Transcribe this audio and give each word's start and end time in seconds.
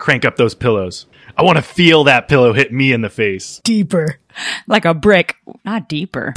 Crank 0.00 0.24
up 0.24 0.36
those 0.36 0.54
pillows. 0.54 1.04
I 1.36 1.42
want 1.42 1.56
to 1.58 1.62
feel 1.62 2.04
that 2.04 2.26
pillow 2.26 2.54
hit 2.54 2.72
me 2.72 2.90
in 2.92 3.02
the 3.02 3.10
face. 3.10 3.60
Deeper. 3.62 4.16
Like 4.68 4.84
a 4.84 4.94
brick, 4.94 5.34
not 5.64 5.88
deeper. 5.88 6.32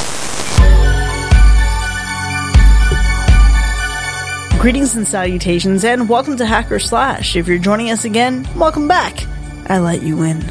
Greetings 4.60 4.96
and 4.96 5.08
salutations, 5.08 5.86
and 5.86 6.10
welcome 6.10 6.36
to 6.38 6.46
Hacker 6.48 6.80
Slash. 6.80 7.36
If 7.36 7.48
you're 7.48 7.60
joining 7.60 7.92
us 7.92 8.04
again, 8.04 8.48
welcome 8.58 8.88
back. 8.88 9.28
I 9.70 9.78
let 9.78 10.02
you 10.02 10.24
in. 10.24 10.42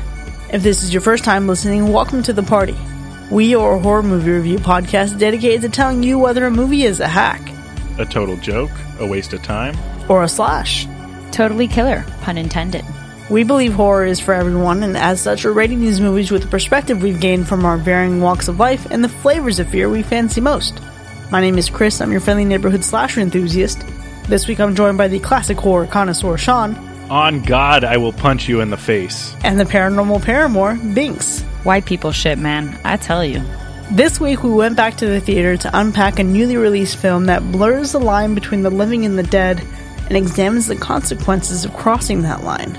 If 0.52 0.62
this 0.62 0.84
is 0.84 0.94
your 0.94 1.00
first 1.00 1.24
time 1.24 1.48
listening, 1.48 1.92
welcome 1.92 2.22
to 2.22 2.32
the 2.32 2.44
party. 2.44 2.76
We 3.30 3.56
are 3.56 3.74
a 3.74 3.80
horror 3.80 4.04
movie 4.04 4.30
review 4.30 4.58
podcast 4.58 5.18
dedicated 5.18 5.62
to 5.62 5.68
telling 5.68 6.04
you 6.04 6.20
whether 6.20 6.46
a 6.46 6.50
movie 6.50 6.84
is 6.84 7.00
a 7.00 7.08
hack, 7.08 7.42
A 7.98 8.04
total 8.06 8.36
joke, 8.36 8.70
a 9.00 9.06
waste 9.06 9.32
of 9.32 9.42
time. 9.42 9.76
or 10.08 10.22
a 10.22 10.28
slash. 10.28 10.86
Totally 11.32 11.66
killer, 11.66 12.04
pun 12.20 12.38
intended. 12.38 12.84
We 13.30 13.44
believe 13.44 13.72
horror 13.72 14.04
is 14.04 14.20
for 14.20 14.34
everyone, 14.34 14.82
and 14.82 14.96
as 14.96 15.20
such, 15.20 15.44
we're 15.44 15.52
rating 15.52 15.80
these 15.80 16.00
movies 16.00 16.30
with 16.30 16.42
the 16.42 16.48
perspective 16.48 17.02
we've 17.02 17.20
gained 17.20 17.48
from 17.48 17.64
our 17.64 17.78
varying 17.78 18.20
walks 18.20 18.48
of 18.48 18.58
life 18.58 18.86
and 18.90 19.02
the 19.02 19.08
flavors 19.08 19.58
of 19.58 19.68
fear 19.68 19.88
we 19.88 20.02
fancy 20.02 20.40
most. 20.40 20.80
My 21.30 21.40
name 21.40 21.56
is 21.56 21.70
Chris, 21.70 22.00
I'm 22.00 22.12
your 22.12 22.20
friendly 22.20 22.44
neighborhood 22.44 22.84
slasher 22.84 23.20
enthusiast. 23.20 23.82
This 24.28 24.46
week 24.46 24.60
I'm 24.60 24.74
joined 24.74 24.98
by 24.98 25.08
the 25.08 25.18
classic 25.18 25.56
horror 25.56 25.86
connoisseur 25.86 26.36
Sean, 26.36 26.74
On 27.10 27.42
God, 27.42 27.84
I 27.84 27.96
will 27.96 28.12
punch 28.12 28.48
you 28.48 28.60
in 28.60 28.68
the 28.70 28.76
face. 28.76 29.34
and 29.44 29.58
the 29.58 29.64
paranormal 29.64 30.22
paramour 30.22 30.74
Binks. 30.94 31.40
White 31.64 31.86
people 31.86 32.12
shit, 32.12 32.38
man. 32.38 32.78
I 32.84 32.96
tell 32.98 33.24
you. 33.24 33.42
This 33.92 34.20
week 34.20 34.42
we 34.42 34.50
went 34.50 34.76
back 34.76 34.96
to 34.96 35.06
the 35.06 35.20
theater 35.20 35.56
to 35.56 35.70
unpack 35.78 36.18
a 36.18 36.24
newly 36.24 36.56
released 36.56 36.96
film 36.98 37.26
that 37.26 37.50
blurs 37.52 37.92
the 37.92 38.00
line 38.00 38.34
between 38.34 38.62
the 38.62 38.70
living 38.70 39.06
and 39.06 39.18
the 39.18 39.22
dead 39.22 39.62
and 40.08 40.16
examines 40.16 40.66
the 40.66 40.76
consequences 40.76 41.64
of 41.64 41.72
crossing 41.74 42.22
that 42.22 42.42
line. 42.44 42.76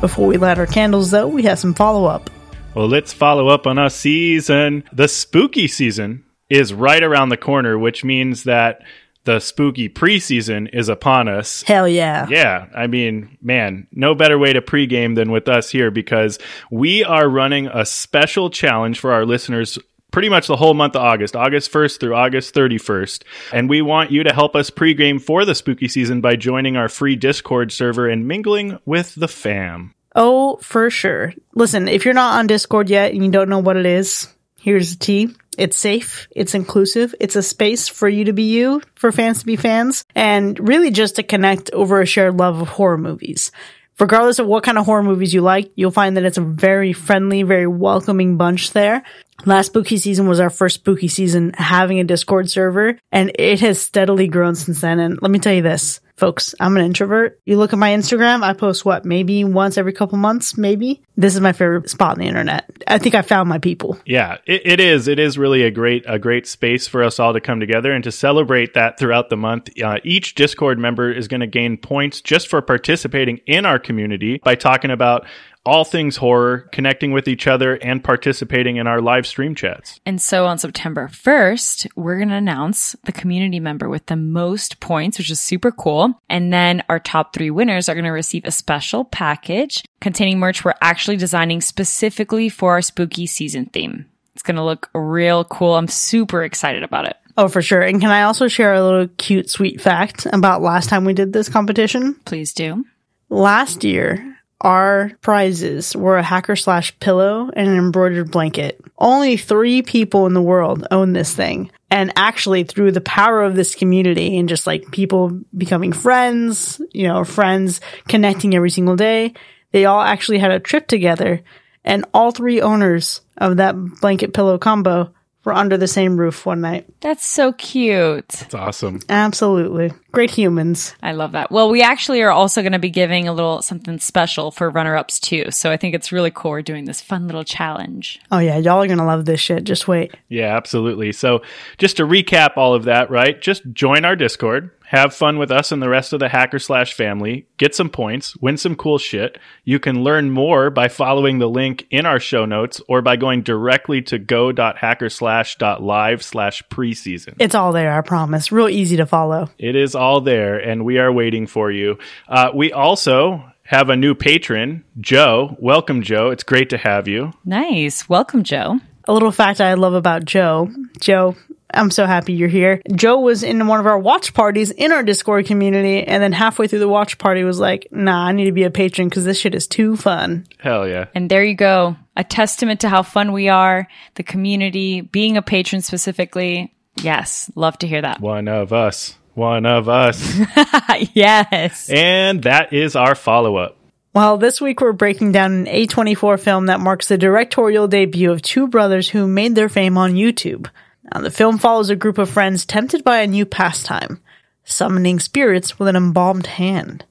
Before 0.00 0.26
we 0.26 0.36
light 0.36 0.58
our 0.58 0.66
candles, 0.66 1.10
though, 1.10 1.26
we 1.26 1.42
have 1.44 1.58
some 1.58 1.72
follow 1.72 2.04
up. 2.04 2.28
Well, 2.74 2.86
let's 2.86 3.14
follow 3.14 3.48
up 3.48 3.66
on 3.66 3.78
our 3.78 3.88
season. 3.88 4.84
The 4.92 5.08
spooky 5.08 5.66
season 5.68 6.24
is 6.50 6.74
right 6.74 7.02
around 7.02 7.30
the 7.30 7.38
corner, 7.38 7.78
which 7.78 8.04
means 8.04 8.44
that 8.44 8.82
the 9.24 9.40
spooky 9.40 9.88
preseason 9.88 10.68
is 10.72 10.90
upon 10.90 11.28
us. 11.28 11.62
Hell 11.62 11.88
yeah. 11.88 12.26
Yeah, 12.28 12.66
I 12.74 12.86
mean, 12.86 13.38
man, 13.40 13.86
no 13.90 14.14
better 14.14 14.38
way 14.38 14.52
to 14.52 14.60
pregame 14.60 15.16
than 15.16 15.32
with 15.32 15.48
us 15.48 15.70
here 15.70 15.90
because 15.90 16.38
we 16.70 17.02
are 17.02 17.28
running 17.28 17.66
a 17.66 17.86
special 17.86 18.50
challenge 18.50 19.00
for 19.00 19.12
our 19.12 19.24
listeners 19.24 19.78
pretty 20.16 20.30
much 20.30 20.46
the 20.46 20.56
whole 20.56 20.72
month 20.72 20.96
of 20.96 21.02
August, 21.02 21.36
August 21.36 21.70
1st 21.70 22.00
through 22.00 22.14
August 22.14 22.54
31st. 22.54 23.22
And 23.52 23.68
we 23.68 23.82
want 23.82 24.10
you 24.10 24.22
to 24.22 24.32
help 24.32 24.56
us 24.56 24.70
pregame 24.70 25.20
for 25.20 25.44
the 25.44 25.54
spooky 25.54 25.88
season 25.88 26.22
by 26.22 26.36
joining 26.36 26.74
our 26.74 26.88
free 26.88 27.16
Discord 27.16 27.70
server 27.70 28.08
and 28.08 28.26
mingling 28.26 28.78
with 28.86 29.14
the 29.14 29.28
fam. 29.28 29.92
Oh, 30.14 30.56
for 30.62 30.88
sure. 30.88 31.34
Listen, 31.54 31.86
if 31.86 32.06
you're 32.06 32.14
not 32.14 32.38
on 32.38 32.46
Discord 32.46 32.88
yet 32.88 33.12
and 33.12 33.22
you 33.22 33.30
don't 33.30 33.50
know 33.50 33.58
what 33.58 33.76
it 33.76 33.84
is, 33.84 34.32
here's 34.58 34.96
the 34.96 35.04
tea. 35.04 35.28
It's 35.58 35.76
safe, 35.76 36.28
it's 36.30 36.54
inclusive, 36.54 37.14
it's 37.20 37.36
a 37.36 37.42
space 37.42 37.86
for 37.86 38.08
you 38.08 38.24
to 38.24 38.32
be 38.32 38.44
you, 38.44 38.80
for 38.94 39.12
fans 39.12 39.40
to 39.40 39.46
be 39.46 39.56
fans, 39.56 40.06
and 40.14 40.58
really 40.66 40.90
just 40.90 41.16
to 41.16 41.22
connect 41.24 41.70
over 41.72 42.00
a 42.00 42.06
shared 42.06 42.38
love 42.38 42.62
of 42.62 42.68
horror 42.68 42.96
movies. 42.96 43.52
Regardless 43.98 44.38
of 44.38 44.46
what 44.46 44.62
kind 44.62 44.76
of 44.76 44.84
horror 44.84 45.02
movies 45.02 45.32
you 45.32 45.40
like, 45.40 45.72
you'll 45.74 45.90
find 45.90 46.16
that 46.16 46.24
it's 46.24 46.36
a 46.36 46.42
very 46.42 46.92
friendly, 46.92 47.42
very 47.44 47.66
welcoming 47.66 48.36
bunch 48.36 48.72
there. 48.72 49.02
Last 49.46 49.68
spooky 49.68 49.96
season 49.96 50.28
was 50.28 50.38
our 50.38 50.50
first 50.50 50.76
spooky 50.76 51.08
season 51.08 51.54
having 51.56 51.98
a 51.98 52.04
Discord 52.04 52.50
server, 52.50 52.98
and 53.10 53.32
it 53.38 53.60
has 53.60 53.80
steadily 53.80 54.28
grown 54.28 54.54
since 54.54 54.82
then. 54.82 55.00
And 55.00 55.20
let 55.22 55.30
me 55.30 55.38
tell 55.38 55.54
you 55.54 55.62
this, 55.62 56.00
folks, 56.16 56.54
I'm 56.60 56.76
an 56.76 56.84
introvert. 56.84 57.40
You 57.44 57.58
look 57.58 57.72
at 57.72 57.78
my 57.78 57.90
Instagram, 57.90 58.42
I 58.42 58.52
post 58.52 58.84
what, 58.84 59.04
maybe 59.04 59.44
once 59.44 59.76
every 59.78 59.92
couple 59.92 60.18
months, 60.18 60.56
maybe? 60.56 61.02
This 61.16 61.34
is 61.34 61.40
my 61.40 61.52
favorite 61.52 61.88
spot 61.90 62.12
on 62.12 62.18
the 62.18 62.26
internet. 62.26 62.70
I 62.86 62.98
think 62.98 63.14
I 63.14 63.22
found 63.22 63.48
my 63.48 63.58
people. 63.58 63.98
Yeah, 64.04 64.38
it, 64.46 64.62
it 64.64 64.80
is. 64.80 65.08
It 65.08 65.18
is 65.18 65.38
really 65.38 65.62
a 65.62 65.70
great 65.70 66.04
a 66.06 66.18
great 66.18 66.46
space 66.46 66.88
for 66.88 67.02
us 67.02 67.18
all 67.18 67.32
to 67.32 67.40
come 67.40 67.60
together 67.60 67.92
and 67.92 68.04
to 68.04 68.12
celebrate 68.12 68.74
that 68.74 68.98
throughout 68.98 69.30
the 69.30 69.36
month. 69.36 69.70
Uh, 69.80 69.98
each 70.04 70.34
Discord 70.34 70.78
member 70.78 71.10
is 71.10 71.28
going 71.28 71.40
to 71.40 71.46
gain 71.46 71.76
points 71.76 72.20
just 72.20 72.48
for 72.48 72.60
participating 72.60 73.38
in 73.46 73.64
our 73.64 73.78
community 73.78 74.40
by 74.44 74.54
talking 74.54 74.90
about 74.90 75.26
all 75.66 75.84
things 75.84 76.16
horror, 76.16 76.60
connecting 76.72 77.12
with 77.12 77.28
each 77.28 77.46
other, 77.46 77.74
and 77.74 78.02
participating 78.02 78.76
in 78.76 78.86
our 78.86 79.00
live 79.00 79.26
stream 79.26 79.54
chats. 79.54 80.00
And 80.06 80.22
so 80.22 80.46
on 80.46 80.58
September 80.58 81.08
1st, 81.08 81.88
we're 81.96 82.16
going 82.16 82.28
to 82.28 82.36
announce 82.36 82.94
the 83.04 83.12
community 83.12 83.60
member 83.60 83.88
with 83.88 84.06
the 84.06 84.16
most 84.16 84.80
points, 84.80 85.18
which 85.18 85.30
is 85.30 85.40
super 85.40 85.70
cool. 85.72 86.18
And 86.28 86.52
then 86.52 86.82
our 86.88 87.00
top 87.00 87.34
three 87.34 87.50
winners 87.50 87.88
are 87.88 87.94
going 87.94 88.04
to 88.04 88.10
receive 88.10 88.44
a 88.44 88.50
special 88.50 89.04
package 89.04 89.84
containing 90.00 90.38
merch 90.38 90.64
we're 90.64 90.74
actually 90.80 91.16
designing 91.16 91.60
specifically 91.60 92.48
for 92.48 92.72
our 92.72 92.82
spooky 92.82 93.26
season 93.26 93.66
theme. 93.66 94.06
It's 94.34 94.42
going 94.42 94.56
to 94.56 94.64
look 94.64 94.90
real 94.94 95.44
cool. 95.44 95.74
I'm 95.74 95.88
super 95.88 96.42
excited 96.42 96.82
about 96.82 97.06
it. 97.06 97.16
Oh, 97.38 97.48
for 97.48 97.60
sure. 97.60 97.82
And 97.82 98.00
can 98.00 98.10
I 98.10 98.22
also 98.22 98.48
share 98.48 98.74
a 98.74 98.82
little 98.82 99.08
cute, 99.18 99.50
sweet 99.50 99.80
fact 99.80 100.26
about 100.32 100.62
last 100.62 100.88
time 100.88 101.04
we 101.04 101.12
did 101.12 101.32
this 101.32 101.48
competition? 101.48 102.14
Please 102.24 102.54
do. 102.54 102.84
Last 103.28 103.84
year, 103.84 104.25
our 104.60 105.12
prizes 105.20 105.94
were 105.94 106.16
a 106.16 106.22
hacker 106.22 106.56
slash 106.56 106.98
pillow 106.98 107.50
and 107.54 107.68
an 107.68 107.76
embroidered 107.76 108.30
blanket. 108.30 108.80
Only 108.98 109.36
three 109.36 109.82
people 109.82 110.26
in 110.26 110.34
the 110.34 110.42
world 110.42 110.86
own 110.90 111.12
this 111.12 111.34
thing. 111.34 111.70
And 111.90 112.12
actually, 112.16 112.64
through 112.64 112.92
the 112.92 113.00
power 113.00 113.42
of 113.42 113.54
this 113.54 113.74
community 113.74 114.38
and 114.38 114.48
just 114.48 114.66
like 114.66 114.90
people 114.90 115.40
becoming 115.56 115.92
friends, 115.92 116.80
you 116.92 117.06
know, 117.06 117.22
friends 117.24 117.80
connecting 118.08 118.54
every 118.54 118.70
single 118.70 118.96
day, 118.96 119.34
they 119.72 119.84
all 119.84 120.00
actually 120.00 120.38
had 120.38 120.50
a 120.50 120.60
trip 120.60 120.86
together. 120.88 121.42
And 121.84 122.04
all 122.12 122.32
three 122.32 122.60
owners 122.60 123.20
of 123.36 123.58
that 123.58 123.76
blanket 124.00 124.32
pillow 124.34 124.58
combo 124.58 125.12
were 125.44 125.52
under 125.52 125.76
the 125.76 125.86
same 125.86 126.16
roof 126.16 126.44
one 126.44 126.60
night. 126.60 126.86
That's 127.00 127.24
so 127.24 127.52
cute. 127.52 128.42
It's 128.42 128.54
awesome. 128.54 129.00
Absolutely. 129.08 129.92
Great 130.16 130.30
humans. 130.30 130.94
I 131.02 131.12
love 131.12 131.32
that. 131.32 131.50
Well, 131.50 131.68
we 131.68 131.82
actually 131.82 132.22
are 132.22 132.30
also 132.30 132.62
going 132.62 132.72
to 132.72 132.78
be 132.78 132.88
giving 132.88 133.28
a 133.28 133.34
little 133.34 133.60
something 133.60 133.98
special 133.98 134.50
for 134.50 134.70
runner 134.70 134.96
ups 134.96 135.20
too. 135.20 135.50
So 135.50 135.70
I 135.70 135.76
think 135.76 135.94
it's 135.94 136.10
really 136.10 136.30
cool. 136.30 136.52
We're 136.52 136.62
doing 136.62 136.86
this 136.86 137.02
fun 137.02 137.26
little 137.26 137.44
challenge. 137.44 138.18
Oh, 138.32 138.38
yeah. 138.38 138.56
Y'all 138.56 138.82
are 138.82 138.86
going 138.86 138.96
to 138.96 139.04
love 139.04 139.26
this 139.26 139.40
shit. 139.40 139.64
Just 139.64 139.86
wait. 139.86 140.14
Yeah, 140.30 140.56
absolutely. 140.56 141.12
So, 141.12 141.42
just 141.76 141.98
to 141.98 142.04
recap 142.04 142.56
all 142.56 142.72
of 142.72 142.84
that, 142.84 143.10
right? 143.10 143.38
Just 143.42 143.70
join 143.74 144.06
our 144.06 144.16
Discord, 144.16 144.70
have 144.86 145.12
fun 145.12 145.36
with 145.36 145.50
us 145.50 145.72
and 145.72 145.82
the 145.82 145.88
rest 145.88 146.12
of 146.12 146.20
the 146.20 146.28
Hacker 146.28 146.60
Slash 146.60 146.94
family, 146.94 147.48
get 147.56 147.74
some 147.74 147.90
points, 147.90 148.36
win 148.36 148.56
some 148.56 148.76
cool 148.76 148.98
shit. 148.98 149.36
You 149.64 149.80
can 149.80 150.04
learn 150.04 150.30
more 150.30 150.70
by 150.70 150.86
following 150.86 151.40
the 151.40 151.48
link 151.48 151.88
in 151.90 152.06
our 152.06 152.20
show 152.20 152.44
notes 152.44 152.80
or 152.88 153.02
by 153.02 153.16
going 153.16 153.42
directly 153.42 154.00
to 154.02 154.18
go.hackerslash.live 154.18 156.22
slash 156.22 156.62
preseason. 156.70 157.34
It's 157.40 157.56
all 157.56 157.72
there, 157.72 157.98
I 157.98 158.02
promise. 158.02 158.52
Real 158.52 158.68
easy 158.68 158.96
to 158.98 159.06
follow. 159.06 159.50
It 159.58 159.74
is 159.74 159.96
all 159.96 160.05
there, 160.20 160.58
and 160.58 160.84
we 160.84 160.98
are 160.98 161.12
waiting 161.12 161.46
for 161.46 161.70
you. 161.70 161.98
Uh, 162.28 162.50
we 162.54 162.72
also 162.72 163.44
have 163.62 163.90
a 163.90 163.96
new 163.96 164.14
patron, 164.14 164.84
Joe. 165.00 165.56
Welcome, 165.58 166.02
Joe. 166.02 166.30
It's 166.30 166.44
great 166.44 166.70
to 166.70 166.78
have 166.78 167.08
you. 167.08 167.32
Nice. 167.44 168.08
Welcome, 168.08 168.44
Joe. 168.44 168.78
A 169.08 169.12
little 169.12 169.32
fact 169.32 169.60
I 169.60 169.74
love 169.74 169.94
about 169.94 170.24
Joe. 170.24 170.70
Joe, 171.00 171.36
I'm 171.72 171.90
so 171.90 172.06
happy 172.06 172.32
you're 172.32 172.48
here. 172.48 172.80
Joe 172.94 173.20
was 173.20 173.42
in 173.42 173.66
one 173.66 173.80
of 173.80 173.86
our 173.86 173.98
watch 173.98 174.34
parties 174.34 174.70
in 174.70 174.92
our 174.92 175.02
Discord 175.02 175.46
community, 175.46 176.02
and 176.02 176.22
then 176.22 176.32
halfway 176.32 176.68
through 176.68 176.78
the 176.78 176.88
watch 176.88 177.18
party 177.18 177.44
was 177.44 177.58
like, 177.58 177.88
nah, 177.90 178.26
I 178.26 178.32
need 178.32 178.46
to 178.46 178.52
be 178.52 178.64
a 178.64 178.70
patron 178.70 179.08
because 179.08 179.24
this 179.24 179.38
shit 179.38 179.54
is 179.54 179.66
too 179.66 179.96
fun. 179.96 180.46
Hell 180.58 180.88
yeah. 180.88 181.06
And 181.14 181.28
there 181.28 181.44
you 181.44 181.54
go. 181.54 181.96
A 182.16 182.24
testament 182.24 182.80
to 182.80 182.88
how 182.88 183.02
fun 183.02 183.32
we 183.32 183.48
are, 183.48 183.88
the 184.14 184.22
community, 184.22 185.00
being 185.00 185.36
a 185.36 185.42
patron 185.42 185.82
specifically. 185.82 186.72
Yes. 186.96 187.50
Love 187.54 187.78
to 187.78 187.88
hear 187.88 188.00
that. 188.00 188.20
One 188.20 188.48
of 188.48 188.72
us. 188.72 189.16
One 189.36 189.66
of 189.66 189.86
us. 189.86 190.34
yes. 191.12 191.90
and 191.90 192.42
that 192.44 192.72
is 192.72 192.96
our 192.96 193.14
follow 193.14 193.56
up. 193.56 193.76
Well, 194.14 194.38
this 194.38 194.62
week 194.62 194.80
we're 194.80 194.92
breaking 194.92 195.32
down 195.32 195.52
an 195.52 195.66
A24 195.66 196.40
film 196.40 196.66
that 196.66 196.80
marks 196.80 197.08
the 197.08 197.18
directorial 197.18 197.86
debut 197.86 198.32
of 198.32 198.40
two 198.40 198.66
brothers 198.66 199.10
who 199.10 199.26
made 199.26 199.54
their 199.54 199.68
fame 199.68 199.98
on 199.98 200.14
YouTube. 200.14 200.70
Now, 201.12 201.20
the 201.20 201.30
film 201.30 201.58
follows 201.58 201.90
a 201.90 201.96
group 201.96 202.16
of 202.16 202.30
friends 202.30 202.64
tempted 202.64 203.04
by 203.04 203.18
a 203.18 203.26
new 203.26 203.44
pastime, 203.44 204.22
summoning 204.64 205.20
spirits 205.20 205.78
with 205.78 205.88
an 205.88 205.96
embalmed 205.96 206.46
hand. 206.46 207.04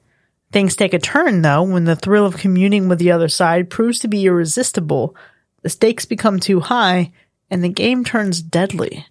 Things 0.50 0.74
take 0.74 0.94
a 0.94 0.98
turn, 0.98 1.42
though, 1.42 1.62
when 1.62 1.84
the 1.84 1.94
thrill 1.94 2.26
of 2.26 2.38
communing 2.38 2.88
with 2.88 2.98
the 2.98 3.12
other 3.12 3.28
side 3.28 3.70
proves 3.70 4.00
to 4.00 4.08
be 4.08 4.26
irresistible, 4.26 5.14
the 5.62 5.68
stakes 5.68 6.06
become 6.06 6.40
too 6.40 6.58
high, 6.58 7.12
and 7.48 7.62
the 7.62 7.68
game 7.68 8.02
turns 8.02 8.42
deadly. 8.42 9.06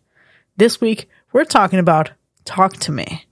This 0.57 0.81
week, 0.81 1.07
we're 1.31 1.45
talking 1.45 1.80
about 1.80 2.12
Talk 2.45 2.74
to 2.77 2.92
Me. 2.92 3.25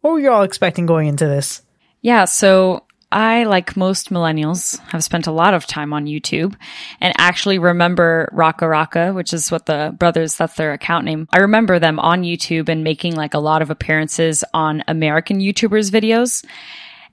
What 0.00 0.12
were 0.12 0.20
you 0.20 0.30
all 0.30 0.42
expecting 0.42 0.86
going 0.86 1.08
into 1.08 1.26
this? 1.26 1.62
Yeah. 2.02 2.26
So 2.26 2.84
I, 3.10 3.44
like 3.44 3.76
most 3.76 4.10
millennials, 4.10 4.78
have 4.90 5.02
spent 5.02 5.26
a 5.26 5.32
lot 5.32 5.54
of 5.54 5.66
time 5.66 5.92
on 5.92 6.06
YouTube 6.06 6.54
and 7.00 7.14
actually 7.16 7.58
remember 7.58 8.30
RackaRacka, 8.34 9.14
which 9.14 9.32
is 9.32 9.50
what 9.50 9.66
the 9.66 9.94
brothers, 9.98 10.36
that's 10.36 10.56
their 10.56 10.72
account 10.74 11.06
name. 11.06 11.26
I 11.32 11.38
remember 11.38 11.78
them 11.78 11.98
on 11.98 12.22
YouTube 12.22 12.68
and 12.68 12.84
making 12.84 13.16
like 13.16 13.34
a 13.34 13.38
lot 13.38 13.62
of 13.62 13.70
appearances 13.70 14.44
on 14.52 14.84
American 14.86 15.38
YouTubers 15.38 15.90
videos. 15.90 16.44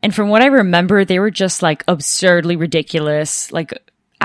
And 0.03 0.13
from 0.13 0.27
what 0.27 0.41
I 0.41 0.47
remember, 0.47 1.05
they 1.05 1.19
were 1.19 1.31
just 1.31 1.61
like 1.61 1.83
absurdly 1.87 2.57
ridiculous, 2.57 3.51
like 3.53 3.73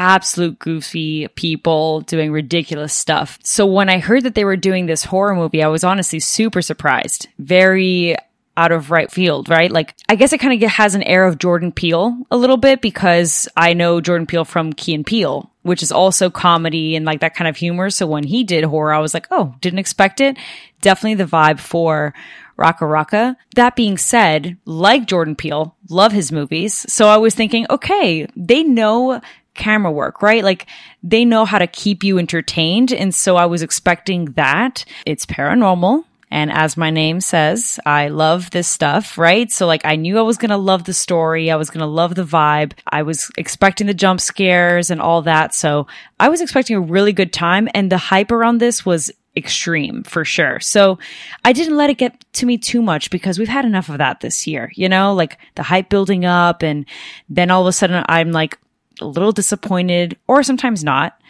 absolute 0.00 0.58
goofy 0.58 1.28
people 1.28 2.00
doing 2.00 2.32
ridiculous 2.32 2.94
stuff. 2.94 3.38
So 3.42 3.66
when 3.66 3.90
I 3.90 3.98
heard 3.98 4.22
that 4.22 4.34
they 4.34 4.46
were 4.46 4.56
doing 4.56 4.86
this 4.86 5.04
horror 5.04 5.34
movie, 5.34 5.62
I 5.62 5.68
was 5.68 5.84
honestly 5.84 6.20
super 6.20 6.62
surprised. 6.62 7.28
Very 7.38 8.16
out 8.56 8.72
of 8.72 8.90
right 8.90 9.10
field, 9.10 9.48
right? 9.48 9.70
Like, 9.70 9.94
I 10.08 10.16
guess 10.16 10.32
it 10.32 10.38
kind 10.38 10.60
of 10.60 10.70
has 10.70 10.94
an 10.94 11.02
air 11.02 11.24
of 11.24 11.38
Jordan 11.38 11.70
Peele 11.70 12.26
a 12.30 12.36
little 12.36 12.56
bit 12.56 12.80
because 12.80 13.46
I 13.56 13.74
know 13.74 14.00
Jordan 14.00 14.26
Peele 14.26 14.44
from 14.44 14.72
Key 14.72 14.94
and 14.94 15.06
Peele, 15.06 15.50
which 15.62 15.82
is 15.82 15.92
also 15.92 16.30
comedy 16.30 16.96
and 16.96 17.04
like 17.04 17.20
that 17.20 17.34
kind 17.34 17.48
of 17.48 17.56
humor. 17.56 17.90
So 17.90 18.06
when 18.06 18.24
he 18.24 18.42
did 18.42 18.64
horror, 18.64 18.94
I 18.94 18.98
was 19.00 19.14
like, 19.14 19.26
oh, 19.30 19.54
didn't 19.60 19.78
expect 19.78 20.20
it. 20.20 20.36
Definitely 20.80 21.22
the 21.22 21.30
vibe 21.30 21.60
for 21.60 22.14
RackaRacka. 22.58 23.36
That 23.54 23.76
being 23.76 23.96
said, 23.96 24.58
like 24.66 25.06
Jordan 25.06 25.36
Peele, 25.36 25.74
love 25.88 26.12
his 26.12 26.30
movies. 26.30 26.90
So 26.92 27.08
I 27.08 27.16
was 27.16 27.34
thinking, 27.34 27.66
okay, 27.70 28.26
they 28.36 28.62
know 28.62 29.20
camera 29.54 29.92
work, 29.92 30.22
right? 30.22 30.44
Like 30.44 30.66
they 31.02 31.24
know 31.24 31.44
how 31.44 31.58
to 31.58 31.66
keep 31.66 32.04
you 32.04 32.18
entertained. 32.18 32.92
And 32.92 33.14
so 33.14 33.36
I 33.36 33.46
was 33.46 33.62
expecting 33.62 34.26
that. 34.32 34.84
It's 35.06 35.26
paranormal. 35.26 36.04
And 36.32 36.52
as 36.52 36.76
my 36.76 36.90
name 36.90 37.20
says, 37.20 37.80
I 37.84 38.08
love 38.08 38.50
this 38.50 38.68
stuff, 38.68 39.18
right? 39.18 39.50
So 39.50 39.66
like 39.66 39.84
I 39.84 39.96
knew 39.96 40.16
I 40.16 40.22
was 40.22 40.38
going 40.38 40.50
to 40.50 40.56
love 40.56 40.84
the 40.84 40.94
story. 40.94 41.50
I 41.50 41.56
was 41.56 41.70
going 41.70 41.80
to 41.80 41.86
love 41.86 42.14
the 42.14 42.24
vibe. 42.24 42.72
I 42.86 43.02
was 43.02 43.30
expecting 43.36 43.88
the 43.88 43.94
jump 43.94 44.20
scares 44.20 44.90
and 44.90 45.00
all 45.00 45.22
that. 45.22 45.54
So 45.54 45.88
I 46.20 46.28
was 46.28 46.40
expecting 46.40 46.76
a 46.76 46.80
really 46.80 47.12
good 47.12 47.32
time 47.32 47.68
and 47.74 47.90
the 47.90 47.98
hype 47.98 48.30
around 48.30 48.58
this 48.58 48.86
was 48.86 49.10
extreme 49.36 50.02
for 50.04 50.24
sure. 50.24 50.60
So 50.60 50.98
I 51.44 51.52
didn't 51.52 51.76
let 51.76 51.90
it 51.90 51.98
get 51.98 52.24
to 52.34 52.46
me 52.46 52.58
too 52.58 52.82
much 52.82 53.10
because 53.10 53.38
we've 53.38 53.48
had 53.48 53.64
enough 53.64 53.88
of 53.88 53.98
that 53.98 54.20
this 54.20 54.46
year, 54.46 54.70
you 54.74 54.88
know, 54.88 55.14
like 55.14 55.38
the 55.56 55.62
hype 55.64 55.88
building 55.88 56.24
up 56.24 56.62
and 56.62 56.84
then 57.28 57.50
all 57.50 57.62
of 57.62 57.66
a 57.66 57.72
sudden 57.72 58.04
I'm 58.08 58.30
like 58.30 58.58
a 59.00 59.06
little 59.06 59.32
disappointed 59.32 60.18
or 60.26 60.42
sometimes 60.42 60.84
not. 60.84 61.20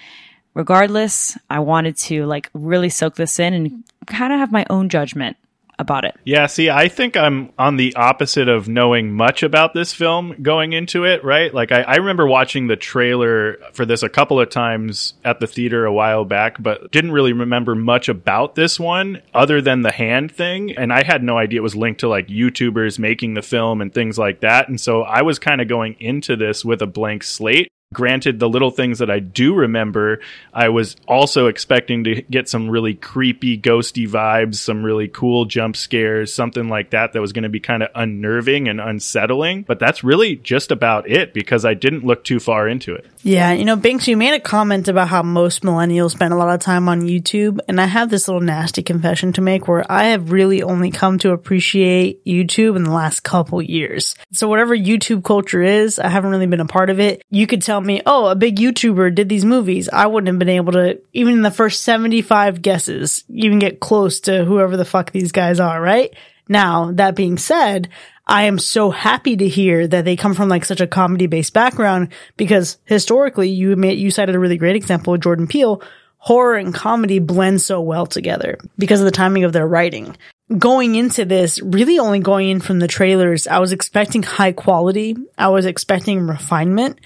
Regardless, 0.54 1.38
I 1.48 1.60
wanted 1.60 1.96
to 1.98 2.26
like 2.26 2.50
really 2.54 2.88
soak 2.88 3.14
this 3.14 3.38
in 3.38 3.54
and 3.54 3.84
kind 4.06 4.32
of 4.32 4.40
have 4.40 4.50
my 4.50 4.66
own 4.68 4.88
judgment 4.88 5.36
about 5.80 6.04
it. 6.04 6.14
Yeah, 6.24 6.46
see, 6.46 6.70
I 6.70 6.88
think 6.88 7.16
I'm 7.16 7.52
on 7.58 7.76
the 7.76 7.94
opposite 7.96 8.48
of 8.48 8.68
knowing 8.68 9.12
much 9.12 9.42
about 9.42 9.74
this 9.74 9.92
film 9.92 10.36
going 10.42 10.72
into 10.72 11.04
it, 11.04 11.24
right? 11.24 11.52
Like, 11.52 11.72
I, 11.72 11.82
I, 11.82 11.96
remember 11.96 12.26
watching 12.26 12.66
the 12.66 12.76
trailer 12.76 13.56
for 13.72 13.86
this 13.86 14.02
a 14.02 14.08
couple 14.08 14.40
of 14.40 14.50
times 14.50 15.14
at 15.24 15.40
the 15.40 15.46
theater 15.46 15.84
a 15.84 15.92
while 15.92 16.24
back, 16.24 16.62
but 16.62 16.90
didn't 16.90 17.12
really 17.12 17.32
remember 17.32 17.74
much 17.74 18.08
about 18.08 18.54
this 18.54 18.78
one 18.78 19.22
other 19.34 19.60
than 19.60 19.82
the 19.82 19.92
hand 19.92 20.30
thing. 20.30 20.76
And 20.76 20.92
I 20.92 21.02
had 21.02 21.22
no 21.22 21.38
idea 21.38 21.60
it 21.60 21.62
was 21.62 21.76
linked 21.76 22.00
to 22.00 22.08
like 22.08 22.28
YouTubers 22.28 22.98
making 22.98 23.34
the 23.34 23.42
film 23.42 23.80
and 23.80 23.92
things 23.92 24.18
like 24.18 24.40
that. 24.40 24.68
And 24.68 24.80
so 24.80 25.02
I 25.02 25.22
was 25.22 25.38
kind 25.38 25.60
of 25.60 25.68
going 25.68 25.96
into 25.98 26.36
this 26.36 26.64
with 26.64 26.82
a 26.82 26.86
blank 26.86 27.22
slate. 27.22 27.70
Granted, 27.92 28.38
the 28.38 28.48
little 28.48 28.70
things 28.70 29.00
that 29.00 29.10
I 29.10 29.18
do 29.18 29.52
remember, 29.52 30.20
I 30.54 30.68
was 30.68 30.94
also 31.08 31.48
expecting 31.48 32.04
to 32.04 32.22
get 32.22 32.48
some 32.48 32.70
really 32.70 32.94
creepy, 32.94 33.58
ghosty 33.58 34.08
vibes, 34.08 34.54
some 34.54 34.84
really 34.84 35.08
cool 35.08 35.44
jump 35.44 35.76
scares, 35.76 36.32
something 36.32 36.68
like 36.68 36.90
that 36.90 37.14
that 37.14 37.20
was 37.20 37.32
going 37.32 37.42
to 37.42 37.48
be 37.48 37.58
kind 37.58 37.82
of 37.82 37.88
unnerving 37.96 38.68
and 38.68 38.80
unsettling. 38.80 39.62
But 39.62 39.80
that's 39.80 40.04
really 40.04 40.36
just 40.36 40.70
about 40.70 41.10
it 41.10 41.34
because 41.34 41.64
I 41.64 41.74
didn't 41.74 42.04
look 42.04 42.22
too 42.22 42.38
far 42.38 42.68
into 42.68 42.94
it. 42.94 43.06
Yeah, 43.22 43.50
you 43.52 43.64
know, 43.64 43.74
Binks, 43.74 44.06
you 44.06 44.16
made 44.16 44.34
a 44.34 44.40
comment 44.40 44.86
about 44.86 45.08
how 45.08 45.24
most 45.24 45.62
millennials 45.62 46.12
spend 46.12 46.32
a 46.32 46.36
lot 46.36 46.54
of 46.54 46.60
time 46.60 46.88
on 46.88 47.02
YouTube. 47.02 47.58
And 47.66 47.80
I 47.80 47.86
have 47.86 48.08
this 48.08 48.28
little 48.28 48.40
nasty 48.40 48.84
confession 48.84 49.32
to 49.32 49.40
make 49.40 49.66
where 49.66 49.84
I 49.90 50.04
have 50.04 50.30
really 50.30 50.62
only 50.62 50.92
come 50.92 51.18
to 51.18 51.32
appreciate 51.32 52.24
YouTube 52.24 52.76
in 52.76 52.84
the 52.84 52.92
last 52.92 53.24
couple 53.24 53.60
years. 53.60 54.14
So 54.32 54.48
whatever 54.48 54.76
YouTube 54.76 55.24
culture 55.24 55.60
is, 55.60 55.98
I 55.98 56.06
haven't 56.06 56.30
really 56.30 56.46
been 56.46 56.60
a 56.60 56.66
part 56.66 56.88
of 56.88 57.00
it. 57.00 57.22
You 57.30 57.48
could 57.48 57.62
tell 57.62 57.79
tell 57.80 57.86
me, 57.86 58.02
oh, 58.04 58.26
a 58.26 58.36
big 58.36 58.56
YouTuber 58.56 59.14
did 59.14 59.28
these 59.28 59.44
movies, 59.44 59.88
I 59.88 60.06
wouldn't 60.06 60.28
have 60.28 60.38
been 60.38 60.48
able 60.48 60.72
to, 60.72 61.00
even 61.12 61.34
in 61.34 61.42
the 61.42 61.50
first 61.50 61.82
75 61.82 62.62
guesses, 62.62 63.24
even 63.28 63.58
get 63.58 63.80
close 63.80 64.20
to 64.20 64.44
whoever 64.44 64.76
the 64.76 64.84
fuck 64.84 65.10
these 65.10 65.32
guys 65.32 65.60
are, 65.60 65.80
right? 65.80 66.14
Now, 66.48 66.92
that 66.92 67.14
being 67.14 67.38
said, 67.38 67.88
I 68.26 68.44
am 68.44 68.58
so 68.58 68.90
happy 68.90 69.36
to 69.36 69.48
hear 69.48 69.86
that 69.86 70.04
they 70.04 70.16
come 70.16 70.34
from 70.34 70.48
like 70.48 70.64
such 70.64 70.80
a 70.80 70.86
comedy 70.86 71.26
based 71.26 71.52
background 71.52 72.12
because 72.36 72.78
historically 72.84 73.48
you 73.48 73.74
you 73.82 74.10
cited 74.10 74.34
a 74.34 74.38
really 74.38 74.56
great 74.56 74.76
example 74.76 75.12
with 75.12 75.22
Jordan 75.22 75.46
Peele. 75.46 75.82
Horror 76.22 76.56
and 76.56 76.74
comedy 76.74 77.18
blend 77.18 77.62
so 77.62 77.80
well 77.80 78.04
together 78.04 78.58
because 78.76 79.00
of 79.00 79.06
the 79.06 79.10
timing 79.10 79.44
of 79.44 79.54
their 79.54 79.66
writing. 79.66 80.16
Going 80.58 80.94
into 80.94 81.24
this, 81.24 81.62
really 81.62 81.98
only 81.98 82.18
going 82.18 82.50
in 82.50 82.60
from 82.60 82.78
the 82.78 82.88
trailers, 82.88 83.46
I 83.46 83.58
was 83.58 83.72
expecting 83.72 84.22
high 84.22 84.52
quality. 84.52 85.16
I 85.38 85.48
was 85.48 85.64
expecting 85.64 86.26
refinement. 86.26 86.98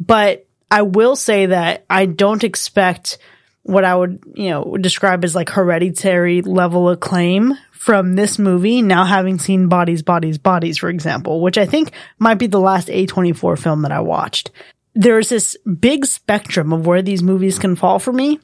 But 0.00 0.46
I 0.70 0.82
will 0.82 1.14
say 1.14 1.46
that 1.46 1.84
I 1.88 2.06
don't 2.06 2.42
expect 2.42 3.18
what 3.62 3.84
I 3.84 3.94
would, 3.94 4.22
you 4.34 4.50
know, 4.50 4.76
describe 4.80 5.24
as 5.24 5.34
like 5.34 5.50
hereditary 5.50 6.42
level 6.42 6.88
acclaim 6.88 7.54
from 7.72 8.14
this 8.14 8.38
movie 8.38 8.82
now 8.82 9.04
having 9.04 9.38
seen 9.38 9.68
Bodies, 9.68 10.02
Bodies, 10.02 10.38
Bodies, 10.38 10.78
for 10.78 10.88
example, 10.88 11.40
which 11.40 11.58
I 11.58 11.66
think 11.66 11.92
might 12.18 12.34
be 12.34 12.46
the 12.46 12.60
last 12.60 12.88
A24 12.88 13.58
film 13.58 13.82
that 13.82 13.92
I 13.92 14.00
watched. 14.00 14.50
There's 14.94 15.28
this 15.28 15.56
big 15.80 16.04
spectrum 16.04 16.72
of 16.72 16.86
where 16.86 17.02
these 17.02 17.22
movies 17.22 17.58
can 17.58 17.76
fall 17.76 17.98
for 17.98 18.12
me. 18.12 18.40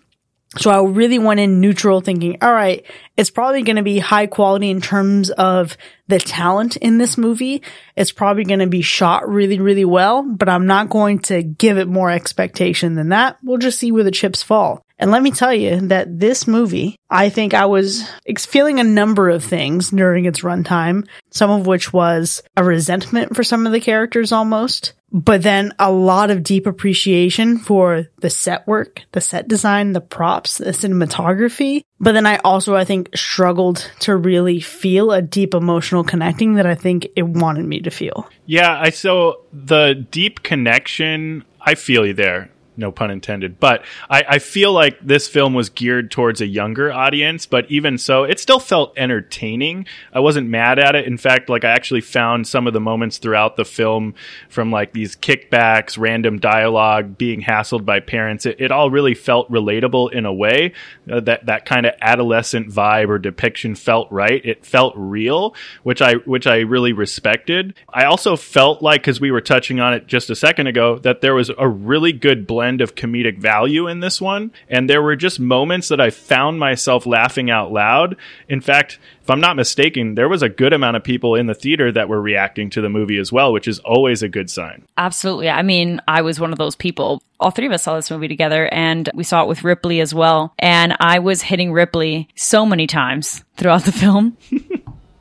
So 0.58 0.70
I 0.70 0.82
really 0.88 1.18
went 1.18 1.40
in 1.40 1.60
neutral 1.60 2.00
thinking, 2.00 2.38
all 2.40 2.52
right, 2.52 2.86
it's 3.16 3.30
probably 3.30 3.62
going 3.62 3.76
to 3.76 3.82
be 3.82 3.98
high 3.98 4.26
quality 4.26 4.70
in 4.70 4.80
terms 4.80 5.30
of 5.30 5.76
the 6.08 6.18
talent 6.18 6.76
in 6.76 6.98
this 6.98 7.18
movie. 7.18 7.62
It's 7.96 8.12
probably 8.12 8.44
going 8.44 8.60
to 8.60 8.66
be 8.66 8.80
shot 8.80 9.28
really, 9.28 9.58
really 9.58 9.84
well, 9.84 10.22
but 10.22 10.48
I'm 10.48 10.66
not 10.66 10.88
going 10.88 11.18
to 11.20 11.42
give 11.42 11.78
it 11.78 11.88
more 11.88 12.10
expectation 12.10 12.94
than 12.94 13.10
that. 13.10 13.38
We'll 13.42 13.58
just 13.58 13.78
see 13.78 13.92
where 13.92 14.04
the 14.04 14.10
chips 14.10 14.42
fall. 14.42 14.82
And 14.98 15.10
let 15.10 15.22
me 15.22 15.30
tell 15.30 15.52
you 15.52 15.88
that 15.88 16.18
this 16.18 16.46
movie, 16.46 16.96
I 17.10 17.28
think 17.28 17.52
I 17.52 17.66
was 17.66 18.08
feeling 18.38 18.80
a 18.80 18.84
number 18.84 19.28
of 19.28 19.44
things 19.44 19.90
during 19.90 20.24
its 20.24 20.40
runtime, 20.40 21.06
some 21.30 21.50
of 21.50 21.66
which 21.66 21.92
was 21.92 22.42
a 22.56 22.64
resentment 22.64 23.36
for 23.36 23.44
some 23.44 23.66
of 23.66 23.72
the 23.72 23.80
characters 23.80 24.32
almost, 24.32 24.94
but 25.16 25.42
then 25.42 25.72
a 25.78 25.90
lot 25.90 26.30
of 26.30 26.42
deep 26.42 26.66
appreciation 26.66 27.56
for 27.56 28.06
the 28.20 28.28
set 28.28 28.66
work, 28.66 29.00
the 29.12 29.20
set 29.22 29.48
design, 29.48 29.92
the 29.92 30.00
props, 30.02 30.58
the 30.58 30.72
cinematography. 30.72 31.80
But 31.98 32.12
then 32.12 32.26
I 32.26 32.36
also, 32.44 32.76
I 32.76 32.84
think, 32.84 33.16
struggled 33.16 33.90
to 34.00 34.14
really 34.14 34.60
feel 34.60 35.12
a 35.12 35.22
deep 35.22 35.54
emotional 35.54 36.04
connecting 36.04 36.56
that 36.56 36.66
I 36.66 36.74
think 36.74 37.08
it 37.16 37.26
wanted 37.26 37.64
me 37.64 37.80
to 37.80 37.90
feel. 37.90 38.28
Yeah, 38.44 38.78
I 38.78 38.90
so 38.90 39.46
the 39.54 40.06
deep 40.10 40.42
connection, 40.42 41.46
I 41.62 41.76
feel 41.76 42.06
you 42.06 42.12
there 42.12 42.50
no 42.76 42.92
pun 42.92 43.10
intended. 43.10 43.58
But 43.58 43.84
I, 44.10 44.24
I, 44.28 44.38
feel 44.38 44.72
like 44.72 44.98
this 45.00 45.28
film 45.28 45.54
was 45.54 45.68
geared 45.68 46.10
towards 46.10 46.40
a 46.40 46.46
younger 46.46 46.92
audience, 46.92 47.46
but 47.46 47.70
even 47.70 47.98
so, 47.98 48.24
it 48.24 48.38
still 48.38 48.58
felt 48.58 48.92
entertaining. 48.96 49.86
I 50.12 50.20
wasn't 50.20 50.48
mad 50.48 50.78
at 50.78 50.94
it. 50.94 51.06
In 51.06 51.16
fact, 51.16 51.48
like 51.48 51.64
I 51.64 51.70
actually 51.70 52.02
found 52.02 52.46
some 52.46 52.66
of 52.66 52.72
the 52.72 52.80
moments 52.80 53.18
throughout 53.18 53.56
the 53.56 53.64
film 53.64 54.14
from 54.48 54.70
like 54.70 54.92
these 54.92 55.16
kickbacks, 55.16 55.98
random 55.98 56.38
dialogue, 56.38 57.16
being 57.16 57.42
hassled 57.42 57.84
by 57.84 58.00
parents. 58.00 58.46
It, 58.46 58.60
it 58.60 58.70
all 58.70 58.90
really 58.90 59.14
felt 59.14 59.50
relatable 59.50 60.12
in 60.12 60.26
a 60.26 60.32
way 60.32 60.72
uh, 61.10 61.20
that 61.20 61.46
that 61.46 61.64
kind 61.64 61.86
of 61.86 61.94
adolescent 62.00 62.68
vibe 62.68 63.08
or 63.08 63.18
depiction 63.18 63.74
felt 63.74 64.10
right. 64.12 64.44
It 64.44 64.66
felt 64.66 64.94
real, 64.96 65.54
which 65.82 66.02
I 66.02 66.14
which 66.14 66.46
I 66.46 66.58
really 66.58 66.92
respected. 66.92 67.74
I 67.92 68.04
also 68.04 68.36
felt 68.36 68.82
like 68.82 69.02
because 69.02 69.20
we 69.20 69.30
were 69.30 69.40
touching 69.40 69.80
on 69.80 69.94
it 69.94 70.06
just 70.06 70.30
a 70.30 70.36
second 70.36 70.66
ago 70.66 70.98
that 70.98 71.20
there 71.20 71.34
was 71.34 71.50
a 71.56 71.68
really 71.68 72.12
good 72.12 72.46
blend 72.46 72.65
blend 72.66 72.80
of 72.80 72.96
comedic 72.96 73.38
value 73.38 73.86
in 73.86 74.00
this 74.00 74.20
one. 74.20 74.50
And 74.68 74.90
there 74.90 75.00
were 75.00 75.14
just 75.14 75.38
moments 75.38 75.86
that 75.88 76.00
I 76.00 76.10
found 76.10 76.58
myself 76.58 77.06
laughing 77.06 77.48
out 77.48 77.70
loud. 77.70 78.16
In 78.48 78.60
fact, 78.60 78.98
if 79.22 79.30
I'm 79.30 79.40
not 79.40 79.54
mistaken, 79.54 80.16
there 80.16 80.28
was 80.28 80.42
a 80.42 80.48
good 80.48 80.72
amount 80.72 80.96
of 80.96 81.04
people 81.04 81.36
in 81.36 81.46
the 81.46 81.54
theater 81.54 81.92
that 81.92 82.08
were 82.08 82.20
reacting 82.20 82.70
to 82.70 82.80
the 82.80 82.88
movie 82.88 83.18
as 83.18 83.30
well, 83.30 83.52
which 83.52 83.68
is 83.68 83.78
always 83.80 84.24
a 84.24 84.28
good 84.28 84.50
sign. 84.50 84.84
Absolutely. 84.96 85.48
I 85.48 85.62
mean, 85.62 86.00
I 86.08 86.22
was 86.22 86.40
one 86.40 86.50
of 86.50 86.58
those 86.58 86.74
people. 86.74 87.22
All 87.38 87.52
three 87.52 87.66
of 87.66 87.72
us 87.72 87.84
saw 87.84 87.94
this 87.94 88.10
movie 88.10 88.28
together 88.28 88.68
and 88.72 89.08
we 89.14 89.22
saw 89.22 89.42
it 89.42 89.48
with 89.48 89.62
Ripley 89.62 90.00
as 90.00 90.12
well. 90.12 90.54
And 90.58 90.96
I 90.98 91.20
was 91.20 91.42
hitting 91.42 91.72
Ripley 91.72 92.28
so 92.34 92.66
many 92.66 92.88
times 92.88 93.44
throughout 93.56 93.84
the 93.84 93.92
film. 93.92 94.36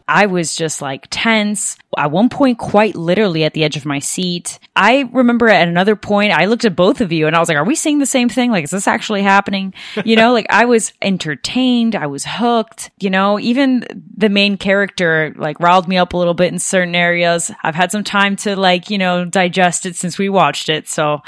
I 0.08 0.28
was 0.28 0.56
just 0.56 0.82
like 0.82 1.08
tense. 1.10 1.78
At 1.98 2.12
one 2.12 2.30
point, 2.30 2.60
quite 2.60 2.96
literally 2.96 3.44
at 3.44 3.54
the 3.54 3.64
edge 3.64 3.76
of 3.76 3.86
my 3.86 4.00
seat. 4.00 4.60
I 4.76 5.10
remember 5.12 5.48
at 5.48 5.68
another 5.68 5.96
point, 5.96 6.32
I 6.32 6.46
looked 6.46 6.66
at 6.66 6.76
both 6.76 7.02
of 7.02 7.12
you 7.12 7.26
and 7.26 7.36
I 7.36 7.40
was 7.40 7.50
like, 7.50 7.58
are 7.58 7.66
we 7.66 7.76
seeing 7.76 7.98
the 8.00 8.06
same 8.06 8.30
thing? 8.30 8.52
Like, 8.52 8.66
is 8.66 8.72
this 8.72 8.88
actually 8.88 9.24
happening? 9.24 9.74
You 10.04 10.16
know, 10.16 10.32
like 10.34 10.46
I 10.50 10.66
was 10.66 10.94
entertained. 11.02 11.96
I 11.96 12.08
was 12.08 12.26
hooked. 12.28 12.92
You 13.00 13.10
know, 13.10 13.40
even 13.40 13.84
the 14.16 14.30
main 14.30 14.58
character 14.58 15.34
like 15.38 15.60
riled 15.60 15.88
me 15.88 15.98
up 15.98 16.14
a 16.14 16.18
little 16.18 16.34
bit 16.36 16.54
in 16.54 16.60
certain 16.60 16.96
areas. 16.96 17.50
I've 17.64 17.76
had 17.76 17.92
some 17.92 18.04
time 18.04 18.36
to 18.38 18.56
like, 18.56 18.90
you 18.92 18.98
know, 18.98 19.26
digest 19.26 19.86
it 19.86 19.96
since 19.96 20.20
we 20.20 20.30
watched 20.30 20.70
it. 20.70 20.88
So 20.88 21.22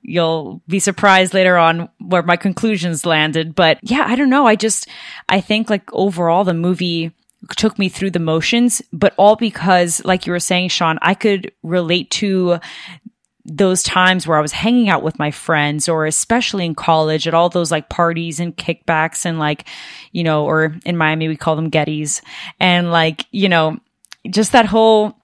you'll 0.00 0.62
be 0.66 0.78
surprised 0.78 1.34
later 1.34 1.56
on 1.58 1.88
where 1.98 2.22
my 2.22 2.36
conclusions 2.36 3.04
landed. 3.04 3.54
But 3.54 3.78
yeah, 3.82 4.04
I 4.06 4.16
don't 4.16 4.30
know. 4.30 4.46
I 4.46 4.56
just, 4.56 4.88
I 5.28 5.40
think 5.40 5.68
like 5.68 5.92
overall 5.92 6.44
the 6.44 6.54
movie 6.54 7.12
took 7.56 7.78
me 7.78 7.88
through 7.88 8.10
the 8.10 8.18
motions, 8.18 8.82
but 8.92 9.14
all 9.16 9.36
because, 9.36 10.04
like 10.04 10.26
you 10.26 10.32
were 10.32 10.40
saying, 10.40 10.68
Sean, 10.68 10.98
I 11.02 11.14
could 11.14 11.52
relate 11.62 12.10
to 12.12 12.60
those 13.44 13.82
times 13.82 14.26
where 14.26 14.38
I 14.38 14.42
was 14.42 14.52
hanging 14.52 14.88
out 14.88 15.02
with 15.02 15.18
my 15.18 15.30
friends 15.32 15.88
or 15.88 16.06
especially 16.06 16.64
in 16.64 16.74
college 16.74 17.26
at 17.26 17.34
all 17.34 17.48
those 17.48 17.72
like 17.72 17.88
parties 17.88 18.38
and 18.38 18.56
kickbacks 18.56 19.26
and 19.26 19.38
like, 19.38 19.66
you 20.12 20.22
know, 20.22 20.44
or 20.44 20.76
in 20.84 20.96
Miami, 20.96 21.26
we 21.26 21.36
call 21.36 21.56
them 21.56 21.70
getties 21.70 22.22
and 22.60 22.92
like, 22.92 23.26
you 23.32 23.48
know, 23.48 23.78
just 24.30 24.52
that 24.52 24.66
whole 24.66 25.16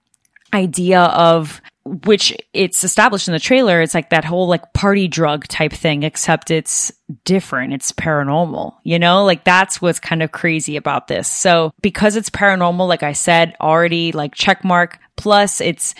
idea 0.52 1.02
of 1.02 1.60
which 1.88 2.36
it's 2.52 2.84
established 2.84 3.28
in 3.28 3.32
the 3.32 3.40
trailer. 3.40 3.80
It's 3.80 3.94
like 3.94 4.10
that 4.10 4.24
whole 4.24 4.48
like 4.48 4.72
party 4.72 5.08
drug 5.08 5.46
type 5.48 5.72
thing, 5.72 6.02
except 6.02 6.50
it's 6.50 6.92
different. 7.24 7.72
It's 7.72 7.92
paranormal, 7.92 8.74
you 8.84 8.98
know, 8.98 9.24
like 9.24 9.44
that's 9.44 9.80
what's 9.80 10.00
kind 10.00 10.22
of 10.22 10.32
crazy 10.32 10.76
about 10.76 11.08
this. 11.08 11.28
So 11.28 11.72
because 11.80 12.16
it's 12.16 12.30
paranormal, 12.30 12.88
like 12.88 13.02
I 13.02 13.12
said, 13.12 13.54
already 13.60 14.12
like 14.12 14.34
check 14.34 14.64
mark 14.64 14.98
plus 15.16 15.60
it's 15.60 15.94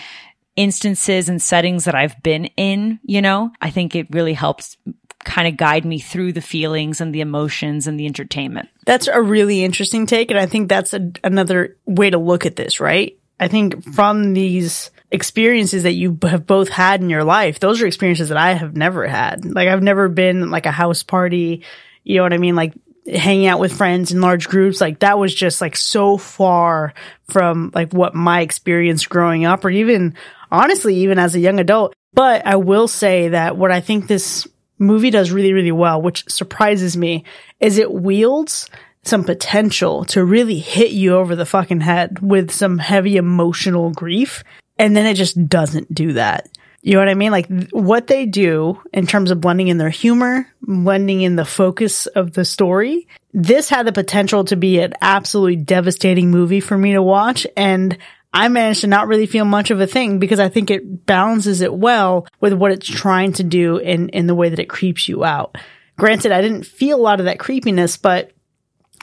instances 0.55 1.29
and 1.29 1.41
settings 1.41 1.85
that 1.85 1.95
I've 1.95 2.21
been 2.21 2.45
in, 2.57 2.99
you 3.03 3.21
know, 3.21 3.51
I 3.61 3.69
think 3.69 3.95
it 3.95 4.07
really 4.11 4.33
helps 4.33 4.77
kind 5.23 5.47
of 5.47 5.57
guide 5.57 5.85
me 5.85 5.99
through 5.99 6.33
the 6.33 6.41
feelings 6.41 7.01
and 7.01 7.13
the 7.13 7.21
emotions 7.21 7.87
and 7.87 7.99
the 7.99 8.05
entertainment. 8.05 8.69
That's 8.85 9.07
a 9.07 9.21
really 9.21 9.63
interesting 9.63 10.05
take. 10.05 10.31
And 10.31 10.39
I 10.39 10.45
think 10.45 10.69
that's 10.69 10.93
a, 10.93 11.11
another 11.23 11.77
way 11.85 12.09
to 12.09 12.17
look 12.17 12.45
at 12.45 12.55
this, 12.55 12.79
right? 12.79 13.18
I 13.39 13.47
think 13.47 13.93
from 13.93 14.33
these 14.33 14.91
experiences 15.11 15.83
that 15.83 15.93
you 15.93 16.17
have 16.23 16.45
both 16.45 16.69
had 16.69 17.01
in 17.01 17.09
your 17.09 17.23
life, 17.23 17.59
those 17.59 17.81
are 17.81 17.87
experiences 17.87 18.29
that 18.29 18.37
I 18.37 18.53
have 18.53 18.75
never 18.75 19.07
had. 19.07 19.45
Like 19.45 19.67
I've 19.67 19.83
never 19.83 20.09
been 20.09 20.51
like 20.51 20.65
a 20.65 20.71
house 20.71 21.03
party, 21.03 21.63
you 22.03 22.17
know 22.17 22.23
what 22.23 22.33
I 22.33 22.37
mean? 22.37 22.55
Like 22.55 22.73
hanging 23.07 23.47
out 23.47 23.59
with 23.59 23.75
friends 23.75 24.11
in 24.11 24.21
large 24.21 24.47
groups 24.47 24.79
like 24.79 24.99
that 24.99 25.17
was 25.17 25.33
just 25.33 25.61
like 25.61 25.75
so 25.75 26.17
far 26.17 26.93
from 27.29 27.71
like 27.73 27.91
what 27.91 28.13
my 28.13 28.41
experience 28.41 29.07
growing 29.07 29.45
up 29.45 29.65
or 29.65 29.69
even 29.69 30.13
honestly 30.51 30.95
even 30.95 31.17
as 31.17 31.33
a 31.33 31.39
young 31.39 31.59
adult 31.59 31.93
but 32.13 32.45
i 32.45 32.55
will 32.55 32.87
say 32.87 33.29
that 33.29 33.57
what 33.57 33.71
i 33.71 33.81
think 33.81 34.07
this 34.07 34.47
movie 34.77 35.09
does 35.09 35.31
really 35.31 35.53
really 35.53 35.71
well 35.71 36.01
which 36.01 36.29
surprises 36.29 36.95
me 36.95 37.23
is 37.59 37.77
it 37.77 37.91
wields 37.91 38.69
some 39.03 39.23
potential 39.23 40.05
to 40.05 40.23
really 40.23 40.59
hit 40.59 40.91
you 40.91 41.15
over 41.15 41.35
the 41.35 41.45
fucking 41.45 41.81
head 41.81 42.19
with 42.19 42.51
some 42.51 42.77
heavy 42.77 43.17
emotional 43.17 43.91
grief 43.91 44.43
and 44.77 44.95
then 44.95 45.05
it 45.05 45.15
just 45.15 45.47
doesn't 45.47 45.93
do 45.93 46.13
that 46.13 46.49
you 46.81 46.93
know 46.93 46.99
what 46.99 47.09
I 47.09 47.15
mean? 47.15 47.31
Like 47.31 47.47
th- 47.47 47.69
what 47.71 48.07
they 48.07 48.25
do 48.25 48.81
in 48.93 49.05
terms 49.05 49.31
of 49.31 49.41
blending 49.41 49.67
in 49.67 49.77
their 49.77 49.89
humor, 49.89 50.47
blending 50.61 51.21
in 51.21 51.35
the 51.35 51.45
focus 51.45 52.05
of 52.07 52.33
the 52.33 52.45
story. 52.45 53.07
This 53.33 53.69
had 53.69 53.85
the 53.85 53.91
potential 53.91 54.45
to 54.45 54.55
be 54.55 54.79
an 54.79 54.93
absolutely 55.01 55.57
devastating 55.57 56.31
movie 56.31 56.61
for 56.61 56.77
me 56.77 56.93
to 56.93 57.03
watch. 57.03 57.45
And 57.57 57.97
I 58.33 58.47
managed 58.47 58.81
to 58.81 58.87
not 58.87 59.07
really 59.07 59.25
feel 59.25 59.45
much 59.45 59.71
of 59.71 59.81
a 59.81 59.87
thing 59.87 60.19
because 60.19 60.39
I 60.39 60.49
think 60.49 60.71
it 60.71 61.05
balances 61.05 61.61
it 61.61 61.73
well 61.73 62.27
with 62.39 62.53
what 62.53 62.71
it's 62.71 62.87
trying 62.87 63.33
to 63.33 63.43
do 63.43 63.77
in, 63.77 64.09
in 64.09 64.27
the 64.27 64.35
way 64.35 64.49
that 64.49 64.59
it 64.59 64.69
creeps 64.69 65.09
you 65.09 65.25
out. 65.25 65.57
Granted, 65.97 66.31
I 66.31 66.41
didn't 66.41 66.65
feel 66.65 66.97
a 66.97 67.01
lot 67.01 67.19
of 67.19 67.25
that 67.25 67.39
creepiness, 67.39 67.97
but 67.97 68.31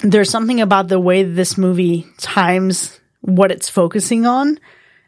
there's 0.02 0.30
something 0.30 0.60
about 0.60 0.88
the 0.88 1.00
way 1.00 1.22
this 1.22 1.56
movie 1.56 2.06
times 2.18 2.98
what 3.20 3.50
it's 3.50 3.68
focusing 3.68 4.26
on 4.26 4.58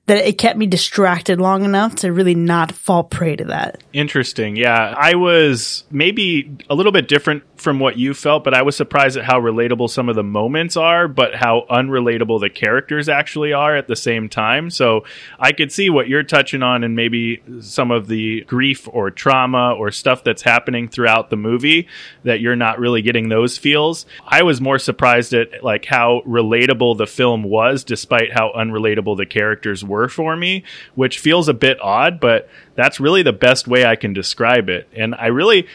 that 0.06 0.26
it 0.26 0.38
kept 0.38 0.58
me 0.58 0.66
distracted 0.66 1.38
long 1.38 1.64
enough 1.64 1.96
to 1.96 2.12
really 2.12 2.34
not 2.34 2.72
fall 2.72 3.04
prey 3.04 3.36
to 3.36 3.44
that. 3.44 3.82
Interesting. 3.92 4.56
Yeah. 4.56 4.94
I 4.96 5.14
was 5.14 5.84
maybe 5.90 6.56
a 6.70 6.74
little 6.74 6.92
bit 6.92 7.08
different 7.08 7.42
from 7.60 7.78
what 7.78 7.98
you 7.98 8.14
felt, 8.14 8.44
but 8.44 8.54
I 8.54 8.62
was 8.62 8.76
surprised 8.76 9.16
at 9.16 9.24
how 9.24 9.40
relatable 9.40 9.90
some 9.90 10.08
of 10.08 10.16
the 10.16 10.22
moments 10.22 10.76
are, 10.76 11.08
but 11.08 11.34
how 11.34 11.66
unrelatable 11.70 12.40
the 12.40 12.50
characters 12.50 13.08
actually 13.08 13.52
are 13.52 13.76
at 13.76 13.88
the 13.88 13.96
same 13.96 14.28
time. 14.28 14.70
So 14.70 15.04
I 15.38 15.52
could 15.52 15.72
see 15.72 15.90
what 15.90 16.08
you're 16.08 16.22
touching 16.22 16.62
on 16.62 16.84
and 16.84 16.94
maybe 16.94 17.42
some 17.60 17.90
of 17.90 18.06
the 18.06 18.42
grief 18.42 18.88
or 18.90 19.10
trauma 19.10 19.72
or 19.72 19.90
stuff 19.90 20.24
that's 20.24 20.42
happening 20.42 20.88
throughout 20.88 21.30
the 21.30 21.36
movie 21.36 21.88
that 22.24 22.40
you're 22.40 22.56
not 22.56 22.78
really 22.78 23.02
getting 23.02 23.28
those 23.28 23.58
feels. 23.58 24.06
I 24.26 24.42
was 24.42 24.60
more 24.60 24.78
surprised 24.78 25.32
at 25.34 25.62
like 25.62 25.84
how 25.84 26.22
relatable 26.26 26.98
the 26.98 27.06
film 27.06 27.42
was 27.42 27.84
despite 27.84 28.32
how 28.32 28.52
unrelatable 28.56 29.16
the 29.16 29.26
characters 29.26 29.84
were 29.84 30.08
for 30.08 30.36
me, 30.36 30.64
which 30.94 31.18
feels 31.18 31.48
a 31.48 31.54
bit 31.54 31.80
odd, 31.80 32.20
but 32.20 32.48
that's 32.74 33.00
really 33.00 33.22
the 33.22 33.32
best 33.32 33.66
way 33.66 33.84
I 33.84 33.96
can 33.96 34.12
describe 34.12 34.68
it. 34.68 34.88
And 34.94 35.14
I 35.14 35.26
really 35.26 35.66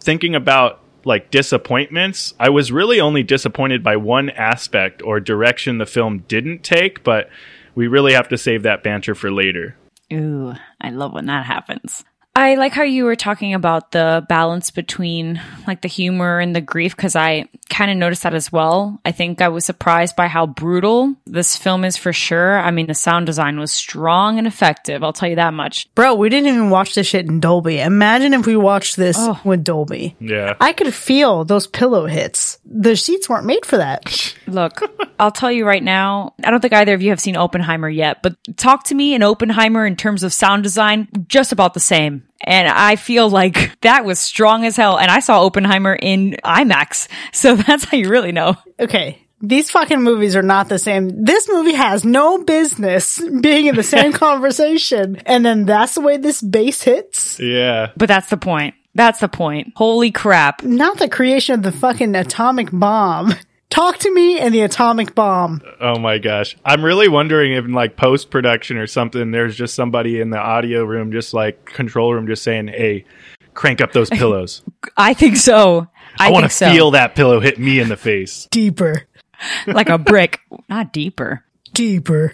thinking 0.00 0.34
about 0.34 0.80
like 1.06 1.30
disappointments, 1.30 2.34
I 2.38 2.48
was 2.48 2.72
really 2.72 3.00
only 3.00 3.22
disappointed 3.22 3.82
by 3.82 3.96
one 3.96 4.30
aspect 4.30 5.02
or 5.02 5.20
direction 5.20 5.78
the 5.78 5.86
film 5.86 6.24
didn't 6.28 6.62
take, 6.62 7.04
but 7.04 7.28
we 7.74 7.86
really 7.86 8.12
have 8.12 8.28
to 8.28 8.38
save 8.38 8.62
that 8.62 8.82
banter 8.82 9.14
for 9.14 9.30
later. 9.30 9.76
Ooh, 10.12 10.54
I 10.80 10.90
love 10.90 11.12
when 11.12 11.26
that 11.26 11.46
happens. 11.46 12.04
I 12.36 12.56
like 12.56 12.72
how 12.72 12.82
you 12.82 13.04
were 13.04 13.14
talking 13.14 13.54
about 13.54 13.92
the 13.92 14.26
balance 14.28 14.72
between 14.72 15.40
like 15.68 15.82
the 15.82 15.88
humor 15.88 16.40
and 16.40 16.54
the 16.54 16.60
grief 16.60 16.96
because 16.96 17.14
I 17.14 17.48
kind 17.70 17.92
of 17.92 17.96
noticed 17.96 18.24
that 18.24 18.34
as 18.34 18.50
well. 18.50 19.00
I 19.04 19.12
think 19.12 19.40
I 19.40 19.48
was 19.48 19.64
surprised 19.64 20.16
by 20.16 20.26
how 20.26 20.44
brutal 20.46 21.14
this 21.26 21.56
film 21.56 21.84
is 21.84 21.96
for 21.96 22.12
sure. 22.12 22.58
I 22.58 22.72
mean, 22.72 22.88
the 22.88 22.94
sound 22.94 23.26
design 23.26 23.60
was 23.60 23.70
strong 23.70 24.36
and 24.38 24.48
effective. 24.48 25.04
I'll 25.04 25.12
tell 25.12 25.28
you 25.28 25.36
that 25.36 25.54
much. 25.54 25.88
Bro, 25.94 26.16
we 26.16 26.28
didn't 26.28 26.48
even 26.48 26.70
watch 26.70 26.96
this 26.96 27.06
shit 27.06 27.26
in 27.26 27.38
Dolby. 27.38 27.78
Imagine 27.78 28.34
if 28.34 28.46
we 28.46 28.56
watched 28.56 28.96
this 28.96 29.16
Oh. 29.18 29.40
with 29.44 29.62
Dolby. 29.62 30.16
Yeah. 30.18 30.54
I 30.60 30.72
could 30.72 30.92
feel 30.92 31.44
those 31.44 31.68
pillow 31.68 32.06
hits. 32.06 32.58
The 32.64 32.96
seats 32.96 33.28
weren't 33.28 33.46
made 33.46 33.64
for 33.64 33.76
that. 33.76 34.34
Look, 34.48 34.80
I'll 35.20 35.30
tell 35.30 35.52
you 35.52 35.64
right 35.64 35.82
now, 35.82 36.34
I 36.42 36.50
don't 36.50 36.60
think 36.60 36.72
either 36.74 36.94
of 36.94 37.00
you 37.02 37.10
have 37.10 37.20
seen 37.20 37.36
Oppenheimer 37.36 37.88
yet, 37.88 38.22
but 38.24 38.34
talk 38.56 38.84
to 38.84 38.94
me 38.96 39.14
in 39.14 39.22
Oppenheimer 39.22 39.86
in 39.86 39.94
terms 39.94 40.24
of 40.24 40.32
sound 40.32 40.64
design, 40.64 41.06
just 41.28 41.52
about 41.52 41.74
the 41.74 41.80
same. 41.80 42.23
And 42.40 42.68
I 42.68 42.96
feel 42.96 43.28
like 43.28 43.78
that 43.80 44.04
was 44.04 44.18
strong 44.18 44.64
as 44.64 44.76
hell. 44.76 44.98
And 44.98 45.10
I 45.10 45.20
saw 45.20 45.44
Oppenheimer 45.44 45.94
in 45.94 46.36
IMAX. 46.44 47.08
So 47.32 47.56
that's 47.56 47.84
how 47.84 47.96
you 47.96 48.08
really 48.08 48.32
know. 48.32 48.56
Okay. 48.78 49.20
These 49.40 49.70
fucking 49.70 50.00
movies 50.00 50.36
are 50.36 50.42
not 50.42 50.68
the 50.68 50.78
same. 50.78 51.24
This 51.24 51.48
movie 51.50 51.74
has 51.74 52.04
no 52.04 52.42
business 52.42 53.20
being 53.40 53.66
in 53.66 53.74
the 53.74 53.82
same 53.82 54.12
conversation. 54.26 55.16
And 55.26 55.44
then 55.44 55.66
that's 55.66 55.94
the 55.96 56.00
way 56.00 56.16
this 56.16 56.40
bass 56.40 56.82
hits. 56.82 57.38
Yeah. 57.40 57.90
But 57.96 58.08
that's 58.08 58.30
the 58.30 58.36
point. 58.36 58.74
That's 58.94 59.20
the 59.20 59.28
point. 59.28 59.72
Holy 59.76 60.10
crap. 60.12 60.62
Not 60.62 60.98
the 60.98 61.08
creation 61.08 61.56
of 61.56 61.62
the 61.62 61.72
fucking 61.72 62.14
atomic 62.14 62.68
bomb. 62.72 63.34
Talk 63.74 63.98
to 63.98 64.14
me 64.14 64.38
and 64.38 64.54
the 64.54 64.60
atomic 64.60 65.16
bomb. 65.16 65.60
Oh 65.80 65.98
my 65.98 66.18
gosh. 66.18 66.56
I'm 66.64 66.84
really 66.84 67.08
wondering 67.08 67.54
if 67.54 67.64
in 67.64 67.72
like 67.72 67.96
post 67.96 68.30
production 68.30 68.76
or 68.76 68.86
something, 68.86 69.32
there's 69.32 69.56
just 69.56 69.74
somebody 69.74 70.20
in 70.20 70.30
the 70.30 70.38
audio 70.38 70.84
room, 70.84 71.10
just 71.10 71.34
like 71.34 71.64
control 71.64 72.14
room, 72.14 72.28
just 72.28 72.44
saying, 72.44 72.68
hey, 72.68 73.04
crank 73.52 73.80
up 73.80 73.90
those 73.90 74.08
pillows. 74.10 74.62
I 74.96 75.12
think 75.12 75.36
so. 75.36 75.88
I, 76.20 76.28
I, 76.28 76.30
want 76.30 76.44
to 76.44 76.50
so. 76.50 76.70
feel 76.70 76.92
that 76.92 77.16
pillow 77.16 77.40
hit 77.40 77.58
me 77.58 77.80
in 77.80 77.88
the 77.88 77.96
face. 77.96 78.46
Deeper. 78.52 79.08
like 79.66 79.88
a 79.88 79.98
brick. 79.98 80.38
Not 80.68 80.92
deeper. 80.92 81.44
Deeper. 81.72 82.32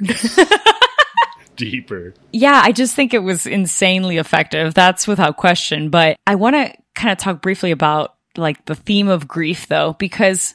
Deeper. 1.56 2.12
Yeah, 2.34 2.60
I 2.62 2.72
just 2.72 2.94
think 2.94 3.14
it 3.14 3.20
was 3.20 3.46
insanely 3.46 4.18
effective. 4.18 4.74
That's 4.74 5.08
without 5.08 5.38
question. 5.38 5.88
But 5.88 6.18
I 6.26 6.34
want 6.34 6.56
to 6.56 6.74
kind 6.94 7.12
of 7.12 7.16
talk 7.16 7.40
briefly 7.40 7.70
about 7.70 8.16
like 8.36 8.66
the 8.66 8.74
theme 8.74 9.08
of 9.08 9.26
grief 9.26 9.68
though, 9.68 9.94
because 9.98 10.54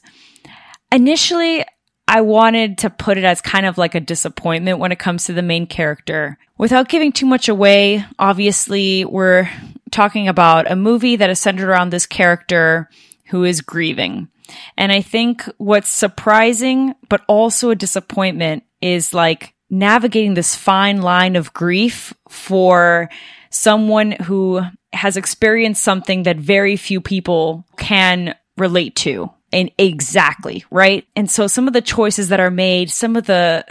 initially 0.95 1.65
I 2.07 2.21
wanted 2.21 2.79
to 2.79 2.89
put 2.89 3.17
it 3.17 3.23
as 3.23 3.41
kind 3.41 3.65
of 3.65 3.77
like 3.77 3.95
a 3.95 3.99
disappointment 3.99 4.79
when 4.79 4.91
it 4.91 4.99
comes 4.99 5.25
to 5.25 5.33
the 5.33 5.41
main 5.41 5.67
character. 5.67 6.37
Without 6.57 6.87
giving 6.87 7.11
too 7.11 7.25
much 7.25 7.49
away, 7.49 8.05
obviously 8.17 9.03
we're 9.03 9.49
talking 9.91 10.27
about 10.27 10.71
a 10.71 10.75
movie 10.75 11.17
that 11.17 11.29
is 11.29 11.39
centered 11.39 11.67
around 11.67 11.89
this 11.89 12.05
character 12.05 12.89
who 13.27 13.43
is 13.43 13.61
grieving. 13.61 14.29
And 14.77 14.91
I 14.91 15.01
think 15.01 15.43
what's 15.57 15.89
surprising, 15.89 16.93
but 17.09 17.23
also 17.27 17.71
a 17.71 17.75
disappointment 17.75 18.63
is 18.81 19.13
like 19.13 19.53
navigating 19.69 20.35
this 20.35 20.55
fine 20.55 21.01
line 21.01 21.35
of 21.35 21.53
grief 21.53 22.13
for 22.29 23.09
someone 23.49 24.11
who 24.11 24.61
has 24.93 25.17
experienced 25.17 25.83
something 25.83 26.23
that 26.23 26.37
very 26.37 26.77
few 26.77 27.01
people 27.01 27.65
can 27.77 28.35
relate 28.57 28.95
to. 28.95 29.31
And 29.55 29.71
exactly, 29.77 30.65
right? 30.69 31.07
And 31.15 31.31
so 31.31 31.47
some 31.47 31.65
of 31.65 31.73
the 31.73 31.81
choices 31.81 32.27
that 32.27 32.41
are 32.41 32.51
made, 32.51 32.91
some 32.91 33.15
of 33.15 33.25
the 33.25 33.63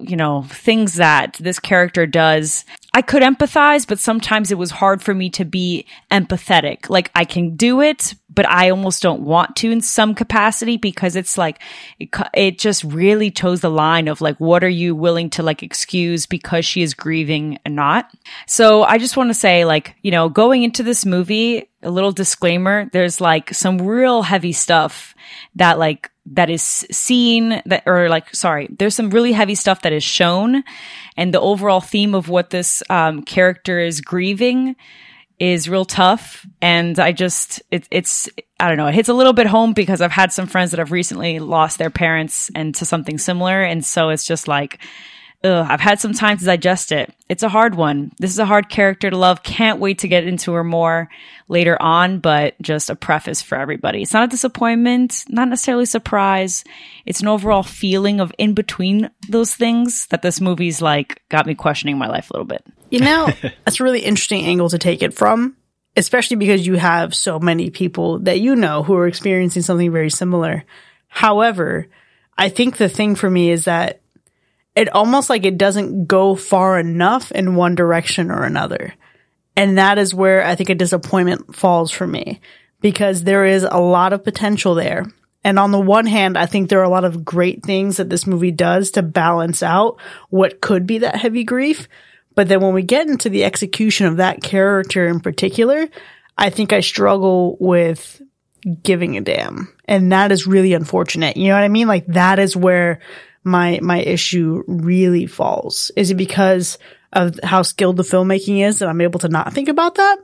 you 0.00 0.16
know, 0.16 0.44
things 0.48 0.94
that 0.94 1.34
this 1.34 1.58
character 1.58 2.06
does. 2.06 2.64
I 2.94 3.02
could 3.02 3.22
empathize, 3.22 3.86
but 3.86 3.98
sometimes 3.98 4.50
it 4.50 4.58
was 4.58 4.70
hard 4.70 5.02
for 5.02 5.12
me 5.12 5.28
to 5.30 5.44
be 5.44 5.86
empathetic. 6.10 6.88
Like 6.88 7.10
I 7.14 7.24
can 7.24 7.56
do 7.56 7.82
it, 7.82 8.14
but 8.30 8.48
I 8.48 8.70
almost 8.70 9.02
don't 9.02 9.22
want 9.22 9.56
to 9.56 9.70
in 9.70 9.82
some 9.82 10.14
capacity 10.14 10.78
because 10.78 11.16
it's 11.16 11.36
like, 11.36 11.60
it, 11.98 12.08
it 12.32 12.58
just 12.58 12.82
really 12.84 13.30
toes 13.30 13.60
the 13.60 13.70
line 13.70 14.08
of 14.08 14.22
like, 14.22 14.38
what 14.38 14.64
are 14.64 14.68
you 14.68 14.94
willing 14.94 15.28
to 15.30 15.42
like 15.42 15.62
excuse 15.62 16.24
because 16.24 16.64
she 16.64 16.82
is 16.82 16.94
grieving 16.94 17.58
and 17.64 17.76
not? 17.76 18.10
So 18.46 18.84
I 18.84 18.96
just 18.96 19.18
want 19.18 19.28
to 19.30 19.34
say 19.34 19.66
like, 19.66 19.96
you 20.02 20.10
know, 20.10 20.30
going 20.30 20.62
into 20.62 20.82
this 20.82 21.04
movie, 21.04 21.68
a 21.82 21.90
little 21.90 22.12
disclaimer, 22.12 22.88
there's 22.92 23.20
like 23.20 23.52
some 23.52 23.82
real 23.82 24.22
heavy 24.22 24.52
stuff 24.52 25.14
that 25.56 25.78
like 25.78 26.10
that 26.26 26.48
is 26.48 26.62
seen 26.62 27.62
that 27.66 27.82
or 27.86 28.08
like 28.08 28.34
sorry 28.34 28.68
there's 28.78 28.94
some 28.94 29.10
really 29.10 29.32
heavy 29.32 29.54
stuff 29.54 29.82
that 29.82 29.92
is 29.92 30.02
shown 30.02 30.64
and 31.16 31.34
the 31.34 31.40
overall 31.40 31.80
theme 31.80 32.14
of 32.14 32.28
what 32.28 32.50
this 32.50 32.82
um, 32.88 33.22
character 33.22 33.78
is 33.78 34.00
grieving 34.00 34.74
is 35.38 35.68
real 35.68 35.84
tough 35.84 36.46
and 36.62 36.98
i 36.98 37.12
just 37.12 37.60
it, 37.70 37.86
it's 37.90 38.28
i 38.58 38.68
don't 38.68 38.76
know 38.76 38.86
it 38.86 38.94
hits 38.94 39.08
a 39.08 39.14
little 39.14 39.32
bit 39.32 39.46
home 39.46 39.72
because 39.72 40.00
i've 40.00 40.12
had 40.12 40.32
some 40.32 40.46
friends 40.46 40.70
that 40.70 40.78
have 40.78 40.92
recently 40.92 41.40
lost 41.40 41.76
their 41.76 41.90
parents 41.90 42.50
and 42.54 42.74
to 42.74 42.86
something 42.86 43.18
similar 43.18 43.62
and 43.62 43.84
so 43.84 44.08
it's 44.08 44.24
just 44.24 44.48
like 44.48 44.78
ugh, 45.44 45.66
I've 45.68 45.80
had 45.80 46.00
some 46.00 46.14
time 46.14 46.38
to 46.38 46.44
digest 46.44 46.90
it. 46.90 47.14
It's 47.28 47.42
a 47.42 47.48
hard 47.48 47.74
one. 47.74 48.12
This 48.18 48.30
is 48.30 48.38
a 48.38 48.46
hard 48.46 48.68
character 48.68 49.10
to 49.10 49.16
love. 49.16 49.42
Can't 49.42 49.78
wait 49.78 49.98
to 49.98 50.08
get 50.08 50.26
into 50.26 50.52
her 50.52 50.64
more 50.64 51.10
later 51.48 51.80
on, 51.80 52.18
but 52.18 52.60
just 52.62 52.90
a 52.90 52.96
preface 52.96 53.42
for 53.42 53.58
everybody. 53.58 54.02
It's 54.02 54.14
not 54.14 54.24
a 54.24 54.28
disappointment, 54.28 55.24
not 55.28 55.48
necessarily 55.48 55.84
surprise. 55.84 56.64
It's 57.04 57.20
an 57.20 57.28
overall 57.28 57.62
feeling 57.62 58.20
of 58.20 58.32
in 58.38 58.54
between 58.54 59.10
those 59.28 59.54
things 59.54 60.06
that 60.06 60.22
this 60.22 60.40
movie's 60.40 60.80
like 60.80 61.22
got 61.28 61.46
me 61.46 61.54
questioning 61.54 61.98
my 61.98 62.08
life 62.08 62.30
a 62.30 62.32
little 62.32 62.46
bit. 62.46 62.64
You 62.90 63.00
know, 63.00 63.28
that's 63.64 63.80
a 63.80 63.84
really 63.84 64.00
interesting 64.00 64.44
angle 64.46 64.70
to 64.70 64.78
take 64.78 65.02
it 65.02 65.12
from, 65.12 65.56
especially 65.94 66.36
because 66.36 66.66
you 66.66 66.76
have 66.76 67.14
so 67.14 67.38
many 67.38 67.68
people 67.68 68.20
that 68.20 68.40
you 68.40 68.56
know 68.56 68.82
who 68.82 68.94
are 68.94 69.06
experiencing 69.06 69.62
something 69.62 69.92
very 69.92 70.10
similar. 70.10 70.64
However, 71.08 71.88
I 72.36 72.48
think 72.48 72.76
the 72.76 72.88
thing 72.88 73.14
for 73.14 73.28
me 73.28 73.50
is 73.50 73.66
that 73.66 74.00
it 74.76 74.92
almost 74.94 75.30
like 75.30 75.44
it 75.44 75.58
doesn't 75.58 76.06
go 76.06 76.34
far 76.34 76.78
enough 76.78 77.30
in 77.32 77.56
one 77.56 77.74
direction 77.74 78.30
or 78.30 78.44
another. 78.44 78.94
And 79.56 79.78
that 79.78 79.98
is 79.98 80.14
where 80.14 80.44
I 80.44 80.56
think 80.56 80.68
a 80.68 80.74
disappointment 80.74 81.54
falls 81.54 81.90
for 81.90 82.06
me 82.06 82.40
because 82.80 83.22
there 83.22 83.44
is 83.44 83.62
a 83.62 83.78
lot 83.78 84.12
of 84.12 84.24
potential 84.24 84.74
there. 84.74 85.06
And 85.44 85.58
on 85.58 85.70
the 85.70 85.80
one 85.80 86.06
hand, 86.06 86.36
I 86.36 86.46
think 86.46 86.68
there 86.68 86.80
are 86.80 86.84
a 86.84 86.88
lot 86.88 87.04
of 87.04 87.24
great 87.24 87.62
things 87.62 87.98
that 87.98 88.08
this 88.08 88.26
movie 88.26 88.50
does 88.50 88.90
to 88.92 89.02
balance 89.02 89.62
out 89.62 90.00
what 90.30 90.60
could 90.60 90.86
be 90.86 90.98
that 90.98 91.16
heavy 91.16 91.44
grief. 91.44 91.86
But 92.34 92.48
then 92.48 92.60
when 92.60 92.74
we 92.74 92.82
get 92.82 93.06
into 93.06 93.28
the 93.28 93.44
execution 93.44 94.06
of 94.06 94.16
that 94.16 94.42
character 94.42 95.06
in 95.06 95.20
particular, 95.20 95.88
I 96.36 96.50
think 96.50 96.72
I 96.72 96.80
struggle 96.80 97.56
with 97.60 98.20
giving 98.82 99.16
a 99.16 99.20
damn. 99.20 99.72
And 99.86 100.10
that 100.12 100.32
is 100.32 100.46
really 100.46 100.72
unfortunate. 100.72 101.36
You 101.36 101.48
know 101.48 101.54
what 101.54 101.62
I 101.62 101.68
mean? 101.68 101.86
Like 101.86 102.06
that 102.08 102.38
is 102.38 102.56
where 102.56 103.00
my 103.44 103.78
my 103.82 104.00
issue 104.00 104.64
really 104.66 105.26
falls? 105.26 105.90
Is 105.96 106.10
it 106.10 106.16
because 106.16 106.78
of 107.12 107.38
how 107.42 107.62
skilled 107.62 107.96
the 107.96 108.02
filmmaking 108.02 108.66
is 108.66 108.78
that 108.78 108.88
I'm 108.88 109.00
able 109.00 109.20
to 109.20 109.28
not 109.28 109.52
think 109.52 109.68
about 109.68 109.96
that? 109.96 110.18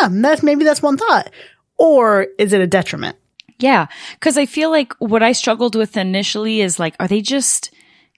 Yeah, 0.00 0.08
that's 0.10 0.42
maybe 0.42 0.64
that's 0.64 0.82
one 0.82 0.96
thought. 0.96 1.30
Or 1.78 2.26
is 2.38 2.52
it 2.52 2.60
a 2.60 2.66
detriment? 2.66 3.16
Yeah, 3.58 3.86
because 4.14 4.36
I 4.36 4.44
feel 4.46 4.70
like 4.70 4.92
what 4.98 5.22
I 5.22 5.32
struggled 5.32 5.76
with 5.76 5.96
initially 5.96 6.60
is 6.60 6.78
like, 6.78 6.94
are 7.00 7.08
they 7.08 7.22
just 7.22 7.70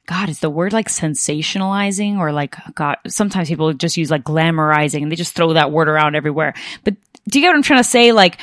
God, 0.09 0.31
is 0.31 0.41
the 0.41 0.49
word 0.49 0.73
like 0.73 0.89
sensationalizing 0.89 2.19
or 2.19 2.33
like 2.33 2.57
God? 2.75 2.97
Sometimes 3.07 3.49
people 3.49 3.75
just 3.75 3.99
use 3.99 4.11
like 4.11 4.25
glamorizing 4.25 5.03
and 5.03 5.13
they 5.13 5.17
just 5.17 5.35
throw 5.35 5.53
that 5.53 5.71
word 5.71 5.87
around 5.87 6.17
everywhere. 6.17 6.55
But 6.83 6.97
do 7.29 7.39
you 7.39 7.45
get 7.45 7.51
what 7.51 7.57
I'm 7.57 7.63
trying 7.63 7.81
to 7.81 7.89
say? 7.89 8.13
Like, 8.13 8.39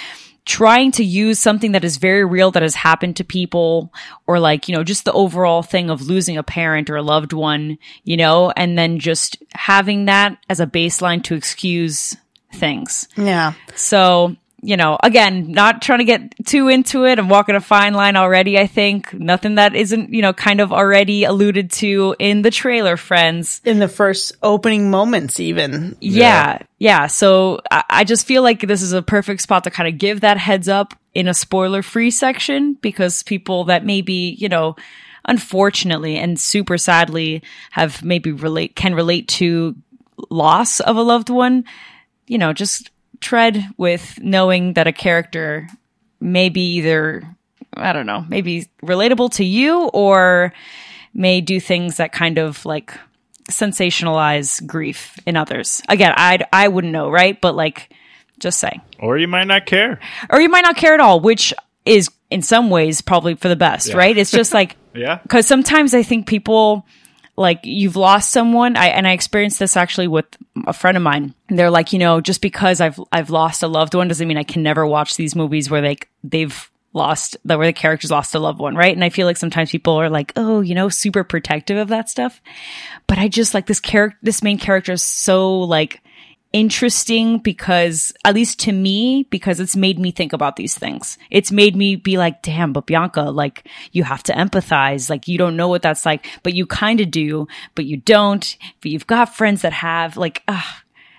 trying 0.45 0.91
to 0.91 1.03
use 1.03 1.39
something 1.39 1.71
that 1.71 1.83
is 1.83 1.97
very 1.97 2.23
real 2.23 2.51
that 2.51 2.61
has 2.61 2.75
happened 2.75 3.15
to 3.17 3.23
people 3.23 3.91
or 4.27 4.39
like, 4.39 4.69
you 4.69 4.75
know, 4.75 4.83
just 4.83 5.03
the 5.03 5.11
overall 5.11 5.63
thing 5.63 5.89
of 5.89 6.03
losing 6.03 6.37
a 6.37 6.43
parent 6.43 6.89
or 6.89 6.95
a 6.95 7.01
loved 7.01 7.33
one, 7.33 7.77
you 8.03 8.15
know, 8.15 8.51
and 8.55 8.77
then 8.77 8.99
just 8.99 9.37
having 9.53 10.05
that 10.05 10.37
as 10.47 10.59
a 10.59 10.67
baseline 10.67 11.23
to 11.23 11.35
excuse 11.35 12.15
things. 12.53 13.07
Yeah. 13.17 13.53
So 13.75 14.35
you 14.65 14.77
know, 14.77 14.97
again, 15.03 15.51
not 15.51 15.83
trying 15.83 15.99
to 15.99 16.05
get 16.05 16.43
too 16.43 16.69
into 16.69 17.05
it. 17.05 17.19
I'm 17.19 17.29
walking 17.29 17.53
a 17.53 17.61
fine 17.61 17.93
line 17.93 18.15
already, 18.15 18.57
I 18.57 18.65
think. 18.65 19.13
Nothing 19.13 19.55
that 19.55 19.75
isn't, 19.75 20.11
you 20.11 20.23
know, 20.23 20.33
kind 20.33 20.59
of 20.59 20.73
already 20.73 21.23
alluded 21.23 21.69
to 21.73 22.15
in 22.17 22.41
the 22.41 22.49
trailer, 22.49 22.97
friends. 22.97 23.61
In 23.63 23.77
the 23.77 23.87
first 23.87 24.35
opening 24.41 24.89
moments, 24.89 25.39
even. 25.39 25.95
Yeah. 26.01 26.57
Yeah. 26.59 26.59
yeah. 26.79 27.07
So 27.07 27.61
I, 27.69 27.83
I 27.91 28.03
just 28.05 28.25
feel 28.25 28.41
like 28.41 28.61
this 28.61 28.81
is 28.81 28.91
a 28.91 29.03
perfect 29.03 29.41
spot 29.41 29.65
to 29.65 29.69
kind 29.69 29.87
of 29.87 29.99
give 29.99 30.21
that 30.21 30.39
heads 30.39 30.67
up 30.67 30.97
in 31.13 31.27
a 31.27 31.33
spoiler 31.35 31.83
free 31.83 32.09
section 32.09 32.73
because 32.81 33.21
people 33.21 33.65
that 33.65 33.85
maybe, 33.85 34.35
you 34.39 34.49
know, 34.49 34.75
unfortunately 35.25 36.17
and 36.17 36.39
super 36.39 36.79
sadly 36.79 37.43
have 37.69 38.03
maybe 38.03 38.31
relate, 38.31 38.75
can 38.75 38.95
relate 38.95 39.27
to 39.27 39.75
loss 40.31 40.79
of 40.79 40.97
a 40.97 41.03
loved 41.03 41.29
one, 41.29 41.65
you 42.25 42.39
know, 42.39 42.51
just 42.51 42.89
tread 43.21 43.65
with 43.77 44.19
knowing 44.21 44.73
that 44.73 44.87
a 44.87 44.93
character 44.93 45.67
may 46.19 46.49
be 46.49 46.75
either, 46.75 47.23
I 47.73 47.93
don't 47.93 48.05
know, 48.05 48.25
maybe 48.27 48.67
relatable 48.83 49.33
to 49.35 49.45
you 49.45 49.87
or 49.93 50.53
may 51.13 51.41
do 51.41 51.59
things 51.59 51.97
that 51.97 52.11
kind 52.11 52.37
of 52.37 52.65
like 52.65 52.93
sensationalize 53.49 54.65
grief 54.65 55.17
in 55.25 55.37
others. 55.37 55.81
Again, 55.87 56.13
I 56.15 56.39
I 56.51 56.67
wouldn't 56.67 56.93
know, 56.93 57.09
right? 57.09 57.39
But 57.39 57.55
like 57.55 57.89
just 58.39 58.59
saying. 58.59 58.81
Or 58.99 59.17
you 59.17 59.27
might 59.27 59.45
not 59.45 59.65
care. 59.65 59.99
Or 60.29 60.41
you 60.41 60.49
might 60.49 60.61
not 60.61 60.75
care 60.75 60.93
at 60.93 60.99
all, 60.99 61.19
which 61.19 61.53
is 61.85 62.09
in 62.29 62.41
some 62.41 62.69
ways 62.69 63.01
probably 63.01 63.35
for 63.35 63.47
the 63.47 63.55
best, 63.55 63.89
yeah. 63.89 63.97
right? 63.97 64.17
It's 64.17 64.31
just 64.31 64.53
like 64.53 64.75
Yeah. 64.93 65.19
Cuz 65.27 65.45
sometimes 65.45 65.93
I 65.93 66.03
think 66.03 66.27
people 66.27 66.85
like 67.37 67.61
you've 67.63 67.95
lost 67.95 68.31
someone. 68.31 68.77
I, 68.77 68.87
and 68.87 69.07
i 69.07 69.11
experienced 69.11 69.59
this 69.59 69.77
actually 69.77 70.07
with 70.07 70.25
a 70.67 70.73
friend 70.73 70.97
of 70.97 71.03
mine. 71.03 71.33
They're 71.49 71.69
like 71.69 71.93
you 71.93 71.99
know 71.99 72.21
just 72.21 72.41
because 72.41 72.81
i've 72.81 72.99
i've 73.11 73.29
lost 73.29 73.63
a 73.63 73.67
loved 73.67 73.93
one 73.93 74.07
doesn't 74.07 74.27
mean 74.27 74.37
i 74.37 74.43
can 74.43 74.63
never 74.63 74.85
watch 74.85 75.15
these 75.15 75.35
movies 75.35 75.69
where 75.69 75.81
they 75.81 75.97
they've 76.23 76.71
lost 76.93 77.35
that 77.43 77.57
where 77.57 77.67
the 77.67 77.73
characters 77.73 78.09
lost 78.09 78.33
a 78.35 78.39
loved 78.39 78.59
one 78.59 78.75
right? 78.75 78.95
And 78.95 79.03
i 79.03 79.09
feel 79.09 79.27
like 79.27 79.37
sometimes 79.37 79.71
people 79.71 79.95
are 79.95 80.09
like 80.09 80.31
oh 80.35 80.61
you 80.61 80.75
know 80.75 80.89
super 80.89 81.23
protective 81.23 81.77
of 81.77 81.89
that 81.89 82.09
stuff. 82.09 82.41
But 83.07 83.17
i 83.17 83.27
just 83.27 83.53
like 83.53 83.67
this 83.67 83.79
character 83.79 84.17
this 84.21 84.43
main 84.43 84.57
character 84.57 84.93
is 84.93 85.03
so 85.03 85.59
like 85.59 86.01
interesting 86.55 87.39
because, 87.39 88.13
at 88.23 88.33
least 88.33 88.59
to 88.59 88.71
me, 88.71 89.27
because 89.29 89.59
it's 89.59 89.75
made 89.75 89.99
me 89.99 90.11
think 90.11 90.31
about 90.31 90.55
these 90.55 90.77
things. 90.77 91.17
It's 91.29 91.51
made 91.51 91.75
me 91.75 91.97
be 91.97 92.17
like, 92.17 92.41
damn, 92.41 92.71
but 92.71 92.85
Bianca, 92.85 93.23
like, 93.23 93.67
you 93.91 94.05
have 94.05 94.23
to 94.23 94.33
empathize. 94.33 95.09
Like, 95.09 95.27
you 95.27 95.37
don't 95.37 95.57
know 95.57 95.67
what 95.67 95.81
that's 95.81 96.05
like, 96.05 96.25
but 96.43 96.53
you 96.53 96.65
kind 96.65 97.01
of 97.01 97.11
do, 97.11 97.49
but 97.75 97.83
you 97.83 97.97
don't. 97.97 98.57
But 98.79 98.91
you've 98.91 99.05
got 99.05 99.35
friends 99.35 99.63
that 99.63 99.73
have, 99.73 100.15
like, 100.15 100.43
ugh, 100.47 100.63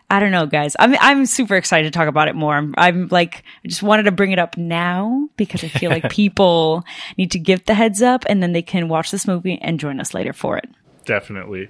I 0.08 0.20
don't 0.20 0.30
know, 0.30 0.46
guys. 0.46 0.74
I'm 0.78 0.96
I'm 1.00 1.26
super 1.26 1.56
excited 1.56 1.92
to 1.92 1.98
talk 1.98 2.08
about 2.08 2.28
it 2.28 2.34
more. 2.34 2.54
I'm, 2.54 2.74
I'm 2.78 3.08
like, 3.08 3.42
I 3.62 3.68
just 3.68 3.82
wanted 3.82 4.04
to 4.04 4.12
bring 4.12 4.32
it 4.32 4.38
up 4.38 4.56
now 4.56 5.28
because 5.36 5.62
I 5.62 5.68
feel 5.68 5.90
like 5.90 6.08
people 6.10 6.82
need 7.18 7.32
to 7.32 7.38
give 7.38 7.66
the 7.66 7.74
heads 7.74 8.00
up, 8.00 8.24
and 8.26 8.42
then 8.42 8.52
they 8.52 8.62
can 8.62 8.88
watch 8.88 9.10
this 9.10 9.26
movie 9.26 9.58
and 9.60 9.78
join 9.78 10.00
us 10.00 10.14
later 10.14 10.32
for 10.32 10.56
it. 10.56 10.68
Definitely. 11.04 11.68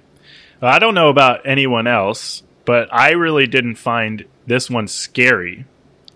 Uh, 0.61 0.67
I 0.67 0.79
don't 0.79 0.95
know 0.95 1.09
about 1.09 1.45
anyone 1.45 1.85
else, 1.85 2.43
but 2.67 2.93
I 2.93 3.11
really 3.11 3.47
didn't 3.47 3.75
find 3.75 4.25
this 4.45 4.69
one 4.69 4.89
scary 4.89 5.63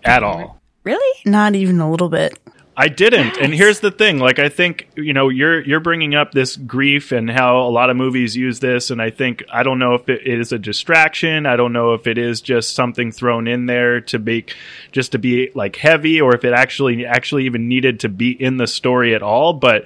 at 0.04 0.22
all. 0.22 0.60
Really? 0.84 1.18
Not 1.24 1.54
even 1.54 1.80
a 1.80 1.90
little 1.90 2.10
bit. 2.10 2.38
I 2.76 2.88
didn't. 2.88 3.38
And 3.38 3.54
here's 3.54 3.80
the 3.80 3.90
thing, 3.90 4.18
like 4.18 4.38
I 4.38 4.48
think, 4.48 4.88
you 4.94 5.12
know, 5.12 5.28
you're 5.28 5.62
you're 5.62 5.80
bringing 5.80 6.14
up 6.14 6.32
this 6.32 6.56
grief 6.56 7.12
and 7.12 7.30
how 7.30 7.60
a 7.60 7.68
lot 7.68 7.90
of 7.90 7.96
movies 7.96 8.36
use 8.36 8.60
this 8.60 8.90
and 8.90 9.00
I 9.00 9.10
think 9.10 9.42
I 9.52 9.62
don't 9.62 9.78
know 9.78 9.94
if 9.94 10.08
it 10.08 10.26
is 10.26 10.52
a 10.52 10.58
distraction, 10.58 11.44
I 11.46 11.56
don't 11.56 11.72
know 11.72 11.94
if 11.94 12.06
it 12.06 12.16
is 12.16 12.40
just 12.40 12.74
something 12.74 13.12
thrown 13.12 13.46
in 13.46 13.66
there 13.66 14.00
to 14.02 14.18
be 14.18 14.46
just 14.90 15.12
to 15.12 15.18
be 15.18 15.50
like 15.54 15.76
heavy 15.76 16.20
or 16.20 16.34
if 16.34 16.44
it 16.44 16.52
actually 16.52 17.04
actually 17.04 17.44
even 17.44 17.68
needed 17.68 18.00
to 18.00 18.08
be 18.08 18.30
in 18.30 18.56
the 18.56 18.66
story 18.66 19.14
at 19.14 19.22
all, 19.22 19.52
but 19.52 19.84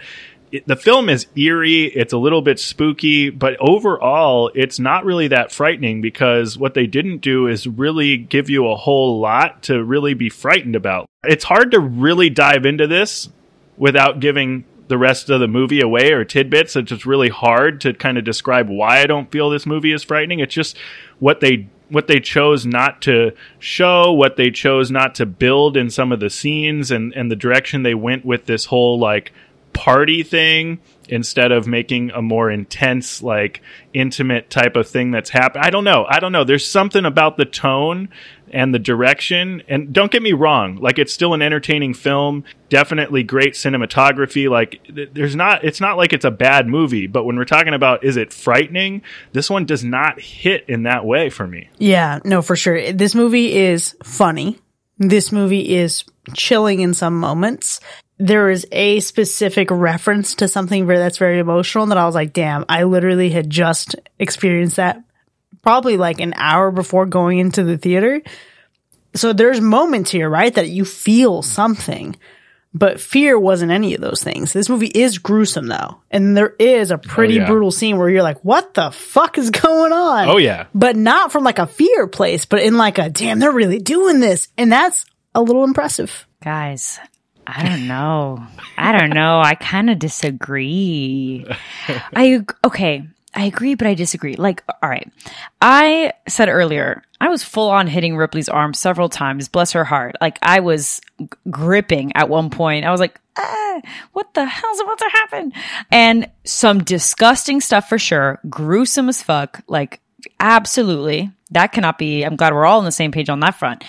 it, 0.57 0.67
the 0.67 0.77
film 0.77 1.09
is 1.09 1.27
eerie. 1.37 1.85
It's 1.85 2.13
a 2.13 2.19
little 2.19 2.43
bit 2.43 2.59
spooky, 2.59 3.31
but 3.31 3.57
overall, 3.61 4.51
it's 4.55 4.79
not 4.79 5.05
really 5.05 5.29
that 5.29 5.53
frightening 5.53 6.01
because 6.01 6.59
what 6.59 6.75
they 6.75 6.87
didn't 6.87 7.19
do 7.19 7.47
is 7.47 7.67
really 7.67 8.17
give 8.17 8.49
you 8.49 8.69
a 8.69 8.77
whole 8.77 9.21
lot 9.21 9.63
to 9.65 9.83
really 9.83 10.15
be 10.15 10.29
frightened 10.29 10.77
about. 10.77 11.09
It's 11.25 11.45
hard 11.45 11.73
to 11.73 11.81
really 11.81 12.31
dive 12.31 12.65
into 12.65 12.87
this 12.87 13.29
without 13.77 14.21
giving 14.21 14.65
the 14.89 14.99
rest 14.99 15.29
of 15.31 15.41
the 15.41 15.49
movie 15.49 15.81
away 15.81 16.13
or 16.13 16.25
tidbits. 16.25 16.77
It's 16.77 16.89
just 16.89 17.07
really 17.07 17.29
hard 17.29 17.81
to 17.83 17.93
kind 17.93 18.17
of 18.17 18.25
describe 18.25 18.69
why 18.69 19.01
I 19.01 19.07
don't 19.07 19.31
feel 19.31 19.51
this 19.51 19.67
movie 19.67 19.93
is 19.93 20.03
frightening. 20.03 20.41
It's 20.41 20.55
just 20.55 20.77
what 21.19 21.41
they 21.41 21.69
what 21.89 22.09
they 22.09 22.19
chose 22.19 22.67
not 22.67 23.01
to 23.03 23.33
show, 23.61 24.13
what 24.13 24.37
they 24.37 24.51
chose 24.51 24.91
not 24.91 25.15
to 25.15 25.27
build 25.27 25.77
in 25.77 25.89
some 25.89 26.11
of 26.11 26.19
the 26.19 26.31
scenes 26.31 26.91
and, 26.91 27.13
and 27.15 27.31
the 27.31 27.37
direction 27.37 27.83
they 27.83 27.95
went 27.95 28.25
with 28.25 28.47
this 28.47 28.65
whole 28.65 28.99
like 28.99 29.33
party 29.77 30.23
thing 30.23 30.79
instead 31.09 31.53
of 31.53 31.69
making 31.69 32.11
a 32.11 32.23
more 32.23 32.51
intense 32.51 33.23
like 33.23 33.63
intimate 33.95 34.51
type 34.51 34.75
of 34.75 34.89
thing 34.89 35.13
that's 35.13 35.31
happened 35.31 35.65
i 35.65 35.71
don't 35.71 35.85
know. 35.85 36.07
I 36.09 36.21
don't 36.21 36.33
know. 36.33 36.45
There's 36.45 36.67
something 36.67 37.05
about 37.05 37.37
the 37.37 37.45
tone 37.45 38.09
and 38.51 38.73
the 38.73 38.79
direction. 38.79 39.63
And 39.69 39.93
don't 39.93 40.11
get 40.11 40.23
me 40.23 40.33
wrong. 40.33 40.77
Like 40.77 40.99
it's 40.99 41.13
still 41.13 41.35
an 41.35 41.43
entertaining 41.43 41.95
film. 41.95 42.45
Definitely 42.69 43.23
great 43.23 43.55
cinematography. 43.55 44.49
Like 44.49 44.81
there's 45.13 45.37
not 45.37 45.65
it's 45.65 45.81
not 45.81 45.97
like 45.97 46.13
it's 46.13 46.25
a 46.25 46.31
bad 46.31 46.67
movie 46.67 47.07
but 47.07 47.25
when 47.25 47.37
we're 47.37 47.45
talking 47.45 47.75
about 47.75 48.05
is 48.05 48.17
it 48.17 48.33
frightening? 48.33 49.03
This 49.33 49.51
one 49.51 49.65
does 49.65 49.85
not 49.85 50.21
hit 50.21 50.65
in 50.69 50.85
that 50.85 51.05
way 51.05 51.31
for 51.31 51.47
me. 51.47 51.69
Yeah. 51.79 52.21
No 52.25 52.43
for 52.43 52.57
sure. 52.57 52.93
This 52.93 53.15
movie 53.15 53.55
is 53.55 53.97
funny. 54.03 54.59
This 54.99 55.33
movie 55.33 55.75
is 55.75 56.05
chilling 56.35 56.81
in 56.81 56.95
some 56.95 57.19
moments 57.19 57.81
there 58.19 58.49
is 58.51 58.67
a 58.73 59.01
specific 59.01 59.71
reference 59.71 60.37
to 60.37 60.49
something 60.49 60.87
very, 60.87 60.99
that's 60.99 61.19
very 61.19 61.39
emotional 61.39 61.83
and 61.85 61.91
that 61.91 61.99
I 61.99 62.07
was 62.07 62.15
like, 62.15 62.33
damn, 62.33 62.65
I 62.69 62.85
literally 62.85 63.31
had 63.31 63.51
just 63.51 63.95
experienced 64.19 64.77
that 64.77 65.03
probably 65.63 65.97
like 65.97 66.21
an 66.21 66.33
hour 66.37 66.71
before 66.71 67.07
going 67.07 67.39
into 67.39 67.63
the 67.65 67.77
theater. 67.77 68.23
So 69.15 69.33
there's 69.33 69.61
moments 69.61 70.11
here, 70.11 70.29
right? 70.31 70.55
That 70.55 70.69
you 70.69 70.85
feel 70.85 71.43
something, 71.43 72.17
but 72.73 73.01
fear 73.01 73.39
wasn't 73.39 73.73
any 73.73 73.95
of 73.95 74.01
those 74.01 74.23
things. 74.23 74.53
This 74.53 74.69
movie 74.69 74.87
is 74.87 75.19
gruesome 75.19 75.67
though. 75.67 76.01
And 76.11 76.37
there 76.37 76.55
is 76.59 76.91
a 76.91 76.99
pretty 76.99 77.39
Oh, 77.39 77.43
yeah. 77.43 77.47
brutal 77.49 77.71
scene 77.71 77.99
where 77.99 78.09
you're 78.09 78.23
like, 78.23 78.43
what 78.45 78.75
the 78.75 78.91
fuck 78.93 79.37
is 79.39 79.51
going 79.51 79.93
on? 79.93 80.29
Oh, 80.29 80.37
yeah. 80.39 80.67
But 80.75 80.97
not 80.97 81.33
from 81.33 81.45
like 81.45 81.59
a 81.59 81.67
fear 81.67 82.07
place, 82.07 82.47
but 82.47 82.63
in 82.63 82.77
like 82.79 82.99
a, 82.99 83.11
damn, 83.11 83.39
they're 83.41 83.53
really 83.53 83.79
doing 83.79 84.21
this. 84.21 84.49
And 84.57 84.71
that's 84.73 85.05
a 85.35 85.43
little 85.43 85.65
impressive. 85.65 86.27
Guys, 86.45 86.99
I 87.47 87.69
don't 87.69 87.87
know. 87.87 88.45
I 88.77 88.93
don't 88.93 89.11
know. 89.11 89.41
I 89.41 89.55
kind 89.55 89.91
of 89.91 89.99
disagree. 89.99 91.47
I 92.15 92.45
okay. 92.65 93.05
I 93.35 93.45
agree, 93.45 93.75
but 93.75 93.87
I 93.87 93.93
disagree. 93.93 94.35
Like, 94.35 94.65
all 94.83 94.89
right. 94.89 95.13
I 95.61 96.15
said 96.27 96.49
earlier, 96.49 97.03
I 97.21 97.29
was 97.29 97.45
full 97.45 97.69
on 97.69 97.87
hitting 97.87 98.17
Ripley's 98.17 98.49
arm 98.49 98.73
several 98.73 99.11
times. 99.11 99.49
Bless 99.49 99.73
her 99.73 99.85
heart. 99.85 100.17
Like, 100.23 100.39
I 100.41 100.61
was 100.61 101.03
g- 101.21 101.29
gripping 101.51 102.17
at 102.17 102.31
one 102.31 102.49
point. 102.49 102.87
I 102.87 102.91
was 102.91 102.99
like, 102.99 103.21
ah, 103.37 103.81
what 104.15 104.33
the 104.33 104.47
hell's 104.47 104.81
about 104.81 104.99
to 104.99 105.11
happen? 105.13 105.53
And 105.91 106.31
some 106.45 106.83
disgusting 106.83 107.61
stuff 107.61 107.91
for 107.91 107.99
sure. 107.99 108.41
Gruesome 108.49 109.11
as 109.11 109.23
fuck. 109.23 109.63
Like, 109.69 110.01
absolutely. 110.41 111.31
That 111.51 111.73
cannot 111.73 111.99
be. 111.99 112.23
I'm 112.23 112.37
glad 112.37 112.55
we're 112.55 112.65
all 112.65 112.79
on 112.79 112.87
the 112.87 112.91
same 112.93 113.13
page 113.13 113.29
on 113.29 113.41
that 113.41 113.59
front. 113.59 113.85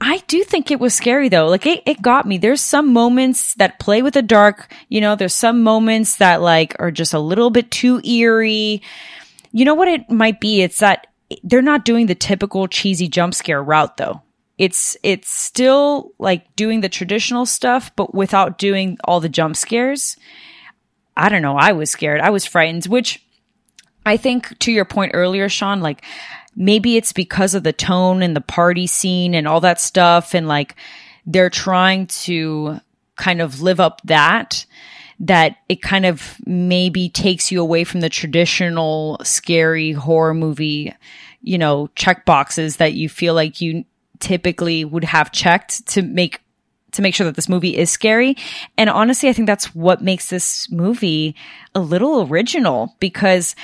I 0.00 0.22
do 0.26 0.44
think 0.44 0.70
it 0.70 0.80
was 0.80 0.94
scary 0.94 1.28
though. 1.28 1.46
Like 1.48 1.66
it, 1.66 1.82
it 1.86 2.02
got 2.02 2.26
me. 2.26 2.38
There's 2.38 2.60
some 2.60 2.92
moments 2.92 3.54
that 3.54 3.78
play 3.78 4.02
with 4.02 4.14
the 4.14 4.22
dark. 4.22 4.72
You 4.88 5.00
know, 5.00 5.16
there's 5.16 5.34
some 5.34 5.62
moments 5.62 6.16
that 6.16 6.42
like 6.42 6.76
are 6.78 6.90
just 6.90 7.14
a 7.14 7.18
little 7.18 7.50
bit 7.50 7.70
too 7.70 8.00
eerie. 8.04 8.82
You 9.52 9.64
know 9.64 9.74
what 9.74 9.88
it 9.88 10.10
might 10.10 10.40
be? 10.40 10.62
It's 10.62 10.78
that 10.78 11.06
they're 11.42 11.62
not 11.62 11.84
doing 11.84 12.06
the 12.06 12.14
typical 12.14 12.68
cheesy 12.68 13.08
jump 13.08 13.34
scare 13.34 13.62
route 13.62 13.96
though. 13.96 14.22
It's, 14.58 14.96
it's 15.02 15.30
still 15.30 16.12
like 16.18 16.54
doing 16.54 16.82
the 16.82 16.90
traditional 16.90 17.46
stuff, 17.46 17.90
but 17.96 18.14
without 18.14 18.58
doing 18.58 18.98
all 19.04 19.20
the 19.20 19.28
jump 19.30 19.56
scares. 19.56 20.16
I 21.16 21.30
don't 21.30 21.42
know. 21.42 21.56
I 21.56 21.72
was 21.72 21.90
scared. 21.90 22.20
I 22.20 22.30
was 22.30 22.44
frightened, 22.44 22.84
which 22.84 23.24
I 24.04 24.16
think 24.16 24.58
to 24.60 24.72
your 24.72 24.84
point 24.84 25.12
earlier, 25.14 25.48
Sean, 25.48 25.80
like 25.80 26.04
maybe 26.56 26.96
it's 26.96 27.12
because 27.12 27.54
of 27.54 27.62
the 27.62 27.72
tone 27.72 28.22
and 28.22 28.34
the 28.34 28.40
party 28.40 28.86
scene 28.86 29.34
and 29.34 29.46
all 29.46 29.60
that 29.60 29.80
stuff. 29.80 30.34
And 30.34 30.48
like 30.48 30.76
they're 31.26 31.50
trying 31.50 32.06
to 32.06 32.80
kind 33.16 33.40
of 33.40 33.60
live 33.60 33.80
up 33.80 34.00
that, 34.04 34.66
that 35.20 35.56
it 35.68 35.82
kind 35.82 36.06
of 36.06 36.36
maybe 36.46 37.08
takes 37.08 37.52
you 37.52 37.60
away 37.60 37.84
from 37.84 38.00
the 38.00 38.08
traditional 38.08 39.20
scary 39.22 39.92
horror 39.92 40.34
movie, 40.34 40.94
you 41.42 41.58
know, 41.58 41.88
check 41.94 42.24
boxes 42.24 42.76
that 42.76 42.94
you 42.94 43.08
feel 43.08 43.34
like 43.34 43.60
you 43.60 43.84
typically 44.18 44.84
would 44.84 45.04
have 45.04 45.32
checked 45.32 45.86
to 45.88 46.02
make 46.02 46.40
to 46.92 47.02
make 47.02 47.14
sure 47.14 47.24
that 47.24 47.36
this 47.36 47.48
movie 47.48 47.76
is 47.76 47.90
scary. 47.90 48.36
And 48.76 48.90
honestly, 48.90 49.28
I 49.28 49.32
think 49.32 49.46
that's 49.46 49.74
what 49.74 50.02
makes 50.02 50.28
this 50.28 50.70
movie 50.72 51.36
a 51.74 51.80
little 51.80 52.26
original 52.26 52.96
because 52.98 53.54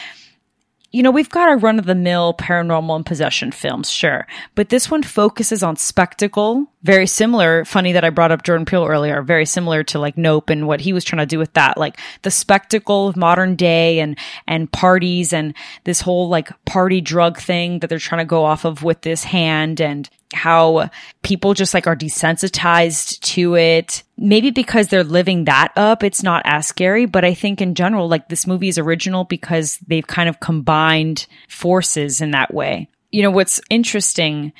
you 0.92 1.02
know, 1.02 1.10
we've 1.10 1.28
got 1.28 1.48
our 1.48 1.58
run 1.58 1.78
of 1.78 1.86
the 1.86 1.94
mill 1.94 2.34
paranormal 2.34 2.96
and 2.96 3.04
possession 3.04 3.50
films, 3.50 3.90
sure. 3.90 4.26
But 4.54 4.68
this 4.68 4.90
one 4.90 5.02
focuses 5.02 5.62
on 5.62 5.76
spectacle. 5.76 6.66
Very 6.82 7.06
similar, 7.06 7.64
funny 7.64 7.92
that 7.92 8.04
I 8.04 8.10
brought 8.10 8.32
up 8.32 8.44
Jordan 8.44 8.64
Peele 8.64 8.86
earlier, 8.86 9.20
very 9.22 9.44
similar 9.44 9.82
to 9.84 9.98
like 9.98 10.16
Nope 10.16 10.48
and 10.48 10.66
what 10.66 10.80
he 10.80 10.92
was 10.92 11.04
trying 11.04 11.20
to 11.20 11.26
do 11.26 11.38
with 11.38 11.52
that. 11.54 11.76
Like 11.76 11.98
the 12.22 12.30
spectacle 12.30 13.08
of 13.08 13.16
modern 13.16 13.56
day 13.56 13.98
and, 13.98 14.16
and 14.46 14.70
parties 14.70 15.32
and 15.32 15.54
this 15.84 16.00
whole 16.00 16.28
like 16.28 16.50
party 16.64 17.00
drug 17.00 17.38
thing 17.38 17.80
that 17.80 17.88
they're 17.88 17.98
trying 17.98 18.20
to 18.20 18.28
go 18.28 18.44
off 18.44 18.64
of 18.64 18.82
with 18.82 19.00
this 19.02 19.24
hand 19.24 19.80
and 19.80 20.08
how 20.32 20.90
people 21.22 21.54
just 21.54 21.74
like 21.74 21.86
are 21.86 21.96
desensitized 21.96 23.20
to 23.20 23.56
it. 23.56 24.02
Maybe 24.16 24.50
because 24.50 24.88
they're 24.88 25.04
living 25.04 25.44
that 25.44 25.72
up, 25.76 26.02
it's 26.02 26.22
not 26.22 26.42
as 26.44 26.66
scary. 26.66 27.06
But 27.06 27.24
I 27.24 27.34
think 27.34 27.60
in 27.60 27.74
general, 27.74 28.08
like 28.08 28.28
this 28.28 28.46
movie 28.46 28.68
is 28.68 28.78
original 28.78 29.24
because 29.24 29.78
they've 29.86 30.06
kind 30.06 30.28
of 30.28 30.40
combined 30.40 31.26
forces 31.48 32.20
in 32.20 32.32
that 32.32 32.52
way. 32.52 32.88
You 33.10 33.22
know, 33.22 33.30
what's 33.30 33.60
interesting 33.70 34.52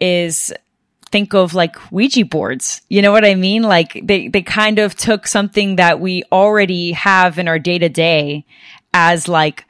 is 0.00 0.52
think 1.10 1.34
of 1.34 1.54
like 1.54 1.90
Ouija 1.90 2.24
boards. 2.24 2.82
You 2.88 3.02
know 3.02 3.12
what 3.12 3.24
I 3.24 3.34
mean? 3.34 3.62
Like 3.62 4.00
they, 4.02 4.28
they 4.28 4.42
kind 4.42 4.78
of 4.78 4.94
took 4.94 5.26
something 5.26 5.76
that 5.76 6.00
we 6.00 6.22
already 6.30 6.92
have 6.92 7.38
in 7.38 7.48
our 7.48 7.58
day 7.58 7.78
to 7.78 7.88
day 7.88 8.44
as 8.92 9.28
like 9.28 9.64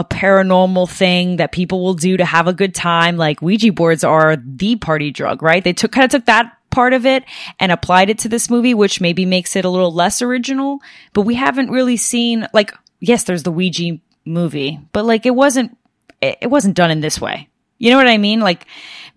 a 0.00 0.04
paranormal 0.04 0.90
thing 0.90 1.36
that 1.36 1.52
people 1.52 1.84
will 1.84 1.94
do 1.94 2.16
to 2.16 2.24
have 2.24 2.48
a 2.48 2.54
good 2.54 2.74
time. 2.74 3.18
Like 3.18 3.42
Ouija 3.42 3.70
boards 3.70 4.02
are 4.02 4.36
the 4.36 4.76
party 4.76 5.10
drug, 5.10 5.42
right? 5.42 5.62
They 5.62 5.74
took, 5.74 5.92
kind 5.92 6.06
of 6.06 6.10
took 6.10 6.24
that 6.24 6.56
part 6.70 6.94
of 6.94 7.04
it 7.04 7.24
and 7.58 7.70
applied 7.70 8.08
it 8.08 8.18
to 8.20 8.28
this 8.28 8.48
movie, 8.48 8.72
which 8.72 9.00
maybe 9.00 9.26
makes 9.26 9.56
it 9.56 9.66
a 9.66 9.68
little 9.68 9.92
less 9.92 10.22
original, 10.22 10.80
but 11.12 11.22
we 11.22 11.34
haven't 11.34 11.70
really 11.70 11.98
seen 11.98 12.48
like, 12.54 12.72
yes, 12.98 13.24
there's 13.24 13.42
the 13.42 13.52
Ouija 13.52 13.98
movie, 14.24 14.80
but 14.92 15.04
like 15.04 15.26
it 15.26 15.34
wasn't, 15.34 15.76
it 16.22 16.48
wasn't 16.50 16.76
done 16.76 16.90
in 16.90 17.00
this 17.00 17.20
way. 17.20 17.48
You 17.76 17.90
know 17.90 17.96
what 17.96 18.08
I 18.08 18.18
mean? 18.18 18.40
Like 18.40 18.66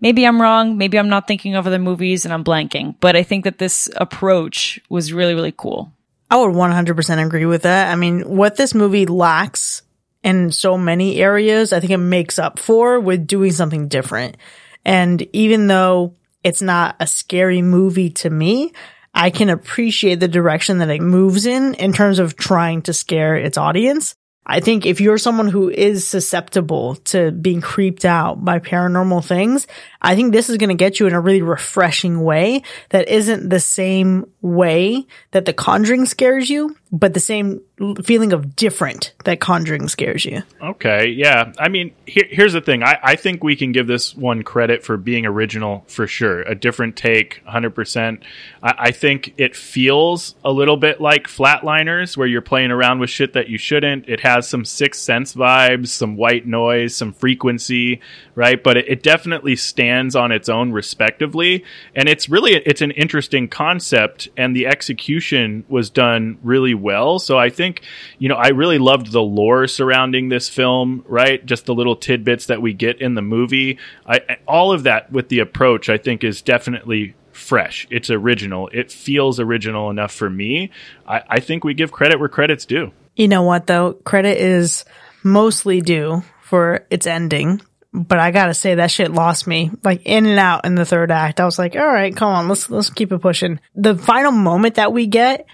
maybe 0.00 0.26
I'm 0.26 0.40
wrong. 0.40 0.76
Maybe 0.76 0.98
I'm 0.98 1.08
not 1.08 1.26
thinking 1.26 1.54
of 1.54 1.66
other 1.66 1.78
movies 1.78 2.26
and 2.26 2.34
I'm 2.34 2.44
blanking, 2.44 2.96
but 3.00 3.16
I 3.16 3.22
think 3.22 3.44
that 3.44 3.58
this 3.58 3.88
approach 3.96 4.80
was 4.90 5.14
really, 5.14 5.34
really 5.34 5.54
cool. 5.56 5.92
I 6.30 6.36
would 6.36 6.54
100% 6.54 7.24
agree 7.24 7.46
with 7.46 7.62
that. 7.62 7.90
I 7.90 7.96
mean, 7.96 8.28
what 8.28 8.56
this 8.56 8.74
movie 8.74 9.06
lacks 9.06 9.82
in 10.24 10.50
so 10.50 10.76
many 10.78 11.16
areas, 11.16 11.72
I 11.72 11.80
think 11.80 11.92
it 11.92 11.98
makes 11.98 12.38
up 12.38 12.58
for 12.58 12.98
with 12.98 13.26
doing 13.26 13.52
something 13.52 13.88
different. 13.88 14.38
And 14.84 15.22
even 15.32 15.66
though 15.66 16.16
it's 16.42 16.62
not 16.62 16.96
a 16.98 17.06
scary 17.06 17.62
movie 17.62 18.10
to 18.10 18.30
me, 18.30 18.72
I 19.14 19.30
can 19.30 19.50
appreciate 19.50 20.20
the 20.20 20.28
direction 20.28 20.78
that 20.78 20.90
it 20.90 21.00
moves 21.00 21.46
in 21.46 21.74
in 21.74 21.92
terms 21.92 22.18
of 22.18 22.36
trying 22.36 22.82
to 22.82 22.92
scare 22.92 23.36
its 23.36 23.58
audience. 23.58 24.16
I 24.46 24.60
think 24.60 24.84
if 24.84 25.00
you're 25.00 25.18
someone 25.18 25.48
who 25.48 25.70
is 25.70 26.06
susceptible 26.06 26.96
to 26.96 27.30
being 27.30 27.60
creeped 27.60 28.04
out 28.04 28.44
by 28.44 28.58
paranormal 28.58 29.24
things, 29.24 29.66
I 30.04 30.14
think 30.14 30.32
this 30.32 30.50
is 30.50 30.58
going 30.58 30.68
to 30.68 30.74
get 30.74 31.00
you 31.00 31.06
in 31.06 31.14
a 31.14 31.20
really 31.20 31.40
refreshing 31.40 32.22
way 32.22 32.62
that 32.90 33.08
isn't 33.08 33.48
the 33.48 33.58
same 33.58 34.30
way 34.42 35.06
that 35.30 35.46
The 35.46 35.54
Conjuring 35.54 36.04
scares 36.04 36.50
you, 36.50 36.76
but 36.92 37.14
the 37.14 37.20
same 37.20 37.62
feeling 38.04 38.32
of 38.32 38.54
different 38.54 39.14
that 39.24 39.40
Conjuring 39.40 39.88
scares 39.88 40.24
you. 40.24 40.42
Okay, 40.62 41.08
yeah. 41.08 41.52
I 41.58 41.68
mean, 41.68 41.92
here, 42.06 42.26
here's 42.28 42.52
the 42.52 42.60
thing. 42.60 42.82
I, 42.82 42.98
I 43.02 43.16
think 43.16 43.42
we 43.42 43.56
can 43.56 43.72
give 43.72 43.86
this 43.86 44.14
one 44.14 44.42
credit 44.42 44.84
for 44.84 44.96
being 44.96 45.26
original 45.26 45.84
for 45.88 46.06
sure. 46.06 46.42
A 46.42 46.54
different 46.54 46.96
take, 46.96 47.42
100%. 47.48 48.22
I, 48.62 48.74
I 48.78 48.90
think 48.92 49.34
it 49.38 49.56
feels 49.56 50.34
a 50.44 50.52
little 50.52 50.76
bit 50.76 51.00
like 51.00 51.26
Flatliners, 51.26 52.16
where 52.16 52.28
you're 52.28 52.42
playing 52.42 52.70
around 52.70 53.00
with 53.00 53.10
shit 53.10 53.32
that 53.32 53.48
you 53.48 53.56
shouldn't. 53.58 54.08
It 54.08 54.20
has 54.20 54.48
some 54.48 54.64
Sixth 54.64 55.00
Sense 55.00 55.34
vibes, 55.34 55.88
some 55.88 56.16
white 56.16 56.46
noise, 56.46 56.94
some 56.94 57.12
frequency, 57.12 58.00
right? 58.34 58.62
But 58.62 58.76
it, 58.76 58.88
it 58.88 59.02
definitely 59.02 59.56
stands 59.56 59.93
on 60.16 60.32
its 60.32 60.48
own 60.48 60.72
respectively. 60.72 61.64
And 61.94 62.08
it's 62.08 62.28
really, 62.28 62.52
it's 62.54 62.82
an 62.82 62.90
interesting 62.90 63.48
concept, 63.48 64.28
and 64.36 64.54
the 64.54 64.66
execution 64.66 65.64
was 65.68 65.90
done 65.90 66.38
really 66.42 66.74
well. 66.74 67.18
So 67.18 67.38
I 67.38 67.50
think, 67.50 67.82
you 68.18 68.28
know, 68.28 68.34
I 68.36 68.48
really 68.48 68.78
loved 68.78 69.12
the 69.12 69.22
lore 69.22 69.66
surrounding 69.66 70.28
this 70.28 70.48
film, 70.48 71.04
right? 71.08 71.44
Just 71.44 71.66
the 71.66 71.74
little 71.74 71.96
tidbits 71.96 72.46
that 72.46 72.60
we 72.60 72.72
get 72.72 73.00
in 73.00 73.14
the 73.14 73.22
movie. 73.22 73.78
I- 74.06 74.38
all 74.46 74.72
of 74.72 74.82
that 74.82 75.12
with 75.12 75.28
the 75.28 75.38
approach, 75.38 75.88
I 75.88 75.98
think, 75.98 76.24
is 76.24 76.42
definitely 76.42 77.14
fresh. 77.32 77.86
It's 77.90 78.10
original. 78.10 78.68
It 78.72 78.92
feels 78.92 79.40
original 79.40 79.90
enough 79.90 80.12
for 80.12 80.30
me. 80.30 80.70
I, 81.06 81.22
I 81.28 81.40
think 81.40 81.64
we 81.64 81.74
give 81.74 81.92
credit 81.92 82.18
where 82.18 82.28
credit's 82.28 82.64
due. 82.64 82.92
You 83.16 83.28
know 83.28 83.42
what 83.42 83.66
though? 83.66 83.94
Credit 83.94 84.38
is 84.38 84.84
mostly 85.22 85.80
due 85.80 86.22
for 86.42 86.86
its 86.90 87.06
ending. 87.06 87.60
But 87.96 88.18
I 88.18 88.32
gotta 88.32 88.54
say 88.54 88.74
that 88.74 88.90
shit 88.90 89.12
lost 89.12 89.46
me. 89.46 89.70
Like 89.84 90.02
in 90.04 90.26
and 90.26 90.38
out 90.38 90.66
in 90.66 90.74
the 90.74 90.84
third 90.84 91.12
act. 91.12 91.40
I 91.40 91.44
was 91.44 91.60
like, 91.60 91.76
all 91.76 91.86
right, 91.86 92.14
come 92.14 92.28
on, 92.28 92.48
let's 92.48 92.68
let's 92.68 92.90
keep 92.90 93.12
it 93.12 93.20
pushing. 93.20 93.60
The 93.76 93.96
final 93.96 94.32
moment 94.32 94.74
that 94.74 94.92
we 94.92 95.06
get, 95.06 95.46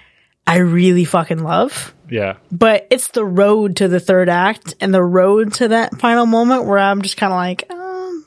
I 0.47 0.57
really 0.57 1.05
fucking 1.05 1.43
love. 1.43 1.95
Yeah. 2.09 2.39
But 2.51 2.87
it's 2.91 3.09
the 3.09 3.25
road 3.25 3.77
to 3.77 3.89
the 3.89 4.01
third 4.01 4.29
act 4.29 4.75
and 4.81 4.93
the 4.93 5.03
road 5.03 5.53
to 5.55 5.69
that 5.69 6.01
final 6.01 6.27
moment 6.27 6.65
where 6.65 6.79
I'm 6.79 7.03
just 7.03 7.17
kind 7.17 7.33
of 7.33 7.37
like, 7.37 7.71
um, 7.71 8.27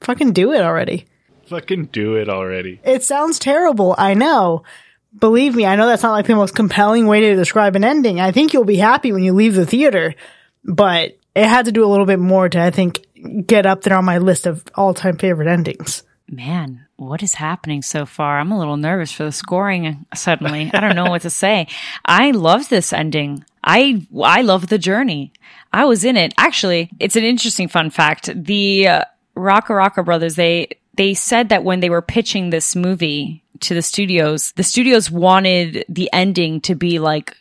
fucking 0.00 0.32
do 0.32 0.52
it 0.52 0.62
already. 0.62 1.06
Fucking 1.46 1.86
do 1.86 2.16
it 2.16 2.28
already. 2.28 2.80
It 2.82 3.04
sounds 3.04 3.38
terrible. 3.38 3.94
I 3.96 4.14
know. 4.14 4.64
Believe 5.16 5.54
me, 5.54 5.66
I 5.66 5.76
know 5.76 5.86
that's 5.86 6.02
not 6.02 6.12
like 6.12 6.26
the 6.26 6.34
most 6.34 6.54
compelling 6.54 7.06
way 7.06 7.20
to 7.20 7.36
describe 7.36 7.76
an 7.76 7.84
ending. 7.84 8.20
I 8.20 8.32
think 8.32 8.52
you'll 8.52 8.64
be 8.64 8.76
happy 8.76 9.12
when 9.12 9.24
you 9.24 9.32
leave 9.32 9.54
the 9.54 9.66
theater, 9.66 10.14
but 10.64 11.18
it 11.34 11.46
had 11.46 11.66
to 11.66 11.72
do 11.72 11.84
a 11.84 11.90
little 11.90 12.06
bit 12.06 12.20
more 12.20 12.48
to, 12.48 12.60
I 12.60 12.70
think, 12.70 13.04
get 13.46 13.66
up 13.66 13.82
there 13.82 13.96
on 13.96 14.04
my 14.04 14.18
list 14.18 14.46
of 14.46 14.64
all 14.74 14.94
time 14.94 15.18
favorite 15.18 15.48
endings. 15.48 16.02
Man, 16.28 16.86
what 16.96 17.22
is 17.24 17.34
happening 17.34 17.82
so 17.82 18.06
far? 18.06 18.38
I'm 18.38 18.52
a 18.52 18.58
little 18.58 18.76
nervous 18.76 19.10
for 19.10 19.24
the 19.24 19.32
scoring 19.32 20.06
suddenly. 20.14 20.70
I 20.72 20.80
don't 20.80 20.94
know 20.94 21.10
what 21.10 21.22
to 21.22 21.30
say. 21.30 21.66
I 22.04 22.30
love 22.30 22.68
this 22.68 22.92
ending. 22.92 23.44
I, 23.64 24.06
I 24.22 24.42
love 24.42 24.68
the 24.68 24.78
journey. 24.78 25.32
I 25.72 25.86
was 25.86 26.04
in 26.04 26.16
it. 26.16 26.32
Actually, 26.38 26.90
it's 27.00 27.16
an 27.16 27.24
interesting 27.24 27.66
fun 27.66 27.90
fact. 27.90 28.30
The 28.32 28.86
uh, 28.86 29.04
RackaRacka 29.36 30.04
brothers, 30.04 30.36
they, 30.36 30.78
they 30.94 31.14
said 31.14 31.48
that 31.48 31.64
when 31.64 31.80
they 31.80 31.90
were 31.90 32.02
pitching 32.02 32.50
this 32.50 32.76
movie 32.76 33.42
to 33.60 33.74
the 33.74 33.82
studios, 33.82 34.52
the 34.52 34.62
studios 34.62 35.10
wanted 35.10 35.84
the 35.88 36.10
ending 36.12 36.60
to 36.62 36.76
be 36.76 37.00
like 37.00 37.36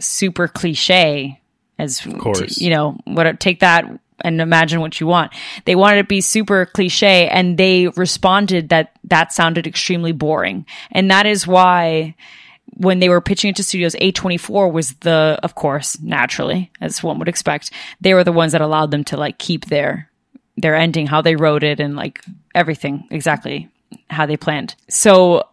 super 0.00 0.48
cliche 0.48 1.40
as 1.78 2.04
of 2.06 2.18
course. 2.18 2.60
you 2.60 2.70
know, 2.70 2.96
what 3.04 3.40
take 3.40 3.60
that 3.60 3.84
and 4.20 4.40
imagine 4.40 4.80
what 4.80 5.00
you 5.00 5.06
want. 5.06 5.32
They 5.64 5.74
wanted 5.74 5.98
to 5.98 6.04
be 6.04 6.20
super 6.20 6.66
cliche 6.66 7.28
and 7.28 7.58
they 7.58 7.88
responded 7.88 8.68
that 8.68 8.96
that 9.04 9.32
sounded 9.32 9.66
extremely 9.66 10.12
boring. 10.12 10.66
And 10.92 11.10
that 11.10 11.26
is 11.26 11.46
why 11.46 12.14
when 12.76 12.98
they 12.98 13.08
were 13.08 13.20
pitching 13.20 13.50
it 13.50 13.56
to 13.56 13.62
studios, 13.62 13.94
A24 13.96 14.72
was 14.72 14.94
the, 14.94 15.38
of 15.42 15.54
course, 15.54 16.00
naturally, 16.00 16.70
as 16.80 17.02
one 17.02 17.18
would 17.18 17.28
expect, 17.28 17.70
they 18.00 18.14
were 18.14 18.24
the 18.24 18.32
ones 18.32 18.52
that 18.52 18.60
allowed 18.60 18.90
them 18.90 19.04
to 19.04 19.16
like 19.16 19.38
keep 19.38 19.66
their, 19.66 20.10
their 20.56 20.74
ending, 20.74 21.06
how 21.06 21.22
they 21.22 21.36
wrote 21.36 21.62
it 21.62 21.80
and 21.80 21.96
like 21.96 22.24
everything 22.54 23.06
exactly 23.10 23.68
how 24.10 24.26
they 24.26 24.36
planned. 24.36 24.74
So 24.88 25.48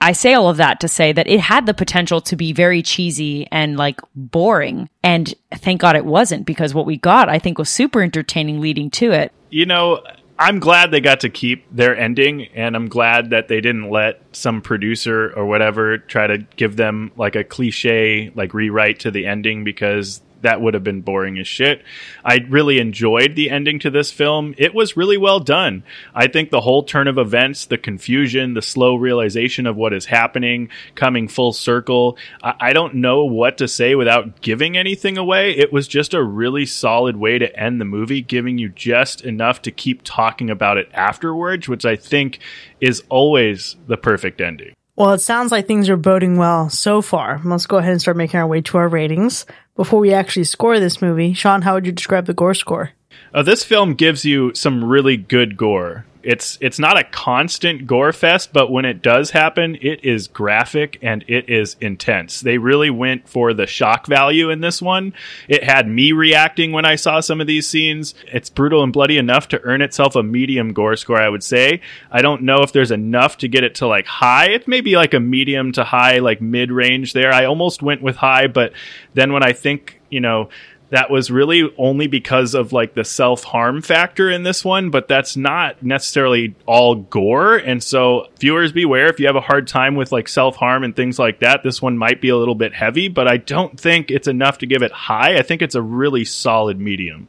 I 0.00 0.12
say 0.12 0.34
all 0.34 0.48
of 0.48 0.58
that 0.58 0.80
to 0.80 0.88
say 0.88 1.12
that 1.12 1.26
it 1.26 1.40
had 1.40 1.66
the 1.66 1.74
potential 1.74 2.20
to 2.22 2.36
be 2.36 2.52
very 2.52 2.82
cheesy 2.82 3.46
and 3.50 3.76
like 3.76 4.00
boring. 4.14 4.88
And 5.02 5.34
thank 5.54 5.80
God 5.80 5.96
it 5.96 6.04
wasn't 6.04 6.46
because 6.46 6.74
what 6.74 6.86
we 6.86 6.96
got, 6.96 7.28
I 7.28 7.38
think, 7.38 7.58
was 7.58 7.70
super 7.70 8.02
entertaining 8.02 8.60
leading 8.60 8.90
to 8.90 9.12
it. 9.12 9.32
You 9.50 9.66
know, 9.66 10.02
I'm 10.38 10.60
glad 10.60 10.90
they 10.90 11.00
got 11.00 11.20
to 11.20 11.30
keep 11.30 11.64
their 11.74 11.96
ending, 11.96 12.48
and 12.54 12.76
I'm 12.76 12.88
glad 12.88 13.30
that 13.30 13.48
they 13.48 13.60
didn't 13.62 13.90
let 13.90 14.20
some 14.32 14.60
producer 14.60 15.32
or 15.34 15.46
whatever 15.46 15.96
try 15.96 16.26
to 16.26 16.38
give 16.56 16.76
them 16.76 17.10
like 17.16 17.36
a 17.36 17.44
cliche, 17.44 18.30
like 18.34 18.52
rewrite 18.52 19.00
to 19.00 19.10
the 19.10 19.26
ending 19.26 19.64
because 19.64 20.20
that 20.42 20.60
would 20.60 20.74
have 20.74 20.84
been 20.84 21.00
boring 21.00 21.38
as 21.38 21.48
shit. 21.48 21.82
I 22.24 22.38
really 22.48 22.78
enjoyed 22.78 23.34
the 23.34 23.50
ending 23.50 23.78
to 23.80 23.90
this 23.90 24.10
film. 24.12 24.54
It 24.58 24.74
was 24.74 24.96
really 24.96 25.16
well 25.16 25.40
done. 25.40 25.82
I 26.14 26.26
think 26.26 26.50
the 26.50 26.60
whole 26.60 26.82
turn 26.82 27.08
of 27.08 27.18
events, 27.18 27.66
the 27.66 27.78
confusion, 27.78 28.54
the 28.54 28.62
slow 28.62 28.96
realization 28.96 29.66
of 29.66 29.76
what 29.76 29.92
is 29.92 30.06
happening, 30.06 30.68
coming 30.94 31.28
full 31.28 31.52
circle. 31.52 32.18
I, 32.42 32.54
I 32.60 32.72
don't 32.72 32.96
know 32.96 33.24
what 33.24 33.58
to 33.58 33.68
say 33.68 33.94
without 33.94 34.40
giving 34.40 34.76
anything 34.76 35.18
away. 35.18 35.52
It 35.56 35.72
was 35.72 35.88
just 35.88 36.14
a 36.14 36.22
really 36.22 36.66
solid 36.66 37.16
way 37.16 37.38
to 37.38 37.58
end 37.58 37.80
the 37.80 37.84
movie, 37.84 38.22
giving 38.22 38.58
you 38.58 38.68
just 38.68 39.22
enough 39.22 39.62
to 39.62 39.70
keep 39.70 40.02
talking 40.02 40.50
about 40.50 40.78
it 40.78 40.88
afterwards, 40.92 41.68
which 41.68 41.84
I 41.84 41.96
think 41.96 42.38
is 42.80 43.02
always 43.08 43.76
the 43.86 43.96
perfect 43.96 44.40
ending. 44.40 44.74
Well, 44.96 45.12
it 45.12 45.20
sounds 45.20 45.52
like 45.52 45.66
things 45.66 45.90
are 45.90 45.96
boding 45.98 46.38
well 46.38 46.70
so 46.70 47.02
far. 47.02 47.38
Let's 47.44 47.66
go 47.66 47.76
ahead 47.76 47.92
and 47.92 48.00
start 48.00 48.16
making 48.16 48.40
our 48.40 48.46
way 48.46 48.62
to 48.62 48.78
our 48.78 48.88
ratings. 48.88 49.44
Before 49.74 50.00
we 50.00 50.14
actually 50.14 50.44
score 50.44 50.80
this 50.80 51.02
movie, 51.02 51.34
Sean, 51.34 51.60
how 51.60 51.74
would 51.74 51.84
you 51.84 51.92
describe 51.92 52.24
the 52.24 52.32
gore 52.32 52.54
score? 52.54 52.92
Uh, 53.34 53.42
this 53.42 53.62
film 53.62 53.92
gives 53.92 54.24
you 54.24 54.54
some 54.54 54.82
really 54.82 55.18
good 55.18 55.58
gore. 55.58 56.06
It's 56.26 56.58
it's 56.60 56.80
not 56.80 56.98
a 56.98 57.04
constant 57.04 57.86
gore 57.86 58.12
fest, 58.12 58.52
but 58.52 58.68
when 58.68 58.84
it 58.84 59.00
does 59.00 59.30
happen, 59.30 59.76
it 59.80 60.04
is 60.04 60.26
graphic 60.26 60.98
and 61.00 61.24
it 61.28 61.48
is 61.48 61.76
intense. 61.80 62.40
They 62.40 62.58
really 62.58 62.90
went 62.90 63.28
for 63.28 63.54
the 63.54 63.68
shock 63.68 64.08
value 64.08 64.50
in 64.50 64.60
this 64.60 64.82
one. 64.82 65.14
It 65.46 65.62
had 65.62 65.86
me 65.86 66.10
reacting 66.10 66.72
when 66.72 66.84
I 66.84 66.96
saw 66.96 67.20
some 67.20 67.40
of 67.40 67.46
these 67.46 67.68
scenes. 67.68 68.12
It's 68.26 68.50
brutal 68.50 68.82
and 68.82 68.92
bloody 68.92 69.18
enough 69.18 69.46
to 69.48 69.62
earn 69.62 69.82
itself 69.82 70.16
a 70.16 70.22
medium 70.24 70.72
gore 70.72 70.96
score, 70.96 71.22
I 71.22 71.28
would 71.28 71.44
say. 71.44 71.80
I 72.10 72.22
don't 72.22 72.42
know 72.42 72.62
if 72.62 72.72
there's 72.72 72.90
enough 72.90 73.38
to 73.38 73.48
get 73.48 73.62
it 73.62 73.76
to 73.76 73.86
like 73.86 74.06
high. 74.06 74.46
It 74.46 74.66
may 74.66 74.80
be 74.80 74.96
like 74.96 75.14
a 75.14 75.20
medium 75.20 75.70
to 75.72 75.84
high, 75.84 76.18
like 76.18 76.40
mid 76.40 76.72
range 76.72 77.12
there. 77.12 77.32
I 77.32 77.44
almost 77.44 77.82
went 77.82 78.02
with 78.02 78.16
high, 78.16 78.48
but 78.48 78.72
then 79.14 79.32
when 79.32 79.44
I 79.44 79.52
think, 79.52 80.00
you 80.10 80.18
know, 80.18 80.48
that 80.90 81.10
was 81.10 81.30
really 81.30 81.72
only 81.78 82.06
because 82.06 82.54
of 82.54 82.72
like 82.72 82.94
the 82.94 83.04
self 83.04 83.44
harm 83.44 83.82
factor 83.82 84.30
in 84.30 84.42
this 84.44 84.64
one, 84.64 84.90
but 84.90 85.08
that's 85.08 85.36
not 85.36 85.82
necessarily 85.82 86.54
all 86.66 86.94
gore. 86.94 87.56
And 87.56 87.82
so, 87.82 88.28
viewers, 88.38 88.72
beware 88.72 89.08
if 89.08 89.18
you 89.18 89.26
have 89.26 89.36
a 89.36 89.40
hard 89.40 89.66
time 89.66 89.96
with 89.96 90.12
like 90.12 90.28
self 90.28 90.56
harm 90.56 90.84
and 90.84 90.94
things 90.94 91.18
like 91.18 91.40
that. 91.40 91.62
This 91.62 91.82
one 91.82 91.98
might 91.98 92.20
be 92.20 92.28
a 92.28 92.36
little 92.36 92.54
bit 92.54 92.74
heavy, 92.74 93.08
but 93.08 93.28
I 93.28 93.36
don't 93.36 93.78
think 93.78 94.10
it's 94.10 94.28
enough 94.28 94.58
to 94.58 94.66
give 94.66 94.82
it 94.82 94.92
high. 94.92 95.36
I 95.36 95.42
think 95.42 95.62
it's 95.62 95.74
a 95.74 95.82
really 95.82 96.24
solid 96.24 96.80
medium. 96.80 97.28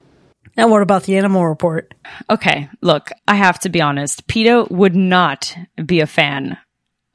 Now, 0.56 0.68
what 0.68 0.82
about 0.82 1.04
the 1.04 1.18
animal 1.18 1.46
report? 1.46 1.94
Okay, 2.30 2.70
look, 2.82 3.12
I 3.28 3.36
have 3.36 3.60
to 3.60 3.70
be 3.70 3.82
honest. 3.82 4.28
PETA 4.28 4.68
would 4.72 4.96
not 4.96 5.56
be 5.86 6.00
a 6.00 6.08
fan 6.08 6.58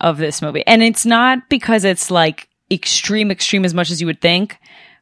of 0.00 0.18
this 0.18 0.42
movie. 0.42 0.64
And 0.66 0.82
it's 0.82 1.04
not 1.04 1.48
because 1.48 1.84
it's 1.84 2.10
like 2.10 2.48
extreme, 2.70 3.30
extreme 3.30 3.64
as 3.64 3.74
much 3.74 3.90
as 3.90 4.00
you 4.00 4.06
would 4.06 4.20
think 4.20 4.58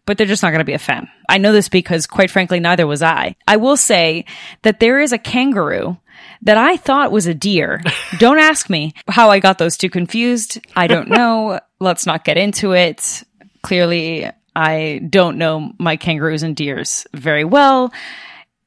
but 0.06 0.18
they're 0.18 0.26
just 0.26 0.42
not 0.42 0.50
going 0.50 0.60
to 0.60 0.64
be 0.64 0.72
a 0.72 0.78
fan. 0.78 1.08
I 1.28 1.38
know 1.38 1.52
this 1.52 1.68
because 1.68 2.06
quite 2.06 2.30
frankly, 2.30 2.60
neither 2.60 2.86
was 2.86 3.02
I. 3.02 3.36
I 3.46 3.56
will 3.56 3.76
say 3.76 4.24
that 4.62 4.80
there 4.80 5.00
is 5.00 5.12
a 5.12 5.18
kangaroo 5.18 5.96
that 6.42 6.56
I 6.56 6.76
thought 6.76 7.12
was 7.12 7.26
a 7.26 7.34
deer. 7.34 7.82
don't 8.18 8.38
ask 8.38 8.68
me 8.70 8.94
how 9.08 9.30
I 9.30 9.40
got 9.40 9.58
those 9.58 9.76
two 9.76 9.90
confused. 9.90 10.60
I 10.74 10.86
don't 10.86 11.08
know. 11.10 11.60
Let's 11.78 12.06
not 12.06 12.24
get 12.24 12.36
into 12.36 12.72
it. 12.72 13.22
Clearly, 13.62 14.30
I 14.56 15.00
don't 15.08 15.38
know 15.38 15.72
my 15.78 15.96
kangaroos 15.96 16.42
and 16.42 16.56
deers 16.56 17.06
very 17.14 17.44
well 17.44 17.92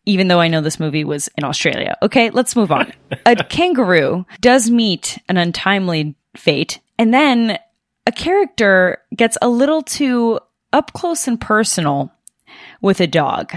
even 0.06 0.28
though 0.28 0.40
I 0.40 0.48
know 0.48 0.62
this 0.62 0.80
movie 0.80 1.04
was 1.04 1.30
in 1.38 1.44
Australia. 1.44 1.98
Okay, 2.02 2.30
let's 2.30 2.56
move 2.56 2.72
on. 2.72 2.92
a 3.26 3.36
kangaroo 3.36 4.26
does 4.42 4.70
meet 4.70 5.18
an 5.30 5.38
untimely 5.38 6.16
fate, 6.36 6.80
and 6.98 7.14
then 7.14 7.58
a 8.06 8.12
character 8.12 9.02
gets 9.16 9.38
a 9.42 9.50
little 9.50 9.82
too 9.82 10.40
up 10.74 10.92
close 10.94 11.28
and 11.28 11.40
personal 11.40 12.12
with 12.82 13.00
a 13.00 13.08
dog. 13.08 13.54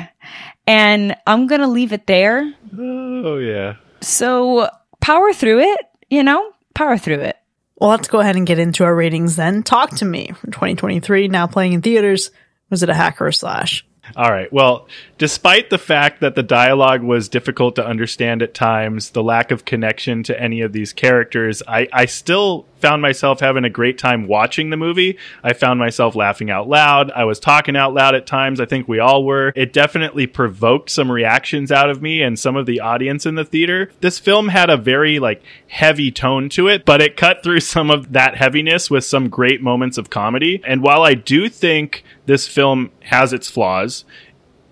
And 0.67 1.17
I'm 1.27 1.47
going 1.47 1.61
to 1.61 1.67
leave 1.67 1.93
it 1.93 2.07
there. 2.07 2.53
Oh, 2.79 3.39
yeah. 3.39 3.77
So 4.01 4.69
power 5.01 5.33
through 5.33 5.61
it, 5.61 5.81
you 6.11 6.23
know, 6.23 6.53
power 6.75 6.99
through 6.99 7.21
it. 7.21 7.37
Well, 7.77 7.91
let's 7.91 8.09
go 8.09 8.21
ahead 8.21 8.37
and 8.37 8.47
get 8.47 8.59
into 8.59 8.85
our 8.85 8.95
ratings 8.95 9.37
then. 9.37 9.63
Talk 9.63 9.97
to 9.97 10.05
me 10.05 10.33
from 10.41 10.51
2023, 10.51 11.29
now 11.29 11.47
playing 11.47 11.75
in 11.75 11.83
theaters. 11.83 12.31
Was 12.71 12.83
it 12.83 12.89
a 12.89 12.95
hack 12.95 13.21
or 13.21 13.27
a 13.27 13.33
slash? 13.33 13.85
All 14.15 14.31
right. 14.31 14.53
Well, 14.53 14.89
despite 15.19 15.69
the 15.71 15.79
fact 15.79 16.21
that 16.21 16.35
the 16.35 16.43
dialogue 16.43 17.03
was 17.03 17.29
difficult 17.29 17.77
to 17.77 17.87
understand 17.87 18.43
at 18.43 18.55
times, 18.55 19.11
the 19.11 19.23
lack 19.23 19.51
of 19.51 19.65
connection 19.65 20.23
to 20.25 20.41
any 20.41 20.61
of 20.61 20.73
these 20.73 20.93
characters, 20.93 21.63
I, 21.67 21.89
I 21.93 22.07
still 22.07 22.67
found 22.79 23.03
myself 23.03 23.41
having 23.41 23.65
a 23.65 23.71
great 23.71 23.99
time 23.99 24.27
watching 24.27 24.71
the 24.71 24.77
movie. 24.77 25.19
I 25.43 25.53
found 25.53 25.79
myself 25.79 26.15
laughing 26.15 26.51
out 26.51 26.69
loud. 26.69 27.11
I 27.11 27.25
was 27.25 27.41
talking 27.41 27.77
out 27.77 27.95
loud 27.95 28.15
at 28.15 28.27
times. 28.27 28.61
I 28.61 28.67
think 28.67 28.89
we 28.89 28.99
all 28.99 29.25
were. 29.25 29.53
It 29.57 29.73
definitely 29.73 30.27
provoked 30.27 30.91
some 30.91 31.11
reactions 31.11 31.73
out 31.73 31.91
of 31.91 32.03
me 32.03 32.23
and 32.23 32.39
some 32.39 32.57
of 32.57 32.67
the 32.67 32.81
audience 32.81 33.27
in 33.27 33.35
the 33.35 33.45
theater. 33.45 33.91
This 34.01 34.19
film 34.19 34.49
had 34.49 34.71
a 34.71 34.77
very 34.77 35.19
like 35.19 35.43
heavy 35.69 36.11
tone 36.11 36.49
to 36.51 36.69
it, 36.69 36.85
but 36.85 37.01
it 37.01 37.17
cut 37.17 37.43
through 37.43 37.61
some 37.67 37.91
of 37.91 38.13
that 38.13 38.37
heaviness 38.37 38.91
with 38.91 39.05
some 39.05 39.29
great 39.29 39.63
moments 39.63 39.99
of 39.99 40.11
comedy. 40.11 40.61
And 40.67 40.83
while 40.83 41.03
I 41.03 41.15
do 41.15 41.49
think 41.49 42.05
this 42.27 42.47
film 42.47 42.91
has 43.01 43.33
its 43.33 43.51
flaws, 43.51 44.05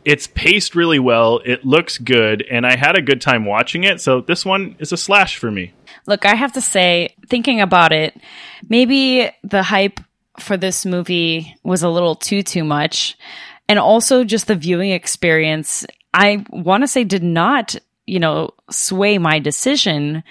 it's 0.04 0.26
paced 0.26 0.74
really 0.74 0.98
well. 0.98 1.40
It 1.44 1.64
looks 1.64 1.98
good, 1.98 2.44
and 2.50 2.66
I 2.66 2.76
had 2.76 2.96
a 2.96 3.02
good 3.02 3.20
time 3.20 3.46
watching 3.46 3.84
it. 3.84 4.00
So 4.00 4.20
this 4.20 4.44
one 4.44 4.76
is 4.78 4.92
a 4.92 4.96
slash 4.96 5.38
for 5.38 5.50
me. 5.50 5.72
Look, 6.06 6.26
I 6.26 6.34
have 6.34 6.52
to 6.52 6.60
say, 6.60 7.14
thinking 7.28 7.60
about 7.60 7.92
it, 7.92 8.14
maybe 8.68 9.30
the 9.42 9.62
hype 9.62 10.00
for 10.38 10.56
this 10.56 10.84
movie 10.84 11.54
was 11.62 11.82
a 11.82 11.88
little 11.88 12.14
too 12.14 12.42
too 12.42 12.64
much, 12.64 13.16
and 13.68 13.78
also 13.78 14.24
just 14.24 14.46
the 14.46 14.54
viewing 14.54 14.90
experience. 14.90 15.86
I 16.12 16.44
want 16.50 16.82
to 16.82 16.88
say 16.88 17.04
did 17.04 17.22
not, 17.22 17.76
you 18.06 18.20
know, 18.20 18.50
sway 18.70 19.18
my 19.18 19.38
decision 19.38 20.22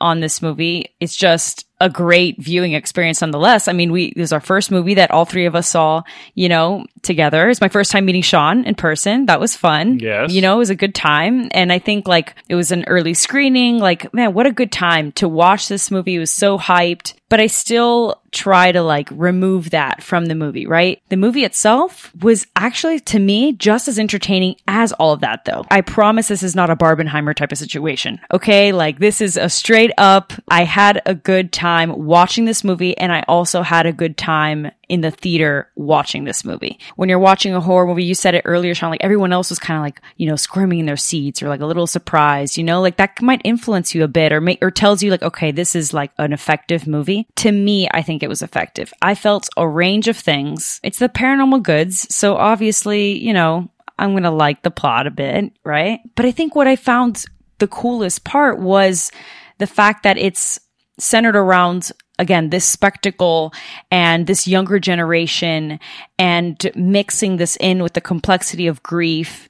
on 0.00 0.20
this 0.20 0.42
movie. 0.42 0.94
It's 1.00 1.16
just 1.16 1.66
a 1.82 1.90
great 1.90 2.40
viewing 2.40 2.74
experience 2.74 3.20
nonetheless. 3.20 3.66
I 3.66 3.72
mean, 3.72 3.90
we, 3.90 4.12
this 4.14 4.28
is 4.28 4.32
our 4.32 4.40
first 4.40 4.70
movie 4.70 4.94
that 4.94 5.10
all 5.10 5.24
three 5.24 5.46
of 5.46 5.56
us 5.56 5.68
saw, 5.68 6.02
you 6.34 6.48
know, 6.48 6.86
together. 7.02 7.50
It's 7.50 7.60
my 7.60 7.68
first 7.68 7.90
time 7.90 8.04
meeting 8.04 8.22
Sean 8.22 8.64
in 8.64 8.76
person. 8.76 9.26
That 9.26 9.40
was 9.40 9.56
fun. 9.56 9.98
Yes. 9.98 10.32
You 10.32 10.40
know, 10.40 10.54
it 10.54 10.58
was 10.58 10.70
a 10.70 10.76
good 10.76 10.94
time. 10.94 11.48
And 11.50 11.72
I 11.72 11.80
think 11.80 12.06
like 12.06 12.36
it 12.48 12.54
was 12.54 12.70
an 12.70 12.84
early 12.84 13.14
screening. 13.14 13.78
Like, 13.78 14.14
man, 14.14 14.32
what 14.32 14.46
a 14.46 14.52
good 14.52 14.70
time 14.70 15.10
to 15.12 15.28
watch 15.28 15.66
this 15.66 15.90
movie. 15.90 16.14
It 16.14 16.20
was 16.20 16.30
so 16.30 16.56
hyped, 16.56 17.14
but 17.28 17.40
I 17.40 17.48
still 17.48 18.20
try 18.30 18.72
to 18.72 18.82
like 18.82 19.08
remove 19.10 19.70
that 19.70 20.02
from 20.02 20.26
the 20.26 20.34
movie, 20.34 20.66
right? 20.66 21.02
The 21.10 21.16
movie 21.16 21.44
itself 21.44 22.12
was 22.22 22.46
actually 22.56 23.00
to 23.00 23.18
me 23.18 23.52
just 23.52 23.88
as 23.88 23.98
entertaining 23.98 24.56
as 24.66 24.92
all 24.92 25.12
of 25.12 25.20
that 25.20 25.44
though. 25.44 25.66
I 25.70 25.82
promise 25.82 26.28
this 26.28 26.42
is 26.42 26.56
not 26.56 26.70
a 26.70 26.76
Barbenheimer 26.76 27.34
type 27.34 27.52
of 27.52 27.58
situation. 27.58 28.20
Okay. 28.32 28.72
Like 28.72 29.00
this 29.00 29.20
is 29.20 29.36
a 29.36 29.50
straight 29.50 29.92
up, 29.98 30.32
I 30.48 30.64
had 30.64 31.02
a 31.04 31.14
good 31.14 31.52
time 31.52 31.71
watching 32.06 32.44
this 32.44 32.64
movie 32.64 32.96
and 32.96 33.12
I 33.12 33.24
also 33.28 33.62
had 33.62 33.86
a 33.86 33.92
good 33.92 34.16
time 34.16 34.70
in 34.88 35.00
the 35.00 35.10
theater 35.10 35.70
watching 35.74 36.24
this 36.24 36.44
movie. 36.44 36.78
When 36.96 37.08
you're 37.08 37.18
watching 37.18 37.54
a 37.54 37.60
horror 37.60 37.86
movie, 37.86 38.04
you 38.04 38.14
said 38.14 38.34
it 38.34 38.42
earlier, 38.44 38.74
Sean, 38.74 38.90
like 38.90 39.02
everyone 39.02 39.32
else 39.32 39.50
was 39.50 39.58
kind 39.58 39.78
of 39.78 39.82
like, 39.82 40.00
you 40.16 40.28
know, 40.28 40.36
squirming 40.36 40.80
in 40.80 40.86
their 40.86 40.96
seats 40.96 41.42
or 41.42 41.48
like 41.48 41.60
a 41.60 41.66
little 41.66 41.86
surprised, 41.86 42.56
you 42.56 42.64
know, 42.64 42.80
like 42.80 42.96
that 42.96 43.20
might 43.22 43.40
influence 43.44 43.94
you 43.94 44.04
a 44.04 44.08
bit 44.08 44.32
or 44.32 44.40
make, 44.40 44.58
or 44.62 44.70
tells 44.70 45.02
you 45.02 45.10
like, 45.10 45.22
okay, 45.22 45.50
this 45.50 45.74
is 45.74 45.94
like 45.94 46.10
an 46.18 46.32
effective 46.32 46.86
movie. 46.86 47.26
To 47.36 47.50
me, 47.52 47.88
I 47.90 48.02
think 48.02 48.22
it 48.22 48.28
was 48.28 48.42
effective. 48.42 48.92
I 49.00 49.14
felt 49.14 49.48
a 49.56 49.66
range 49.66 50.08
of 50.08 50.16
things. 50.16 50.80
It's 50.82 50.98
the 50.98 51.08
paranormal 51.08 51.62
goods. 51.62 52.14
So 52.14 52.36
obviously, 52.36 53.18
you 53.18 53.32
know, 53.32 53.70
I'm 53.98 54.12
going 54.12 54.24
to 54.24 54.30
like 54.30 54.62
the 54.62 54.70
plot 54.70 55.06
a 55.06 55.10
bit, 55.10 55.52
right? 55.64 56.00
But 56.16 56.26
I 56.26 56.32
think 56.32 56.54
what 56.54 56.66
I 56.66 56.76
found 56.76 57.24
the 57.58 57.68
coolest 57.68 58.24
part 58.24 58.58
was 58.58 59.12
the 59.58 59.66
fact 59.66 60.02
that 60.02 60.18
it's 60.18 60.58
centered 61.02 61.36
around 61.36 61.90
again 62.18 62.50
this 62.50 62.64
spectacle 62.64 63.52
and 63.90 64.26
this 64.26 64.46
younger 64.46 64.78
generation 64.78 65.80
and 66.18 66.70
mixing 66.74 67.36
this 67.36 67.56
in 67.56 67.82
with 67.82 67.94
the 67.94 68.00
complexity 68.00 68.66
of 68.66 68.82
grief 68.82 69.48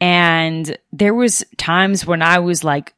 and 0.00 0.76
there 0.92 1.14
was 1.14 1.44
times 1.56 2.06
when 2.06 2.22
i 2.22 2.38
was 2.38 2.64
like 2.64 2.94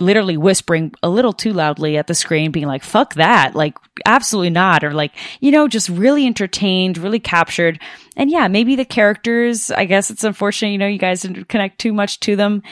literally 0.00 0.36
whispering 0.36 0.92
a 1.02 1.08
little 1.08 1.32
too 1.32 1.52
loudly 1.52 1.96
at 1.96 2.06
the 2.06 2.14
screen, 2.14 2.50
being 2.50 2.66
like, 2.66 2.82
fuck 2.82 3.14
that. 3.14 3.54
Like, 3.54 3.76
absolutely 4.06 4.50
not. 4.50 4.84
Or 4.84 4.92
like, 4.92 5.12
you 5.40 5.50
know, 5.50 5.68
just 5.68 5.88
really 5.88 6.26
entertained, 6.26 6.98
really 6.98 7.20
captured. 7.20 7.80
And 8.16 8.30
yeah, 8.30 8.48
maybe 8.48 8.76
the 8.76 8.84
characters, 8.84 9.70
I 9.70 9.84
guess 9.84 10.10
it's 10.10 10.24
unfortunate, 10.24 10.72
you 10.72 10.78
know, 10.78 10.86
you 10.86 10.98
guys 10.98 11.22
didn't 11.22 11.48
connect 11.48 11.78
too 11.78 11.92
much 11.92 12.20
to 12.20 12.36
them. 12.36 12.62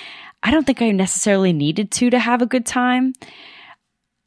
I 0.42 0.50
don't 0.50 0.66
think 0.66 0.82
I 0.82 0.90
necessarily 0.90 1.52
needed 1.52 1.90
to 1.92 2.10
to 2.10 2.18
have 2.18 2.42
a 2.42 2.46
good 2.46 2.66
time. 2.66 3.12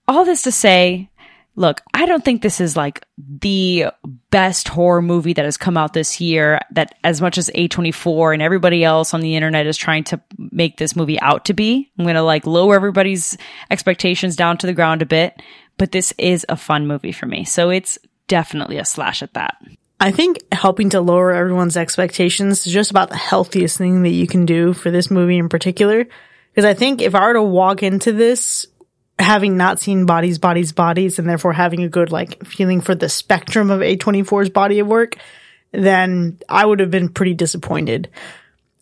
All 0.08 0.26
this 0.26 0.44
to 0.44 0.52
say, 0.52 1.10
look, 1.56 1.82
I 1.94 2.06
don't 2.06 2.24
think 2.24 2.42
this 2.42 2.60
is 2.60 2.76
like 2.76 3.06
the 3.18 3.88
best 4.30 4.68
horror 4.68 5.02
movie 5.02 5.34
that 5.34 5.46
has 5.46 5.58
come 5.58 5.78
out 5.78 5.94
this 5.94 6.20
year 6.20 6.60
that 6.72 6.96
as 7.04 7.22
much 7.22 7.38
as 7.38 7.50
A24 7.56 8.34
and 8.34 8.42
everybody 8.42 8.84
else 8.84 9.14
on 9.14 9.22
the 9.22 9.36
internet 9.36 9.66
is 9.66 9.78
trying 9.78 10.04
to 10.06 10.22
make 10.38 10.78
this 10.78 10.96
movie 10.96 11.20
out 11.20 11.46
to 11.46 11.54
be. 11.54 11.92
I'm 11.98 12.06
going 12.06 12.16
to 12.16 12.22
like 12.22 12.46
lower 12.46 12.76
everybody's 12.76 13.38
expectations 13.72 14.36
down 14.36 14.58
to 14.60 14.68
the 14.68 14.74
ground 14.74 15.02
a 15.02 15.06
bit, 15.06 15.42
but 15.78 15.92
this 15.92 16.14
is 16.18 16.46
a 16.50 16.58
fun 16.58 16.88
movie 16.88 17.14
for 17.14 17.26
me. 17.26 17.46
So 17.46 17.70
it's 17.70 17.98
definitely 18.28 18.78
a 18.78 18.86
slash 18.86 19.24
at 19.24 19.34
that. 19.34 19.58
I 20.00 20.12
think 20.12 20.40
helping 20.52 20.90
to 20.90 21.00
lower 21.00 21.32
everyone's 21.32 21.78
expectations 21.78 22.68
is 22.68 22.74
just 22.74 22.92
about 22.92 23.10
the 23.10 23.18
healthiest 23.18 23.78
thing 23.78 24.04
that 24.04 24.10
you 24.10 24.28
can 24.28 24.46
do 24.46 24.74
for 24.74 24.92
this 24.92 25.10
movie 25.10 25.38
in 25.38 25.48
particular. 25.48 26.06
Because 26.52 26.66
I 26.66 26.74
think 26.74 27.02
if 27.02 27.16
I 27.16 27.26
were 27.28 27.34
to 27.34 27.44
walk 27.44 27.82
into 27.82 28.12
this 28.12 28.68
having 29.20 29.58
not 29.58 29.80
seen 29.80 30.06
bodies, 30.06 30.38
bodies, 30.38 30.72
bodies, 30.72 31.20
and 31.20 31.28
therefore 31.28 31.54
having 31.54 31.84
a 31.84 31.90
good 31.90 32.12
like 32.12 32.46
feeling 32.46 32.82
for 32.82 32.96
the 32.96 33.10
spectrum 33.10 33.70
of 33.70 33.82
A24's 33.82 34.50
body 34.50 34.80
of 34.80 34.88
work, 34.88 35.16
then 35.72 36.38
I 36.50 36.66
would 36.66 36.80
have 36.80 36.92
been 36.92 37.10
pretty 37.10 37.34
disappointed. 37.34 38.10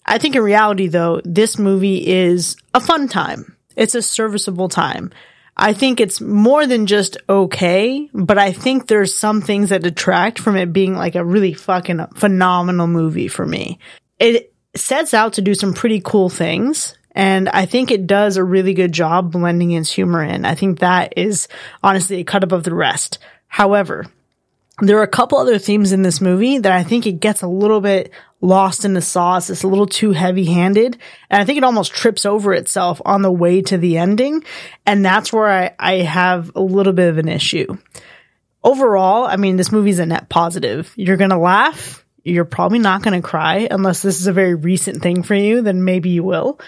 I 0.05 0.17
think 0.17 0.35
in 0.35 0.43
reality 0.43 0.87
though, 0.87 1.21
this 1.23 1.57
movie 1.57 2.05
is 2.07 2.55
a 2.73 2.79
fun 2.79 3.07
time. 3.07 3.55
It's 3.75 3.95
a 3.95 4.01
serviceable 4.01 4.69
time. 4.69 5.11
I 5.55 5.73
think 5.73 5.99
it's 5.99 6.19
more 6.19 6.65
than 6.65 6.87
just 6.87 7.17
okay, 7.29 8.09
but 8.11 8.39
I 8.39 8.51
think 8.51 8.87
there's 8.87 9.15
some 9.15 9.41
things 9.41 9.69
that 9.69 9.83
detract 9.83 10.39
from 10.39 10.55
it 10.55 10.73
being 10.73 10.95
like 10.95 11.15
a 11.15 11.23
really 11.23 11.53
fucking 11.53 12.07
phenomenal 12.15 12.87
movie 12.87 13.27
for 13.27 13.45
me. 13.45 13.77
It 14.19 14.51
sets 14.75 15.13
out 15.13 15.33
to 15.33 15.41
do 15.41 15.53
some 15.53 15.73
pretty 15.73 16.01
cool 16.03 16.29
things 16.29 16.97
and 17.15 17.49
I 17.49 17.65
think 17.65 17.91
it 17.91 18.08
does 18.08 18.38
a 18.38 18.43
really 18.43 18.73
good 18.73 18.91
job 18.91 19.32
blending 19.32 19.71
its 19.71 19.91
humor 19.91 20.23
in. 20.23 20.45
I 20.45 20.56
think 20.56 20.80
that 20.80 21.13
is 21.17 21.47
honestly 21.84 22.19
a 22.19 22.23
cut 22.23 22.43
above 22.43 22.63
the 22.63 22.73
rest. 22.73 23.19
However, 23.47 24.06
there 24.82 24.97
are 24.97 25.04
a 25.04 25.08
couple 25.08 25.38
other 25.38 25.60
themes 25.60 25.91
in 25.91 26.02
this 26.02 26.19
movie 26.19 26.58
that 26.58 26.71
I 26.71 26.84
think 26.84 27.06
it 27.06 27.19
gets 27.19 27.43
a 27.43 27.47
little 27.47 27.82
bit 27.82 28.12
lost 28.41 28.86
in 28.86 28.93
the 28.93 29.02
sauce. 29.02 29.52
It's 29.52 29.63
a 29.63 29.67
little 29.67 29.86
too 29.86 30.12
heavy 30.12 30.45
handed. 30.45 30.97
And 31.30 31.41
I 31.41 31.45
think 31.45 31.58
it 31.58 31.63
almost 31.63 31.93
trips 31.93 32.26
over 32.26 32.54
itself 32.54 32.99
on 33.06 33.21
the 33.21 33.32
way 33.32 33.62
to 33.62 33.78
the 33.78 33.97
ending. 33.97 34.43
And 34.86 35.06
that's 35.06 35.32
where 35.32 35.47
I, 35.47 35.76
I 35.78 35.93
have 35.97 36.52
a 36.56 36.62
little 36.62 36.93
bit 36.93 37.10
of 37.10 37.19
an 37.19 37.30
issue. 37.30 37.78
Overall, 38.63 39.26
I 39.26 39.36
mean, 39.36 39.58
this 39.58 39.71
movie's 39.71 39.99
a 39.99 40.06
net 40.06 40.30
positive. 40.30 40.91
You're 40.95 41.17
going 41.17 41.30
to 41.30 41.38
laugh. 41.38 42.04
You're 42.23 42.45
probably 42.45 42.80
not 42.80 43.04
going 43.04 43.21
to 43.21 43.28
cry 43.28 43.67
unless 43.69 44.02
this 44.02 44.19
is 44.19 44.28
a 44.28 44.34
very 44.34 44.56
recent 44.56 45.04
thing 45.04 45.21
for 45.21 45.36
you. 45.36 45.62
Then 45.62 45.84
maybe 45.84 46.10
you 46.10 46.23
will. 46.23 46.60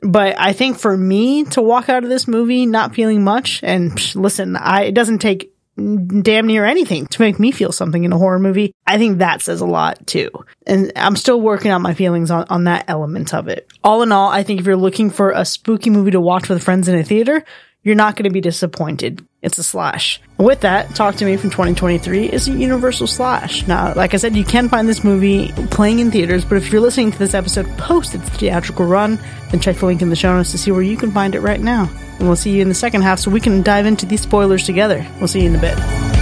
But 0.00 0.38
I 0.38 0.52
think 0.52 0.78
for 0.78 0.96
me 0.96 1.44
to 1.44 1.62
walk 1.62 1.88
out 1.88 2.04
of 2.04 2.10
this 2.10 2.28
movie 2.28 2.66
not 2.66 2.94
feeling 2.94 3.24
much, 3.24 3.60
and 3.62 3.92
psh, 3.92 4.14
listen, 4.14 4.56
I, 4.56 4.84
it 4.84 4.94
doesn't 4.94 5.18
take 5.18 5.52
damn 5.78 6.46
near 6.46 6.64
anything 6.64 7.06
to 7.06 7.22
make 7.22 7.38
me 7.38 7.52
feel 7.52 7.70
something 7.70 8.02
in 8.02 8.12
a 8.12 8.18
horror 8.18 8.38
movie. 8.38 8.74
I 8.86 8.98
think 8.98 9.18
that 9.18 9.42
says 9.42 9.60
a 9.60 9.66
lot 9.66 10.06
too. 10.06 10.30
And 10.66 10.92
I'm 10.96 11.16
still 11.16 11.40
working 11.40 11.70
on 11.70 11.82
my 11.82 11.94
feelings 11.94 12.30
on, 12.30 12.46
on 12.50 12.64
that 12.64 12.86
element 12.88 13.32
of 13.32 13.48
it. 13.48 13.70
All 13.84 14.02
in 14.02 14.10
all, 14.10 14.28
I 14.28 14.42
think 14.42 14.60
if 14.60 14.66
you're 14.66 14.76
looking 14.76 15.10
for 15.10 15.30
a 15.30 15.44
spooky 15.44 15.90
movie 15.90 16.10
to 16.12 16.20
watch 16.20 16.48
with 16.48 16.64
friends 16.64 16.88
in 16.88 16.96
a 16.96 17.04
theater, 17.04 17.44
you're 17.88 17.96
not 17.96 18.16
going 18.16 18.24
to 18.24 18.30
be 18.30 18.42
disappointed. 18.42 19.26
It's 19.40 19.56
a 19.56 19.62
slash. 19.62 20.20
With 20.36 20.60
that, 20.60 20.94
Talk 20.94 21.14
to 21.16 21.24
Me 21.24 21.38
from 21.38 21.48
2023 21.48 22.26
is 22.26 22.46
a 22.46 22.52
universal 22.52 23.06
slash. 23.06 23.66
Now, 23.66 23.94
like 23.94 24.12
I 24.12 24.18
said, 24.18 24.36
you 24.36 24.44
can 24.44 24.68
find 24.68 24.86
this 24.86 25.02
movie 25.02 25.52
playing 25.70 26.00
in 26.00 26.10
theaters, 26.10 26.44
but 26.44 26.58
if 26.58 26.70
you're 26.70 26.82
listening 26.82 27.12
to 27.12 27.18
this 27.18 27.32
episode 27.32 27.66
post 27.78 28.14
its 28.14 28.28
theatrical 28.28 28.84
run, 28.84 29.18
then 29.50 29.60
check 29.60 29.76
the 29.76 29.86
link 29.86 30.02
in 30.02 30.10
the 30.10 30.16
show 30.16 30.36
notes 30.36 30.50
to 30.50 30.58
see 30.58 30.70
where 30.70 30.82
you 30.82 30.98
can 30.98 31.12
find 31.12 31.34
it 31.34 31.40
right 31.40 31.60
now. 31.60 31.90
And 32.18 32.26
we'll 32.26 32.36
see 32.36 32.50
you 32.50 32.60
in 32.60 32.68
the 32.68 32.74
second 32.74 33.02
half 33.02 33.20
so 33.20 33.30
we 33.30 33.40
can 33.40 33.62
dive 33.62 33.86
into 33.86 34.04
these 34.04 34.20
spoilers 34.20 34.66
together. 34.66 35.06
We'll 35.18 35.28
see 35.28 35.40
you 35.40 35.48
in 35.48 35.56
a 35.56 35.60
bit. 35.60 36.17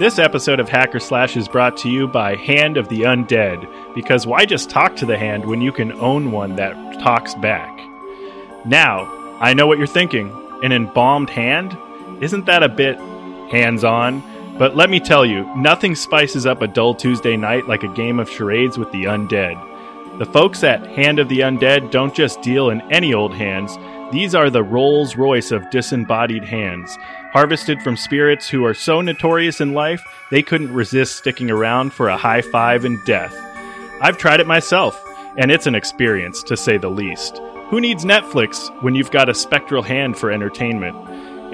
This 0.00 0.18
episode 0.18 0.60
of 0.60 0.68
Hack 0.70 0.94
or 0.94 0.98
Slash 0.98 1.36
is 1.36 1.46
brought 1.46 1.76
to 1.76 1.90
you 1.90 2.08
by 2.08 2.34
Hand 2.34 2.78
of 2.78 2.88
the 2.88 3.02
Undead, 3.02 3.94
because 3.94 4.26
why 4.26 4.46
just 4.46 4.70
talk 4.70 4.96
to 4.96 5.04
the 5.04 5.18
hand 5.18 5.44
when 5.44 5.60
you 5.60 5.72
can 5.72 5.92
own 5.92 6.32
one 6.32 6.56
that 6.56 6.72
talks 7.00 7.34
back? 7.34 7.78
Now, 8.64 9.12
I 9.40 9.52
know 9.52 9.66
what 9.66 9.76
you're 9.76 9.86
thinking. 9.86 10.32
An 10.62 10.72
embalmed 10.72 11.28
hand? 11.28 11.76
Isn't 12.22 12.46
that 12.46 12.62
a 12.62 12.68
bit 12.70 12.98
hands 13.50 13.84
on? 13.84 14.22
But 14.56 14.74
let 14.74 14.88
me 14.88 15.00
tell 15.00 15.26
you, 15.26 15.44
nothing 15.54 15.94
spices 15.94 16.46
up 16.46 16.62
a 16.62 16.66
dull 16.66 16.94
Tuesday 16.94 17.36
night 17.36 17.68
like 17.68 17.82
a 17.82 17.92
game 17.92 18.18
of 18.18 18.30
charades 18.30 18.78
with 18.78 18.90
the 18.92 19.04
undead. 19.04 20.18
The 20.18 20.24
folks 20.24 20.64
at 20.64 20.86
Hand 20.86 21.18
of 21.18 21.28
the 21.28 21.40
Undead 21.40 21.90
don't 21.90 22.14
just 22.14 22.40
deal 22.40 22.70
in 22.70 22.80
any 22.90 23.12
old 23.12 23.34
hands, 23.34 23.76
these 24.12 24.34
are 24.34 24.48
the 24.48 24.62
Rolls 24.62 25.14
Royce 25.14 25.52
of 25.52 25.68
disembodied 25.70 26.44
hands 26.44 26.98
harvested 27.32 27.80
from 27.82 27.96
spirits 27.96 28.48
who 28.48 28.64
are 28.64 28.74
so 28.74 29.00
notorious 29.00 29.60
in 29.60 29.72
life 29.72 30.02
they 30.30 30.42
couldn't 30.42 30.72
resist 30.72 31.16
sticking 31.16 31.50
around 31.50 31.92
for 31.92 32.08
a 32.08 32.16
high 32.16 32.42
five 32.42 32.84
in 32.84 33.00
death. 33.04 33.34
I've 34.00 34.18
tried 34.18 34.40
it 34.40 34.46
myself, 34.46 35.00
and 35.36 35.50
it's 35.50 35.66
an 35.66 35.74
experience, 35.74 36.42
to 36.44 36.56
say 36.56 36.78
the 36.78 36.88
least. 36.88 37.40
Who 37.68 37.80
needs 37.80 38.04
Netflix 38.04 38.68
when 38.82 38.94
you've 38.94 39.10
got 39.10 39.28
a 39.28 39.34
spectral 39.34 39.82
hand 39.82 40.18
for 40.18 40.30
entertainment? 40.30 40.96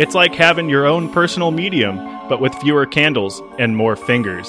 It's 0.01 0.15
like 0.15 0.35
having 0.35 0.69
your 0.69 0.87
own 0.87 1.13
personal 1.13 1.51
medium, 1.51 1.97
but 2.29 2.41
with 2.41 2.55
fewer 2.57 2.87
candles 2.87 3.43
and 3.59 3.77
more 3.77 3.97
fingers. 3.97 4.49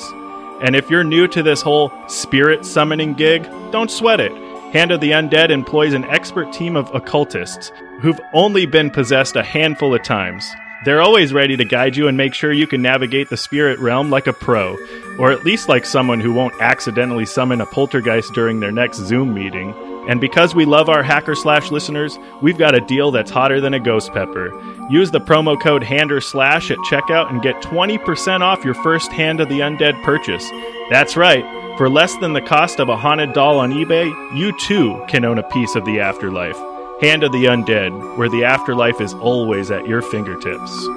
And 0.62 0.76
if 0.76 0.90
you're 0.90 1.04
new 1.04 1.28
to 1.30 1.44
this 1.44 1.62
whole 1.62 1.92
spirit 2.08 2.66
summoning 2.66 3.14
gig, 3.14 3.44
don't 3.72 3.92
sweat 3.92 4.20
it. 4.20 4.32
Hand 4.74 4.92
of 4.92 5.02
the 5.02 5.12
Undead 5.12 5.50
employs 5.50 5.94
an 5.94 6.04
expert 6.06 6.52
team 6.52 6.76
of 6.76 6.94
occultists 6.94 7.72
who've 8.02 8.20
only 8.34 8.66
been 8.66 8.90
possessed 8.90 9.36
a 9.36 9.44
handful 9.44 9.96
of 9.96 10.04
times. 10.04 10.46
They're 10.86 11.02
always 11.02 11.34
ready 11.34 11.58
to 11.58 11.66
guide 11.66 11.96
you 11.96 12.08
and 12.08 12.16
make 12.16 12.34
sure 12.34 12.54
you 12.54 12.68
can 12.68 12.84
navigate 12.84 13.30
the 13.30 13.38
spirit 13.38 13.80
realm 13.80 14.12
like 14.12 14.28
a 14.28 14.34
pro, 14.34 14.78
or 15.18 15.32
at 15.32 15.44
least 15.44 15.68
like 15.68 15.86
someone 15.86 16.20
who 16.20 16.32
won't 16.32 16.62
accidentally 16.62 17.26
summon 17.26 17.62
a 17.62 17.66
poltergeist 17.66 18.34
during 18.34 18.60
their 18.60 18.72
next 18.72 18.98
Zoom 18.98 19.34
meeting. 19.34 19.74
And 20.08 20.22
because 20.22 20.56
we 20.56 20.66
love 20.66 20.88
our 20.88 21.04
Hack 21.04 21.28
or 21.28 21.36
Slash 21.36 21.72
listeners, 21.72 22.18
we've 22.42 22.60
got 22.60 22.76
a 22.76 22.80
deal 22.80 23.12
that's 23.12 23.32
hotter 23.32 23.60
than 23.60 23.74
a 23.74 23.80
ghost 23.80 24.14
pepper. 24.14 24.54
Use 24.90 25.12
the 25.12 25.20
promo 25.20 25.60
code 25.60 25.84
HANDER 25.84 26.22
SLASH 26.22 26.72
at 26.72 26.78
checkout 26.80 27.30
and 27.32 27.42
get 27.42 27.62
20% 27.62 28.42
off 28.42 28.64
your 28.64 28.76
first 28.76 29.12
Hand 29.12 29.42
of 29.42 29.50
the 29.50 29.60
Undead 29.60 30.02
purchase. 30.04 30.48
That's 30.92 31.18
right, 31.18 31.44
for 31.78 31.90
less 31.90 32.16
than 32.18 32.34
the 32.34 32.42
cost 32.42 32.80
of 32.80 32.88
a 32.88 32.96
haunted 32.96 33.34
doll 33.34 33.60
on 33.60 33.74
eBay, 33.74 34.08
you 34.38 34.58
too 34.60 35.04
can 35.10 35.26
own 35.26 35.40
a 35.40 35.50
piece 35.50 35.76
of 35.76 35.84
the 35.86 36.00
afterlife. 36.00 36.77
Hand 37.02 37.24
of 37.24 37.32
the 37.32 37.46
Undead, 37.46 38.18
where 38.18 38.28
the 38.28 38.44
afterlife 38.44 39.00
is 39.02 39.14
always 39.14 39.70
at 39.70 39.88
your 39.88 40.02
fingertips. 40.02 40.88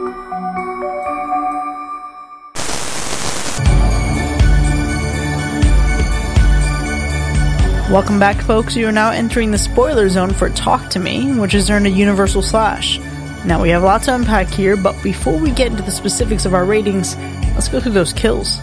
Welcome 7.90 8.18
back, 8.18 8.40
folks. 8.40 8.76
You 8.76 8.88
are 8.88 8.92
now 8.92 9.10
entering 9.10 9.50
the 9.50 9.58
spoiler 9.58 10.08
zone 10.08 10.32
for 10.32 10.48
Talk 10.48 10.88
to 10.90 10.98
Me, 10.98 11.38
which 11.38 11.52
has 11.52 11.68
earned 11.68 11.86
a 11.86 11.90
universal 11.90 12.40
slash. 12.40 12.98
Now, 13.44 13.60
we 13.60 13.68
have 13.68 13.82
lots 13.82 14.06
to 14.06 14.14
unpack 14.14 14.48
here, 14.48 14.78
but 14.78 15.02
before 15.02 15.36
we 15.36 15.50
get 15.50 15.70
into 15.70 15.82
the 15.82 15.90
specifics 15.90 16.46
of 16.46 16.54
our 16.54 16.64
ratings, 16.64 17.14
let's 17.48 17.68
go 17.68 17.78
through 17.78 17.92
those 17.92 18.14
kills. 18.14 18.58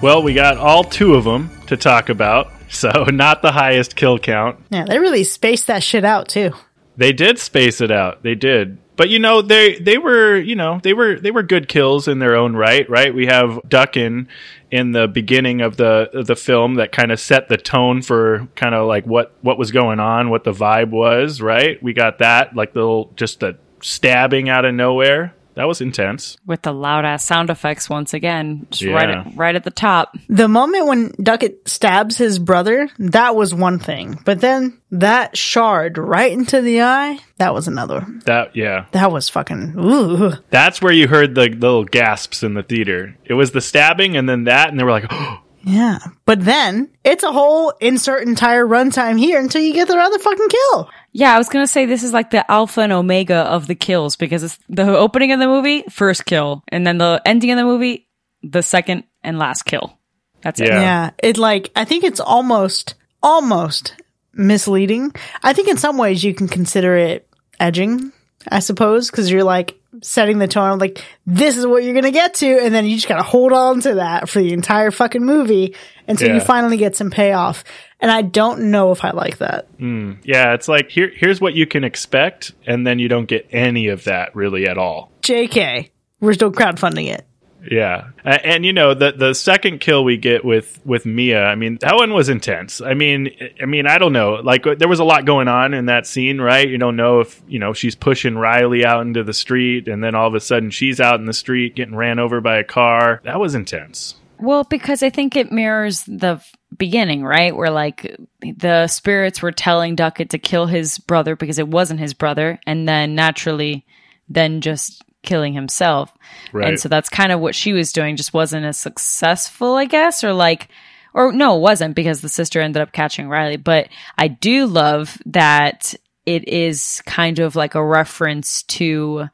Well, 0.00 0.22
we 0.22 0.32
got 0.32 0.56
all 0.56 0.84
two 0.84 1.16
of 1.16 1.24
them 1.24 1.50
to 1.66 1.76
talk 1.76 2.08
about, 2.08 2.50
so 2.70 2.88
not 3.12 3.42
the 3.42 3.52
highest 3.52 3.94
kill 3.94 4.18
count. 4.18 4.58
Yeah, 4.70 4.86
they 4.86 4.98
really 4.98 5.24
spaced 5.24 5.66
that 5.66 5.82
shit 5.82 6.06
out, 6.06 6.28
too. 6.28 6.54
They 6.98 7.12
did 7.12 7.38
space 7.38 7.80
it 7.80 7.92
out. 7.92 8.24
They 8.24 8.34
did. 8.34 8.78
But 8.96 9.08
you 9.08 9.20
know, 9.20 9.40
they 9.40 9.78
they 9.78 9.96
were, 9.96 10.36
you 10.36 10.56
know, 10.56 10.80
they 10.82 10.92
were 10.92 11.20
they 11.20 11.30
were 11.30 11.44
good 11.44 11.68
kills 11.68 12.08
in 12.08 12.18
their 12.18 12.34
own 12.34 12.56
right, 12.56 12.90
right? 12.90 13.14
We 13.14 13.26
have 13.26 13.60
Duckett 13.68 14.26
in 14.72 14.90
the 14.90 15.06
beginning 15.06 15.60
of 15.60 15.76
the 15.76 16.10
of 16.12 16.26
the 16.26 16.34
film 16.34 16.74
that 16.74 16.90
kind 16.90 17.12
of 17.12 17.20
set 17.20 17.48
the 17.48 17.56
tone 17.56 18.02
for 18.02 18.48
kind 18.56 18.74
of 18.74 18.88
like 18.88 19.06
what 19.06 19.32
what 19.42 19.56
was 19.56 19.70
going 19.70 20.00
on, 20.00 20.30
what 20.30 20.42
the 20.42 20.50
vibe 20.52 20.90
was, 20.90 21.40
right? 21.40 21.80
We 21.80 21.92
got 21.92 22.18
that 22.18 22.56
like 22.56 22.72
the 22.72 22.80
little 22.80 23.12
just 23.14 23.38
the 23.38 23.56
stabbing 23.80 24.48
out 24.48 24.64
of 24.64 24.74
nowhere. 24.74 25.32
That 25.58 25.66
was 25.66 25.80
intense. 25.80 26.36
With 26.46 26.62
the 26.62 26.72
loud 26.72 27.04
ass 27.04 27.24
sound 27.24 27.50
effects 27.50 27.90
once 27.90 28.14
again, 28.14 28.68
just 28.70 28.82
Yeah. 28.82 28.92
right 28.92 29.10
at, 29.10 29.36
right 29.36 29.56
at 29.56 29.64
the 29.64 29.72
top. 29.72 30.16
The 30.28 30.46
moment 30.46 30.86
when 30.86 31.12
Duckett 31.20 31.68
stabs 31.68 32.16
his 32.16 32.38
brother, 32.38 32.88
that 33.00 33.34
was 33.34 33.52
one 33.52 33.80
thing. 33.80 34.20
But 34.24 34.40
then 34.40 34.78
that 34.92 35.36
shard 35.36 35.98
right 35.98 36.30
into 36.30 36.62
the 36.62 36.82
eye, 36.82 37.18
that 37.38 37.54
was 37.54 37.66
another. 37.66 38.06
That 38.24 38.54
yeah. 38.54 38.84
That 38.92 39.10
was 39.10 39.28
fucking, 39.28 39.74
ooh. 39.76 40.32
That's 40.50 40.80
where 40.80 40.92
you 40.92 41.08
heard 41.08 41.34
the 41.34 41.48
little 41.48 41.82
gasps 41.84 42.44
in 42.44 42.54
the 42.54 42.62
theater. 42.62 43.16
It 43.24 43.34
was 43.34 43.50
the 43.50 43.60
stabbing 43.60 44.16
and 44.16 44.28
then 44.28 44.44
that 44.44 44.68
and 44.70 44.78
they 44.78 44.84
were 44.84 44.92
like, 44.92 45.06
oh, 45.10 45.40
Yeah. 45.64 45.98
But 46.24 46.44
then 46.44 46.88
it's 47.04 47.24
a 47.24 47.32
whole 47.32 47.70
insert 47.80 48.26
entire 48.28 48.64
runtime 48.64 49.18
here 49.18 49.40
until 49.40 49.60
you 49.60 49.74
get 49.74 49.88
their 49.88 50.00
other 50.00 50.20
fucking 50.20 50.48
kill. 50.48 50.88
Yeah, 51.12 51.34
I 51.34 51.38
was 51.38 51.48
gonna 51.48 51.66
say 51.66 51.86
this 51.86 52.02
is 52.02 52.12
like 52.12 52.30
the 52.30 52.48
alpha 52.50 52.80
and 52.80 52.92
omega 52.92 53.36
of 53.36 53.66
the 53.66 53.74
kills 53.74 54.16
because 54.16 54.42
it's 54.42 54.58
the 54.68 54.96
opening 54.96 55.32
of 55.32 55.40
the 55.40 55.46
movie, 55.46 55.84
first 55.90 56.24
kill, 56.26 56.62
and 56.68 56.86
then 56.86 56.98
the 56.98 57.20
ending 57.24 57.50
of 57.50 57.56
the 57.56 57.64
movie, 57.64 58.08
the 58.42 58.62
second 58.62 59.04
and 59.22 59.38
last 59.38 59.64
kill. 59.64 59.98
That's 60.42 60.60
it. 60.60 60.68
Yeah. 60.68 60.80
Yeah. 60.80 61.10
It 61.22 61.38
like, 61.38 61.70
I 61.74 61.84
think 61.84 62.04
it's 62.04 62.20
almost, 62.20 62.94
almost 63.22 63.94
misleading. 64.32 65.12
I 65.42 65.52
think 65.52 65.68
in 65.68 65.76
some 65.76 65.98
ways 65.98 66.22
you 66.22 66.34
can 66.34 66.48
consider 66.48 66.96
it 66.96 67.28
edging, 67.58 68.12
I 68.50 68.60
suppose, 68.60 69.10
because 69.10 69.30
you're 69.30 69.44
like 69.44 69.78
setting 70.02 70.38
the 70.38 70.48
tone 70.48 70.78
like, 70.78 71.02
this 71.26 71.56
is 71.56 71.66
what 71.66 71.82
you're 71.82 71.94
going 71.94 72.04
to 72.04 72.10
get 72.10 72.34
to. 72.34 72.46
And 72.46 72.74
then 72.74 72.86
you 72.86 72.96
just 72.96 73.08
got 73.08 73.16
to 73.16 73.22
hold 73.22 73.52
on 73.52 73.80
to 73.82 73.94
that 73.96 74.28
for 74.28 74.40
the 74.40 74.52
entire 74.52 74.90
fucking 74.90 75.24
movie 75.24 75.74
until 76.06 76.34
you 76.34 76.40
finally 76.40 76.76
get 76.76 76.96
some 76.96 77.10
payoff. 77.10 77.64
And 78.00 78.10
I 78.10 78.22
don't 78.22 78.70
know 78.70 78.92
if 78.92 79.04
I 79.04 79.10
like 79.10 79.38
that. 79.38 79.66
Hmm. 79.78 80.14
yeah, 80.22 80.54
it's 80.54 80.68
like 80.68 80.90
here 80.90 81.10
here's 81.14 81.40
what 81.40 81.54
you 81.54 81.66
can 81.66 81.84
expect 81.84 82.52
and 82.66 82.86
then 82.86 82.98
you 82.98 83.08
don't 83.08 83.26
get 83.26 83.48
any 83.50 83.88
of 83.88 84.04
that 84.04 84.34
really 84.34 84.66
at 84.66 84.78
all. 84.78 85.10
JK, 85.22 85.90
we're 86.20 86.34
still 86.34 86.52
crowdfunding 86.52 87.12
it. 87.12 87.26
Yeah, 87.70 88.08
A- 88.24 88.46
and 88.46 88.64
you 88.64 88.72
know 88.72 88.94
the 88.94 89.12
the 89.12 89.34
second 89.34 89.80
kill 89.80 90.04
we 90.04 90.16
get 90.16 90.44
with 90.44 90.80
with 90.84 91.04
Mia. 91.06 91.44
I 91.44 91.54
mean 91.54 91.78
that 91.80 91.96
one 91.96 92.12
was 92.14 92.28
intense. 92.28 92.80
I 92.80 92.94
mean, 92.94 93.30
I 93.60 93.66
mean 93.66 93.86
I 93.86 93.98
don't 93.98 94.12
know. 94.12 94.34
Like 94.34 94.66
uh, 94.66 94.74
there 94.74 94.88
was 94.88 95.00
a 95.00 95.04
lot 95.04 95.24
going 95.24 95.48
on 95.48 95.74
in 95.74 95.86
that 95.86 96.06
scene, 96.06 96.40
right? 96.40 96.68
You 96.68 96.78
don't 96.78 96.96
know 96.96 97.20
if 97.20 97.40
you 97.46 97.58
know 97.58 97.72
she's 97.72 97.94
pushing 97.94 98.36
Riley 98.36 98.84
out 98.84 99.02
into 99.02 99.22
the 99.22 99.32
street, 99.32 99.88
and 99.88 100.02
then 100.02 100.14
all 100.14 100.26
of 100.28 100.34
a 100.34 100.40
sudden 100.40 100.70
she's 100.70 101.00
out 101.00 101.20
in 101.20 101.26
the 101.26 101.32
street 101.32 101.74
getting 101.76 101.94
ran 101.94 102.18
over 102.18 102.40
by 102.40 102.58
a 102.58 102.64
car. 102.64 103.20
That 103.24 103.40
was 103.40 103.54
intense. 103.54 104.14
Well, 104.40 104.64
because 104.64 105.02
I 105.02 105.10
think 105.10 105.34
it 105.34 105.50
mirrors 105.50 106.04
the 106.04 106.40
beginning, 106.76 107.24
right? 107.24 107.54
Where 107.54 107.70
like 107.70 108.16
the 108.40 108.86
spirits 108.86 109.42
were 109.42 109.52
telling 109.52 109.96
Duckett 109.96 110.30
to 110.30 110.38
kill 110.38 110.66
his 110.66 110.98
brother 110.98 111.34
because 111.34 111.58
it 111.58 111.68
wasn't 111.68 112.00
his 112.00 112.14
brother, 112.14 112.60
and 112.66 112.88
then 112.88 113.14
naturally, 113.14 113.84
then 114.28 114.60
just 114.60 115.02
killing 115.22 115.52
himself. 115.54 116.12
Right. 116.52 116.68
And 116.68 116.80
so 116.80 116.88
that's 116.88 117.08
kind 117.08 117.32
of 117.32 117.40
what 117.40 117.54
she 117.54 117.72
was 117.72 117.92
doing, 117.92 118.16
just 118.16 118.34
wasn't 118.34 118.66
as 118.66 118.78
successful, 118.78 119.74
I 119.74 119.84
guess, 119.84 120.24
or 120.24 120.32
like, 120.32 120.68
or 121.14 121.32
no, 121.32 121.56
it 121.56 121.60
wasn't 121.60 121.94
because 121.94 122.20
the 122.20 122.28
sister 122.28 122.60
ended 122.60 122.82
up 122.82 122.92
catching 122.92 123.28
Riley. 123.28 123.56
But 123.56 123.88
I 124.16 124.28
do 124.28 124.66
love 124.66 125.18
that 125.26 125.94
it 126.26 126.46
is 126.48 127.02
kind 127.06 127.38
of 127.38 127.56
like 127.56 127.74
a 127.74 127.84
reference 127.84 128.62
to 128.64 129.28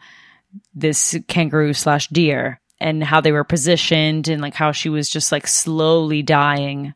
this 0.74 1.16
kangaroo 1.28 1.72
slash 1.72 2.08
deer 2.08 2.60
and 2.80 3.02
how 3.02 3.20
they 3.20 3.32
were 3.32 3.44
positioned 3.44 4.28
and 4.28 4.40
like 4.40 4.54
how 4.54 4.72
she 4.72 4.88
was 4.88 5.08
just 5.08 5.32
like 5.32 5.46
slowly 5.46 6.22
dying 6.22 6.94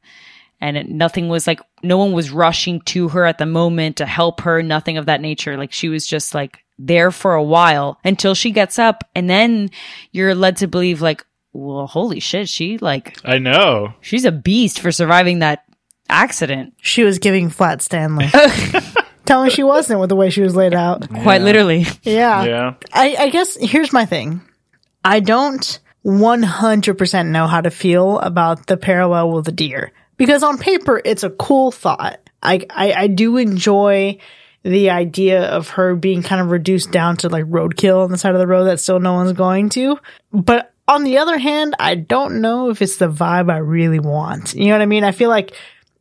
and 0.60 0.76
it, 0.76 0.88
nothing 0.88 1.28
was 1.28 1.46
like 1.46 1.60
no 1.82 1.98
one 1.98 2.12
was 2.12 2.30
rushing 2.30 2.80
to 2.82 3.08
her 3.08 3.24
at 3.24 3.38
the 3.38 3.46
moment 3.46 3.96
to 3.96 4.06
help 4.06 4.40
her 4.42 4.62
nothing 4.62 4.98
of 4.98 5.06
that 5.06 5.20
nature 5.20 5.56
like 5.56 5.72
she 5.72 5.88
was 5.88 6.06
just 6.06 6.34
like 6.34 6.64
there 6.78 7.10
for 7.10 7.34
a 7.34 7.42
while 7.42 7.98
until 8.04 8.34
she 8.34 8.50
gets 8.50 8.78
up 8.78 9.04
and 9.14 9.28
then 9.28 9.70
you're 10.12 10.34
led 10.34 10.56
to 10.58 10.68
believe 10.68 11.02
like 11.02 11.24
well 11.52 11.86
holy 11.86 12.20
shit 12.20 12.48
she 12.48 12.78
like 12.78 13.18
I 13.24 13.38
know. 13.38 13.94
she's 14.00 14.24
a 14.24 14.30
beast 14.32 14.80
for 14.80 14.92
surviving 14.92 15.40
that 15.40 15.64
accident 16.08 16.74
She 16.80 17.02
was 17.04 17.18
giving 17.18 17.50
flat 17.50 17.82
Stanley. 17.82 18.26
Tell 19.26 19.44
me 19.44 19.50
she 19.50 19.62
wasn't 19.62 20.00
with 20.00 20.08
the 20.08 20.16
way 20.16 20.30
she 20.30 20.40
was 20.40 20.54
laid 20.56 20.72
out. 20.72 21.08
quite 21.22 21.42
literally 21.42 21.84
Yeah. 22.02 22.44
Yeah. 22.44 22.74
I, 22.92 23.16
I 23.18 23.28
guess 23.30 23.56
here's 23.60 23.92
my 23.92 24.06
thing. 24.06 24.40
I 25.04 25.20
don't 25.20 25.80
100% 26.04 27.26
know 27.28 27.46
how 27.46 27.60
to 27.60 27.70
feel 27.70 28.18
about 28.20 28.66
the 28.66 28.76
parallel 28.76 29.30
with 29.32 29.44
the 29.44 29.52
deer 29.52 29.92
because 30.16 30.42
on 30.42 30.58
paper 30.58 31.00
it's 31.04 31.24
a 31.24 31.30
cool 31.30 31.70
thought. 31.70 32.20
I, 32.42 32.64
I, 32.70 32.92
I 32.92 33.06
do 33.08 33.36
enjoy 33.36 34.18
the 34.68 34.90
idea 34.90 35.48
of 35.48 35.70
her 35.70 35.94
being 35.96 36.22
kind 36.22 36.40
of 36.40 36.50
reduced 36.50 36.90
down 36.90 37.16
to 37.18 37.28
like 37.28 37.44
roadkill 37.44 38.04
on 38.04 38.10
the 38.10 38.18
side 38.18 38.34
of 38.34 38.40
the 38.40 38.46
road 38.46 38.64
that 38.64 38.80
still 38.80 39.00
no 39.00 39.14
one's 39.14 39.32
going 39.32 39.70
to. 39.70 39.98
But 40.32 40.72
on 40.86 41.04
the 41.04 41.18
other 41.18 41.38
hand, 41.38 41.74
I 41.78 41.94
don't 41.94 42.40
know 42.40 42.70
if 42.70 42.82
it's 42.82 42.96
the 42.96 43.10
vibe 43.10 43.50
I 43.50 43.58
really 43.58 43.98
want. 43.98 44.54
You 44.54 44.66
know 44.66 44.72
what 44.72 44.82
I 44.82 44.86
mean? 44.86 45.04
I 45.04 45.12
feel 45.12 45.30
like 45.30 45.54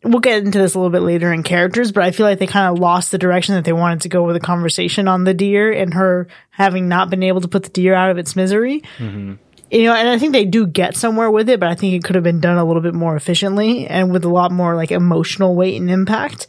we'll 0.03 0.20
get 0.20 0.43
into 0.43 0.59
this 0.59 0.76
a 0.76 0.80
little 0.80 0.91
bit 0.91 1.01
later 1.01 1.32
in 1.34 1.43
characters, 1.43 1.91
but 1.91 2.03
I 2.03 2.11
feel 2.11 2.26
like 2.26 2.39
they 2.39 2.47
kind 2.47 2.72
of 2.74 2.80
lost 2.80 3.11
the 3.11 3.18
direction 3.18 3.55
that 3.55 3.65
they 3.65 3.74
wanted 3.74 4.01
to 4.01 4.09
go 4.09 4.24
with 4.24 4.36
the 4.36 4.39
conversation 4.39 5.07
on 5.07 5.24
the 5.24 5.34
deer 5.34 5.72
and 5.72 5.93
her 5.93 6.28
having 6.49 6.88
not 6.88 7.09
been 7.09 7.24
able 7.24 7.41
to 7.41 7.47
put 7.47 7.63
the 7.63 7.70
deer 7.70 7.93
out 7.93 8.11
of 8.11 8.18
its 8.18 8.36
misery. 8.36 8.82
Mm-hmm. 8.97 9.36
You 9.70 9.84
know, 9.84 9.93
and 9.93 10.07
I 10.07 10.18
think 10.18 10.32
they 10.32 10.45
do 10.45 10.65
get 10.65 10.95
somewhere 10.95 11.30
with 11.30 11.49
it, 11.49 11.59
but 11.59 11.70
I 11.70 11.76
think 11.76 11.93
it 11.93 12.03
could 12.05 12.15
have 12.15 12.24
been 12.24 12.39
done 12.39 12.57
a 12.57 12.63
little 12.63 12.82
bit 12.82 12.93
more 12.93 13.18
efficiently 13.18 13.86
and 13.88 14.11
with 14.11 14.24
a 14.24 14.30
lot 14.30 14.51
more 14.51 14.76
like 14.76 14.91
emotional 14.91 15.55
weight 15.55 15.80
and 15.80 15.91
impact. 15.91 16.47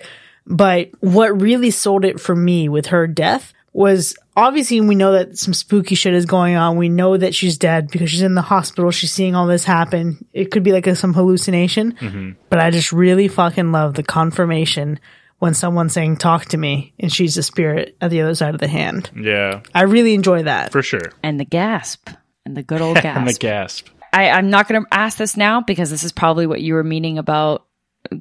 But 0.48 0.90
what 1.00 1.40
really 1.40 1.70
sold 1.70 2.04
it 2.04 2.20
for 2.20 2.34
me 2.34 2.68
with 2.68 2.86
her 2.86 3.06
death 3.06 3.52
was 3.72 4.16
obviously 4.34 4.80
we 4.80 4.94
know 4.94 5.12
that 5.12 5.36
some 5.38 5.52
spooky 5.52 5.94
shit 5.94 6.14
is 6.14 6.26
going 6.26 6.56
on. 6.56 6.78
We 6.78 6.88
know 6.88 7.16
that 7.16 7.34
she's 7.34 7.58
dead 7.58 7.90
because 7.90 8.10
she's 8.10 8.22
in 8.22 8.34
the 8.34 8.42
hospital. 8.42 8.90
She's 8.90 9.12
seeing 9.12 9.34
all 9.34 9.46
this 9.46 9.64
happen. 9.64 10.24
It 10.32 10.50
could 10.50 10.62
be 10.62 10.72
like 10.72 10.86
a, 10.86 10.96
some 10.96 11.12
hallucination, 11.12 11.92
mm-hmm. 11.92 12.30
but 12.48 12.58
I 12.58 12.70
just 12.70 12.92
really 12.92 13.28
fucking 13.28 13.70
love 13.70 13.94
the 13.94 14.02
confirmation 14.02 14.98
when 15.38 15.54
someone's 15.54 15.92
saying, 15.92 16.16
talk 16.16 16.46
to 16.46 16.56
me 16.56 16.94
and 16.98 17.12
she's 17.12 17.36
a 17.36 17.42
spirit 17.42 17.96
at 18.00 18.10
the 18.10 18.22
other 18.22 18.34
side 18.34 18.54
of 18.54 18.60
the 18.60 18.68
hand. 18.68 19.10
Yeah. 19.14 19.60
I 19.74 19.82
really 19.82 20.14
enjoy 20.14 20.44
that. 20.44 20.72
For 20.72 20.82
sure. 20.82 21.12
and 21.22 21.38
the 21.38 21.44
gasp 21.44 22.08
and 22.44 22.56
the 22.56 22.62
good 22.62 22.80
old 22.82 22.96
gasp 22.96 23.18
And 23.18 23.28
the 23.28 23.34
gasp. 23.34 23.88
I, 24.12 24.30
I'm 24.30 24.50
not 24.50 24.66
going 24.66 24.82
to 24.82 24.88
ask 24.90 25.18
this 25.18 25.36
now 25.36 25.60
because 25.60 25.90
this 25.90 26.02
is 26.02 26.12
probably 26.12 26.46
what 26.46 26.62
you 26.62 26.74
were 26.74 26.82
meaning 26.82 27.18
about 27.18 27.67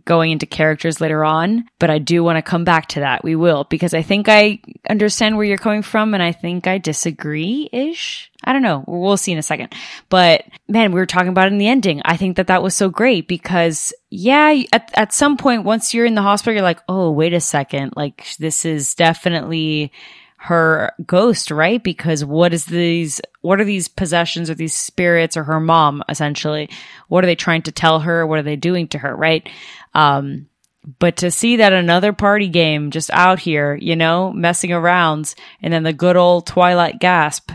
going 0.06 0.32
into 0.32 0.46
characters 0.46 1.02
later 1.02 1.24
on, 1.24 1.66
but 1.80 1.90
I 1.90 2.00
do 2.00 2.24
want 2.24 2.38
to 2.38 2.42
come 2.42 2.64
back 2.64 2.88
to 2.90 3.02
that. 3.02 3.24
We 3.24 3.36
will 3.36 3.66
because 3.66 3.94
I 3.94 4.02
think 4.02 4.28
I 4.30 4.60
understand 4.90 5.38
where 5.38 5.46
you're 5.46 5.58
coming 5.58 5.82
from 5.82 6.14
and 6.14 6.24
I 6.24 6.32
think 6.32 6.68
I 6.68 6.78
disagree 6.78 7.70
ish. 7.72 8.32
I 8.44 8.54
don't 8.54 8.62
know. 8.62 8.84
We'll 8.88 9.18
see 9.18 9.32
in 9.32 9.38
a 9.38 9.44
second. 9.44 9.74
But 10.10 10.46
man, 10.68 10.92
we 10.92 11.00
were 11.00 11.06
talking 11.06 11.30
about 11.30 11.52
in 11.52 11.58
the 11.58 11.68
ending. 11.68 12.02
I 12.06 12.18
think 12.18 12.38
that 12.38 12.48
that 12.48 12.64
was 12.64 12.76
so 12.76 12.90
great 12.90 13.28
because 13.28 13.94
yeah, 14.10 14.64
at, 14.72 14.92
at 14.94 15.14
some 15.14 15.38
point, 15.38 15.64
once 15.64 15.94
you're 15.94 16.06
in 16.06 16.16
the 16.16 16.22
hospital, 16.22 16.54
you're 16.54 16.64
like, 16.64 16.82
oh, 16.88 17.12
wait 17.12 17.34
a 17.34 17.42
second. 17.42 17.94
Like 17.96 18.26
this 18.40 18.66
is 18.66 18.96
definitely 18.96 19.92
her 20.40 20.94
ghost, 21.06 21.52
right? 21.52 21.84
Because 21.84 22.24
what 22.24 22.54
is 22.54 22.66
these, 22.66 23.20
what 23.42 23.60
are 23.60 23.66
these 23.66 23.88
possessions 23.88 24.50
or 24.50 24.56
these 24.56 24.76
spirits 24.76 25.36
or 25.36 25.44
her 25.44 25.60
mom 25.60 26.04
essentially? 26.08 26.70
What 27.08 27.24
are 27.24 27.28
they 27.28 27.36
trying 27.36 27.64
to 27.64 27.72
tell 27.72 28.00
her? 28.02 28.26
What 28.26 28.40
are 28.40 28.44
they 28.44 28.56
doing 28.56 28.88
to 28.90 29.00
her, 29.00 29.16
right? 29.16 29.50
Um, 29.98 30.48
but 31.00 31.18
to 31.18 31.32
see 31.32 31.58
that 31.58 31.74
another 31.74 32.14
party 32.14 32.48
game 32.48 32.92
just 32.92 33.10
out 33.12 33.40
here, 33.40 33.76
you 33.76 33.96
know, 33.96 34.32
messing 34.32 34.72
around 34.72 35.34
and 35.62 35.74
then 35.74 35.84
the 35.84 35.92
good 35.92 36.16
old 36.16 36.46
Twilight 36.46 37.00
gasp 37.00 37.52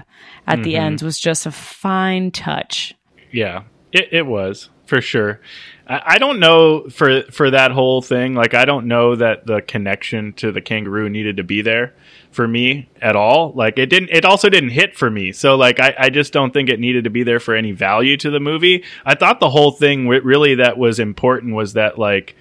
at 0.46 0.62
the 0.62 0.76
end 0.76 1.00
was 1.02 1.18
just 1.18 1.46
a 1.46 1.52
fine 1.52 2.30
touch. 2.30 2.94
Yeah, 3.30 3.62
it, 3.92 4.08
it 4.12 4.26
was 4.26 4.68
for 4.86 5.00
sure. 5.00 5.40
I, 5.86 6.02
I 6.04 6.18
don't 6.18 6.40
know 6.40 6.88
for 6.90 7.22
for 7.30 7.50
that 7.50 7.70
whole 7.70 8.02
thing. 8.02 8.34
Like, 8.34 8.54
I 8.54 8.64
don't 8.64 8.86
know 8.86 9.14
that 9.16 9.46
the 9.46 9.62
connection 9.62 10.34
to 10.34 10.52
the 10.52 10.60
kangaroo 10.60 11.08
needed 11.08 11.38
to 11.38 11.44
be 11.44 11.62
there 11.62 11.94
for 12.32 12.48
me 12.48 12.88
at 13.00 13.14
all. 13.14 13.52
Like, 13.54 13.78
it 13.78 13.86
didn't. 13.86 14.10
It 14.10 14.24
also 14.24 14.48
didn't 14.48 14.70
hit 14.70 14.96
for 14.96 15.10
me. 15.10 15.32
So, 15.32 15.56
like, 15.56 15.78
I, 15.78 15.94
I 15.98 16.10
just 16.10 16.32
don't 16.32 16.52
think 16.52 16.68
it 16.68 16.80
needed 16.80 17.04
to 17.04 17.10
be 17.10 17.22
there 17.22 17.40
for 17.40 17.54
any 17.54 17.72
value 17.72 18.16
to 18.16 18.30
the 18.30 18.40
movie. 18.40 18.84
I 19.06 19.14
thought 19.14 19.38
the 19.40 19.50
whole 19.50 19.70
thing 19.70 20.08
really 20.08 20.56
that 20.56 20.76
was 20.78 20.98
important 20.98 21.54
was 21.54 21.74
that 21.74 21.98
like 21.98 22.34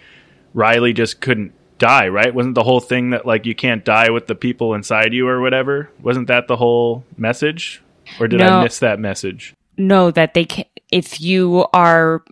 Riley 0.54 0.94
just 0.94 1.22
couldn't 1.22 1.54
die, 1.78 2.08
right? 2.08 2.34
Wasn't 2.34 2.56
the 2.56 2.64
whole 2.64 2.80
thing 2.80 3.10
that 3.12 3.26
like 3.26 3.46
you 3.46 3.56
can't 3.56 3.84
die 3.84 4.10
with 4.10 4.28
the 4.28 4.36
people 4.36 4.74
inside 4.74 5.14
you 5.14 5.28
or 5.28 5.42
whatever? 5.42 5.90
Wasn't 6.02 6.28
that 6.28 6.48
the 6.48 6.56
whole 6.56 7.04
message? 7.18 7.82
Or 8.20 8.28
did 8.28 8.40
No. 8.40 8.60
I 8.60 8.64
miss 8.64 8.80
that 8.80 9.00
message? 9.00 9.54
No, 9.78 10.12
that 10.12 10.34
they 10.34 10.46
can 10.46 10.66
if 10.92 11.22
you 11.22 11.66
are 11.74 12.24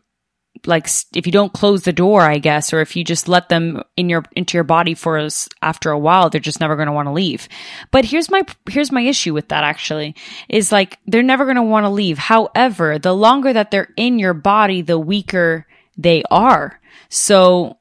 like 0.65 0.89
if 1.15 1.25
you 1.25 1.31
don't 1.31 1.53
close 1.53 1.83
the 1.83 1.93
door 1.93 2.21
i 2.21 2.37
guess 2.37 2.73
or 2.73 2.81
if 2.81 2.95
you 2.95 3.03
just 3.03 3.29
let 3.29 3.47
them 3.47 3.81
in 3.95 4.09
your 4.09 4.25
into 4.35 4.57
your 4.57 4.63
body 4.65 4.93
for 4.93 5.17
us 5.17 5.47
after 5.61 5.89
a 5.89 5.97
while 5.97 6.29
they're 6.29 6.41
just 6.41 6.59
never 6.59 6.75
going 6.75 6.87
to 6.87 6.93
want 6.93 7.07
to 7.07 7.13
leave. 7.13 7.47
But 7.91 8.05
here's 8.05 8.29
my 8.29 8.43
here's 8.69 8.91
my 8.91 9.01
issue 9.01 9.33
with 9.33 9.49
that 9.49 9.63
actually 9.63 10.15
is 10.47 10.71
like 10.71 10.97
they're 11.05 11.23
never 11.23 11.45
going 11.45 11.55
to 11.55 11.63
want 11.63 11.85
to 11.85 11.89
leave. 11.89 12.17
However 12.17 12.99
the 12.99 13.15
longer 13.15 13.53
that 13.53 13.71
they're 13.71 13.93
in 13.95 14.19
your 14.19 14.33
body 14.33 14.81
the 14.81 14.99
weaker 14.99 15.65
they 15.97 16.23
are. 16.31 16.79
So 17.09 17.77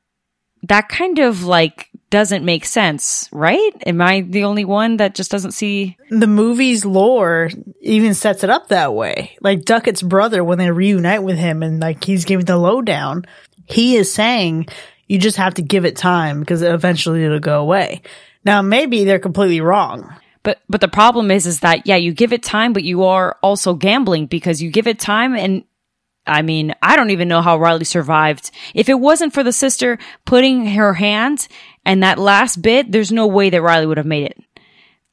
that 0.64 0.88
kind 0.88 1.18
of 1.18 1.44
like 1.44 1.87
doesn't 2.10 2.44
make 2.44 2.64
sense 2.64 3.28
right 3.32 3.72
am 3.86 4.00
i 4.00 4.22
the 4.22 4.44
only 4.44 4.64
one 4.64 4.96
that 4.96 5.14
just 5.14 5.30
doesn't 5.30 5.52
see 5.52 5.96
the 6.10 6.26
movie's 6.26 6.84
lore 6.84 7.50
even 7.88 8.14
sets 8.14 8.44
it 8.44 8.50
up 8.50 8.68
that 8.68 8.94
way. 8.94 9.36
Like 9.40 9.64
Duckett's 9.64 10.02
brother, 10.02 10.44
when 10.44 10.58
they 10.58 10.70
reunite 10.70 11.22
with 11.22 11.38
him 11.38 11.62
and 11.62 11.80
like 11.80 12.04
he's 12.04 12.24
giving 12.24 12.44
the 12.44 12.56
lowdown, 12.56 13.24
he 13.66 13.96
is 13.96 14.12
saying 14.12 14.68
you 15.06 15.18
just 15.18 15.38
have 15.38 15.54
to 15.54 15.62
give 15.62 15.84
it 15.84 15.96
time 15.96 16.40
because 16.40 16.62
eventually 16.62 17.24
it'll 17.24 17.40
go 17.40 17.60
away. 17.60 18.02
Now 18.44 18.62
maybe 18.62 19.04
they're 19.04 19.18
completely 19.18 19.60
wrong. 19.60 20.14
But 20.42 20.60
but 20.68 20.80
the 20.80 20.88
problem 20.88 21.30
is 21.30 21.46
is 21.46 21.60
that 21.60 21.86
yeah, 21.86 21.96
you 21.96 22.12
give 22.12 22.32
it 22.32 22.42
time, 22.42 22.72
but 22.72 22.84
you 22.84 23.04
are 23.04 23.36
also 23.42 23.74
gambling 23.74 24.26
because 24.26 24.62
you 24.62 24.70
give 24.70 24.86
it 24.86 24.98
time 24.98 25.34
and 25.34 25.64
I 26.26 26.42
mean, 26.42 26.74
I 26.82 26.96
don't 26.96 27.08
even 27.08 27.26
know 27.26 27.40
how 27.40 27.58
Riley 27.58 27.86
survived. 27.86 28.50
If 28.74 28.90
it 28.90 29.00
wasn't 29.00 29.32
for 29.32 29.42
the 29.42 29.52
sister 29.52 29.98
putting 30.26 30.66
her 30.66 30.92
hand 30.92 31.48
and 31.88 32.02
that 32.02 32.18
last 32.18 32.60
bit, 32.60 32.92
there's 32.92 33.10
no 33.10 33.26
way 33.26 33.48
that 33.48 33.62
Riley 33.62 33.86
would 33.86 33.96
have 33.96 34.04
made 34.04 34.26
it. 34.26 34.38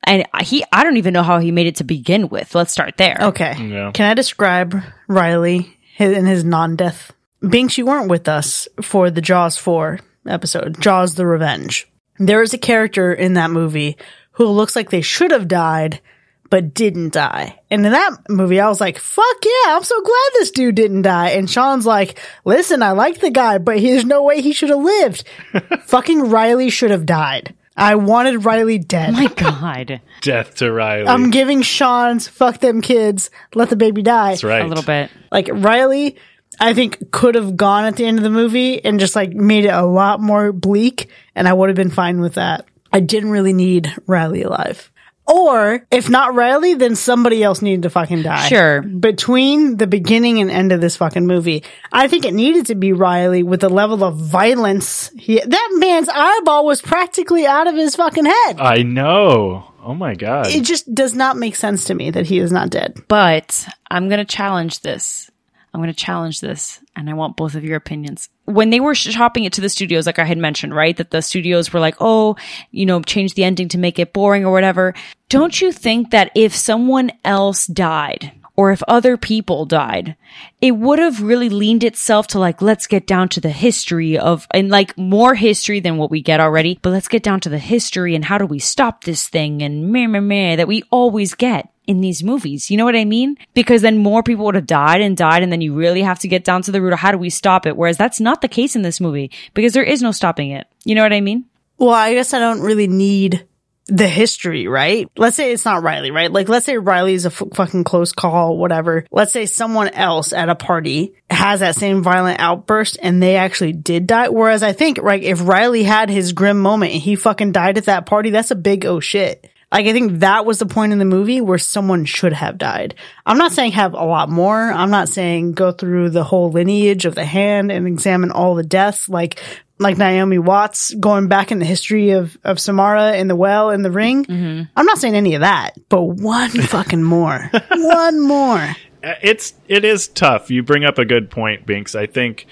And 0.03 0.27
he, 0.41 0.65
I 0.73 0.83
don't 0.83 0.97
even 0.97 1.13
know 1.13 1.23
how 1.23 1.39
he 1.39 1.49
made 1.49 1.67
it 1.67 1.77
to 1.77 1.85
begin 1.85 2.27
with. 2.27 2.53
Let's 2.53 2.73
start 2.73 2.97
there. 2.97 3.17
Okay. 3.19 3.55
Yeah. 3.65 3.91
Can 3.93 4.11
I 4.11 4.13
describe 4.13 4.75
Riley 5.07 5.73
in 5.97 6.25
his 6.25 6.43
non-death? 6.43 7.13
Binks, 7.39 7.77
you 7.77 7.85
weren't 7.85 8.09
with 8.09 8.27
us 8.27 8.67
for 8.81 9.09
the 9.09 9.21
Jaws 9.21 9.57
4 9.57 10.01
episode, 10.27 10.81
Jaws 10.81 11.15
the 11.15 11.25
Revenge. 11.25 11.87
There 12.19 12.41
is 12.41 12.53
a 12.53 12.57
character 12.57 13.13
in 13.13 13.35
that 13.35 13.51
movie 13.51 13.95
who 14.31 14.47
looks 14.47 14.75
like 14.75 14.89
they 14.89 15.01
should 15.01 15.31
have 15.31 15.47
died, 15.47 16.01
but 16.49 16.73
didn't 16.73 17.13
die. 17.13 17.59
And 17.71 17.85
in 17.85 17.91
that 17.91 18.17
movie, 18.29 18.59
I 18.59 18.67
was 18.67 18.79
like, 18.79 18.99
fuck 18.99 19.37
yeah, 19.43 19.75
I'm 19.75 19.83
so 19.83 20.01
glad 20.01 20.29
this 20.33 20.51
dude 20.51 20.75
didn't 20.75 21.03
die. 21.03 21.29
And 21.29 21.49
Sean's 21.49 21.85
like, 21.85 22.19
listen, 22.43 22.83
I 22.83 22.91
like 22.91 23.19
the 23.19 23.31
guy, 23.31 23.57
but 23.57 23.79
there's 23.79 24.05
no 24.05 24.23
way 24.23 24.41
he 24.41 24.53
should 24.53 24.69
have 24.69 24.79
lived. 24.83 25.23
Fucking 25.85 26.29
Riley 26.29 26.69
should 26.69 26.91
have 26.91 27.05
died. 27.05 27.55
I 27.77 27.95
wanted 27.95 28.45
Riley 28.45 28.79
dead. 28.79 29.13
My 29.13 29.27
God. 29.27 29.99
Death 30.21 30.55
to 30.55 30.71
Riley. 30.71 31.07
I'm 31.07 31.29
giving 31.29 31.61
Sean's 31.61 32.27
fuck 32.27 32.59
them 32.59 32.81
kids, 32.81 33.29
let 33.53 33.69
the 33.69 33.75
baby 33.75 34.01
die. 34.01 34.31
That's 34.31 34.43
right. 34.45 34.63
A 34.63 34.67
little 34.67 34.83
bit. 34.83 35.11
Like 35.29 35.49
Riley, 35.51 36.15
I 36.59 36.73
think 36.73 37.11
could 37.11 37.35
have 37.35 37.57
gone 37.57 37.83
at 37.83 37.97
the 37.97 38.05
end 38.05 38.17
of 38.17 38.23
the 38.23 38.29
movie 38.29 38.83
and 38.83 38.99
just 38.99 39.15
like 39.15 39.33
made 39.33 39.65
it 39.65 39.73
a 39.73 39.83
lot 39.83 40.21
more 40.21 40.53
bleak, 40.53 41.09
and 41.35 41.47
I 41.49 41.53
would 41.53 41.67
have 41.67 41.75
been 41.75 41.89
fine 41.89 42.21
with 42.21 42.35
that. 42.35 42.65
I 42.93 43.01
didn't 43.01 43.31
really 43.31 43.51
need 43.51 43.93
Riley 44.07 44.43
alive. 44.43 44.89
Or 45.27 45.85
if 45.89 46.09
not 46.09 46.35
Riley, 46.35 46.75
then 46.75 46.95
somebody 46.95 47.43
else 47.43 47.61
needed 47.61 47.83
to 47.83 47.89
fucking 47.89 48.21
die. 48.21 48.47
Sure. 48.47 48.81
Between 48.81 49.77
the 49.77 49.87
beginning 49.87 50.39
and 50.39 50.51
end 50.51 50.71
of 50.71 50.81
this 50.81 50.97
fucking 50.97 51.25
movie, 51.25 51.63
I 51.91 52.07
think 52.07 52.25
it 52.25 52.33
needed 52.33 52.67
to 52.67 52.75
be 52.75 52.93
Riley 52.93 53.41
with 53.41 53.61
the 53.61 53.69
level 53.69 54.03
of 54.03 54.17
violence. 54.17 55.09
He, 55.17 55.39
that 55.39 55.69
man's 55.73 56.09
eyeball 56.09 56.65
was 56.65 56.81
practically 56.81 57.45
out 57.47 57.67
of 57.67 57.75
his 57.75 57.95
fucking 57.95 58.25
head. 58.25 58.59
I 58.59 58.83
know. 58.83 59.71
Oh 59.83 59.93
my 59.93 60.15
god. 60.15 60.47
It 60.47 60.63
just 60.63 60.93
does 60.93 61.13
not 61.13 61.37
make 61.37 61.55
sense 61.55 61.85
to 61.85 61.93
me 61.93 62.11
that 62.11 62.25
he 62.25 62.39
is 62.39 62.51
not 62.51 62.69
dead. 62.69 62.97
But 63.07 63.67
I'm 63.89 64.09
going 64.09 64.19
to 64.19 64.25
challenge 64.25 64.81
this. 64.81 65.29
I'm 65.75 65.81
going 65.81 65.93
to 65.93 66.05
challenge 66.05 66.39
this, 66.39 66.79
and 66.95 67.09
I 67.09 67.13
want 67.13 67.35
both 67.35 67.53
of 67.53 67.65
your 67.65 67.75
opinions. 67.75 68.29
When 68.45 68.69
they 68.69 68.79
were 68.79 68.95
shopping 68.95 69.43
it 69.43 69.51
to 69.53 69.61
the 69.61 69.67
studios, 69.67 70.05
like 70.05 70.19
I 70.19 70.23
had 70.23 70.37
mentioned, 70.37 70.73
right, 70.73 70.95
that 70.95 71.11
the 71.11 71.21
studios 71.21 71.73
were 71.73 71.81
like, 71.81 71.97
oh, 71.99 72.37
you 72.71 72.85
know, 72.85 73.01
change 73.01 73.33
the 73.33 73.43
ending 73.43 73.67
to 73.67 73.77
make 73.77 73.99
it 73.99 74.13
boring 74.13 74.45
or 74.45 74.53
whatever. 74.53 74.93
Don't 75.27 75.59
you 75.59 75.73
think 75.73 76.11
that 76.11 76.31
if 76.33 76.55
someone 76.55 77.11
else 77.25 77.67
died, 77.67 78.31
or 78.55 78.71
if 78.71 78.81
other 78.87 79.17
people 79.17 79.65
died, 79.65 80.15
it 80.61 80.71
would 80.71 80.97
have 80.97 81.21
really 81.21 81.49
leaned 81.49 81.83
itself 81.83 82.27
to 82.27 82.39
like, 82.39 82.61
let's 82.61 82.87
get 82.87 83.05
down 83.05 83.27
to 83.27 83.41
the 83.41 83.49
history 83.49 84.17
of, 84.17 84.47
and 84.51 84.69
like 84.69 84.97
more 84.97 85.35
history 85.35 85.81
than 85.81 85.97
what 85.97 86.09
we 86.09 86.21
get 86.21 86.39
already, 86.39 86.79
but 86.81 86.91
let's 86.91 87.09
get 87.09 87.21
down 87.21 87.41
to 87.41 87.49
the 87.49 87.59
history 87.59 88.15
and 88.15 88.23
how 88.23 88.37
do 88.37 88.45
we 88.45 88.59
stop 88.59 89.03
this 89.03 89.27
thing 89.27 89.61
and 89.61 89.91
meh, 89.91 90.07
meh, 90.07 90.21
meh, 90.21 90.55
that 90.55 90.69
we 90.69 90.83
always 90.89 91.33
get 91.33 91.69
in 91.87 92.01
these 92.01 92.23
movies. 92.23 92.69
You 92.69 92.77
know 92.77 92.85
what 92.85 92.95
I 92.95 93.05
mean? 93.05 93.37
Because 93.53 93.81
then 93.81 93.97
more 93.97 94.23
people 94.23 94.45
would 94.45 94.55
have 94.55 94.67
died 94.67 95.01
and 95.01 95.15
died, 95.15 95.43
and 95.43 95.51
then 95.51 95.61
you 95.61 95.73
really 95.73 96.01
have 96.01 96.19
to 96.19 96.27
get 96.27 96.43
down 96.43 96.61
to 96.63 96.71
the 96.71 96.81
root 96.81 96.93
of 96.93 96.99
how 96.99 97.11
do 97.11 97.17
we 97.17 97.29
stop 97.29 97.65
it? 97.65 97.77
Whereas 97.77 97.97
that's 97.97 98.19
not 98.19 98.41
the 98.41 98.47
case 98.47 98.75
in 98.75 98.81
this 98.81 99.01
movie 99.01 99.31
because 99.53 99.73
there 99.73 99.83
is 99.83 100.01
no 100.01 100.11
stopping 100.11 100.51
it. 100.51 100.67
You 100.83 100.95
know 100.95 101.03
what 101.03 101.13
I 101.13 101.21
mean? 101.21 101.45
Well, 101.77 101.89
I 101.89 102.13
guess 102.13 102.33
I 102.33 102.39
don't 102.39 102.61
really 102.61 102.87
need 102.87 103.45
the 103.87 104.07
history, 104.07 104.67
right? 104.67 105.09
Let's 105.15 105.35
say 105.35 105.51
it's 105.51 105.65
not 105.65 105.83
Riley, 105.83 106.09
right? 106.09 106.31
Like, 106.31 106.49
let's 106.49 106.65
say 106.65 106.77
Riley's 106.77 107.25
a 107.25 107.29
f- 107.29 107.43
fucking 107.53 107.83
close 107.83 108.13
call, 108.13 108.57
whatever. 108.57 109.05
Let's 109.11 109.31
say 109.31 109.45
someone 109.45 109.89
else 109.89 110.33
at 110.33 110.49
a 110.49 110.55
party 110.55 111.13
has 111.29 111.59
that 111.59 111.75
same 111.75 112.01
violent 112.01 112.39
outburst 112.39 112.97
and 113.01 113.21
they 113.21 113.35
actually 113.35 113.73
did 113.73 114.07
die. 114.07 114.29
Whereas 114.29 114.63
I 114.63 114.73
think, 114.73 114.97
right, 115.01 115.21
if 115.21 115.47
Riley 115.47 115.83
had 115.83 116.09
his 116.09 116.33
grim 116.33 116.59
moment 116.59 116.93
and 116.93 117.01
he 117.01 117.15
fucking 117.15 117.51
died 117.51 117.77
at 117.77 117.85
that 117.85 118.07
party, 118.07 118.31
that's 118.31 118.51
a 118.51 118.55
big 118.55 118.85
oh 118.85 118.99
shit. 118.99 119.47
Like, 119.71 119.87
I 119.87 119.93
think 119.93 120.19
that 120.19 120.45
was 120.45 120.59
the 120.59 120.65
point 120.65 120.93
in 120.93 120.99
the 120.99 121.05
movie 121.05 121.41
where 121.41 121.57
someone 121.57 122.05
should 122.05 122.33
have 122.33 122.57
died. 122.57 122.95
I'm 123.25 123.37
not 123.37 123.51
saying 123.51 123.73
have 123.73 123.93
a 123.93 124.05
lot 124.05 124.29
more. 124.29 124.71
I'm 124.71 124.91
not 124.91 125.09
saying 125.09 125.53
go 125.53 125.71
through 125.71 126.11
the 126.11 126.23
whole 126.23 126.51
lineage 126.51 127.05
of 127.05 127.15
the 127.15 127.25
hand 127.25 127.71
and 127.71 127.87
examine 127.87 128.31
all 128.31 128.55
the 128.55 128.63
deaths. 128.63 129.09
Like, 129.09 129.41
like 129.79 129.97
Naomi 129.97 130.37
Watts 130.39 130.93
going 130.93 131.27
back 131.27 131.51
in 131.51 131.59
the 131.59 131.65
history 131.65 132.11
of, 132.11 132.37
of 132.43 132.59
Samara 132.59 133.17
in 133.17 133.27
the 133.27 133.35
well 133.35 133.71
in 133.71 133.81
the 133.81 133.91
ring. 133.91 134.25
Mm-hmm. 134.25 134.63
I'm 134.75 134.85
not 134.85 134.97
saying 134.97 135.15
any 135.15 135.35
of 135.35 135.41
that, 135.41 135.71
but 135.89 136.03
one 136.03 136.49
fucking 136.51 137.03
more. 137.03 137.51
one 137.71 138.21
more. 138.21 138.75
Uh, 139.03 139.13
it's 139.21 139.53
it 139.67 139.83
is 139.85 140.07
tough. 140.07 140.49
You 140.49 140.63
bring 140.63 140.85
up 140.85 140.97
a 140.97 141.05
good 141.05 141.29
point, 141.29 141.65
Binks. 141.65 141.95
I 141.95 142.05
think 142.05 142.47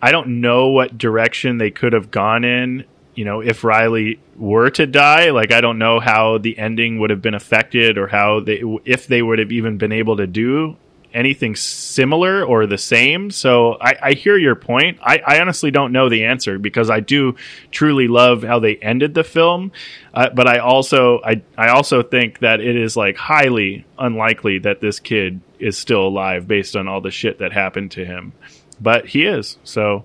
I 0.00 0.12
don't 0.12 0.40
know 0.40 0.68
what 0.68 0.96
direction 0.96 1.58
they 1.58 1.70
could 1.70 1.92
have 1.92 2.10
gone 2.10 2.44
in. 2.44 2.84
You 3.14 3.24
know, 3.24 3.40
if 3.40 3.64
Riley 3.64 4.20
were 4.36 4.70
to 4.70 4.86
die, 4.86 5.30
like 5.30 5.52
I 5.52 5.60
don't 5.60 5.78
know 5.78 6.00
how 6.00 6.38
the 6.38 6.58
ending 6.58 7.00
would 7.00 7.10
have 7.10 7.20
been 7.20 7.34
affected, 7.34 7.98
or 7.98 8.06
how 8.06 8.40
they 8.40 8.62
if 8.84 9.06
they 9.06 9.22
would 9.22 9.38
have 9.38 9.52
even 9.52 9.78
been 9.78 9.92
able 9.92 10.16
to 10.16 10.26
do 10.26 10.76
anything 11.12 11.56
similar 11.56 12.44
or 12.44 12.66
the 12.66 12.78
same. 12.78 13.30
So 13.30 13.76
I, 13.80 13.94
I 14.02 14.12
hear 14.12 14.36
your 14.36 14.54
point. 14.54 14.98
I, 15.02 15.18
I 15.26 15.40
honestly 15.40 15.70
don't 15.70 15.92
know 15.92 16.08
the 16.08 16.24
answer 16.24 16.58
because 16.58 16.90
I 16.90 17.00
do 17.00 17.36
truly 17.70 18.08
love 18.08 18.42
how 18.42 18.58
they 18.58 18.76
ended 18.76 19.14
the 19.14 19.24
film, 19.24 19.72
uh, 20.14 20.30
but 20.30 20.46
I 20.46 20.58
also 20.58 21.20
I 21.24 21.42
I 21.56 21.68
also 21.68 22.02
think 22.02 22.40
that 22.40 22.60
it 22.60 22.76
is 22.76 22.96
like 22.96 23.16
highly 23.16 23.84
unlikely 23.98 24.60
that 24.60 24.80
this 24.80 25.00
kid 25.00 25.40
is 25.58 25.76
still 25.76 26.06
alive 26.06 26.48
based 26.48 26.76
on 26.76 26.88
all 26.88 27.00
the 27.00 27.10
shit 27.10 27.38
that 27.38 27.52
happened 27.52 27.90
to 27.92 28.04
him. 28.04 28.32
But 28.80 29.06
he 29.06 29.26
is. 29.26 29.58
So 29.64 30.04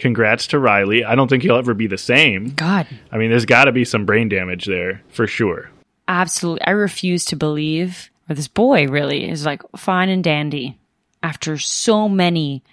congrats 0.00 0.48
to 0.48 0.58
Riley. 0.58 1.04
I 1.04 1.14
don't 1.14 1.28
think 1.28 1.42
he'll 1.42 1.56
ever 1.56 1.74
be 1.74 1.86
the 1.86 1.98
same. 1.98 2.50
God. 2.50 2.86
I 3.12 3.18
mean, 3.18 3.30
there's 3.30 3.46
got 3.46 3.64
to 3.64 3.72
be 3.72 3.84
some 3.84 4.04
brain 4.04 4.28
damage 4.28 4.66
there 4.66 5.02
for 5.08 5.26
sure. 5.26 5.70
Absolutely. 6.08 6.62
I 6.66 6.70
refuse 6.70 7.24
to 7.26 7.36
believe, 7.36 8.10
or 8.28 8.34
this 8.34 8.48
boy 8.48 8.88
really 8.88 9.28
is 9.28 9.46
like 9.46 9.62
fine 9.76 10.08
and 10.08 10.24
dandy 10.24 10.78
after 11.22 11.58
so 11.58 12.08
many 12.08 12.64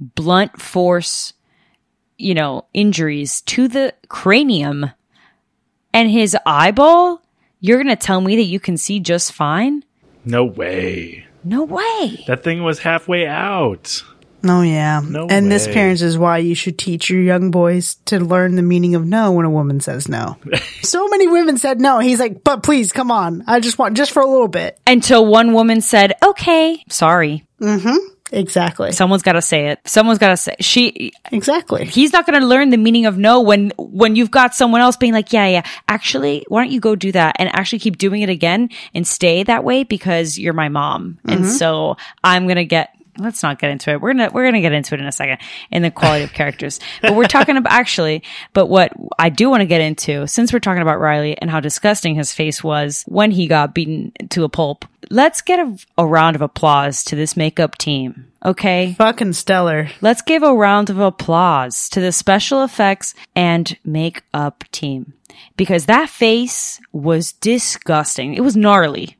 blunt 0.00 0.60
force, 0.60 1.32
you 2.18 2.34
know, 2.34 2.66
injuries 2.74 3.42
to 3.42 3.68
the 3.68 3.94
cranium 4.08 4.90
and 5.92 6.10
his 6.10 6.36
eyeball. 6.44 7.22
You're 7.60 7.82
going 7.82 7.94
to 7.94 7.96
tell 7.96 8.20
me 8.20 8.36
that 8.36 8.44
you 8.44 8.58
can 8.58 8.76
see 8.76 9.00
just 9.00 9.32
fine? 9.32 9.84
No 10.24 10.44
way. 10.44 11.26
No 11.44 11.64
way. 11.64 12.24
That 12.26 12.42
thing 12.42 12.62
was 12.62 12.78
halfway 12.78 13.26
out. 13.26 14.02
Oh 14.44 14.62
yeah. 14.62 15.00
No 15.06 15.26
and 15.28 15.50
this 15.50 15.66
parents 15.66 16.02
is 16.02 16.16
why 16.16 16.38
you 16.38 16.54
should 16.54 16.78
teach 16.78 17.10
your 17.10 17.20
young 17.20 17.50
boys 17.50 17.96
to 18.06 18.18
learn 18.18 18.54
the 18.56 18.62
meaning 18.62 18.94
of 18.94 19.04
no 19.04 19.32
when 19.32 19.44
a 19.44 19.50
woman 19.50 19.80
says 19.80 20.08
no. 20.08 20.36
so 20.82 21.08
many 21.08 21.26
women 21.26 21.58
said 21.58 21.80
no. 21.80 21.98
He's 21.98 22.20
like, 22.20 22.42
but 22.42 22.62
please 22.62 22.92
come 22.92 23.10
on. 23.10 23.44
I 23.46 23.60
just 23.60 23.78
want 23.78 23.96
just 23.96 24.12
for 24.12 24.20
a 24.20 24.26
little 24.26 24.48
bit. 24.48 24.78
Until 24.86 25.26
one 25.26 25.52
woman 25.52 25.80
said, 25.80 26.14
okay, 26.22 26.82
sorry. 26.88 27.44
Mm-hmm. 27.60 27.96
Exactly. 28.32 28.92
Someone's 28.92 29.22
got 29.22 29.32
to 29.32 29.42
say 29.42 29.68
it. 29.68 29.80
Someone's 29.84 30.18
got 30.18 30.28
to 30.28 30.36
say, 30.36 30.54
she, 30.60 31.12
Exactly. 31.32 31.84
he's 31.84 32.12
not 32.12 32.26
going 32.26 32.40
to 32.40 32.46
learn 32.46 32.70
the 32.70 32.76
meaning 32.76 33.06
of 33.06 33.18
no 33.18 33.40
when 33.40 33.72
when 33.76 34.16
you've 34.16 34.30
got 34.30 34.54
someone 34.54 34.80
else 34.80 34.96
being 34.96 35.12
like 35.12 35.32
yeah 35.32 35.46
yeah 35.46 35.62
actually 35.88 36.44
why 36.48 36.62
don't 36.62 36.72
you 36.72 36.80
go 36.80 36.94
do 36.94 37.12
that 37.12 37.36
and 37.38 37.48
actually 37.54 37.78
keep 37.78 37.98
doing 37.98 38.22
it 38.22 38.28
again 38.28 38.68
and 38.94 39.06
stay 39.06 39.42
that 39.42 39.64
way 39.64 39.84
because 39.84 40.38
you're 40.38 40.52
my 40.52 40.68
mom 40.68 41.18
and 41.24 41.40
mm-hmm. 41.40 41.50
so 41.50 41.96
i'm 42.22 42.44
going 42.44 42.56
to 42.56 42.64
get 42.64 42.94
let's 43.18 43.42
not 43.42 43.58
get 43.58 43.70
into 43.70 43.90
it. 43.90 44.00
We're 44.00 44.12
gonna 44.12 44.30
we're 44.32 44.44
gonna 44.44 44.60
get 44.60 44.72
into 44.72 44.94
it 44.94 45.00
in 45.00 45.06
a 45.06 45.12
second 45.12 45.38
in 45.70 45.82
the 45.82 45.90
quality 45.90 46.24
of 46.24 46.32
characters. 46.32 46.80
But 47.02 47.14
we're 47.14 47.24
talking 47.24 47.56
about 47.56 47.72
actually, 47.80 48.22
but 48.52 48.66
what 48.66 48.92
I 49.18 49.28
do 49.28 49.50
want 49.50 49.62
to 49.62 49.66
get 49.66 49.80
into, 49.80 50.26
since 50.26 50.52
we're 50.52 50.60
talking 50.60 50.82
about 50.82 51.00
Riley 51.00 51.36
and 51.38 51.50
how 51.50 51.60
disgusting 51.60 52.14
his 52.14 52.32
face 52.32 52.62
was 52.62 53.04
when 53.06 53.30
he 53.30 53.46
got 53.46 53.74
beaten 53.74 54.12
to 54.30 54.44
a 54.44 54.48
pulp, 54.48 54.84
let's 55.10 55.40
get 55.40 55.58
a, 55.58 55.76
a 55.98 56.06
round 56.06 56.36
of 56.36 56.42
applause 56.42 57.04
to 57.04 57.16
this 57.16 57.36
makeup 57.36 57.76
team. 57.78 58.26
Okay. 58.44 58.94
Fucking 58.96 59.34
stellar. 59.34 59.90
Let's 60.00 60.22
give 60.22 60.42
a 60.42 60.54
round 60.54 60.88
of 60.88 60.98
applause 60.98 61.88
to 61.90 62.00
the 62.00 62.12
special 62.12 62.62
effects 62.64 63.14
and 63.36 63.76
makeup 63.84 64.64
team 64.72 65.12
because 65.56 65.86
that 65.86 66.08
face 66.08 66.80
was 66.92 67.32
disgusting. 67.32 68.34
It 68.34 68.40
was 68.40 68.56
gnarly 68.56 69.18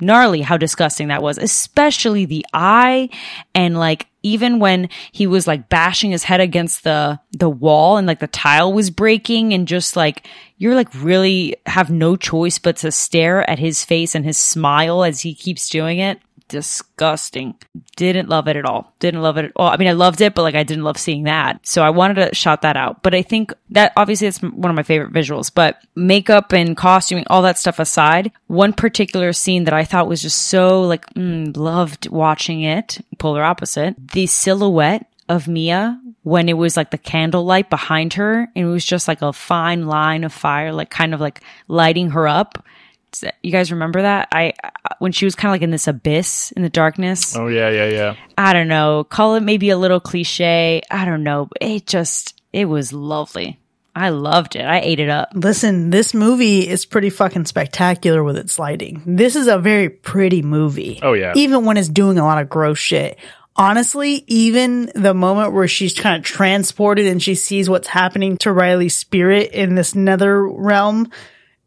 gnarly 0.00 0.40
how 0.42 0.56
disgusting 0.56 1.08
that 1.08 1.22
was, 1.22 1.38
especially 1.38 2.24
the 2.24 2.44
eye. 2.52 3.08
And 3.54 3.78
like 3.78 4.06
even 4.22 4.58
when 4.58 4.88
he 5.12 5.26
was 5.26 5.46
like 5.46 5.68
bashing 5.68 6.10
his 6.10 6.24
head 6.24 6.40
against 6.40 6.84
the 6.84 7.18
the 7.32 7.48
wall 7.48 7.96
and 7.96 8.06
like 8.06 8.20
the 8.20 8.26
tile 8.26 8.72
was 8.72 8.90
breaking 8.90 9.52
and 9.54 9.66
just 9.66 9.96
like 9.96 10.26
you're 10.58 10.74
like 10.74 10.92
really 10.94 11.56
have 11.66 11.90
no 11.90 12.16
choice 12.16 12.58
but 12.58 12.76
to 12.76 12.92
stare 12.92 13.48
at 13.48 13.58
his 13.58 13.84
face 13.84 14.14
and 14.14 14.24
his 14.24 14.36
smile 14.36 15.04
as 15.04 15.20
he 15.20 15.34
keeps 15.34 15.68
doing 15.68 15.98
it 15.98 16.20
disgusting. 16.50 17.54
Didn't 17.96 18.28
love 18.28 18.48
it 18.48 18.56
at 18.56 18.66
all. 18.66 18.92
Didn't 18.98 19.22
love 19.22 19.38
it 19.38 19.46
at 19.46 19.52
all. 19.56 19.68
I 19.68 19.76
mean, 19.76 19.88
I 19.88 19.92
loved 19.92 20.20
it, 20.20 20.34
but 20.34 20.42
like 20.42 20.56
I 20.56 20.64
didn't 20.64 20.84
love 20.84 20.98
seeing 20.98 21.22
that. 21.24 21.66
So 21.66 21.82
I 21.82 21.90
wanted 21.90 22.14
to 22.26 22.34
shout 22.34 22.62
that 22.62 22.76
out. 22.76 23.02
But 23.02 23.14
I 23.14 23.22
think 23.22 23.54
that 23.70 23.92
obviously 23.96 24.26
it's 24.26 24.42
one 24.42 24.70
of 24.70 24.76
my 24.76 24.82
favorite 24.82 25.12
visuals, 25.12 25.50
but 25.54 25.82
makeup 25.94 26.52
and 26.52 26.76
costuming, 26.76 27.24
all 27.28 27.42
that 27.42 27.58
stuff 27.58 27.78
aside, 27.78 28.32
one 28.48 28.72
particular 28.72 29.32
scene 29.32 29.64
that 29.64 29.74
I 29.74 29.84
thought 29.84 30.08
was 30.08 30.20
just 30.20 30.42
so 30.42 30.82
like, 30.82 31.06
mm, 31.14 31.56
loved 31.56 32.08
watching 32.08 32.62
it, 32.62 32.98
polar 33.18 33.44
opposite, 33.44 33.94
the 34.12 34.26
silhouette 34.26 35.06
of 35.28 35.46
Mia 35.46 36.00
when 36.22 36.48
it 36.48 36.54
was 36.54 36.76
like 36.76 36.90
the 36.90 36.98
candlelight 36.98 37.70
behind 37.70 38.14
her 38.14 38.50
and 38.54 38.66
it 38.66 38.68
was 38.68 38.84
just 38.84 39.08
like 39.08 39.22
a 39.22 39.32
fine 39.32 39.86
line 39.86 40.24
of 40.24 40.32
fire, 40.32 40.72
like 40.72 40.90
kind 40.90 41.14
of 41.14 41.20
like 41.20 41.40
lighting 41.68 42.10
her 42.10 42.28
up 42.28 42.64
you 43.42 43.50
guys 43.50 43.72
remember 43.72 44.02
that? 44.02 44.28
I 44.32 44.52
when 44.98 45.12
she 45.12 45.24
was 45.24 45.34
kind 45.34 45.50
of 45.50 45.54
like 45.54 45.62
in 45.62 45.70
this 45.70 45.88
abyss 45.88 46.52
in 46.52 46.62
the 46.62 46.68
darkness. 46.68 47.36
Oh 47.36 47.48
yeah, 47.48 47.70
yeah, 47.70 47.88
yeah. 47.88 48.14
I 48.36 48.52
don't 48.52 48.68
know. 48.68 49.04
Call 49.04 49.34
it 49.34 49.42
maybe 49.42 49.70
a 49.70 49.78
little 49.78 50.00
cliche. 50.00 50.82
I 50.90 51.04
don't 51.04 51.22
know. 51.22 51.48
It 51.60 51.86
just 51.86 52.40
it 52.52 52.66
was 52.66 52.92
lovely. 52.92 53.58
I 53.94 54.10
loved 54.10 54.54
it. 54.56 54.64
I 54.64 54.80
ate 54.80 55.00
it 55.00 55.08
up. 55.08 55.30
Listen, 55.34 55.90
this 55.90 56.14
movie 56.14 56.68
is 56.68 56.86
pretty 56.86 57.10
fucking 57.10 57.46
spectacular 57.46 58.22
with 58.22 58.36
its 58.36 58.58
lighting. 58.58 59.02
This 59.04 59.34
is 59.34 59.48
a 59.48 59.58
very 59.58 59.88
pretty 59.88 60.42
movie. 60.42 61.00
Oh 61.02 61.12
yeah. 61.12 61.32
Even 61.34 61.64
when 61.64 61.76
it's 61.76 61.88
doing 61.88 62.18
a 62.18 62.24
lot 62.24 62.40
of 62.40 62.48
gross 62.48 62.78
shit. 62.78 63.18
Honestly, 63.56 64.24
even 64.26 64.90
the 64.94 65.12
moment 65.12 65.52
where 65.52 65.68
she's 65.68 65.92
kind 65.92 66.16
of 66.16 66.24
transported 66.24 67.06
and 67.06 67.22
she 67.22 67.34
sees 67.34 67.68
what's 67.68 67.88
happening 67.88 68.38
to 68.38 68.52
Riley's 68.52 68.96
spirit 68.96 69.50
in 69.50 69.74
this 69.74 69.94
nether 69.94 70.48
realm, 70.48 71.10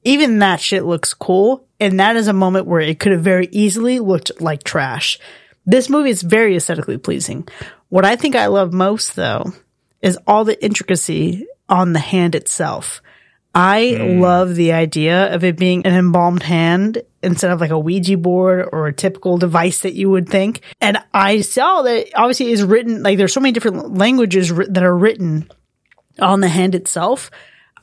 even 0.03 0.39
that 0.39 0.59
shit 0.59 0.83
looks 0.83 1.13
cool. 1.13 1.67
And 1.79 1.99
that 1.99 2.15
is 2.15 2.27
a 2.27 2.33
moment 2.33 2.67
where 2.67 2.81
it 2.81 2.99
could 2.99 3.11
have 3.11 3.21
very 3.21 3.47
easily 3.51 3.99
looked 3.99 4.41
like 4.41 4.63
trash. 4.63 5.19
This 5.65 5.89
movie 5.89 6.09
is 6.09 6.21
very 6.21 6.55
aesthetically 6.55 6.97
pleasing. 6.97 7.47
What 7.89 8.05
I 8.05 8.15
think 8.15 8.35
I 8.35 8.47
love 8.47 8.73
most 8.73 9.15
though 9.15 9.53
is 10.01 10.17
all 10.27 10.43
the 10.43 10.63
intricacy 10.63 11.47
on 11.69 11.93
the 11.93 11.99
hand 11.99 12.35
itself. 12.35 13.01
I 13.55 13.95
mm. 13.97 14.19
love 14.19 14.55
the 14.55 14.73
idea 14.73 15.33
of 15.33 15.43
it 15.43 15.57
being 15.57 15.85
an 15.85 15.93
embalmed 15.93 16.43
hand 16.43 17.03
instead 17.21 17.51
of 17.51 17.61
like 17.61 17.71
a 17.71 17.79
Ouija 17.79 18.17
board 18.17 18.67
or 18.71 18.87
a 18.87 18.93
typical 18.93 19.37
device 19.37 19.79
that 19.81 19.93
you 19.93 20.09
would 20.09 20.27
think. 20.27 20.61
And 20.81 20.97
I 21.13 21.41
saw 21.41 21.83
that 21.83 22.07
obviously 22.15 22.51
is 22.51 22.63
written, 22.63 23.03
like 23.03 23.17
there's 23.17 23.33
so 23.33 23.39
many 23.39 23.51
different 23.51 23.95
languages 23.95 24.49
that 24.49 24.83
are 24.83 24.97
written 24.97 25.49
on 26.19 26.41
the 26.41 26.49
hand 26.49 26.75
itself. 26.75 27.29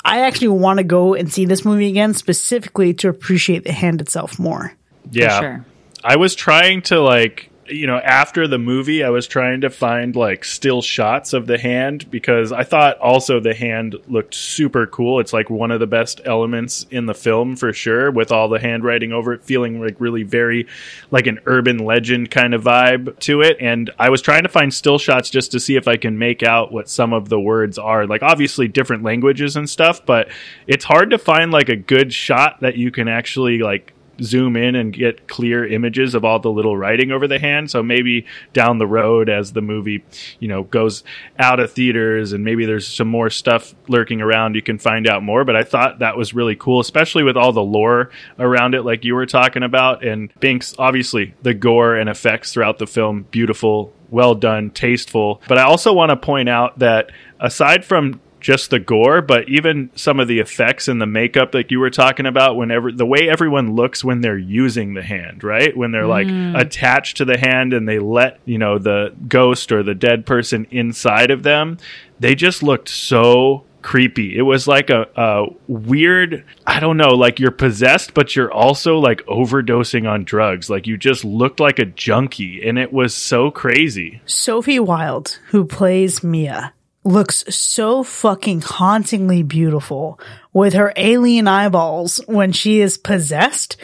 I 0.05 0.21
actually 0.21 0.49
want 0.49 0.79
to 0.79 0.85
go 0.85 1.15
and 1.15 1.31
see 1.33 1.45
this 1.45 1.65
movie 1.65 1.89
again 1.89 2.15
specifically 2.15 2.95
to 2.95 3.09
appreciate 3.09 3.65
the 3.65 3.73
hand 3.73 4.01
itself 4.01 4.39
more. 4.39 4.73
Yeah. 5.11 5.41
Sure. 5.41 5.65
I 6.03 6.17
was 6.17 6.35
trying 6.35 6.83
to 6.83 7.01
like 7.01 7.50
you 7.71 7.87
know, 7.87 7.99
after 7.99 8.47
the 8.47 8.59
movie, 8.59 9.03
I 9.05 9.11
was 9.11 9.27
trying 9.27 9.63
to 9.63 9.71
find 9.71 10.15
like 10.17 10.45
still 10.45 10.83
shots 10.83 11.33
of 11.33 11.47
the 11.47 11.59
hand 11.59 12.11
because 12.11 12.53
I 12.53 12.65
thought 12.65 12.99
also 12.99 13.41
the 13.41 13.55
hand 13.55 13.97
looked 14.09 14.35
super 14.35 14.87
cool. 14.87 15.21
It's 15.21 15.33
like 15.33 15.51
one 15.51 15.71
of 15.71 15.81
the 15.81 15.87
best 15.87 16.21
elements 16.25 16.87
in 16.91 17.07
the 17.07 17.15
film 17.15 17.57
for 17.57 17.73
sure, 17.73 18.11
with 18.11 18.33
all 18.33 18.49
the 18.49 18.59
handwriting 18.59 19.13
over 19.13 19.33
it, 19.33 19.45
feeling 19.45 19.81
like 19.81 20.01
really 20.01 20.23
very 20.23 20.67
like 21.11 21.27
an 21.27 21.41
urban 21.47 21.79
legend 21.79 22.31
kind 22.31 22.55
of 22.55 22.65
vibe 22.65 23.19
to 23.21 23.43
it. 23.43 23.57
And 23.61 23.91
I 23.99 24.11
was 24.11 24.23
trying 24.23 24.43
to 24.43 24.49
find 24.49 24.73
still 24.73 24.99
shots 24.99 25.31
just 25.31 25.53
to 25.53 25.61
see 25.61 25.77
if 25.77 25.89
I 25.89 25.97
can 25.97 26.19
make 26.19 26.43
out 26.43 26.73
what 26.73 26.89
some 26.89 27.13
of 27.13 27.29
the 27.29 27.41
words 27.41 27.79
are. 27.79 28.07
Like, 28.07 28.23
obviously, 28.23 28.69
different 28.69 29.03
languages 29.03 29.57
and 29.57 29.69
stuff, 29.69 30.05
but 30.05 30.29
it's 30.67 30.85
hard 30.85 31.11
to 31.11 31.19
find 31.19 31.51
like 31.51 31.69
a 31.69 31.77
good 31.77 32.13
shot 32.13 32.61
that 32.61 32.77
you 32.77 32.91
can 32.91 33.09
actually 33.09 33.59
like 33.59 33.93
zoom 34.23 34.57
in 34.57 34.75
and 34.75 34.93
get 34.93 35.29
clear 35.29 35.67
images 35.67 36.15
of 36.15 36.25
all 36.25 36.39
the 36.39 36.51
little 36.51 36.77
writing 36.77 37.11
over 37.13 37.27
the 37.27 37.39
hand. 37.39 37.71
So 37.71 37.83
maybe 37.83 38.27
down 38.53 38.79
the 38.79 38.87
road 38.87 39.29
as 39.29 39.53
the 39.53 39.63
movie, 39.63 40.05
you 40.39 40.49
know, 40.49 40.63
goes 40.65 41.05
out 41.39 41.61
of 41.61 41.73
theaters 41.73 42.33
and 42.33 42.45
maybe 42.45 42.67
there's 42.67 42.87
some 42.87 43.09
more 43.09 43.31
stuff 43.31 43.75
lurking 43.89 44.21
around, 44.21 44.55
you 44.55 44.63
can 44.63 44.79
find 44.79 45.07
out 45.07 45.23
more. 45.23 45.45
But 45.45 45.57
I 45.57 45.65
thought 45.65 46.01
that 46.01 46.17
was 46.17 46.35
really 46.35 46.57
cool, 46.57 46.81
especially 46.81 47.23
with 47.23 47.37
all 47.37 47.53
the 47.53 47.63
lore 47.63 48.11
around 48.39 48.75
it, 48.75 48.83
like 48.83 49.05
you 49.05 49.15
were 49.15 49.27
talking 49.27 49.63
about. 49.63 50.05
And 50.05 50.33
Binks, 50.41 50.75
obviously, 50.79 51.35
the 51.43 51.55
gore 51.55 51.97
and 51.97 52.09
effects 52.09 52.53
throughout 52.53 52.79
the 52.79 52.87
film, 52.87 53.27
beautiful, 53.31 53.93
well 54.11 54.35
done, 54.35 54.71
tasteful. 54.71 55.41
But 55.49 55.59
I 55.59 55.65
also 55.65 55.93
want 55.93 56.11
to 56.11 56.17
point 56.17 56.49
out 56.49 56.79
that 56.81 57.11
aside 57.39 57.85
from 57.85 58.21
just 58.41 58.71
the 58.71 58.79
gore, 58.79 59.23
but 59.23 59.49
even 59.49 59.91
some 59.95 60.21
of 60.21 60.29
the 60.29 60.41
effects 60.41 60.89
and 60.89 61.01
the 61.01 61.07
makeup, 61.07 61.55
like 61.55 61.71
you 61.71 61.81
were 61.81 61.91
talking 61.91 62.27
about, 62.27 62.57
whenever 62.57 62.91
the 62.91 63.07
way 63.07 63.29
everyone 63.29 63.75
looks 63.75 64.03
when 64.03 64.21
they're 64.21 64.39
using 64.39 64.95
the 64.95 65.03
hand, 65.03 65.45
right? 65.45 65.77
When 65.77 65.91
they're 65.91 66.07
like 66.07 66.27
mm. 66.27 66.59
attached 66.59 67.19
to 67.19 67.25
the 67.25 67.39
hand 67.39 67.73
and 67.73 67.89
they 67.89 67.99
let, 67.99 68.41
you 68.45 68.59
know, 68.59 68.79
the 68.79 69.15
ghost 69.29 69.73
or 69.73 69.83
the 69.83 69.95
dead 69.95 70.27
person 70.27 70.67
inside 70.71 71.31
of 71.31 71.43
them, 71.43 71.79
they 72.19 72.35
just 72.35 72.63
looked 72.63 72.89
so 72.89 73.65
creepy. 73.83 74.37
It 74.37 74.43
was 74.43 74.69
like 74.69 74.91
a, 74.91 75.09
a 75.17 75.47
weird, 75.67 76.45
I 76.67 76.81
don't 76.81 76.97
know, 76.97 77.15
like 77.15 77.41
you're 77.41 77.51
possessed, 77.51 78.15
but 78.15 78.37
you're 78.37 78.53
also 78.53 78.99
like 78.99 79.25
overdosing 79.27 80.09
on 80.09 80.25
drugs. 80.25 80.69
Like 80.69 80.87
you 80.87 80.97
just 80.97 81.25
looked 81.25 81.61
like 81.61 81.79
a 81.79 81.87
junkie 81.87 82.67
and 82.67 82.79
it 82.79 82.93
was 82.93 83.15
so 83.15 83.51
crazy. 83.51 84.21
Sophie 84.27 84.81
Wilde, 84.81 85.39
who 85.49 85.65
plays 85.65 86.23
Mia, 86.23 86.75
looks 87.05 87.45
so 87.55 88.03
fucking 88.03 88.61
hauntingly 88.61 89.43
beautiful 89.43 90.21
with 90.53 90.75
her 90.75 90.93
alien 90.97 91.49
eyeballs 91.49 92.21
when 92.27 92.53
she 92.53 92.81
is 92.81 92.99
possessed. 92.99 93.77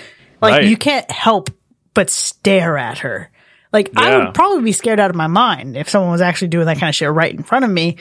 Like 0.43 0.53
right. 0.53 0.65
you 0.65 0.77
can't 0.77 1.11
help 1.11 1.51
but 1.95 2.11
stare 2.11 2.77
at 2.77 2.99
her. 2.99 3.31
Like 3.73 3.91
yeah. 3.95 4.01
I 4.01 4.19
would 4.19 4.35
probably 4.35 4.63
be 4.63 4.73
scared 4.73 5.01
out 5.01 5.11
of 5.11 5.17
my 5.17 5.27
mind 5.27 5.77
if 5.77 5.89
someone 5.89 6.13
was 6.13 6.21
actually 6.21 6.49
doing 6.49 6.67
that 6.67 6.79
kind 6.79 6.89
of 6.89 6.95
shit 6.95 7.11
right 7.11 7.33
in 7.33 7.43
front 7.43 7.65
of 7.65 7.71
me. 7.71 7.97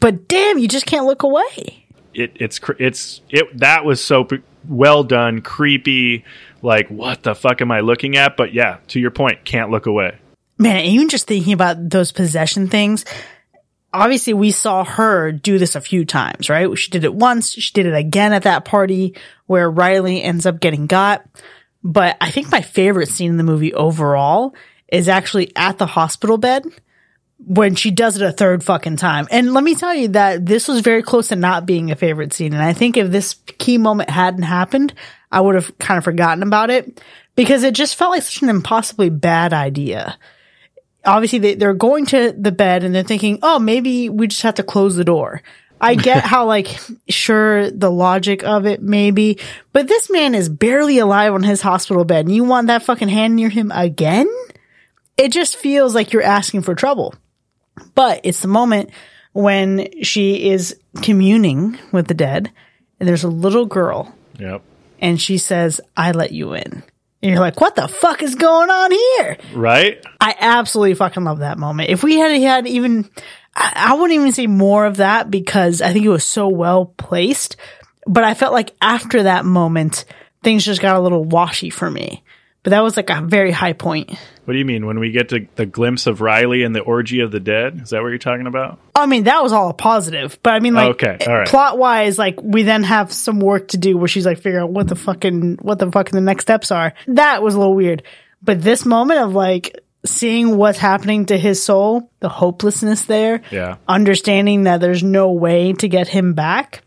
But 0.00 0.28
damn, 0.28 0.58
you 0.58 0.66
just 0.66 0.86
can't 0.86 1.06
look 1.06 1.22
away. 1.22 1.86
It, 2.14 2.32
it's 2.36 2.58
it's 2.78 3.20
it 3.28 3.58
that 3.58 3.84
was 3.84 4.02
so 4.02 4.26
well 4.66 5.04
done, 5.04 5.42
creepy. 5.42 6.24
Like 6.62 6.88
what 6.88 7.22
the 7.22 7.34
fuck 7.34 7.60
am 7.60 7.70
I 7.70 7.80
looking 7.80 8.16
at? 8.16 8.36
But 8.36 8.52
yeah, 8.52 8.78
to 8.88 9.00
your 9.00 9.10
point, 9.10 9.44
can't 9.44 9.70
look 9.70 9.86
away. 9.86 10.18
Man, 10.58 10.84
even 10.86 11.10
just 11.10 11.26
thinking 11.26 11.52
about 11.52 11.90
those 11.90 12.12
possession 12.12 12.68
things, 12.68 13.04
obviously 13.96 14.34
we 14.34 14.50
saw 14.50 14.84
her 14.84 15.32
do 15.32 15.58
this 15.58 15.74
a 15.74 15.80
few 15.80 16.04
times, 16.04 16.48
right? 16.48 16.76
She 16.78 16.90
did 16.90 17.04
it 17.04 17.14
once. 17.14 17.52
She 17.52 17.72
did 17.72 17.86
it 17.86 17.94
again 17.94 18.32
at 18.32 18.42
that 18.42 18.64
party 18.64 19.16
where 19.46 19.70
Riley 19.70 20.22
ends 20.22 20.46
up 20.46 20.60
getting 20.60 20.86
got. 20.86 21.26
But 21.82 22.16
I 22.20 22.30
think 22.30 22.50
my 22.50 22.60
favorite 22.60 23.08
scene 23.08 23.30
in 23.30 23.36
the 23.36 23.42
movie 23.42 23.72
overall 23.72 24.54
is 24.88 25.08
actually 25.08 25.52
at 25.56 25.78
the 25.78 25.86
hospital 25.86 26.36
bed 26.36 26.64
when 27.38 27.74
she 27.74 27.90
does 27.90 28.16
it 28.16 28.22
a 28.22 28.32
third 28.32 28.64
fucking 28.64 28.96
time. 28.96 29.28
And 29.30 29.52
let 29.52 29.64
me 29.64 29.74
tell 29.74 29.94
you 29.94 30.08
that 30.08 30.44
this 30.44 30.68
was 30.68 30.80
very 30.80 31.02
close 31.02 31.28
to 31.28 31.36
not 31.36 31.66
being 31.66 31.90
a 31.90 31.96
favorite 31.96 32.32
scene. 32.32 32.54
And 32.54 32.62
I 32.62 32.72
think 32.72 32.96
if 32.96 33.10
this 33.10 33.34
key 33.58 33.78
moment 33.78 34.10
hadn't 34.10 34.42
happened, 34.42 34.94
I 35.30 35.40
would 35.40 35.54
have 35.54 35.76
kind 35.78 35.98
of 35.98 36.04
forgotten 36.04 36.42
about 36.42 36.70
it 36.70 37.02
because 37.34 37.62
it 37.62 37.74
just 37.74 37.96
felt 37.96 38.12
like 38.12 38.22
such 38.22 38.42
an 38.42 38.48
impossibly 38.48 39.10
bad 39.10 39.52
idea 39.52 40.18
obviously 41.06 41.38
they, 41.38 41.54
they're 41.54 41.74
going 41.74 42.06
to 42.06 42.32
the 42.32 42.52
bed 42.52 42.84
and 42.84 42.94
they're 42.94 43.02
thinking, 43.02 43.38
oh, 43.42 43.58
maybe 43.58 44.08
we 44.08 44.26
just 44.26 44.42
have 44.42 44.56
to 44.56 44.62
close 44.62 44.96
the 44.96 45.04
door. 45.04 45.42
I 45.80 45.94
get 45.94 46.24
how 46.24 46.46
like, 46.46 46.78
sure, 47.08 47.70
the 47.70 47.90
logic 47.90 48.44
of 48.44 48.66
it 48.66 48.82
maybe, 48.82 49.38
but 49.72 49.88
this 49.88 50.10
man 50.10 50.34
is 50.34 50.48
barely 50.48 50.98
alive 50.98 51.32
on 51.34 51.42
his 51.42 51.62
hospital 51.62 52.04
bed 52.04 52.26
and 52.26 52.34
you 52.34 52.44
want 52.44 52.66
that 52.66 52.82
fucking 52.82 53.08
hand 53.08 53.36
near 53.36 53.48
him 53.48 53.70
again? 53.74 54.28
It 55.16 55.32
just 55.32 55.56
feels 55.56 55.94
like 55.94 56.12
you're 56.12 56.22
asking 56.22 56.62
for 56.62 56.74
trouble. 56.74 57.14
But 57.94 58.20
it's 58.24 58.40
the 58.40 58.48
moment 58.48 58.90
when 59.32 60.02
she 60.02 60.50
is 60.50 60.78
communing 61.02 61.78
with 61.92 62.08
the 62.08 62.14
dead 62.14 62.50
and 62.98 63.08
there's 63.08 63.24
a 63.24 63.28
little 63.28 63.66
girl. 63.66 64.14
Yep. 64.38 64.62
And 64.98 65.20
she 65.20 65.38
says, 65.38 65.80
I 65.96 66.12
let 66.12 66.32
you 66.32 66.54
in. 66.54 66.82
And 67.22 67.30
you're 67.32 67.40
like, 67.40 67.60
what 67.60 67.74
the 67.74 67.88
fuck 67.88 68.22
is 68.22 68.34
going 68.34 68.70
on 68.70 68.92
here? 68.92 69.38
Right? 69.54 70.04
I 70.20 70.34
absolutely 70.38 70.94
fucking 70.94 71.24
love 71.24 71.38
that 71.40 71.58
moment. 71.58 71.90
If 71.90 72.02
we 72.02 72.16
had 72.16 72.30
had 72.40 72.66
even, 72.66 73.08
I, 73.54 73.72
I 73.74 73.94
wouldn't 73.94 74.12
even 74.12 74.32
say 74.32 74.46
more 74.46 74.84
of 74.86 74.98
that 74.98 75.30
because 75.30 75.80
I 75.82 75.92
think 75.92 76.04
it 76.04 76.10
was 76.10 76.26
so 76.26 76.48
well 76.48 76.86
placed. 76.86 77.56
But 78.06 78.24
I 78.24 78.34
felt 78.34 78.52
like 78.52 78.74
after 78.80 79.24
that 79.24 79.44
moment, 79.44 80.04
things 80.42 80.64
just 80.64 80.80
got 80.80 80.96
a 80.96 81.00
little 81.00 81.24
washy 81.24 81.70
for 81.70 81.90
me. 81.90 82.22
But 82.66 82.70
that 82.70 82.82
was 82.82 82.96
like 82.96 83.10
a 83.10 83.20
very 83.20 83.52
high 83.52 83.74
point. 83.74 84.10
What 84.44 84.52
do 84.54 84.58
you 84.58 84.64
mean 84.64 84.86
when 84.86 84.98
we 84.98 85.12
get 85.12 85.28
to 85.28 85.46
the 85.54 85.66
glimpse 85.66 86.08
of 86.08 86.20
Riley 86.20 86.64
and 86.64 86.74
the 86.74 86.80
orgy 86.80 87.20
of 87.20 87.30
the 87.30 87.38
dead? 87.38 87.78
Is 87.84 87.90
that 87.90 88.02
what 88.02 88.08
you're 88.08 88.18
talking 88.18 88.48
about? 88.48 88.80
I 88.92 89.06
mean, 89.06 89.22
that 89.24 89.40
was 89.40 89.52
all 89.52 89.70
a 89.70 89.72
positive, 89.72 90.36
but 90.42 90.52
I 90.54 90.58
mean, 90.58 90.74
like, 90.74 91.00
Okay, 91.00 91.16
all 91.28 91.32
right. 91.38 91.46
plot 91.46 91.78
wise, 91.78 92.18
like, 92.18 92.42
we 92.42 92.64
then 92.64 92.82
have 92.82 93.12
some 93.12 93.38
work 93.38 93.68
to 93.68 93.78
do 93.78 93.96
where 93.96 94.08
she's 94.08 94.26
like, 94.26 94.40
figure 94.40 94.58
out 94.60 94.72
what 94.72 94.88
the 94.88 94.96
fucking, 94.96 95.58
what 95.62 95.78
the 95.78 95.88
fucking 95.92 96.16
the 96.16 96.20
next 96.20 96.42
steps 96.42 96.72
are. 96.72 96.92
That 97.06 97.40
was 97.40 97.54
a 97.54 97.58
little 97.60 97.76
weird. 97.76 98.02
But 98.42 98.60
this 98.60 98.84
moment 98.84 99.20
of 99.20 99.32
like, 99.32 99.78
seeing 100.04 100.56
what's 100.56 100.78
happening 100.78 101.26
to 101.26 101.38
his 101.38 101.62
soul, 101.62 102.10
the 102.18 102.28
hopelessness 102.28 103.04
there, 103.04 103.42
Yeah. 103.52 103.76
understanding 103.86 104.64
that 104.64 104.80
there's 104.80 105.04
no 105.04 105.30
way 105.30 105.72
to 105.74 105.86
get 105.88 106.08
him 106.08 106.32
back, 106.34 106.82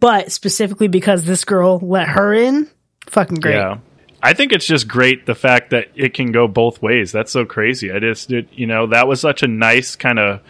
but 0.00 0.32
specifically 0.32 0.88
because 0.88 1.22
this 1.24 1.44
girl 1.44 1.78
let 1.80 2.08
her 2.08 2.32
in, 2.34 2.66
fucking 3.06 3.38
great. 3.38 3.54
Yeah. 3.54 3.76
I 4.22 4.34
think 4.34 4.52
it's 4.52 4.66
just 4.66 4.88
great 4.88 5.26
the 5.26 5.34
fact 5.34 5.70
that 5.70 5.88
it 5.94 6.14
can 6.14 6.32
go 6.32 6.48
both 6.48 6.82
ways. 6.82 7.12
That's 7.12 7.32
so 7.32 7.44
crazy. 7.44 7.92
I 7.92 7.98
just, 7.98 8.32
it, 8.32 8.48
you 8.52 8.66
know, 8.66 8.86
that 8.88 9.06
was 9.06 9.20
such 9.20 9.42
a 9.42 9.48
nice 9.48 9.96
kind 9.96 10.18
of 10.18 10.40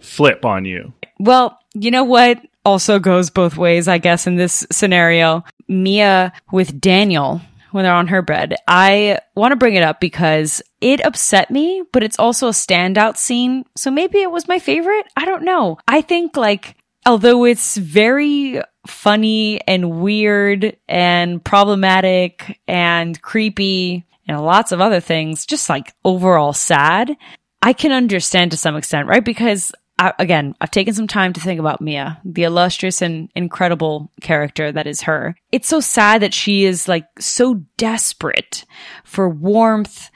flip 0.00 0.44
on 0.44 0.64
you. 0.64 0.92
Well, 1.18 1.58
you 1.74 1.90
know 1.90 2.04
what 2.04 2.38
also 2.64 2.98
goes 2.98 3.30
both 3.30 3.56
ways, 3.56 3.88
I 3.88 3.98
guess, 3.98 4.26
in 4.26 4.36
this 4.36 4.66
scenario? 4.70 5.44
Mia 5.68 6.32
with 6.52 6.80
Daniel 6.80 7.40
when 7.70 7.84
they're 7.84 7.92
on 7.92 8.08
her 8.08 8.22
bed. 8.22 8.54
I 8.68 9.18
want 9.34 9.52
to 9.52 9.56
bring 9.56 9.74
it 9.74 9.82
up 9.82 10.00
because 10.00 10.62
it 10.80 11.04
upset 11.04 11.50
me, 11.50 11.82
but 11.92 12.04
it's 12.04 12.18
also 12.18 12.48
a 12.48 12.52
standout 12.52 13.16
scene. 13.16 13.64
So 13.76 13.90
maybe 13.90 14.18
it 14.18 14.30
was 14.30 14.46
my 14.46 14.58
favorite. 14.58 15.06
I 15.16 15.24
don't 15.24 15.42
know. 15.42 15.78
I 15.88 16.00
think 16.00 16.36
like, 16.36 16.76
although 17.04 17.44
it's 17.44 17.76
very 17.76 18.62
funny 18.86 19.60
and 19.66 20.00
weird 20.00 20.76
and 20.88 21.42
problematic 21.44 22.60
and 22.68 23.20
creepy 23.22 24.04
and 24.28 24.40
lots 24.40 24.72
of 24.72 24.80
other 24.80 25.00
things, 25.00 25.46
just 25.46 25.68
like 25.68 25.94
overall 26.04 26.52
sad, 26.52 27.16
I 27.62 27.72
can 27.72 27.92
understand 27.92 28.50
to 28.50 28.56
some 28.56 28.76
extent, 28.76 29.08
right? 29.08 29.24
Because 29.24 29.72
I, 29.98 30.12
again, 30.18 30.54
I've 30.60 30.70
taken 30.70 30.92
some 30.92 31.06
time 31.06 31.32
to 31.34 31.40
think 31.40 31.60
about 31.60 31.80
Mia, 31.80 32.20
the 32.24 32.42
illustrious 32.42 33.00
and 33.00 33.30
incredible 33.34 34.10
character 34.20 34.72
that 34.72 34.86
is 34.86 35.02
her. 35.02 35.36
It's 35.52 35.68
so 35.68 35.80
sad 35.80 36.22
that 36.22 36.34
she 36.34 36.64
is 36.64 36.88
like 36.88 37.06
so 37.18 37.62
desperate 37.76 38.64
for 39.04 39.28
warmth, 39.28 40.10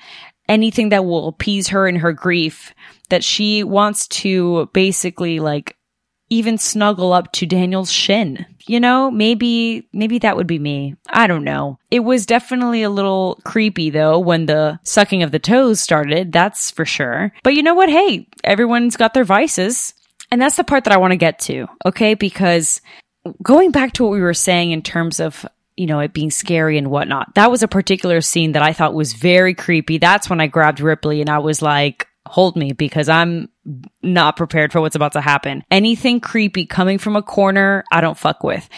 anything 0.49 0.89
that 0.89 1.05
will 1.05 1.29
appease 1.29 1.69
her 1.69 1.87
in 1.87 1.97
her 1.97 2.13
grief, 2.13 2.75
that 3.09 3.25
she 3.25 3.63
wants 3.63 4.09
to 4.09 4.69
basically 4.73 5.39
like 5.39 5.78
even 6.31 6.59
snuggle 6.59 7.13
up 7.13 7.33
to 7.33 7.47
Daniel's 7.47 7.91
shin. 7.91 8.47
You 8.67 8.81
know, 8.81 9.11
maybe, 9.11 9.89
maybe 9.93 10.19
that 10.19 10.37
would 10.37 10.47
be 10.47 10.59
me. 10.59 10.95
I 11.09 11.27
don't 11.27 11.45
know. 11.45 11.79
It 11.91 12.01
was 12.01 12.27
definitely 12.27 12.83
a 12.83 12.91
little 12.91 13.41
creepy 13.45 13.91
though 13.91 14.19
when 14.19 14.47
the 14.47 14.79
sucking 14.83 15.23
of 15.23 15.33
the 15.33 15.39
toes 15.39 15.81
started. 15.81 16.33
That's 16.33 16.71
for 16.71 16.85
sure. 16.85 17.33
But 17.43 17.55
you 17.55 17.63
know 17.63 17.75
what? 17.75 17.89
Hey, 17.89 18.29
everyone's 18.45 18.97
got 18.97 19.15
their 19.15 19.25
vices. 19.25 19.95
And 20.31 20.43
that's 20.43 20.57
the 20.57 20.65
part 20.65 20.85
that 20.85 20.93
I 20.93 20.99
want 20.99 21.13
to 21.13 21.17
get 21.17 21.39
to. 21.41 21.67
Okay. 21.87 22.13
Because 22.13 22.83
going 23.43 23.71
back 23.71 23.95
to 23.95 24.03
what 24.03 24.13
we 24.13 24.21
were 24.21 24.35
saying 24.35 24.73
in 24.73 24.83
terms 24.83 25.21
of 25.21 25.47
you 25.79 25.87
know, 25.87 26.01
it 26.01 26.13
being 26.13 26.33
scary 26.33 26.77
and 26.77 26.91
whatnot. 26.91 27.33
That 27.37 27.53
was 27.53 27.63
a 27.63 27.69
particular 27.69 28.21
scene 28.21 28.53
that 28.53 28.65
I 28.65 28.73
thought 28.73 28.95
was 28.95 29.13
very 29.13 29.55
creepy. 29.55 29.99
That's 29.99 30.29
when 30.29 30.41
I 30.41 30.49
grabbed 30.49 30.81
Ripley 30.81 31.21
and 31.21 31.31
I 31.31 31.39
was 31.39 31.63
like, 31.63 32.09
hold 32.29 32.57
me 32.57 32.73
because 32.73 33.09
I'm 33.09 33.49
not 34.03 34.37
prepared 34.37 34.73
for 34.73 34.81
what's 34.81 34.97
about 34.97 35.13
to 35.13 35.21
happen. 35.21 35.65
Anything 35.71 36.21
creepy 36.21 36.67
coming 36.67 36.99
from 36.99 37.17
a 37.17 37.23
corner, 37.23 37.85
I 37.91 38.01
don't 38.01 38.19
fuck 38.19 38.43
with. 38.43 38.69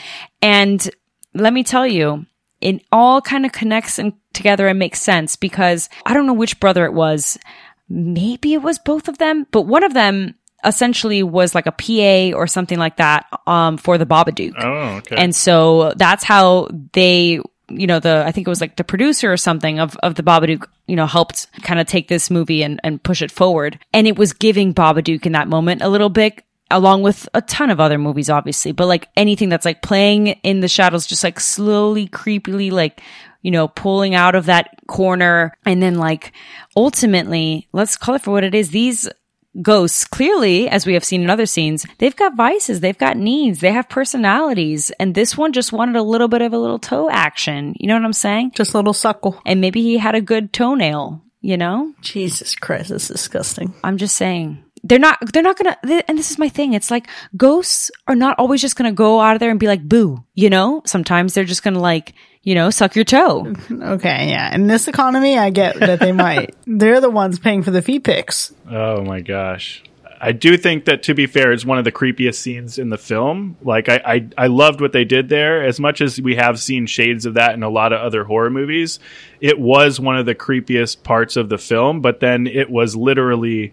And 0.42 0.88
let 1.34 1.52
me 1.52 1.62
tell 1.62 1.86
you, 1.86 2.26
it 2.60 2.84
all 2.92 3.20
kind 3.20 3.46
of 3.46 3.52
connects 3.52 3.98
and 3.98 4.12
together 4.32 4.66
and 4.66 4.78
makes 4.78 5.00
sense 5.00 5.36
because 5.36 5.88
I 6.04 6.14
don't 6.14 6.26
know 6.26 6.34
which 6.34 6.60
brother 6.60 6.84
it 6.84 6.92
was. 6.92 7.38
Maybe 7.88 8.54
it 8.54 8.62
was 8.62 8.78
both 8.78 9.08
of 9.08 9.18
them, 9.18 9.46
but 9.50 9.62
one 9.62 9.82
of 9.82 9.94
them 9.94 10.34
essentially 10.64 11.22
was 11.22 11.54
like 11.54 11.66
a 11.66 11.72
PA 11.72 12.36
or 12.36 12.46
something 12.46 12.78
like 12.78 12.96
that 12.96 13.26
um, 13.46 13.78
for 13.78 13.98
the 13.98 14.06
Babadook. 14.06 14.52
Oh, 14.58 14.96
okay. 14.98 15.16
And 15.16 15.34
so 15.34 15.94
that's 15.96 16.22
how 16.22 16.68
they, 16.92 17.40
you 17.70 17.86
know, 17.86 18.00
the, 18.00 18.24
I 18.26 18.32
think 18.32 18.46
it 18.46 18.50
was 18.50 18.60
like 18.60 18.76
the 18.76 18.84
producer 18.84 19.32
or 19.32 19.36
something 19.36 19.78
of, 19.78 19.96
of 19.98 20.14
the 20.14 20.22
Babadook, 20.22 20.66
you 20.86 20.96
know, 20.96 21.06
helped 21.06 21.46
kind 21.62 21.80
of 21.80 21.86
take 21.86 22.08
this 22.08 22.30
movie 22.30 22.62
and, 22.62 22.80
and 22.84 23.02
push 23.02 23.22
it 23.22 23.30
forward. 23.30 23.78
And 23.92 24.06
it 24.06 24.18
was 24.18 24.32
giving 24.32 24.74
Babadook 24.74 25.26
in 25.26 25.32
that 25.32 25.48
moment 25.48 25.82
a 25.82 25.88
little 25.88 26.08
bit, 26.08 26.42
along 26.70 27.02
with 27.02 27.28
a 27.34 27.42
ton 27.42 27.70
of 27.70 27.80
other 27.80 27.98
movies, 27.98 28.30
obviously, 28.30 28.72
but 28.72 28.86
like 28.86 29.08
anything 29.16 29.48
that's 29.48 29.64
like 29.64 29.82
playing 29.82 30.28
in 30.28 30.60
the 30.60 30.68
shadows, 30.68 31.06
just 31.06 31.24
like 31.24 31.40
slowly, 31.40 32.06
creepily, 32.08 32.70
like, 32.70 33.00
you 33.42 33.50
know, 33.50 33.68
pulling 33.68 34.14
out 34.14 34.34
of 34.34 34.46
that 34.46 34.70
corner. 34.86 35.52
And 35.64 35.82
then 35.82 35.96
like 35.96 36.32
ultimately, 36.76 37.68
let's 37.72 37.96
call 37.96 38.14
it 38.14 38.22
for 38.22 38.30
what 38.30 38.44
it 38.44 38.54
is. 38.54 38.70
These 38.70 39.08
ghosts. 39.62 40.04
Clearly 40.04 40.68
as 40.68 40.86
we 40.86 40.94
have 40.94 41.04
seen 41.04 41.22
in 41.22 41.30
other 41.30 41.46
scenes 41.46 41.86
they've 41.98 42.14
got 42.16 42.36
vices 42.36 42.80
they've 42.80 42.96
got 42.96 43.16
needs 43.16 43.60
they 43.60 43.72
have 43.72 43.88
personalities 43.88 44.90
and 45.00 45.14
this 45.14 45.36
one 45.36 45.52
just 45.52 45.72
wanted 45.72 45.96
a 45.96 46.02
little 46.02 46.28
bit 46.28 46.42
of 46.42 46.52
a 46.52 46.58
little 46.58 46.78
toe 46.78 47.10
action. 47.10 47.74
You 47.78 47.88
know 47.88 47.94
what 47.94 48.04
i'm 48.04 48.12
saying? 48.12 48.52
Just 48.54 48.74
a 48.74 48.78
little 48.78 48.92
suckle. 48.92 49.40
and 49.44 49.60
maybe 49.60 49.82
he 49.82 49.98
had 49.98 50.14
a 50.14 50.20
good 50.20 50.52
toenail 50.52 51.22
you 51.42 51.56
know? 51.56 51.94
Jesus 52.02 52.54
Christ, 52.54 52.90
that's 52.90 53.08
disgusting. 53.08 53.74
i'm 53.82 53.96
just 53.96 54.16
saying 54.16 54.62
they're 54.84 54.98
not 54.98 55.18
they're 55.32 55.42
not 55.42 55.58
gonna 55.58 55.76
th- 55.86 56.04
and 56.08 56.18
this 56.18 56.30
is 56.30 56.38
my 56.38 56.48
thing 56.48 56.72
it's 56.72 56.90
like 56.90 57.06
ghosts 57.36 57.90
are 58.06 58.14
not 58.14 58.38
always 58.38 58.60
just 58.60 58.76
gonna 58.76 58.92
go 58.92 59.20
out 59.20 59.36
of 59.36 59.40
there 59.40 59.50
and 59.50 59.60
be 59.60 59.66
like 59.66 59.86
boo 59.88 60.24
you 60.34 60.48
know 60.50 60.82
sometimes 60.86 61.34
they're 61.34 61.44
just 61.44 61.62
gonna 61.62 61.78
like 61.78 62.14
you 62.42 62.54
know 62.54 62.70
suck 62.70 62.94
your 62.96 63.04
toe 63.04 63.52
Okay, 63.70 64.28
yeah. 64.30 64.54
In 64.54 64.66
this 64.66 64.88
economy, 64.88 65.38
I 65.38 65.50
get 65.50 65.78
that 65.78 66.00
they 66.00 66.12
might. 66.12 66.54
They're 66.66 67.00
the 67.00 67.10
ones 67.10 67.38
paying 67.38 67.62
for 67.62 67.70
the 67.70 67.82
fee 67.82 67.98
picks. 68.00 68.52
Oh 68.70 69.02
my 69.02 69.20
gosh. 69.20 69.82
I 70.20 70.32
do 70.32 70.56
think 70.58 70.84
that 70.84 71.02
to 71.04 71.14
be 71.14 71.26
fair, 71.26 71.50
it's 71.50 71.64
one 71.64 71.78
of 71.78 71.84
the 71.84 71.92
creepiest 71.92 72.34
scenes 72.34 72.78
in 72.78 72.90
the 72.90 72.98
film. 72.98 73.56
Like 73.62 73.88
I, 73.88 74.02
I, 74.04 74.28
I 74.36 74.46
loved 74.48 74.80
what 74.80 74.92
they 74.92 75.04
did 75.04 75.28
there. 75.28 75.64
As 75.64 75.80
much 75.80 76.00
as 76.00 76.20
we 76.20 76.36
have 76.36 76.60
seen 76.60 76.86
shades 76.86 77.24
of 77.24 77.34
that 77.34 77.54
in 77.54 77.62
a 77.62 77.70
lot 77.70 77.92
of 77.92 78.00
other 78.00 78.24
horror 78.24 78.50
movies, 78.50 78.98
it 79.40 79.58
was 79.58 79.98
one 79.98 80.18
of 80.18 80.26
the 80.26 80.34
creepiest 80.34 81.02
parts 81.02 81.36
of 81.36 81.48
the 81.48 81.58
film. 81.58 82.00
But 82.02 82.20
then 82.20 82.46
it 82.46 82.70
was 82.70 82.94
literally 82.94 83.72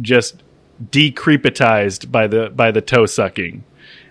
just 0.00 0.42
decrepitized 0.82 2.10
by 2.10 2.26
the 2.26 2.50
by 2.50 2.70
the 2.70 2.80
toe 2.80 3.06
sucking. 3.06 3.64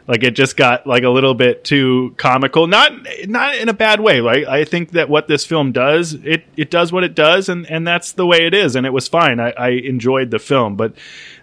Like 0.07 0.23
it 0.23 0.31
just 0.31 0.57
got 0.57 0.85
like 0.85 1.03
a 1.03 1.09
little 1.09 1.33
bit 1.33 1.63
too 1.63 2.15
comical. 2.17 2.67
Not 2.67 2.91
not 3.27 3.55
in 3.55 3.69
a 3.69 3.73
bad 3.73 3.99
way. 3.99 4.19
Like 4.19 4.45
I 4.45 4.65
think 4.65 4.91
that 4.91 5.09
what 5.09 5.27
this 5.27 5.45
film 5.45 5.71
does, 5.71 6.13
it 6.13 6.43
it 6.57 6.69
does 6.69 6.91
what 6.91 7.03
it 7.03 7.15
does, 7.15 7.49
and 7.49 7.69
and 7.69 7.87
that's 7.87 8.11
the 8.11 8.25
way 8.25 8.45
it 8.45 8.53
is, 8.53 8.75
and 8.75 8.85
it 8.85 8.91
was 8.91 9.07
fine. 9.07 9.39
I, 9.39 9.51
I 9.51 9.69
enjoyed 9.69 10.31
the 10.31 10.39
film, 10.39 10.75
but 10.75 10.95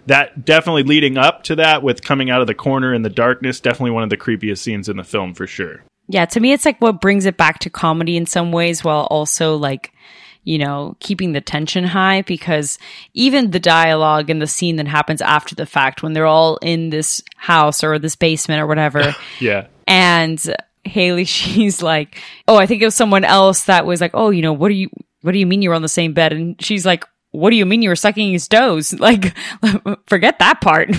that 0.05 0.45
definitely 0.45 0.83
leading 0.83 1.17
up 1.17 1.43
to 1.43 1.55
that 1.55 1.83
with 1.83 2.03
coming 2.03 2.29
out 2.29 2.41
of 2.41 2.47
the 2.47 2.53
corner 2.53 2.93
in 2.93 3.01
the 3.01 3.09
darkness, 3.09 3.59
definitely 3.59 3.91
one 3.91 4.03
of 4.03 4.09
the 4.09 4.17
creepiest 4.17 4.59
scenes 4.59 4.89
in 4.89 4.97
the 4.97 5.03
film 5.03 5.33
for 5.33 5.47
sure. 5.47 5.83
Yeah, 6.07 6.25
to 6.25 6.39
me, 6.39 6.51
it's 6.51 6.65
like 6.65 6.81
what 6.81 7.01
brings 7.01 7.25
it 7.25 7.37
back 7.37 7.59
to 7.59 7.69
comedy 7.69 8.17
in 8.17 8.25
some 8.25 8.51
ways 8.51 8.83
while 8.83 9.01
also 9.11 9.55
like, 9.55 9.93
you 10.43 10.57
know, 10.57 10.95
keeping 10.99 11.33
the 11.33 11.41
tension 11.41 11.83
high 11.83 12.21
because 12.23 12.79
even 13.13 13.51
the 13.51 13.59
dialogue 13.59 14.29
and 14.29 14.41
the 14.41 14.47
scene 14.47 14.77
that 14.77 14.87
happens 14.87 15.21
after 15.21 15.53
the 15.55 15.65
fact 15.65 16.01
when 16.01 16.13
they're 16.13 16.25
all 16.25 16.57
in 16.57 16.89
this 16.89 17.21
house 17.35 17.83
or 17.83 17.99
this 17.99 18.15
basement 18.15 18.61
or 18.61 18.67
whatever, 18.67 19.15
Yeah. 19.39 19.67
and 19.87 20.41
Haley, 20.85 21.25
she's 21.25 21.81
like, 21.83 22.21
oh, 22.47 22.57
I 22.57 22.65
think 22.65 22.81
it 22.81 22.85
was 22.85 22.95
someone 22.95 23.25
else 23.25 23.65
that 23.65 23.85
was 23.85 24.01
like, 24.01 24.11
oh, 24.13 24.29
you 24.31 24.41
know, 24.41 24.53
what 24.53 24.69
do 24.69 24.75
you, 24.75 24.89
what 25.21 25.33
do 25.33 25.37
you 25.39 25.45
mean 25.45 25.61
you 25.61 25.69
were 25.69 25.75
on 25.75 25.81
the 25.81 25.87
same 25.89 26.13
bed? 26.13 26.33
And 26.33 26.55
she's 26.63 26.85
like, 26.85 27.05
what 27.31 27.51
do 27.51 27.57
you 27.57 27.65
mean 27.65 27.83
you 27.83 27.89
were 27.89 27.95
sucking 27.95 28.31
his 28.31 28.47
toes? 28.47 28.93
Like, 28.99 29.35
forget 30.07 30.39
that 30.39 30.61
part. 30.61 30.89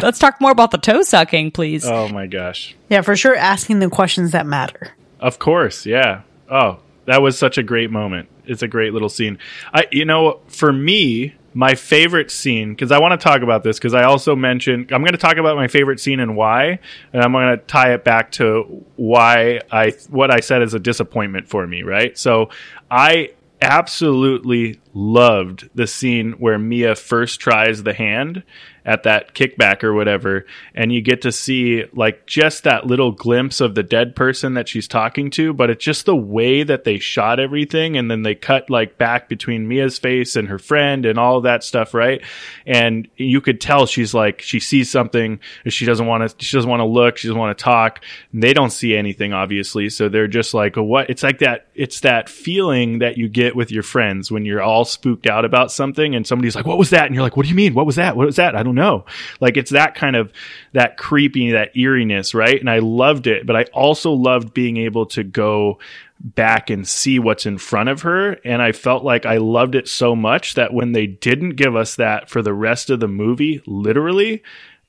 Let's 0.00 0.20
talk 0.20 0.40
more 0.40 0.52
about 0.52 0.70
the 0.70 0.78
toe 0.78 1.02
sucking, 1.02 1.50
please. 1.50 1.84
Oh 1.84 2.08
my 2.08 2.26
gosh. 2.28 2.76
Yeah, 2.88 3.00
for 3.00 3.16
sure. 3.16 3.34
Asking 3.34 3.80
the 3.80 3.88
questions 3.90 4.30
that 4.30 4.46
matter. 4.46 4.94
Of 5.18 5.38
course, 5.40 5.84
yeah. 5.86 6.20
Oh, 6.48 6.78
that 7.06 7.22
was 7.22 7.38
such 7.38 7.58
a 7.58 7.62
great 7.62 7.90
moment. 7.90 8.28
It's 8.44 8.62
a 8.62 8.68
great 8.68 8.92
little 8.92 9.08
scene. 9.08 9.38
I, 9.72 9.86
you 9.90 10.04
know, 10.04 10.40
for 10.48 10.72
me, 10.72 11.34
my 11.54 11.74
favorite 11.74 12.30
scene 12.30 12.74
because 12.74 12.92
I 12.92 13.00
want 13.00 13.18
to 13.18 13.24
talk 13.24 13.40
about 13.40 13.62
this 13.64 13.78
because 13.78 13.94
I 13.94 14.02
also 14.02 14.36
mentioned 14.36 14.92
I'm 14.92 15.00
going 15.00 15.12
to 15.12 15.18
talk 15.18 15.38
about 15.38 15.56
my 15.56 15.68
favorite 15.68 16.00
scene 16.00 16.20
and 16.20 16.36
why, 16.36 16.78
and 17.14 17.22
I'm 17.22 17.32
going 17.32 17.56
to 17.56 17.64
tie 17.64 17.94
it 17.94 18.04
back 18.04 18.32
to 18.32 18.84
why 18.96 19.60
I 19.72 19.92
what 20.10 20.30
I 20.30 20.40
said 20.40 20.60
is 20.62 20.74
a 20.74 20.78
disappointment 20.78 21.48
for 21.48 21.66
me. 21.66 21.82
Right. 21.82 22.16
So 22.18 22.50
I 22.90 23.30
absolutely 23.62 24.80
loved 24.92 25.70
the 25.74 25.86
scene 25.86 26.32
where 26.32 26.58
Mia 26.58 26.94
first 26.94 27.40
tries 27.40 27.82
the 27.82 27.94
hand 27.94 28.42
at 28.86 29.02
that 29.02 29.34
kickback 29.34 29.82
or 29.82 29.92
whatever 29.92 30.46
and 30.74 30.92
you 30.92 31.02
get 31.02 31.22
to 31.22 31.32
see 31.32 31.84
like 31.92 32.24
just 32.26 32.62
that 32.62 32.86
little 32.86 33.10
glimpse 33.10 33.60
of 33.60 33.74
the 33.74 33.82
dead 33.82 34.14
person 34.14 34.54
that 34.54 34.68
she's 34.68 34.86
talking 34.86 35.28
to 35.28 35.52
but 35.52 35.68
it's 35.68 35.84
just 35.84 36.06
the 36.06 36.16
way 36.16 36.62
that 36.62 36.84
they 36.84 36.98
shot 36.98 37.40
everything 37.40 37.96
and 37.96 38.08
then 38.08 38.22
they 38.22 38.34
cut 38.34 38.70
like 38.70 38.96
back 38.96 39.28
between 39.28 39.66
Mia's 39.66 39.98
face 39.98 40.36
and 40.36 40.48
her 40.48 40.58
friend 40.58 41.04
and 41.04 41.18
all 41.18 41.40
that 41.40 41.64
stuff 41.64 41.94
right? 41.94 42.22
And 42.64 43.08
you 43.16 43.40
could 43.40 43.60
tell 43.60 43.86
she's 43.86 44.14
like 44.14 44.40
she 44.40 44.60
sees 44.60 44.88
something 44.88 45.40
she 45.66 45.84
doesn't 45.84 46.06
want 46.06 46.30
to 46.30 46.44
she 46.44 46.56
doesn't 46.56 46.70
want 46.70 46.80
to 46.80 46.86
look 46.86 47.16
she 47.16 47.26
doesn't 47.26 47.40
want 47.40 47.58
to 47.58 47.62
talk 47.62 48.04
they 48.32 48.54
don't 48.54 48.70
see 48.70 48.96
anything 48.96 49.32
obviously 49.32 49.90
so 49.90 50.08
they're 50.08 50.28
just 50.28 50.54
like 50.54 50.76
what? 50.76 51.10
It's 51.10 51.24
like 51.24 51.40
that 51.40 51.66
it's 51.74 52.00
that 52.00 52.28
feeling 52.28 53.00
that 53.00 53.18
you 53.18 53.28
get 53.28 53.56
with 53.56 53.72
your 53.72 53.82
friends 53.82 54.30
when 54.30 54.44
you're 54.44 54.62
all 54.62 54.84
spooked 54.84 55.26
out 55.26 55.44
about 55.44 55.72
something 55.72 56.14
and 56.14 56.24
somebody's 56.24 56.54
like 56.54 56.66
what 56.66 56.78
was 56.78 56.90
that? 56.90 57.06
And 57.06 57.14
you're 57.16 57.24
like 57.24 57.36
what 57.36 57.42
do 57.42 57.50
you 57.50 57.56
mean? 57.56 57.74
What 57.74 57.86
was 57.86 57.96
that? 57.96 58.16
What 58.16 58.26
was 58.26 58.36
that? 58.36 58.54
I 58.54 58.62
don't 58.62 58.75
know. 58.76 59.04
Like 59.40 59.56
it's 59.56 59.72
that 59.72 59.96
kind 59.96 60.14
of 60.14 60.32
that 60.72 60.96
creepy, 60.96 61.50
that 61.50 61.76
eeriness, 61.76 62.34
right? 62.34 62.58
And 62.58 62.70
I 62.70 62.78
loved 62.78 63.26
it, 63.26 63.44
but 63.46 63.56
I 63.56 63.64
also 63.72 64.12
loved 64.12 64.54
being 64.54 64.76
able 64.76 65.06
to 65.06 65.24
go 65.24 65.80
back 66.20 66.70
and 66.70 66.86
see 66.86 67.18
what's 67.18 67.46
in 67.46 67.58
front 67.58 67.88
of 67.88 68.02
her. 68.02 68.38
And 68.44 68.62
I 68.62 68.72
felt 68.72 69.04
like 69.04 69.26
I 69.26 69.36
loved 69.38 69.74
it 69.74 69.88
so 69.88 70.16
much 70.16 70.54
that 70.54 70.72
when 70.72 70.92
they 70.92 71.06
didn't 71.06 71.56
give 71.56 71.76
us 71.76 71.96
that 71.96 72.30
for 72.30 72.40
the 72.40 72.54
rest 72.54 72.88
of 72.88 73.00
the 73.00 73.08
movie, 73.08 73.62
literally, 73.66 74.42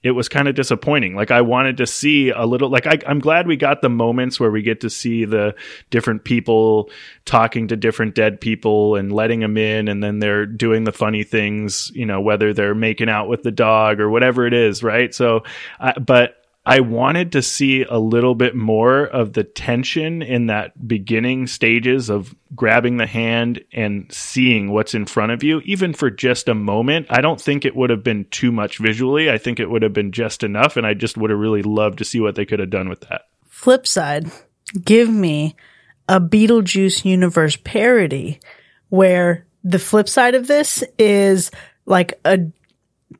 it 0.04 0.12
was 0.12 0.30
kind 0.30 0.48
of 0.48 0.56
disappointing. 0.56 1.16
Like 1.16 1.32
I 1.32 1.41
wanted 1.41 1.78
to 1.78 1.88
see 1.88 2.30
a 2.30 2.45
little, 2.45 2.70
like 2.70 2.86
I, 2.86 3.00
am 3.06 3.20
glad 3.20 3.48
we 3.48 3.58
got 3.58 3.82
the 3.82 3.89
moments 3.89 4.39
where 4.39 4.52
we 4.52 4.62
get 4.62 4.82
to 4.82 4.89
see 4.89 5.26
the 5.26 5.56
different 5.89 6.24
people 6.24 6.89
talking 7.26 7.68
to 7.70 7.76
different 7.76 8.14
dead 8.14 8.39
people 8.39 8.95
and 8.95 9.12
letting 9.12 9.39
them 9.39 9.58
in. 9.58 9.88
And 9.88 10.04
then 10.04 10.20
they're 10.20 10.45
doing 10.45 10.84
the 10.84 10.91
funny 10.91 11.24
things, 11.24 11.91
you 11.95 12.06
know, 12.06 12.22
whether 12.22 12.54
they're 12.54 12.76
making 12.76 13.10
out 13.10 13.28
with 13.28 13.43
the 13.43 13.52
dog 13.52 14.00
or 14.00 14.10
whatever 14.10 14.45
it 14.45 14.54
is. 14.54 14.84
Right. 14.84 15.14
So, 15.14 15.43
uh, 15.80 16.00
but 16.00 16.47
I 16.68 16.82
wanted 16.82 17.32
to 17.32 17.41
see 17.41 17.84
a 17.84 17.97
little 17.97 18.36
bit 18.36 18.53
more 18.53 19.05
of 19.05 19.32
the 19.32 19.45
tension 19.45 20.22
in 20.22 20.47
that 20.47 20.86
beginning 20.86 21.47
stages 21.47 22.09
of 22.09 22.36
grabbing 22.57 22.97
the 22.97 23.05
hand 23.05 23.63
and 23.72 24.11
seeing 24.11 24.70
what's 24.70 24.93
in 24.93 25.05
front 25.05 25.32
of 25.32 25.43
you, 25.43 25.61
even 25.61 25.93
for 25.93 26.09
just 26.09 26.49
a 26.49 26.53
moment. 26.53 27.07
I 27.09 27.22
don't 27.22 27.39
think 27.39 27.63
it 27.63 27.74
would 27.74 27.89
have 27.89 28.03
been 28.03 28.26
too 28.32 28.51
much 28.51 28.80
visually. 28.80 29.32
I 29.32 29.38
think 29.38 29.61
it 29.61 29.70
would 29.70 29.82
have 29.82 29.93
been 29.93 30.11
just 30.11 30.43
enough. 30.43 30.76
And 30.76 30.86
I 30.86 30.93
just 30.93 31.15
would 31.15 31.30
have 31.30 31.39
really 31.39 31.63
loved 31.63 31.99
to 31.99 32.05
see 32.05 32.20
what 32.20 32.36
they 32.36 32.45
could 32.45 32.59
have 32.59 32.70
done 32.70 32.89
with 32.89 32.99
that. 33.07 33.22
Flip 33.47 33.88
side, 33.88 34.30
give 34.84 35.09
me 35.09 35.55
a 36.09 36.20
Beetlejuice 36.20 37.05
universe 37.05 37.55
parody 37.63 38.41
where 38.89 39.45
the 39.63 39.80
flip 39.80 40.09
side 40.09 40.36
of 40.36 40.47
this 40.47 40.84
is 40.99 41.49
like 41.86 42.20
a 42.26 42.39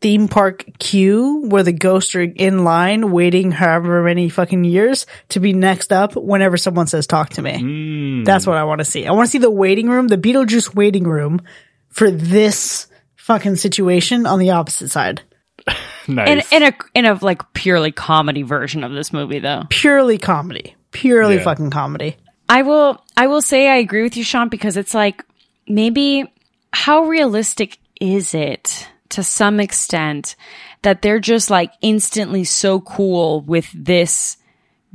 theme 0.02 0.28
park 0.28 0.66
queue 0.80 1.46
where 1.48 1.64
the 1.64 1.72
ghosts 1.74 2.16
are 2.16 2.22
in 2.22 2.64
line 2.64 3.12
waiting 3.12 3.52
however 3.52 4.04
many 4.04 4.30
fucking 4.30 4.64
years 4.64 5.06
to 5.30 5.40
be 5.40 5.54
next 5.54 5.92
up 5.92 6.16
whenever 6.16 6.58
someone 6.58 6.88
says 6.88 7.08
talk 7.08 7.30
to 7.32 7.42
me. 7.42 7.54
Mm. 7.54 8.26
That's 8.26 8.46
what 8.46 8.58
I 8.58 8.64
want 8.64 8.80
to 8.80 8.86
see. 8.86 9.06
I 9.08 9.12
want 9.12 9.28
to 9.28 9.32
see 9.32 9.38
the 9.38 9.52
waiting 9.52 9.90
room, 9.90 10.08
the 10.08 10.18
Beetlejuice 10.18 10.76
waiting 10.76 11.06
room 11.06 11.42
for 11.90 12.12
this 12.12 12.88
fucking 13.16 13.56
situation 13.56 14.26
on 14.26 14.40
the 14.40 14.52
opposite 14.52 14.90
side. 14.90 15.22
nice. 16.08 16.52
In, 16.52 16.64
in 16.64 16.70
a 16.70 16.78
in 16.94 17.06
a 17.06 17.14
like 17.24 17.54
purely 17.54 17.92
comedy 17.92 18.44
version 18.44 18.84
of 18.84 18.92
this 18.92 19.12
movie 19.12 19.40
though. 19.40 19.64
Purely 19.70 20.18
comedy. 20.18 20.76
Purely 20.92 21.36
Yeah. 21.36 21.44
fucking 21.44 21.72
comedy. 21.72 22.16
I 22.48 22.62
will 22.62 23.04
I 23.18 23.28
will 23.28 23.42
say 23.42 23.68
I 23.68 23.78
agree 23.78 24.04
with 24.04 24.16
you, 24.16 24.24
Sean, 24.24 24.50
because 24.50 24.78
it's 24.78 24.94
like 24.94 25.26
maybe 25.68 26.32
how 26.72 27.04
realistic 27.06 27.78
is 28.00 28.34
it 28.34 28.88
to 29.10 29.24
some 29.24 29.60
extent 29.60 30.36
that 30.82 31.02
they're 31.02 31.20
just 31.20 31.50
like 31.50 31.72
instantly 31.82 32.44
so 32.44 32.80
cool 32.82 33.42
with 33.42 33.72
this 33.74 34.38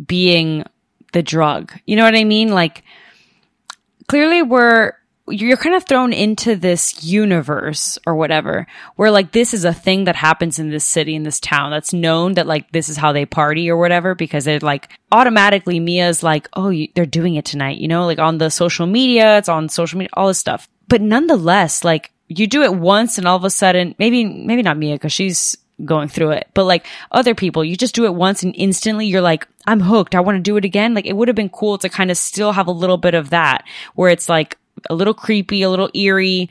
being 0.04 0.64
the 1.12 1.22
drug. 1.22 1.72
You 1.86 1.96
know 1.96 2.04
what 2.04 2.16
I 2.16 2.24
mean? 2.24 2.48
Like 2.48 2.84
clearly 4.08 4.42
we're 4.42 4.94
you're 5.28 5.56
kind 5.56 5.74
of 5.74 5.84
thrown 5.84 6.12
into 6.12 6.56
this 6.56 7.04
universe 7.04 7.96
or 8.06 8.14
whatever 8.16 8.66
where 8.96 9.10
like 9.10 9.30
this 9.32 9.54
is 9.54 9.64
a 9.64 9.72
thing 9.72 10.04
that 10.04 10.16
happens 10.16 10.58
in 10.58 10.70
this 10.70 10.84
city 10.84 11.14
in 11.14 11.22
this 11.22 11.38
town 11.38 11.70
that's 11.70 11.92
known 11.92 12.34
that 12.34 12.46
like 12.46 12.70
this 12.72 12.88
is 12.88 12.96
how 12.96 13.12
they 13.12 13.24
party 13.24 13.70
or 13.70 13.76
whatever 13.76 14.16
because 14.16 14.44
they're 14.44 14.58
like 14.58 14.90
automatically 15.12 15.78
mia's 15.78 16.22
like 16.24 16.48
oh 16.54 16.70
you, 16.70 16.88
they're 16.94 17.06
doing 17.06 17.36
it 17.36 17.44
tonight 17.44 17.78
you 17.78 17.86
know 17.86 18.04
like 18.04 18.18
on 18.18 18.38
the 18.38 18.50
social 18.50 18.86
media 18.86 19.38
it's 19.38 19.48
on 19.48 19.68
social 19.68 19.96
media 19.96 20.10
all 20.14 20.26
this 20.26 20.38
stuff 20.38 20.68
but 20.88 21.00
nonetheless 21.00 21.84
like 21.84 22.10
you 22.38 22.46
do 22.46 22.62
it 22.62 22.74
once 22.74 23.18
and 23.18 23.26
all 23.26 23.36
of 23.36 23.44
a 23.44 23.50
sudden 23.50 23.94
maybe 23.98 24.24
maybe 24.24 24.62
not 24.62 24.76
mia 24.76 24.94
because 24.94 25.12
she's 25.12 25.56
going 25.84 26.06
through 26.06 26.30
it 26.30 26.48
but 26.54 26.64
like 26.64 26.86
other 27.10 27.34
people 27.34 27.64
you 27.64 27.76
just 27.76 27.94
do 27.94 28.04
it 28.04 28.14
once 28.14 28.42
and 28.42 28.54
instantly 28.56 29.06
you're 29.06 29.20
like 29.20 29.46
i'm 29.66 29.80
hooked. 29.80 30.14
I 30.14 30.20
want 30.20 30.36
to 30.36 30.42
do 30.42 30.56
it 30.56 30.64
again. 30.64 30.94
Like 30.94 31.06
it 31.06 31.16
would 31.16 31.28
have 31.28 31.34
been 31.34 31.48
cool 31.48 31.78
to 31.78 31.88
kind 31.88 32.10
of 32.10 32.16
still 32.16 32.52
have 32.52 32.66
a 32.66 32.72
little 32.72 32.96
bit 32.96 33.14
of 33.14 33.30
that 33.30 33.64
where 33.94 34.10
it's 34.10 34.28
like 34.28 34.58
a 34.90 34.94
little 34.94 35.14
creepy 35.14 35.62
a 35.62 35.70
little 35.70 35.90
eerie 35.94 36.50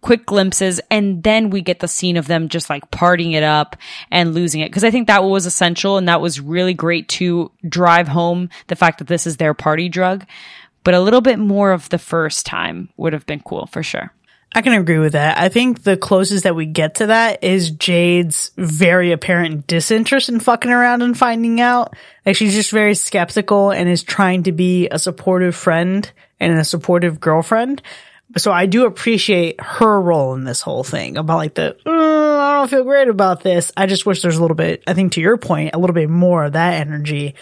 quick 0.00 0.24
glimpses 0.24 0.80
and 0.90 1.22
then 1.22 1.50
we 1.50 1.60
get 1.60 1.80
the 1.80 1.88
scene 1.88 2.16
of 2.16 2.26
them 2.26 2.48
just 2.48 2.70
like 2.70 2.90
partying 2.90 3.34
it 3.34 3.42
up 3.42 3.76
and 4.10 4.34
losing 4.34 4.60
it. 4.60 4.70
Because 4.70 4.84
i 4.84 4.90
think 4.90 5.06
that 5.06 5.24
was 5.24 5.46
essential 5.46 5.96
and 5.96 6.08
that 6.08 6.20
was 6.20 6.40
really 6.40 6.74
great 6.74 7.08
to 7.08 7.50
drive 7.68 8.08
home 8.08 8.48
the 8.68 8.76
fact 8.76 8.98
that 8.98 9.08
this 9.08 9.26
is 9.26 9.36
their 9.36 9.54
party 9.54 9.88
drug 9.88 10.24
but 10.82 10.94
a 10.94 11.00
little 11.00 11.20
bit 11.20 11.38
more 11.38 11.72
of 11.72 11.90
the 11.90 11.98
first 11.98 12.46
time 12.46 12.88
would 12.96 13.12
have 13.12 13.26
been 13.26 13.40
cool 13.40 13.66
for 13.66 13.82
sure 13.82 14.12
I 14.52 14.62
can 14.62 14.72
agree 14.72 14.98
with 14.98 15.12
that. 15.12 15.38
I 15.38 15.48
think 15.48 15.84
the 15.84 15.96
closest 15.96 16.42
that 16.42 16.56
we 16.56 16.66
get 16.66 16.96
to 16.96 17.06
that 17.06 17.44
is 17.44 17.70
Jade's 17.70 18.50
very 18.56 19.12
apparent 19.12 19.68
disinterest 19.68 20.28
in 20.28 20.40
fucking 20.40 20.72
around 20.72 21.02
and 21.02 21.16
finding 21.16 21.60
out. 21.60 21.94
Like 22.26 22.34
she's 22.34 22.54
just 22.54 22.72
very 22.72 22.94
skeptical 22.94 23.70
and 23.70 23.88
is 23.88 24.02
trying 24.02 24.42
to 24.44 24.52
be 24.52 24.88
a 24.88 24.98
supportive 24.98 25.54
friend 25.54 26.10
and 26.40 26.58
a 26.58 26.64
supportive 26.64 27.20
girlfriend. 27.20 27.80
So 28.36 28.50
I 28.50 28.66
do 28.66 28.86
appreciate 28.86 29.60
her 29.60 30.00
role 30.00 30.34
in 30.34 30.44
this 30.44 30.62
whole 30.62 30.84
thing 30.84 31.16
about 31.16 31.36
like 31.36 31.54
the, 31.54 31.76
"Uh, 31.86 32.38
I 32.38 32.54
don't 32.58 32.70
feel 32.70 32.84
great 32.84 33.08
about 33.08 33.42
this. 33.42 33.70
I 33.76 33.86
just 33.86 34.04
wish 34.04 34.22
there's 34.22 34.36
a 34.36 34.40
little 34.40 34.56
bit, 34.56 34.82
I 34.86 34.94
think 34.94 35.12
to 35.12 35.20
your 35.20 35.36
point, 35.36 35.74
a 35.74 35.78
little 35.78 35.94
bit 35.94 36.10
more 36.10 36.44
of 36.44 36.52
that 36.54 36.74
energy 36.74 37.34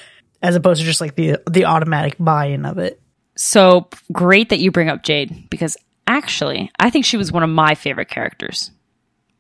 as 0.43 0.57
opposed 0.57 0.81
to 0.81 0.87
just 0.87 1.01
like 1.01 1.15
the, 1.15 1.39
the 1.51 1.65
automatic 1.65 2.17
buy-in 2.19 2.67
of 2.67 2.79
it. 2.79 3.01
So 3.35 3.89
great 4.13 4.51
that 4.51 4.61
you 4.61 4.71
bring 4.71 4.89
up 4.89 5.03
Jade 5.03 5.49
because 5.51 5.77
actually, 6.09 6.73
I 6.79 6.91
think 6.91 7.05
she 7.05 7.17
was 7.17 7.31
one 7.31 7.45
of 7.45 7.51
my 7.51 7.77
favorite 7.77 8.09
characters. 8.09 8.73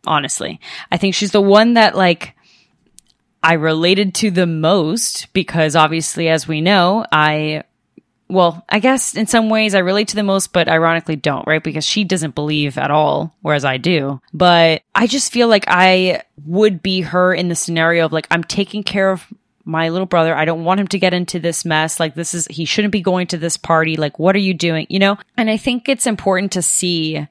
Honestly, 0.06 0.60
I 0.92 0.96
think 0.96 1.14
she's 1.14 1.32
the 1.32 1.40
one 1.40 1.74
that 1.74 1.96
like 1.96 2.36
I 3.42 3.54
related 3.54 4.14
to 4.16 4.30
the 4.30 4.46
most 4.46 5.32
because 5.32 5.74
obviously, 5.74 6.28
as 6.28 6.46
we 6.46 6.60
know, 6.60 7.04
I 7.10 7.64
well, 8.28 8.62
I 8.68 8.78
guess 8.78 9.14
in 9.16 9.26
some 9.26 9.48
ways 9.48 9.74
I 9.74 9.78
relate 9.78 10.08
to 10.08 10.16
the 10.16 10.22
most, 10.22 10.52
but 10.52 10.68
ironically 10.68 11.16
don't, 11.16 11.46
right? 11.46 11.62
Because 11.62 11.84
she 11.84 12.04
doesn't 12.04 12.34
believe 12.34 12.76
at 12.76 12.90
all, 12.90 13.34
whereas 13.40 13.64
I 13.64 13.78
do. 13.78 14.20
But 14.34 14.82
I 14.94 15.06
just 15.06 15.32
feel 15.32 15.48
like 15.48 15.64
I 15.66 16.22
would 16.44 16.82
be 16.82 17.00
her 17.00 17.32
in 17.32 17.48
the 17.48 17.54
scenario 17.54 18.04
of 18.04 18.12
like, 18.12 18.26
I'm 18.30 18.44
taking 18.44 18.82
care 18.82 19.10
of 19.10 19.26
my 19.68 19.90
little 19.90 20.06
brother. 20.06 20.34
I 20.34 20.46
don't 20.46 20.64
want 20.64 20.80
him 20.80 20.88
to 20.88 20.98
get 20.98 21.12
into 21.12 21.38
this 21.38 21.64
mess. 21.64 22.00
Like, 22.00 22.14
this 22.14 22.32
is, 22.32 22.46
he 22.46 22.64
shouldn't 22.64 22.92
be 22.92 23.02
going 23.02 23.26
to 23.28 23.36
this 23.36 23.58
party. 23.58 23.96
Like, 23.96 24.18
what 24.18 24.34
are 24.34 24.40
you 24.40 24.54
doing? 24.54 24.86
You 24.88 24.98
know? 24.98 25.18
And 25.36 25.50
I 25.50 25.58
think 25.58 25.88
it's 25.88 26.06
important 26.06 26.52
to 26.52 26.62
see 26.62 27.28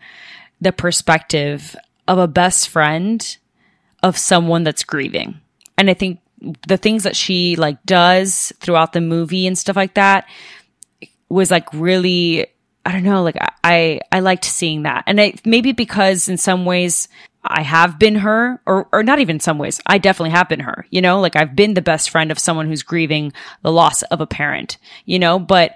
the 0.62 0.72
perspective 0.72 1.76
of 2.08 2.20
a 2.20 2.28
best 2.28 2.70
friend 2.70 3.38
of 4.04 4.18
someone 4.18 4.64
that's 4.64 4.84
grieving. 4.84 5.42
And 5.78 5.90
I 5.90 5.96
think 5.96 6.20
the 6.68 6.78
things 6.78 7.04
that 7.04 7.16
she 7.16 7.56
like 7.56 7.84
does 7.84 8.54
throughout 8.60 8.94
the 8.94 9.02
movie 9.02 9.48
and 9.48 9.58
stuff 9.58 9.76
like 9.76 9.96
that 9.96 10.28
was 11.30 11.50
like 11.50 11.68
really 11.74 12.46
I 12.86 12.92
don't 12.94 13.04
know, 13.04 13.24
like 13.24 13.36
I 13.64 14.00
I 14.12 14.20
liked 14.22 14.46
seeing 14.46 14.84
that. 14.84 15.04
And 15.08 15.20
I, 15.20 15.34
maybe 15.44 15.74
because 15.74 16.30
in 16.30 16.38
some 16.38 16.64
ways 16.64 17.10
I 17.50 17.62
have 17.62 18.00
been 18.00 18.16
her 18.16 18.62
or 18.66 18.88
or 18.92 19.04
not 19.04 19.20
even 19.20 19.40
some 19.40 19.58
ways. 19.58 19.82
I 19.86 19.98
definitely 19.98 20.32
have 20.32 20.50
been 20.50 20.62
her, 20.62 20.86
you 20.90 21.02
know? 21.02 21.20
Like 21.20 21.36
I've 21.36 21.56
been 21.56 21.74
the 21.74 21.82
best 21.82 22.10
friend 22.10 22.32
of 22.32 22.40
someone 22.40 22.68
who's 22.68 22.84
grieving 22.84 23.34
the 23.62 23.72
loss 23.72 24.02
of 24.04 24.22
a 24.22 24.28
parent, 24.28 24.78
you 25.06 25.20
know, 25.20 25.40
but 25.40 25.74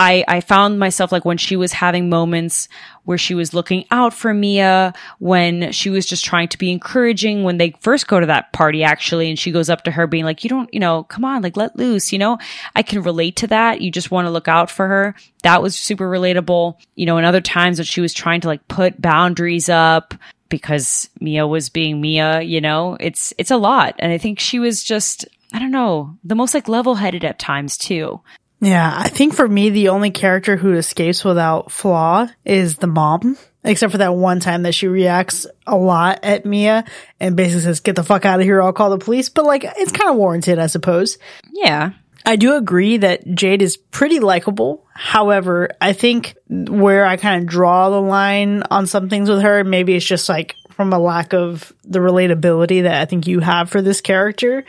I, 0.00 0.24
I 0.26 0.40
found 0.40 0.78
myself 0.78 1.12
like 1.12 1.26
when 1.26 1.36
she 1.36 1.56
was 1.56 1.74
having 1.74 2.08
moments 2.08 2.68
where 3.04 3.18
she 3.18 3.34
was 3.34 3.52
looking 3.52 3.84
out 3.90 4.14
for 4.14 4.32
Mia, 4.32 4.94
when 5.18 5.72
she 5.72 5.90
was 5.90 6.06
just 6.06 6.24
trying 6.24 6.48
to 6.48 6.58
be 6.58 6.72
encouraging, 6.72 7.42
when 7.42 7.58
they 7.58 7.74
first 7.80 8.08
go 8.08 8.18
to 8.18 8.24
that 8.24 8.50
party 8.54 8.82
actually, 8.82 9.28
and 9.28 9.38
she 9.38 9.50
goes 9.50 9.68
up 9.68 9.84
to 9.84 9.90
her 9.90 10.06
being 10.06 10.24
like, 10.24 10.42
you 10.42 10.48
don't, 10.48 10.72
you 10.72 10.80
know, 10.80 11.04
come 11.04 11.22
on, 11.22 11.42
like 11.42 11.58
let 11.58 11.76
loose, 11.76 12.14
you 12.14 12.18
know, 12.18 12.38
I 12.74 12.82
can 12.82 13.02
relate 13.02 13.36
to 13.36 13.48
that. 13.48 13.82
You 13.82 13.90
just 13.90 14.10
want 14.10 14.24
to 14.24 14.30
look 14.30 14.48
out 14.48 14.70
for 14.70 14.88
her. 14.88 15.14
That 15.42 15.60
was 15.60 15.76
super 15.76 16.08
relatable. 16.08 16.76
You 16.94 17.04
know, 17.04 17.18
in 17.18 17.26
other 17.26 17.42
times 17.42 17.78
when 17.78 17.84
she 17.84 18.00
was 18.00 18.14
trying 18.14 18.40
to 18.40 18.48
like 18.48 18.66
put 18.68 19.02
boundaries 19.02 19.68
up 19.68 20.14
because 20.50 21.08
Mia 21.20 21.46
was 21.46 21.70
being 21.70 22.00
Mia, 22.00 22.42
you 22.42 22.60
know, 22.60 22.96
it's, 23.00 23.32
it's 23.38 23.50
a 23.50 23.56
lot. 23.56 23.94
And 23.98 24.12
I 24.12 24.18
think 24.18 24.38
she 24.38 24.58
was 24.58 24.84
just, 24.84 25.26
I 25.52 25.58
don't 25.58 25.70
know, 25.70 26.18
the 26.22 26.34
most 26.34 26.52
like 26.52 26.68
level 26.68 26.96
headed 26.96 27.24
at 27.24 27.38
times 27.38 27.78
too. 27.78 28.20
Yeah, 28.60 28.92
I 28.94 29.08
think 29.08 29.32
for 29.32 29.48
me, 29.48 29.70
the 29.70 29.88
only 29.88 30.10
character 30.10 30.56
who 30.56 30.74
escapes 30.74 31.24
without 31.24 31.72
flaw 31.72 32.28
is 32.44 32.76
the 32.76 32.86
mom. 32.86 33.38
Except 33.62 33.92
for 33.92 33.98
that 33.98 34.14
one 34.14 34.40
time 34.40 34.62
that 34.62 34.74
she 34.74 34.88
reacts 34.88 35.46
a 35.66 35.76
lot 35.76 36.20
at 36.22 36.46
Mia 36.46 36.84
and 37.18 37.36
basically 37.36 37.60
says, 37.60 37.80
get 37.80 37.94
the 37.94 38.02
fuck 38.02 38.24
out 38.24 38.40
of 38.40 38.44
here, 38.46 38.62
I'll 38.62 38.72
call 38.72 38.88
the 38.88 38.96
police. 38.96 39.28
But 39.28 39.44
like, 39.44 39.64
it's 39.64 39.92
kind 39.92 40.08
of 40.08 40.16
warranted, 40.16 40.58
I 40.58 40.66
suppose. 40.66 41.18
Yeah. 41.52 41.90
I 42.24 42.36
do 42.36 42.56
agree 42.56 42.98
that 42.98 43.26
Jade 43.34 43.62
is 43.62 43.76
pretty 43.76 44.20
likable. 44.20 44.86
However, 44.94 45.70
I 45.80 45.92
think 45.92 46.36
where 46.48 47.06
I 47.06 47.16
kind 47.16 47.42
of 47.42 47.48
draw 47.48 47.90
the 47.90 48.00
line 48.00 48.62
on 48.70 48.86
some 48.86 49.08
things 49.08 49.28
with 49.28 49.42
her, 49.42 49.64
maybe 49.64 49.94
it's 49.94 50.04
just 50.04 50.28
like 50.28 50.54
from 50.70 50.92
a 50.92 50.98
lack 50.98 51.32
of 51.32 51.72
the 51.84 51.98
relatability 51.98 52.82
that 52.82 53.00
I 53.00 53.04
think 53.04 53.26
you 53.26 53.40
have 53.40 53.70
for 53.70 53.82
this 53.82 54.00
character. 54.00 54.64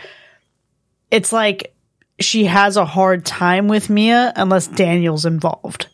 It's 1.09 1.33
like 1.33 1.73
she 2.19 2.45
has 2.45 2.77
a 2.77 2.85
hard 2.85 3.25
time 3.25 3.67
with 3.67 3.89
Mia 3.89 4.31
unless 4.35 4.67
Daniel's 4.67 5.25
involved. 5.25 5.87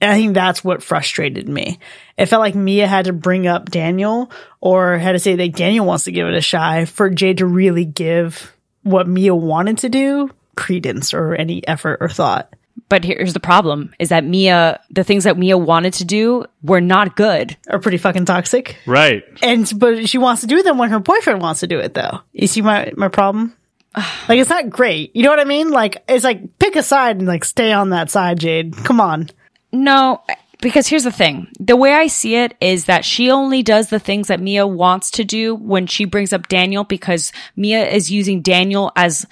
And 0.00 0.10
I 0.10 0.14
think 0.16 0.34
that's 0.34 0.62
what 0.62 0.82
frustrated 0.82 1.48
me. 1.48 1.78
It 2.18 2.26
felt 2.26 2.40
like 2.40 2.54
Mia 2.54 2.86
had 2.86 3.06
to 3.06 3.12
bring 3.12 3.46
up 3.46 3.70
Daniel 3.70 4.30
or 4.60 4.98
had 4.98 5.12
to 5.12 5.18
say 5.18 5.36
that 5.36 5.56
Daniel 5.56 5.86
wants 5.86 6.04
to 6.04 6.12
give 6.12 6.26
it 6.26 6.34
a 6.34 6.40
shot 6.40 6.88
for 6.88 7.08
Jade 7.08 7.38
to 7.38 7.46
really 7.46 7.84
give 7.84 8.54
what 8.82 9.08
Mia 9.08 9.34
wanted 9.34 9.78
to 9.78 9.88
do 9.88 10.30
credence 10.56 11.14
or 11.14 11.34
any 11.34 11.66
effort 11.66 11.98
or 12.00 12.08
thought. 12.08 12.54
But 12.88 13.04
here's 13.04 13.32
the 13.32 13.40
problem 13.40 13.94
is 13.98 14.10
that 14.10 14.24
Mia, 14.24 14.80
the 14.90 15.02
things 15.02 15.24
that 15.24 15.38
Mia 15.38 15.58
wanted 15.58 15.94
to 15.94 16.04
do 16.04 16.44
were 16.62 16.80
not 16.80 17.16
good. 17.16 17.56
Are 17.68 17.78
pretty 17.78 17.98
fucking 17.98 18.26
toxic. 18.26 18.76
Right. 18.86 19.24
And, 19.42 19.70
but 19.76 20.08
she 20.08 20.18
wants 20.18 20.42
to 20.42 20.46
do 20.46 20.62
them 20.62 20.78
when 20.78 20.90
her 20.90 21.00
boyfriend 21.00 21.40
wants 21.40 21.60
to 21.60 21.66
do 21.66 21.78
it 21.78 21.94
though. 21.94 22.20
You 22.32 22.46
see 22.46 22.62
my, 22.62 22.92
my 22.96 23.08
problem? 23.08 23.56
like 24.28 24.38
it's 24.38 24.50
not 24.50 24.70
great. 24.70 25.14
You 25.16 25.22
know 25.22 25.30
what 25.30 25.40
I 25.40 25.44
mean? 25.44 25.70
Like 25.70 26.04
it's 26.08 26.24
like 26.24 26.58
pick 26.58 26.76
a 26.76 26.82
side 26.82 27.16
and 27.16 27.26
like 27.26 27.44
stay 27.44 27.72
on 27.72 27.90
that 27.90 28.10
side, 28.10 28.38
Jade. 28.38 28.76
Come 28.84 29.00
on. 29.00 29.30
No, 29.72 30.22
because 30.60 30.86
here's 30.86 31.04
the 31.04 31.12
thing. 31.12 31.48
The 31.58 31.76
way 31.76 31.92
I 31.92 32.06
see 32.06 32.36
it 32.36 32.54
is 32.60 32.86
that 32.86 33.04
she 33.04 33.30
only 33.30 33.62
does 33.62 33.90
the 33.90 33.98
things 33.98 34.28
that 34.28 34.40
Mia 34.40 34.66
wants 34.66 35.10
to 35.12 35.24
do 35.24 35.54
when 35.54 35.86
she 35.86 36.04
brings 36.04 36.32
up 36.32 36.48
Daniel 36.48 36.84
because 36.84 37.32
Mia 37.56 37.86
is 37.86 38.10
using 38.10 38.42
Daniel 38.42 38.92
as 38.96 39.26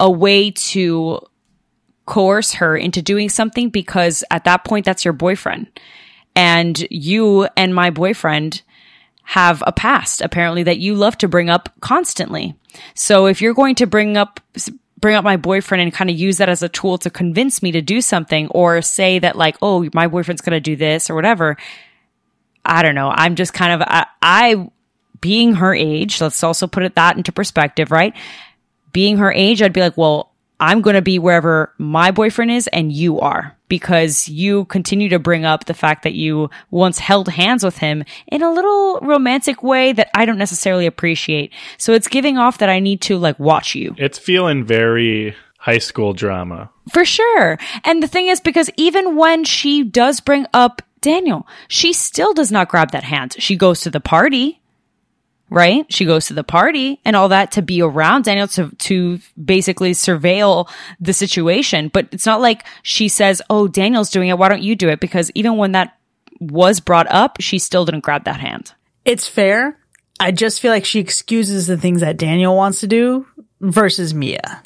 a 0.00 0.10
way 0.10 0.50
to 0.50 1.20
coerce 2.06 2.54
her 2.54 2.76
into 2.76 3.02
doing 3.02 3.28
something 3.28 3.68
because 3.68 4.24
at 4.30 4.44
that 4.44 4.64
point 4.64 4.84
that's 4.84 5.04
your 5.04 5.12
boyfriend. 5.12 5.68
And 6.34 6.86
you 6.90 7.48
and 7.56 7.74
my 7.74 7.90
boyfriend 7.90 8.62
have 9.24 9.62
a 9.66 9.72
past 9.72 10.22
apparently 10.22 10.62
that 10.62 10.78
you 10.78 10.94
love 10.94 11.18
to 11.18 11.28
bring 11.28 11.50
up 11.50 11.68
constantly. 11.80 12.54
So 12.94 13.26
if 13.26 13.42
you're 13.42 13.54
going 13.54 13.74
to 13.76 13.86
bring 13.86 14.16
up 14.16 14.40
bring 15.00 15.14
up 15.14 15.24
my 15.24 15.36
boyfriend 15.36 15.82
and 15.82 15.92
kind 15.92 16.10
of 16.10 16.18
use 16.18 16.38
that 16.38 16.48
as 16.48 16.62
a 16.62 16.68
tool 16.68 16.98
to 16.98 17.10
convince 17.10 17.62
me 17.62 17.72
to 17.72 17.80
do 17.80 18.00
something 18.00 18.48
or 18.48 18.82
say 18.82 19.18
that 19.18 19.36
like, 19.36 19.56
oh, 19.62 19.88
my 19.94 20.08
boyfriend's 20.08 20.40
going 20.40 20.56
to 20.56 20.60
do 20.60 20.76
this 20.76 21.08
or 21.08 21.14
whatever. 21.14 21.56
I 22.64 22.82
don't 22.82 22.94
know. 22.94 23.08
I'm 23.08 23.36
just 23.36 23.52
kind 23.54 23.72
of, 23.72 23.82
I, 23.82 24.06
I, 24.20 24.70
being 25.20 25.54
her 25.54 25.74
age, 25.74 26.20
let's 26.20 26.42
also 26.42 26.66
put 26.66 26.82
it 26.82 26.96
that 26.96 27.16
into 27.16 27.32
perspective, 27.32 27.90
right? 27.90 28.14
Being 28.98 29.18
her 29.18 29.30
age, 29.30 29.62
I'd 29.62 29.72
be 29.72 29.80
like, 29.80 29.96
well, 29.96 30.32
I'm 30.58 30.82
going 30.82 30.96
to 30.96 31.02
be 31.02 31.20
wherever 31.20 31.72
my 31.78 32.10
boyfriend 32.10 32.50
is 32.50 32.66
and 32.66 32.90
you 32.90 33.20
are 33.20 33.56
because 33.68 34.28
you 34.28 34.64
continue 34.64 35.08
to 35.10 35.20
bring 35.20 35.44
up 35.44 35.66
the 35.66 35.72
fact 35.72 36.02
that 36.02 36.14
you 36.14 36.50
once 36.72 36.98
held 36.98 37.28
hands 37.28 37.62
with 37.62 37.78
him 37.78 38.02
in 38.26 38.42
a 38.42 38.52
little 38.52 38.98
romantic 39.02 39.62
way 39.62 39.92
that 39.92 40.10
I 40.16 40.24
don't 40.24 40.36
necessarily 40.36 40.84
appreciate. 40.84 41.52
So 41.76 41.92
it's 41.92 42.08
giving 42.08 42.38
off 42.38 42.58
that 42.58 42.70
I 42.70 42.80
need 42.80 43.00
to 43.02 43.18
like 43.18 43.38
watch 43.38 43.76
you. 43.76 43.94
It's 43.98 44.18
feeling 44.18 44.64
very 44.64 45.36
high 45.58 45.78
school 45.78 46.12
drama. 46.12 46.68
For 46.92 47.04
sure. 47.04 47.56
And 47.84 48.02
the 48.02 48.08
thing 48.08 48.26
is, 48.26 48.40
because 48.40 48.68
even 48.76 49.14
when 49.14 49.44
she 49.44 49.84
does 49.84 50.18
bring 50.18 50.44
up 50.52 50.82
Daniel, 51.02 51.46
she 51.68 51.92
still 51.92 52.34
does 52.34 52.50
not 52.50 52.68
grab 52.68 52.90
that 52.90 53.04
hand. 53.04 53.36
She 53.38 53.54
goes 53.54 53.82
to 53.82 53.90
the 53.90 54.00
party 54.00 54.57
right? 55.50 55.90
She 55.92 56.04
goes 56.04 56.26
to 56.26 56.34
the 56.34 56.44
party 56.44 57.00
and 57.04 57.16
all 57.16 57.28
that 57.30 57.52
to 57.52 57.62
be 57.62 57.82
around 57.82 58.24
Daniel 58.24 58.48
to, 58.48 58.70
to 58.70 59.18
basically 59.42 59.92
surveil 59.92 60.68
the 61.00 61.12
situation. 61.12 61.88
But 61.88 62.08
it's 62.12 62.26
not 62.26 62.40
like 62.40 62.64
she 62.82 63.08
says, 63.08 63.42
Oh, 63.48 63.68
Daniel's 63.68 64.10
doing 64.10 64.28
it. 64.28 64.38
Why 64.38 64.48
don't 64.48 64.62
you 64.62 64.76
do 64.76 64.88
it? 64.88 65.00
Because 65.00 65.30
even 65.34 65.56
when 65.56 65.72
that 65.72 65.96
was 66.40 66.80
brought 66.80 67.10
up, 67.10 67.38
she 67.40 67.58
still 67.58 67.84
didn't 67.84 68.04
grab 68.04 68.24
that 68.24 68.40
hand. 68.40 68.72
It's 69.04 69.26
fair. 69.26 69.78
I 70.20 70.32
just 70.32 70.60
feel 70.60 70.72
like 70.72 70.84
she 70.84 71.00
excuses 71.00 71.66
the 71.66 71.76
things 71.76 72.00
that 72.00 72.16
Daniel 72.16 72.56
wants 72.56 72.80
to 72.80 72.86
do 72.86 73.26
versus 73.60 74.12
Mia. 74.12 74.62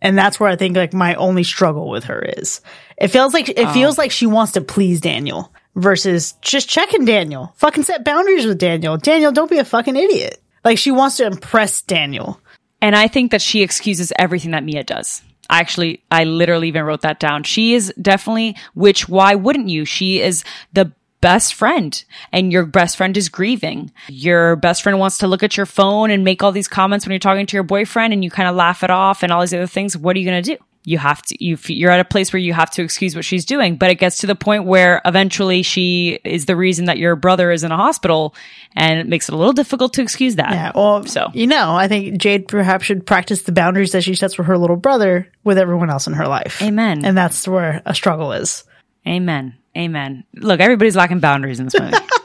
And 0.00 0.16
that's 0.16 0.38
where 0.38 0.48
I 0.48 0.56
think 0.56 0.76
like 0.76 0.92
my 0.92 1.14
only 1.14 1.42
struggle 1.42 1.88
with 1.88 2.04
her 2.04 2.20
is. 2.20 2.60
It 2.96 3.08
feels 3.08 3.34
like 3.34 3.48
it 3.48 3.58
oh. 3.58 3.72
feels 3.72 3.98
like 3.98 4.10
she 4.10 4.26
wants 4.26 4.52
to 4.52 4.60
please 4.60 5.00
Daniel 5.00 5.52
versus 5.78 6.32
just 6.42 6.68
checking 6.68 7.04
Daniel. 7.04 7.54
Fucking 7.56 7.84
set 7.84 8.04
boundaries 8.04 8.46
with 8.46 8.58
Daniel. 8.58 8.96
Daniel, 8.96 9.32
don't 9.32 9.50
be 9.50 9.58
a 9.58 9.64
fucking 9.64 9.96
idiot. 9.96 10.42
Like 10.64 10.78
she 10.78 10.90
wants 10.90 11.16
to 11.18 11.26
impress 11.26 11.82
Daniel. 11.82 12.40
And 12.82 12.94
I 12.94 13.08
think 13.08 13.30
that 13.30 13.42
she 13.42 13.62
excuses 13.62 14.12
everything 14.18 14.50
that 14.50 14.64
Mia 14.64 14.84
does. 14.84 15.22
I 15.50 15.60
actually, 15.60 16.04
I 16.10 16.24
literally 16.24 16.68
even 16.68 16.84
wrote 16.84 17.02
that 17.02 17.20
down. 17.20 17.42
She 17.44 17.74
is 17.74 17.92
definitely, 18.00 18.56
which 18.74 19.08
why 19.08 19.34
wouldn't 19.34 19.68
you? 19.68 19.84
She 19.84 20.20
is 20.20 20.44
the 20.72 20.92
best 21.20 21.54
friend 21.54 22.04
and 22.32 22.52
your 22.52 22.66
best 22.66 22.96
friend 22.96 23.16
is 23.16 23.28
grieving. 23.28 23.92
Your 24.08 24.56
best 24.56 24.82
friend 24.82 24.98
wants 24.98 25.18
to 25.18 25.26
look 25.26 25.42
at 25.42 25.56
your 25.56 25.66
phone 25.66 26.10
and 26.10 26.22
make 26.24 26.42
all 26.42 26.52
these 26.52 26.68
comments 26.68 27.06
when 27.06 27.12
you're 27.12 27.18
talking 27.18 27.46
to 27.46 27.56
your 27.56 27.64
boyfriend 27.64 28.12
and 28.12 28.22
you 28.22 28.30
kind 28.30 28.48
of 28.48 28.54
laugh 28.54 28.82
it 28.82 28.90
off 28.90 29.22
and 29.22 29.32
all 29.32 29.40
these 29.40 29.54
other 29.54 29.66
things. 29.66 29.96
What 29.96 30.16
are 30.16 30.18
you 30.18 30.26
going 30.30 30.42
to 30.42 30.56
do? 30.56 30.62
You 30.88 30.98
have 30.98 31.20
to 31.22 31.44
you 31.44 31.58
you're 31.66 31.90
at 31.90 32.00
a 32.00 32.04
place 32.04 32.32
where 32.32 32.40
you 32.40 32.54
have 32.54 32.70
to 32.70 32.82
excuse 32.82 33.14
what 33.14 33.24
she's 33.24 33.44
doing. 33.44 33.76
But 33.76 33.90
it 33.90 33.96
gets 33.96 34.18
to 34.18 34.26
the 34.26 34.34
point 34.34 34.64
where 34.64 35.02
eventually 35.04 35.62
she 35.62 36.18
is 36.24 36.46
the 36.46 36.56
reason 36.56 36.86
that 36.86 36.98
your 36.98 37.14
brother 37.14 37.50
is 37.50 37.62
in 37.62 37.72
a 37.72 37.76
hospital 37.76 38.34
and 38.74 38.98
it 38.98 39.06
makes 39.06 39.28
it 39.28 39.34
a 39.34 39.36
little 39.36 39.52
difficult 39.52 39.92
to 39.94 40.02
excuse 40.02 40.36
that. 40.36 40.52
Yeah 40.52 40.72
well 40.74 41.04
so. 41.04 41.28
you 41.34 41.46
know 41.46 41.74
i 41.74 41.88
think 41.88 42.18
jade 42.18 42.48
perhaps 42.48 42.84
should 42.84 43.06
practice 43.06 43.42
the 43.42 43.52
boundaries 43.52 43.92
that 43.92 44.02
she 44.02 44.14
sets 44.14 44.34
for 44.34 44.42
her 44.44 44.56
little 44.56 44.76
brother 44.76 45.30
with 45.44 45.58
everyone 45.58 45.90
else 45.90 46.06
in 46.06 46.12
her 46.12 46.26
life. 46.28 46.60
Amen. 46.62 47.04
And 47.04 47.16
that's 47.16 47.46
where 47.48 47.82
a 47.84 47.94
struggle 47.94 48.32
is. 48.32 48.64
Amen. 49.06 49.56
Amen. 49.76 50.24
Look 50.34 50.60
everybody's 50.60 50.96
lacking 50.96 51.20
boundaries 51.20 51.58
in 51.60 51.66
this 51.66 51.78
movie 51.78 51.96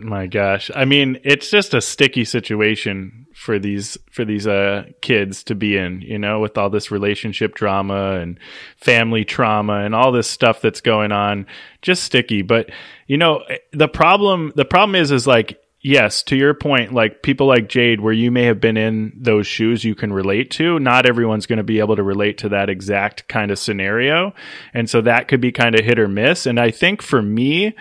my 0.00 0.26
gosh. 0.26 0.70
I 0.74 0.84
mean 0.84 1.20
it's 1.24 1.50
just 1.50 1.74
a 1.74 1.80
sticky 1.80 2.24
situation 2.24 3.26
for 3.34 3.58
these 3.58 3.98
for 4.10 4.24
these 4.24 4.46
uh 4.46 4.84
kids 5.02 5.42
to 5.44 5.54
be 5.54 5.76
in 5.76 6.00
you 6.00 6.18
know 6.18 6.40
with 6.40 6.56
all 6.56 6.70
this 6.70 6.90
relationship 6.90 7.54
drama 7.54 8.12
and 8.20 8.38
family 8.76 9.24
trauma 9.24 9.80
and 9.80 9.94
all 9.94 10.12
this 10.12 10.28
stuff 10.28 10.60
that's 10.60 10.80
going 10.80 11.12
on. 11.12 11.46
Just 11.82 12.04
sticky. 12.04 12.42
But 12.42 12.70
you 13.06 13.18
know 13.18 13.42
the 13.72 13.88
problem 13.88 14.52
the 14.54 14.64
problem 14.64 14.94
is 14.94 15.10
is 15.10 15.26
like 15.26 15.60
yes 15.80 16.22
to 16.22 16.36
your 16.36 16.54
point 16.54 16.94
like 16.94 17.22
people 17.22 17.46
like 17.46 17.68
jade 17.68 18.00
where 18.00 18.12
you 18.12 18.30
may 18.30 18.44
have 18.44 18.58
been 18.58 18.78
in 18.78 19.12
those 19.14 19.46
shoes 19.46 19.84
you 19.84 19.94
can 19.94 20.10
relate 20.10 20.50
to 20.50 20.78
not 20.78 21.04
everyone's 21.04 21.44
going 21.44 21.58
to 21.58 21.62
be 21.62 21.78
able 21.78 21.94
to 21.94 22.02
relate 22.02 22.38
to 22.38 22.48
that 22.48 22.70
exact 22.70 23.28
kind 23.28 23.50
of 23.50 23.58
scenario. 23.58 24.32
And 24.72 24.88
so 24.88 25.02
that 25.02 25.28
could 25.28 25.42
be 25.42 25.52
kind 25.52 25.78
of 25.78 25.84
hit 25.84 25.98
or 25.98 26.08
miss. 26.08 26.46
And 26.46 26.58
i 26.58 26.70
think 26.70 27.02
for 27.02 27.20
me 27.20 27.74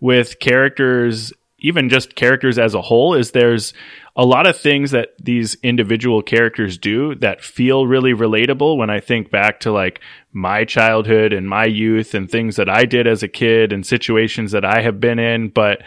with 0.00 0.38
characters 0.38 1.32
even 1.60 1.88
just 1.88 2.14
characters 2.16 2.58
as 2.58 2.74
a 2.74 2.82
whole 2.82 3.14
is 3.14 3.30
there's 3.30 3.72
a 4.16 4.24
lot 4.24 4.46
of 4.46 4.58
things 4.58 4.90
that 4.90 5.14
these 5.18 5.56
individual 5.62 6.22
characters 6.22 6.76
do 6.76 7.14
that 7.16 7.42
feel 7.42 7.86
really 7.86 8.12
relatable 8.12 8.76
when 8.76 8.90
I 8.90 9.00
think 9.00 9.30
back 9.30 9.60
to 9.60 9.72
like 9.72 10.00
my 10.32 10.64
childhood 10.64 11.32
and 11.32 11.48
my 11.48 11.64
youth 11.64 12.14
and 12.14 12.30
things 12.30 12.56
that 12.56 12.68
I 12.68 12.84
did 12.84 13.06
as 13.06 13.22
a 13.22 13.28
kid 13.28 13.72
and 13.72 13.86
situations 13.86 14.52
that 14.52 14.64
I 14.64 14.82
have 14.82 15.00
been 15.00 15.18
in, 15.18 15.48
but 15.48 15.82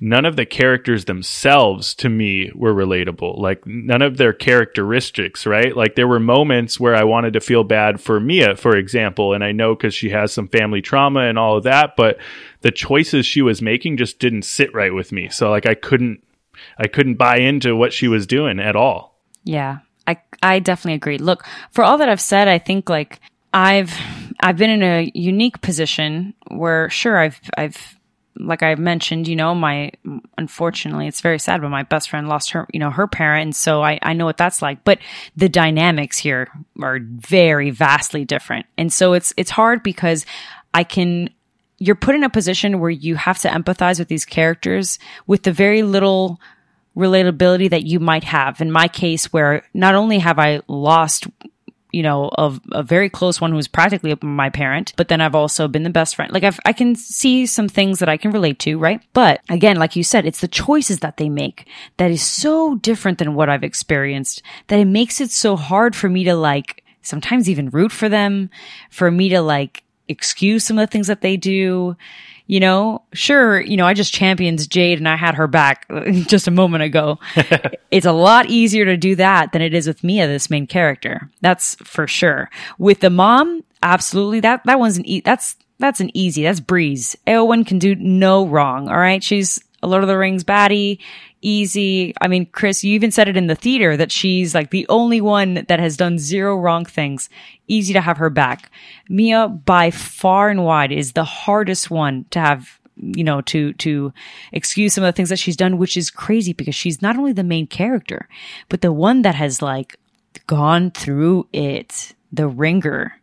none 0.00 0.24
of 0.24 0.36
the 0.36 0.46
characters 0.46 1.06
themselves 1.06 1.94
to 1.94 2.08
me 2.08 2.50
were 2.54 2.74
relatable. 2.74 3.38
Like 3.38 3.66
none 3.66 4.02
of 4.02 4.16
their 4.16 4.32
characteristics, 4.32 5.46
right? 5.46 5.74
Like 5.76 5.94
there 5.94 6.08
were 6.08 6.20
moments 6.20 6.78
where 6.78 6.94
I 6.94 7.04
wanted 7.04 7.32
to 7.34 7.40
feel 7.40 7.64
bad 7.64 8.00
for 8.00 8.20
Mia, 8.20 8.56
for 8.56 8.76
example, 8.76 9.32
and 9.32 9.42
I 9.42 9.52
know 9.52 9.74
because 9.74 9.94
she 9.94 10.10
has 10.10 10.32
some 10.32 10.48
family 10.48 10.82
trauma 10.82 11.20
and 11.20 11.38
all 11.38 11.56
of 11.56 11.64
that, 11.64 11.94
but 11.96 12.18
the 12.60 12.70
choices 12.70 13.26
she 13.26 13.42
was 13.42 13.62
making 13.62 13.96
just 13.96 14.18
didn't 14.18 14.42
sit 14.42 14.74
right 14.74 14.92
with 14.92 15.12
me. 15.12 15.28
So 15.28 15.50
like 15.50 15.66
I 15.66 15.74
couldn't 15.74 16.22
I 16.78 16.86
couldn't 16.88 17.14
buy 17.14 17.38
into 17.38 17.76
what 17.76 17.92
she 17.92 18.08
was 18.08 18.26
doing 18.26 18.60
at 18.60 18.76
all. 18.76 19.18
Yeah. 19.44 19.78
I 20.06 20.18
I 20.42 20.58
definitely 20.58 20.94
agree. 20.94 21.18
Look, 21.18 21.44
for 21.70 21.82
all 21.84 21.98
that 21.98 22.08
I've 22.08 22.20
said, 22.20 22.48
I 22.48 22.58
think 22.58 22.88
like 22.88 23.20
I've 23.52 23.94
I've 24.40 24.56
been 24.56 24.70
in 24.70 24.82
a 24.82 25.10
unique 25.14 25.60
position 25.62 26.34
where 26.48 26.90
sure 26.90 27.18
I've 27.18 27.40
I've 27.56 27.95
like 28.38 28.62
I 28.62 28.74
mentioned, 28.74 29.28
you 29.28 29.36
know, 29.36 29.54
my 29.54 29.92
unfortunately 30.38 31.06
it's 31.06 31.20
very 31.20 31.38
sad, 31.38 31.60
but 31.60 31.68
my 31.68 31.82
best 31.82 32.10
friend 32.10 32.28
lost 32.28 32.50
her, 32.50 32.66
you 32.72 32.80
know, 32.80 32.90
her 32.90 33.06
parent, 33.06 33.56
so 33.56 33.82
I 33.82 33.98
I 34.02 34.12
know 34.12 34.24
what 34.24 34.36
that's 34.36 34.62
like. 34.62 34.84
But 34.84 34.98
the 35.36 35.48
dynamics 35.48 36.18
here 36.18 36.48
are 36.82 36.98
very 37.00 37.70
vastly 37.70 38.24
different, 38.24 38.66
and 38.76 38.92
so 38.92 39.12
it's 39.12 39.32
it's 39.36 39.50
hard 39.50 39.82
because 39.82 40.26
I 40.74 40.84
can 40.84 41.30
you're 41.78 41.94
put 41.94 42.14
in 42.14 42.24
a 42.24 42.30
position 42.30 42.80
where 42.80 42.90
you 42.90 43.16
have 43.16 43.38
to 43.38 43.48
empathize 43.48 43.98
with 43.98 44.08
these 44.08 44.24
characters 44.24 44.98
with 45.26 45.42
the 45.42 45.52
very 45.52 45.82
little 45.82 46.40
relatability 46.96 47.68
that 47.70 47.84
you 47.84 48.00
might 48.00 48.24
have. 48.24 48.60
In 48.60 48.72
my 48.72 48.88
case, 48.88 49.32
where 49.32 49.62
not 49.74 49.94
only 49.94 50.18
have 50.18 50.38
I 50.38 50.62
lost, 50.66 51.26
you 51.96 52.02
know, 52.02 52.28
of 52.34 52.60
a 52.72 52.82
very 52.82 53.08
close 53.08 53.40
one 53.40 53.52
who's 53.52 53.66
practically 53.66 54.14
my 54.20 54.50
parent, 54.50 54.92
but 54.98 55.08
then 55.08 55.22
I've 55.22 55.34
also 55.34 55.66
been 55.66 55.82
the 55.82 55.88
best 55.88 56.14
friend. 56.14 56.30
Like 56.30 56.44
I've, 56.44 56.60
I 56.66 56.74
can 56.74 56.94
see 56.94 57.46
some 57.46 57.70
things 57.70 58.00
that 58.00 58.08
I 58.10 58.18
can 58.18 58.32
relate 58.32 58.58
to, 58.60 58.76
right? 58.76 59.00
But 59.14 59.40
again, 59.48 59.76
like 59.76 59.96
you 59.96 60.02
said, 60.02 60.26
it's 60.26 60.42
the 60.42 60.46
choices 60.46 60.98
that 60.98 61.16
they 61.16 61.30
make 61.30 61.66
that 61.96 62.10
is 62.10 62.20
so 62.20 62.74
different 62.74 63.16
than 63.16 63.34
what 63.34 63.48
I've 63.48 63.64
experienced 63.64 64.42
that 64.66 64.78
it 64.78 64.84
makes 64.84 65.22
it 65.22 65.30
so 65.30 65.56
hard 65.56 65.96
for 65.96 66.10
me 66.10 66.24
to 66.24 66.34
like 66.34 66.84
sometimes 67.00 67.48
even 67.48 67.70
root 67.70 67.92
for 67.92 68.10
them, 68.10 68.50
for 68.90 69.10
me 69.10 69.30
to 69.30 69.40
like 69.40 69.82
excuse 70.06 70.64
some 70.64 70.78
of 70.78 70.86
the 70.86 70.92
things 70.92 71.06
that 71.06 71.22
they 71.22 71.38
do. 71.38 71.96
You 72.46 72.60
know, 72.60 73.02
sure, 73.12 73.60
you 73.60 73.76
know, 73.76 73.86
I 73.86 73.94
just 73.94 74.14
championed 74.14 74.70
Jade 74.70 74.98
and 74.98 75.08
I 75.08 75.16
had 75.16 75.34
her 75.34 75.46
back 75.46 75.86
just 76.26 76.46
a 76.46 76.52
moment 76.52 76.84
ago. 76.84 77.18
it's 77.90 78.06
a 78.06 78.12
lot 78.12 78.46
easier 78.46 78.84
to 78.84 78.96
do 78.96 79.16
that 79.16 79.52
than 79.52 79.62
it 79.62 79.74
is 79.74 79.88
with 79.88 80.04
Mia, 80.04 80.26
this 80.28 80.48
main 80.48 80.66
character. 80.66 81.28
That's 81.40 81.74
for 81.76 82.06
sure. 82.06 82.48
With 82.78 83.00
the 83.00 83.10
mom, 83.10 83.64
absolutely. 83.82 84.40
That, 84.40 84.62
that 84.64 84.78
one's 84.78 84.98
an, 84.98 85.06
e- 85.06 85.22
that's, 85.22 85.56
that's 85.78 86.00
an 86.00 86.10
easy, 86.14 86.44
that's 86.44 86.60
breeze. 86.60 87.16
Eowyn 87.26 87.66
can 87.66 87.78
do 87.78 87.96
no 87.96 88.46
wrong. 88.46 88.88
All 88.88 88.98
right. 88.98 89.22
She's 89.22 89.60
a 89.82 89.88
Lord 89.88 90.04
of 90.04 90.08
the 90.08 90.16
Rings 90.16 90.44
baddie 90.44 91.00
easy. 91.46 92.12
I 92.20 92.26
mean, 92.26 92.46
Chris, 92.46 92.82
you 92.82 92.92
even 92.94 93.12
said 93.12 93.28
it 93.28 93.36
in 93.36 93.46
the 93.46 93.54
theater 93.54 93.96
that 93.96 94.10
she's 94.10 94.52
like 94.52 94.70
the 94.70 94.86
only 94.88 95.20
one 95.20 95.64
that 95.68 95.78
has 95.78 95.96
done 95.96 96.18
zero 96.18 96.56
wrong 96.56 96.84
things. 96.84 97.30
Easy 97.68 97.92
to 97.92 98.00
have 98.00 98.18
her 98.18 98.30
back. 98.30 98.70
Mia 99.08 99.46
by 99.46 99.92
far 99.92 100.50
and 100.50 100.64
wide 100.64 100.90
is 100.90 101.12
the 101.12 101.24
hardest 101.24 101.90
one 101.90 102.26
to 102.30 102.40
have 102.40 102.80
you 102.98 103.22
know, 103.22 103.42
to, 103.42 103.74
to 103.74 104.10
excuse 104.52 104.94
some 104.94 105.04
of 105.04 105.08
the 105.08 105.16
things 105.16 105.28
that 105.28 105.38
she's 105.38 105.56
done, 105.56 105.76
which 105.76 105.98
is 105.98 106.10
crazy 106.10 106.54
because 106.54 106.74
she's 106.74 107.02
not 107.02 107.18
only 107.18 107.32
the 107.32 107.44
main 107.44 107.66
character, 107.66 108.26
but 108.70 108.80
the 108.80 108.90
one 108.90 109.20
that 109.20 109.34
has 109.34 109.60
like 109.60 109.96
gone 110.46 110.90
through 110.90 111.46
it, 111.52 112.14
the 112.32 112.48
ringer. 112.48 113.20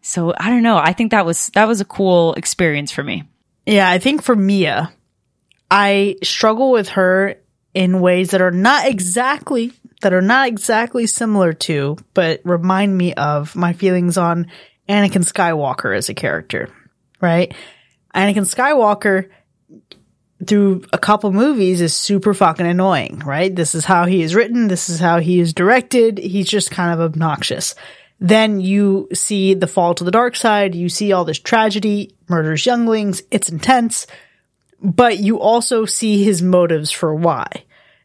So 0.00 0.34
I 0.36 0.50
don't 0.50 0.64
know. 0.64 0.78
I 0.78 0.92
think 0.94 1.12
that 1.12 1.24
was, 1.24 1.46
that 1.54 1.68
was 1.68 1.80
a 1.80 1.84
cool 1.84 2.34
experience 2.34 2.90
for 2.90 3.04
me. 3.04 3.22
Yeah, 3.66 3.88
I 3.88 4.00
think 4.00 4.20
for 4.20 4.34
Mia, 4.34 4.92
I 5.74 6.16
struggle 6.22 6.70
with 6.70 6.90
her 6.90 7.36
in 7.72 8.00
ways 8.00 8.32
that 8.32 8.42
are 8.42 8.50
not 8.50 8.86
exactly 8.86 9.72
that 10.02 10.12
are 10.12 10.20
not 10.20 10.48
exactly 10.48 11.06
similar 11.06 11.54
to, 11.54 11.96
but 12.12 12.42
remind 12.44 12.96
me 12.96 13.14
of 13.14 13.56
my 13.56 13.72
feelings 13.72 14.18
on 14.18 14.48
Anakin 14.86 15.24
Skywalker 15.24 15.96
as 15.96 16.10
a 16.10 16.14
character, 16.14 16.68
right? 17.22 17.54
Anakin 18.14 18.44
Skywalker 18.44 19.30
through 20.46 20.84
a 20.92 20.98
couple 20.98 21.32
movies 21.32 21.80
is 21.80 21.96
super 21.96 22.34
fucking 22.34 22.66
annoying, 22.66 23.20
right? 23.20 23.56
This 23.56 23.74
is 23.74 23.86
how 23.86 24.04
he 24.04 24.22
is 24.22 24.34
written. 24.34 24.68
This 24.68 24.90
is 24.90 24.98
how 24.98 25.20
he 25.20 25.40
is 25.40 25.54
directed. 25.54 26.18
He's 26.18 26.50
just 26.50 26.70
kind 26.70 26.92
of 26.92 27.00
obnoxious. 27.00 27.74
Then 28.20 28.60
you 28.60 29.08
see 29.14 29.54
the 29.54 29.66
fall 29.66 29.94
to 29.94 30.04
the 30.04 30.10
dark 30.10 30.36
side. 30.36 30.74
You 30.74 30.90
see 30.90 31.12
all 31.12 31.24
this 31.24 31.38
tragedy, 31.38 32.14
murders 32.28 32.66
younglings. 32.66 33.22
It's 33.30 33.48
intense 33.48 34.06
but 34.82 35.18
you 35.18 35.40
also 35.40 35.84
see 35.84 36.24
his 36.24 36.42
motives 36.42 36.90
for 36.90 37.14
why. 37.14 37.46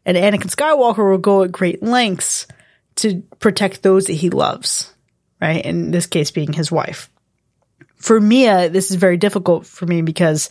And 0.06 0.16
Anakin 0.16 0.54
Skywalker 0.54 1.10
will 1.10 1.18
go 1.18 1.42
at 1.42 1.52
great 1.52 1.82
lengths 1.82 2.46
to 2.96 3.22
protect 3.40 3.82
those 3.82 4.06
that 4.06 4.14
he 4.14 4.30
loves, 4.30 4.94
right? 5.40 5.64
In 5.64 5.90
this 5.90 6.06
case 6.06 6.30
being 6.30 6.52
his 6.52 6.72
wife. 6.72 7.10
For 7.96 8.20
Mia, 8.20 8.70
this 8.70 8.90
is 8.90 8.96
very 8.96 9.16
difficult 9.16 9.66
for 9.66 9.86
me 9.86 10.02
because 10.02 10.50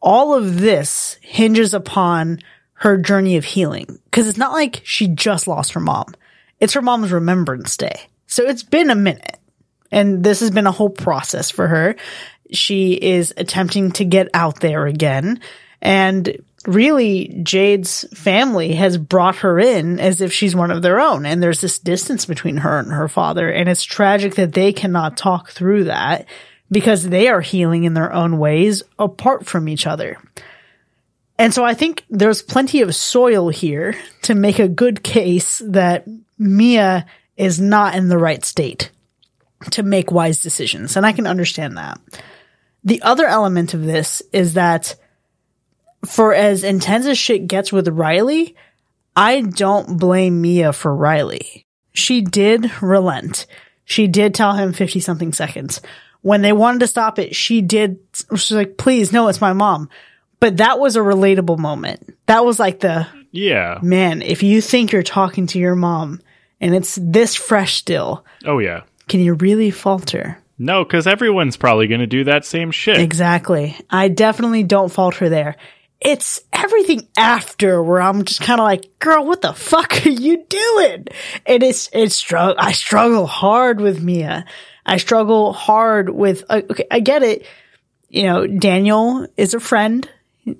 all 0.00 0.34
of 0.34 0.60
this 0.60 1.18
hinges 1.22 1.74
upon 1.74 2.40
her 2.74 2.98
journey 2.98 3.36
of 3.36 3.44
healing. 3.44 3.98
Cause 4.12 4.28
it's 4.28 4.38
not 4.38 4.52
like 4.52 4.82
she 4.84 5.08
just 5.08 5.48
lost 5.48 5.72
her 5.72 5.80
mom. 5.80 6.14
It's 6.60 6.74
her 6.74 6.82
mom's 6.82 7.12
remembrance 7.12 7.76
day. 7.76 8.02
So 8.26 8.44
it's 8.44 8.62
been 8.62 8.90
a 8.90 8.94
minute. 8.94 9.38
And 9.90 10.22
this 10.22 10.40
has 10.40 10.50
been 10.50 10.66
a 10.66 10.72
whole 10.72 10.90
process 10.90 11.50
for 11.50 11.66
her 11.66 11.96
she 12.52 12.92
is 12.94 13.34
attempting 13.36 13.92
to 13.92 14.04
get 14.04 14.28
out 14.34 14.60
there 14.60 14.86
again. 14.86 15.40
And 15.82 16.42
really, 16.66 17.40
Jade's 17.42 18.04
family 18.14 18.74
has 18.74 18.98
brought 18.98 19.36
her 19.36 19.58
in 19.58 20.00
as 20.00 20.20
if 20.20 20.32
she's 20.32 20.56
one 20.56 20.70
of 20.70 20.82
their 20.82 21.00
own. 21.00 21.26
And 21.26 21.42
there's 21.42 21.60
this 21.60 21.78
distance 21.78 22.26
between 22.26 22.58
her 22.58 22.78
and 22.78 22.92
her 22.92 23.08
father. 23.08 23.50
And 23.50 23.68
it's 23.68 23.84
tragic 23.84 24.34
that 24.36 24.52
they 24.52 24.72
cannot 24.72 25.16
talk 25.16 25.50
through 25.50 25.84
that 25.84 26.26
because 26.70 27.08
they 27.08 27.28
are 27.28 27.40
healing 27.40 27.84
in 27.84 27.94
their 27.94 28.12
own 28.12 28.38
ways 28.38 28.82
apart 28.98 29.46
from 29.46 29.68
each 29.68 29.86
other. 29.86 30.18
And 31.38 31.52
so 31.52 31.64
I 31.64 31.74
think 31.74 32.04
there's 32.08 32.42
plenty 32.42 32.80
of 32.80 32.94
soil 32.94 33.50
here 33.50 33.94
to 34.22 34.34
make 34.34 34.58
a 34.58 34.68
good 34.68 35.02
case 35.02 35.60
that 35.64 36.06
Mia 36.38 37.06
is 37.36 37.60
not 37.60 37.94
in 37.94 38.08
the 38.08 38.18
right 38.18 38.44
state 38.44 38.90
to 39.70 39.82
make 39.82 40.10
wise 40.10 40.40
decisions. 40.40 40.96
And 40.96 41.04
I 41.04 41.12
can 41.12 41.26
understand 41.26 41.76
that. 41.76 41.98
The 42.86 43.02
other 43.02 43.26
element 43.26 43.74
of 43.74 43.84
this 43.84 44.22
is 44.32 44.54
that 44.54 44.94
for 46.06 46.32
as 46.32 46.62
intense 46.64 47.04
as 47.06 47.18
shit 47.18 47.48
gets 47.48 47.72
with 47.72 47.88
Riley, 47.88 48.54
I 49.14 49.40
don't 49.40 49.98
blame 49.98 50.40
Mia 50.40 50.72
for 50.72 50.94
Riley. 50.94 51.66
She 51.92 52.20
did 52.20 52.70
relent. 52.80 53.46
She 53.84 54.06
did 54.06 54.34
tell 54.34 54.52
him 54.52 54.72
50 54.72 55.00
something 55.00 55.32
seconds. 55.32 55.80
When 56.22 56.42
they 56.42 56.52
wanted 56.52 56.80
to 56.80 56.86
stop 56.86 57.18
it, 57.18 57.34
she 57.34 57.60
did, 57.60 57.98
she's 58.30 58.52
like, 58.52 58.76
please, 58.76 59.12
no, 59.12 59.28
it's 59.28 59.40
my 59.40 59.52
mom. 59.52 59.90
But 60.38 60.58
that 60.58 60.78
was 60.78 60.94
a 60.94 61.00
relatable 61.00 61.58
moment. 61.58 62.16
That 62.26 62.44
was 62.44 62.60
like 62.60 62.80
the, 62.80 63.08
yeah, 63.32 63.78
man, 63.82 64.22
if 64.22 64.42
you 64.42 64.60
think 64.60 64.92
you're 64.92 65.02
talking 65.02 65.48
to 65.48 65.58
your 65.58 65.74
mom 65.74 66.20
and 66.60 66.74
it's 66.74 66.98
this 67.02 67.34
fresh 67.34 67.74
still. 67.74 68.24
Oh, 68.44 68.58
yeah. 68.58 68.82
Can 69.08 69.20
you 69.20 69.34
really 69.34 69.70
falter? 69.70 70.38
No, 70.58 70.84
because 70.84 71.06
everyone's 71.06 71.56
probably 71.56 71.86
going 71.86 72.00
to 72.00 72.06
do 72.06 72.24
that 72.24 72.44
same 72.44 72.70
shit. 72.70 72.98
Exactly. 72.98 73.76
I 73.90 74.08
definitely 74.08 74.62
don't 74.62 74.90
fault 74.90 75.16
her 75.16 75.28
there. 75.28 75.56
It's 76.00 76.40
everything 76.52 77.08
after 77.16 77.82
where 77.82 78.00
I'm 78.00 78.24
just 78.24 78.40
kind 78.40 78.60
of 78.60 78.64
like, 78.64 78.98
girl, 78.98 79.26
what 79.26 79.42
the 79.42 79.52
fuck 79.52 80.06
are 80.06 80.10
you 80.10 80.44
doing? 80.48 81.06
And 81.46 81.62
it's, 81.62 81.90
it's 81.92 82.14
struggle. 82.14 82.56
I 82.58 82.72
struggle 82.72 83.26
hard 83.26 83.80
with 83.80 84.02
Mia. 84.02 84.44
I 84.84 84.98
struggle 84.98 85.52
hard 85.52 86.08
with, 86.10 86.44
uh, 86.48 86.62
okay, 86.70 86.86
I 86.90 87.00
get 87.00 87.22
it. 87.22 87.46
You 88.08 88.24
know, 88.24 88.46
Daniel 88.46 89.26
is 89.36 89.52
a 89.54 89.60
friend. 89.60 90.08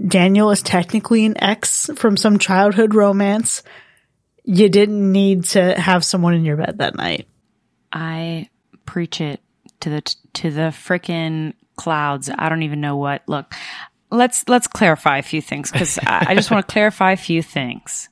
Daniel 0.06 0.50
is 0.50 0.62
technically 0.62 1.24
an 1.26 1.40
ex 1.42 1.88
from 1.96 2.16
some 2.16 2.38
childhood 2.38 2.94
romance. 2.94 3.62
You 4.42 4.68
didn't 4.68 5.12
need 5.12 5.44
to 5.44 5.78
have 5.78 6.04
someone 6.04 6.34
in 6.34 6.44
your 6.44 6.56
bed 6.56 6.78
that 6.78 6.96
night. 6.96 7.28
I 7.92 8.50
preach 8.84 9.20
it 9.20 9.40
to 9.80 9.90
the 9.90 10.00
to 10.34 10.50
the 10.50 10.72
freaking 10.72 11.54
clouds. 11.76 12.30
I 12.36 12.48
don't 12.48 12.62
even 12.62 12.80
know 12.80 12.96
what. 12.96 13.22
Look, 13.26 13.54
let's 14.10 14.48
let's 14.48 14.66
clarify 14.66 15.18
a 15.18 15.22
few 15.22 15.40
things 15.40 15.70
because 15.70 15.98
I, 15.98 16.26
I 16.28 16.34
just 16.34 16.50
want 16.50 16.66
to 16.66 16.72
clarify 16.72 17.12
a 17.12 17.16
few 17.16 17.42
things. 17.42 18.08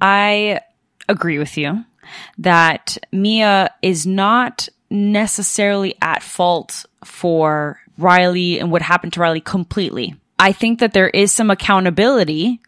I 0.00 0.60
agree 1.08 1.38
with 1.38 1.56
you 1.56 1.84
that 2.38 2.98
Mia 3.12 3.70
is 3.82 4.06
not 4.06 4.68
necessarily 4.90 5.96
at 6.02 6.22
fault 6.22 6.84
for 7.04 7.80
Riley 7.98 8.58
and 8.58 8.70
what 8.70 8.82
happened 8.82 9.12
to 9.14 9.20
Riley 9.20 9.40
completely. 9.40 10.14
I 10.38 10.52
think 10.52 10.80
that 10.80 10.92
there 10.92 11.08
is 11.08 11.32
some 11.32 11.50
accountability 11.50 12.60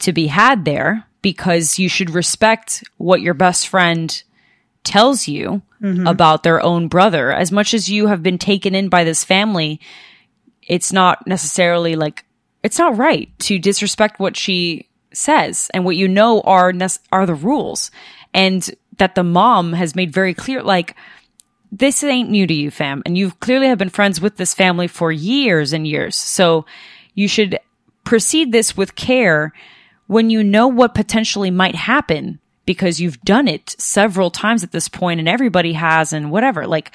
to 0.00 0.12
be 0.12 0.28
had 0.28 0.64
there 0.64 1.04
because 1.20 1.78
you 1.78 1.88
should 1.88 2.10
respect 2.10 2.84
what 2.96 3.20
your 3.20 3.34
best 3.34 3.68
friend 3.68 4.22
tells 4.84 5.28
you 5.28 5.62
mm-hmm. 5.80 6.06
about 6.06 6.42
their 6.42 6.62
own 6.62 6.88
brother. 6.88 7.32
As 7.32 7.52
much 7.52 7.74
as 7.74 7.88
you 7.88 8.06
have 8.08 8.22
been 8.22 8.38
taken 8.38 8.74
in 8.74 8.88
by 8.88 9.04
this 9.04 9.24
family, 9.24 9.80
it's 10.66 10.92
not 10.92 11.26
necessarily 11.26 11.96
like, 11.96 12.24
it's 12.62 12.78
not 12.78 12.96
right 12.96 13.30
to 13.40 13.58
disrespect 13.58 14.20
what 14.20 14.36
she 14.36 14.88
says 15.12 15.70
and 15.74 15.84
what 15.84 15.96
you 15.96 16.08
know 16.08 16.40
are, 16.42 16.72
are 17.10 17.26
the 17.26 17.34
rules. 17.34 17.90
And 18.34 18.68
that 18.98 19.14
the 19.14 19.24
mom 19.24 19.72
has 19.72 19.94
made 19.94 20.12
very 20.12 20.34
clear, 20.34 20.62
like, 20.62 20.96
this 21.70 22.04
ain't 22.04 22.30
new 22.30 22.46
to 22.46 22.54
you, 22.54 22.70
fam. 22.70 23.02
And 23.06 23.16
you 23.16 23.30
clearly 23.30 23.68
have 23.68 23.78
been 23.78 23.88
friends 23.88 24.20
with 24.20 24.36
this 24.36 24.54
family 24.54 24.88
for 24.88 25.10
years 25.10 25.72
and 25.72 25.86
years. 25.86 26.16
So 26.16 26.66
you 27.14 27.28
should 27.28 27.58
proceed 28.04 28.52
this 28.52 28.76
with 28.76 28.94
care 28.94 29.52
when 30.06 30.28
you 30.28 30.44
know 30.44 30.68
what 30.68 30.94
potentially 30.94 31.50
might 31.50 31.74
happen 31.74 32.40
because 32.64 33.00
you've 33.00 33.20
done 33.22 33.48
it 33.48 33.74
several 33.78 34.30
times 34.30 34.62
at 34.62 34.72
this 34.72 34.88
point 34.88 35.20
and 35.20 35.28
everybody 35.28 35.72
has 35.72 36.12
and 36.12 36.30
whatever. 36.30 36.66
Like, 36.66 36.92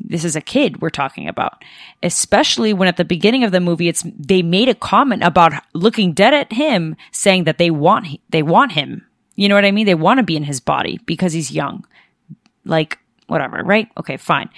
this 0.00 0.24
is 0.24 0.36
a 0.36 0.40
kid 0.40 0.80
we're 0.80 0.90
talking 0.90 1.28
about. 1.28 1.62
Especially 2.02 2.72
when 2.72 2.88
at 2.88 2.96
the 2.96 3.04
beginning 3.04 3.44
of 3.44 3.52
the 3.52 3.60
movie, 3.60 3.88
it's, 3.88 4.04
they 4.18 4.42
made 4.42 4.68
a 4.68 4.74
comment 4.74 5.22
about 5.24 5.52
looking 5.72 6.12
dead 6.12 6.34
at 6.34 6.52
him 6.52 6.96
saying 7.12 7.44
that 7.44 7.58
they 7.58 7.70
want, 7.70 8.06
they 8.30 8.42
want 8.42 8.72
him. 8.72 9.06
You 9.34 9.48
know 9.48 9.54
what 9.54 9.64
I 9.64 9.70
mean? 9.70 9.86
They 9.86 9.94
want 9.94 10.18
to 10.18 10.24
be 10.24 10.36
in 10.36 10.44
his 10.44 10.60
body 10.60 10.98
because 11.06 11.32
he's 11.32 11.50
young. 11.50 11.84
Like, 12.64 12.98
whatever, 13.28 13.62
right? 13.62 13.88
Okay, 13.96 14.16
fine. 14.16 14.50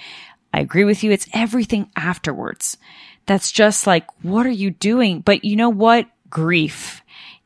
I 0.53 0.59
agree 0.59 0.83
with 0.83 1.03
you. 1.03 1.11
It's 1.11 1.27
everything 1.33 1.89
afterwards. 1.95 2.77
That's 3.25 3.51
just 3.51 3.85
like, 3.85 4.05
what 4.23 4.45
are 4.45 4.49
you 4.49 4.71
doing? 4.71 5.21
But 5.21 5.45
you 5.45 5.55
know 5.55 5.69
what? 5.69 6.07
Grief 6.29 7.03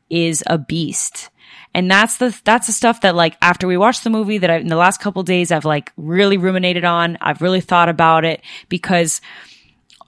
is 0.08 0.42
a 0.46 0.58
beast 0.58 1.30
And 1.76 1.90
that's 1.90 2.16
the, 2.16 2.34
that's 2.42 2.68
the 2.68 2.72
stuff 2.72 3.02
that 3.02 3.14
like 3.14 3.36
after 3.42 3.66
we 3.66 3.76
watched 3.76 4.02
the 4.02 4.08
movie 4.08 4.38
that 4.38 4.48
I, 4.48 4.56
in 4.56 4.68
the 4.68 4.76
last 4.76 4.98
couple 4.98 5.22
days, 5.22 5.52
I've 5.52 5.66
like 5.66 5.92
really 5.98 6.38
ruminated 6.38 6.84
on. 6.84 7.18
I've 7.20 7.42
really 7.42 7.60
thought 7.60 7.90
about 7.90 8.24
it 8.24 8.40
because 8.70 9.20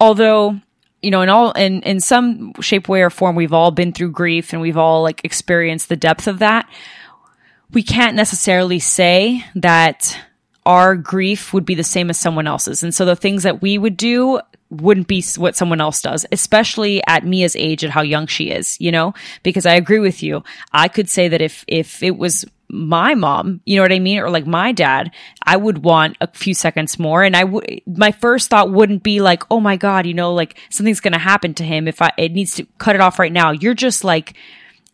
although 0.01 0.59
you 1.03 1.11
know, 1.11 1.20
in 1.20 1.28
all, 1.28 1.53
in, 1.53 1.82
in 1.82 2.01
some 2.01 2.55
shape, 2.61 2.89
way, 2.89 3.03
or 3.03 3.11
form, 3.11 3.36
we've 3.36 3.53
all 3.53 3.70
been 3.70 3.93
through 3.93 4.12
grief 4.12 4.53
and 4.53 4.62
we've 4.62 4.78
all 4.78 5.03
like 5.03 5.20
experienced 5.24 5.90
the 5.90 5.97
depth 5.97 6.27
of 6.27 6.39
that. 6.39 6.69
We 7.70 7.82
can't 7.82 8.16
necessarily 8.16 8.78
say 8.78 9.45
that 9.55 10.19
our 10.65 10.97
grief 10.97 11.53
would 11.53 11.66
be 11.66 11.74
the 11.74 11.85
same 11.85 12.09
as 12.09 12.19
someone 12.19 12.47
else's. 12.47 12.82
And 12.82 12.95
so 12.95 13.05
the 13.05 13.15
things 13.15 13.43
that 13.43 13.61
we 13.61 13.77
would 13.77 13.97
do 13.97 14.40
wouldn't 14.70 15.09
be 15.09 15.24
what 15.36 15.57
someone 15.57 15.81
else 15.81 16.03
does, 16.03 16.27
especially 16.31 17.03
at 17.07 17.24
Mia's 17.24 17.57
age 17.57 17.82
and 17.82 17.93
how 17.93 18.03
young 18.03 18.27
she 18.27 18.51
is, 18.51 18.78
you 18.81 18.93
know, 18.93 19.15
because 19.43 19.66
I 19.66 19.74
agree 19.74 19.99
with 19.99 20.23
you. 20.23 20.43
I 20.73 20.89
could 20.89 21.09
say 21.09 21.28
that 21.28 21.40
if, 21.40 21.65
if 21.66 22.03
it 22.03 22.16
was 22.16 22.45
my 22.69 23.15
mom, 23.15 23.62
you 23.65 23.77
know 23.77 23.82
what 23.82 23.93
I 23.93 23.99
mean? 23.99 24.19
Or 24.19 24.28
like 24.28 24.47
my 24.47 24.73
dad, 24.73 25.11
I 25.43 25.57
would 25.57 25.85
want 25.85 26.19
a 26.20 26.28
few 26.28 26.53
seconds 26.53 26.99
more. 26.99 27.23
And 27.23 27.35
I 27.35 27.45
would, 27.45 27.81
my 27.86 28.12
first 28.12 28.51
thought 28.51 28.70
wouldn't 28.70 29.03
be 29.03 29.20
like, 29.20 29.43
oh 29.51 29.61
my 29.61 29.77
God, 29.77 30.07
you 30.07 30.15
know, 30.15 30.35
like 30.35 30.59
something's 30.69 31.01
going 31.01 31.15
to 31.15 31.19
happen 31.19 31.55
to 31.55 31.65
him 31.65 31.89
if 31.89 32.03
I, 32.03 32.12
it 32.19 32.32
needs 32.32 32.55
to 32.57 32.66
cut 32.77 32.95
it 32.95 33.01
off 33.01 33.19
right 33.19 33.32
now. 33.32 33.53
You're 33.53 33.74
just 33.74 34.05
like 34.05 34.35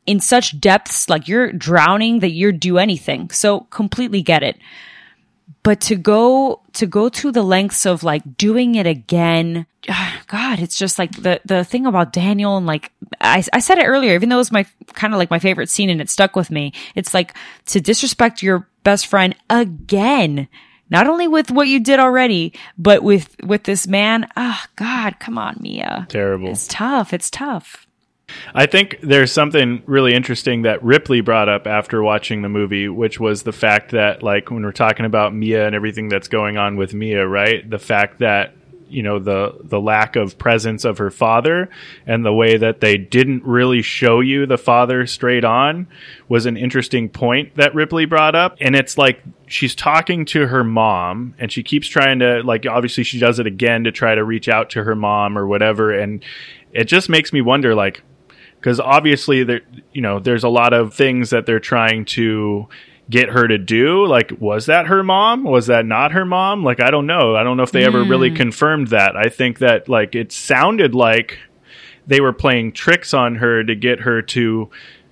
in 0.07 0.21
such 0.21 0.61
depths, 0.61 1.09
like 1.09 1.27
you're 1.27 1.53
drowning 1.53 2.21
that 2.21 2.31
you'd 2.31 2.61
do 2.61 2.79
anything. 2.79 3.31
So 3.31 3.61
completely 3.71 4.23
get 4.23 4.45
it 4.45 4.57
but 5.63 5.81
to 5.81 5.97
go 5.97 6.61
to 6.75 6.87
go 6.87 7.09
to 7.09 7.33
the 7.33 7.43
lengths 7.43 7.87
of 7.87 8.03
like 8.03 8.37
doing 8.37 8.75
it 8.75 8.87
again 8.87 9.67
god 10.27 10.59
it's 10.61 10.79
just 10.79 10.99
like 10.99 11.13
the 11.23 11.41
the 11.45 11.65
thing 11.65 11.87
about 11.87 12.13
daniel 12.13 12.57
and 12.57 12.67
like 12.67 12.93
i, 13.21 13.43
I 13.53 13.61
said 13.61 13.79
it 13.79 13.87
earlier 13.87 14.15
even 14.15 14.29
though 14.29 14.37
it 14.37 14.39
was 14.39 14.53
my 14.53 14.67
kind 14.93 15.13
of 15.13 15.19
like 15.19 15.31
my 15.31 15.39
favorite 15.39 15.71
scene 15.71 15.91
and 15.91 16.01
it 16.01 16.11
stuck 16.11 16.37
with 16.37 16.51
me 16.51 16.73
it's 16.95 17.15
like 17.15 17.35
to 17.67 17.81
disrespect 17.81 18.43
your 18.43 18.69
best 18.85 19.07
friend 19.07 19.35
again 19.51 20.49
not 20.91 21.07
only 21.07 21.27
with 21.27 21.51
what 21.51 21.69
you 21.69 21.81
did 21.81 21.99
already 21.99 22.53
but 22.77 23.03
with 23.03 23.35
with 23.43 23.65
this 23.65 23.87
man. 23.87 24.29
Oh 24.37 24.63
god 24.77 25.19
come 25.19 25.39
on 25.39 25.57
mia. 25.61 26.07
Terrible. 26.09 26.51
it's 26.51 26.69
tough 26.69 27.13
it's 27.13 27.31
tough 27.31 27.84
I 28.55 28.67
think 28.67 28.99
there's 29.03 29.33
something 29.33 29.83
really 29.87 30.15
interesting 30.15 30.63
that 30.63 30.83
Ripley 30.83 31.21
brought 31.21 31.49
up 31.49 31.67
after 31.67 32.03
watching 32.03 32.43
the 32.43 32.49
movie, 32.49 32.89
which 32.89 33.19
was 33.21 33.43
the 33.43 33.53
fact 33.53 33.93
that, 33.93 34.23
like, 34.23 34.51
when 34.51 34.63
we're 34.63 34.73
talking 34.73 35.07
about 35.07 35.35
Mia 35.35 35.67
and 35.67 35.75
everything 35.75 36.09
that's 36.09 36.29
going 36.29 36.57
on 36.57 36.77
with 36.77 36.95
Mia, 36.95 37.27
right? 37.27 37.69
The 37.69 37.79
fact 37.79 38.19
that 38.21 38.55
you 38.89 39.03
know 39.03 39.19
the 39.19 39.59
the 39.65 39.81
lack 39.81 40.17
of 40.17 40.39
presence 40.39 40.85
of 40.85 40.99
her 40.99 41.11
father 41.11 41.69
and 42.07 42.25
the 42.25 42.33
way 42.33 42.57
that 42.57 42.81
they 42.81 42.97
didn't 42.97 43.45
really 43.45 43.83
show 43.83 44.21
you 44.21 44.47
the 44.47 44.57
father 44.59 45.07
straight 45.07 45.45
on 45.45 45.87
was 46.29 46.47
an 46.47 46.57
interesting 46.57 47.09
point 47.09 47.55
that 47.57 47.75
Ripley 47.75 48.05
brought 48.05 48.35
up 48.35 48.57
and 48.61 48.77
it's 48.77 48.97
like 48.97 49.21
she's 49.47 49.75
talking 49.75 50.25
to 50.27 50.47
her 50.47 50.63
mom 50.63 51.35
and 51.39 51.51
she 51.51 51.63
keeps 51.63 51.89
trying 51.89 52.21
to 52.21 52.43
like 52.45 52.67
obviously 52.67 53.05
she 53.05 53.19
does 53.19 53.39
it 53.39 53.47
again 53.47 53.85
to 53.85 53.93
try 53.93 54.15
to 54.15 54.25
reach 54.25 54.49
out 54.49 54.71
to 54.71 54.85
her 54.85 54.95
mom 54.95 55.37
or 55.37 55.47
whatever 55.47 55.93
and 55.93 56.25
it 56.73 56.85
just 56.85 57.09
makes 57.09 57.33
me 57.33 57.41
wonder 57.41 57.75
like 57.75 58.03
because 58.65 58.81
obviously 58.81 59.45
there 59.45 59.61
you 59.93 60.01
know 60.01 60.19
there's 60.19 60.43
a 60.43 60.49
lot 60.49 60.73
of 60.73 60.95
things 60.95 61.29
that 61.31 61.45
they're 61.45 61.61
trying 61.61 62.07
to 62.07 62.67
get 63.11 63.29
her 63.29 63.47
to 63.47 63.59
do. 63.59 64.07
Like 64.07 64.33
was 64.41 64.67
that 64.67 64.87
her 64.87 65.03
mom? 65.03 65.45
Was 65.45 65.67
that 65.67 65.85
not 65.85 66.13
her 66.13 66.25
mom? 66.25 66.65
Like 66.65 66.81
i 66.81 66.91
don't 66.91 67.07
know. 67.07 67.37
I 67.37 67.43
don't 67.43 67.59
know 67.59 67.63
if 67.63 67.73
they 67.73 67.83
mm. 67.83 67.89
ever 67.89 68.03
really 68.03 68.31
hmm. 68.31 68.37
confirmed 68.37 68.89
that. 68.89 69.17
I 69.17 69.29
think 69.29 69.59
that 69.59 69.87
like 69.91 70.15
it 70.15 70.33
sounded 70.33 70.95
like 70.95 71.39
they 72.07 72.23
were 72.23 72.33
playing 72.33 72.73
tricks 72.73 73.13
on 73.13 73.35
her 73.37 73.63
to 73.63 73.75
get 73.75 74.01
her 74.01 74.23
to 74.23 74.71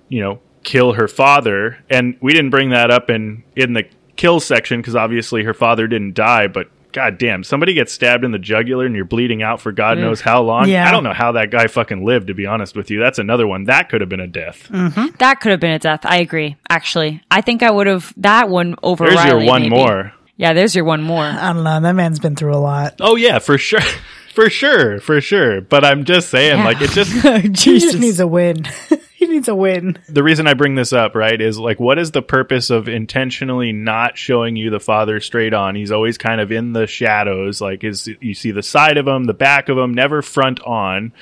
you 0.09 0.19
know 0.19 0.39
kill 0.63 0.93
her 0.93 1.07
father. 1.07 1.77
And 1.91 2.17
we 2.21 2.33
didn't 2.33 2.49
bring 2.49 2.71
that 2.71 2.89
up 2.89 3.11
in 3.11 3.43
in 3.55 3.73
the 3.73 3.83
kill 4.15 4.39
section 4.39 4.81
because 4.81 4.95
obviously 4.95 5.43
her 5.43 5.53
father 5.53 5.87
didn't 5.87 6.13
die 6.13 6.47
but 6.47 6.69
God 6.93 7.17
damn, 7.17 7.43
somebody 7.43 7.73
gets 7.73 7.91
stabbed 7.91 8.23
in 8.23 8.31
the 8.31 8.39
jugular 8.39 8.85
and 8.85 8.95
you're 8.95 9.03
bleeding 9.03 9.41
out 9.41 9.59
for 9.59 9.71
God 9.71 9.97
knows 9.97 10.21
how 10.21 10.43
long. 10.43 10.69
Yeah. 10.69 10.87
I 10.87 10.91
don't 10.91 11.03
know 11.03 11.13
how 11.13 11.33
that 11.33 11.49
guy 11.49 11.65
fucking 11.65 12.05
lived, 12.05 12.27
to 12.27 12.35
be 12.35 12.45
honest 12.45 12.75
with 12.75 12.91
you. 12.91 12.99
That's 12.99 13.17
another 13.17 13.47
one. 13.47 13.65
That 13.65 13.89
could 13.89 14.01
have 14.01 14.09
been 14.09 14.19
a 14.19 14.27
death. 14.27 14.69
Mm-hmm. 14.69 15.17
That 15.17 15.41
could 15.41 15.51
have 15.51 15.59
been 15.59 15.71
a 15.71 15.79
death. 15.79 16.05
I 16.05 16.17
agree, 16.17 16.55
actually. 16.69 17.21
I 17.31 17.41
think 17.41 17.63
I 17.63 17.71
would 17.71 17.87
have, 17.87 18.13
that 18.17 18.47
one 18.47 18.75
over 18.83 19.05
There's 19.05 19.17
Riley, 19.17 19.43
your 19.45 19.51
one 19.51 19.61
maybe. 19.63 19.75
more. 19.75 20.13
Yeah, 20.37 20.53
there's 20.53 20.75
your 20.75 20.85
one 20.85 21.01
more. 21.01 21.23
I 21.23 21.51
don't 21.51 21.63
know. 21.63 21.79
That 21.81 21.93
man's 21.93 22.19
been 22.19 22.35
through 22.35 22.53
a 22.53 22.57
lot. 22.57 22.95
Oh, 22.99 23.15
yeah, 23.15 23.39
for 23.39 23.57
sure. 23.57 23.81
for 24.33 24.49
sure. 24.49 24.99
For 24.99 25.19
sure. 25.19 25.61
But 25.61 25.83
I'm 25.83 26.05
just 26.05 26.29
saying, 26.29 26.59
yeah. 26.59 26.65
like, 26.65 26.81
it 26.81 26.91
just. 26.91 27.11
he 27.65 27.79
just 27.79 27.97
needs 27.99 28.19
a 28.19 28.27
win. 28.27 28.65
he 29.25 29.33
needs 29.33 29.47
a 29.47 29.55
win. 29.55 29.97
The 30.07 30.23
reason 30.23 30.47
I 30.47 30.53
bring 30.53 30.75
this 30.75 30.93
up, 30.93 31.15
right, 31.15 31.39
is 31.39 31.57
like, 31.57 31.79
what 31.79 31.97
is 31.97 32.11
the 32.11 32.21
purpose 32.21 32.69
of 32.69 32.87
intentionally 32.87 33.71
not 33.71 34.17
showing 34.17 34.55
you 34.55 34.69
the 34.69 34.79
father 34.79 35.19
straight 35.19 35.53
on? 35.53 35.75
He's 35.75 35.91
always 35.91 36.17
kind 36.17 36.41
of 36.41 36.51
in 36.51 36.73
the 36.73 36.87
shadows. 36.87 37.61
Like, 37.61 37.83
is 37.83 38.09
you 38.19 38.33
see 38.33 38.51
the 38.51 38.63
side 38.63 38.97
of 38.97 39.07
him, 39.07 39.25
the 39.25 39.33
back 39.33 39.69
of 39.69 39.77
him, 39.77 39.93
never 39.93 40.21
front 40.21 40.59
on, 40.61 41.13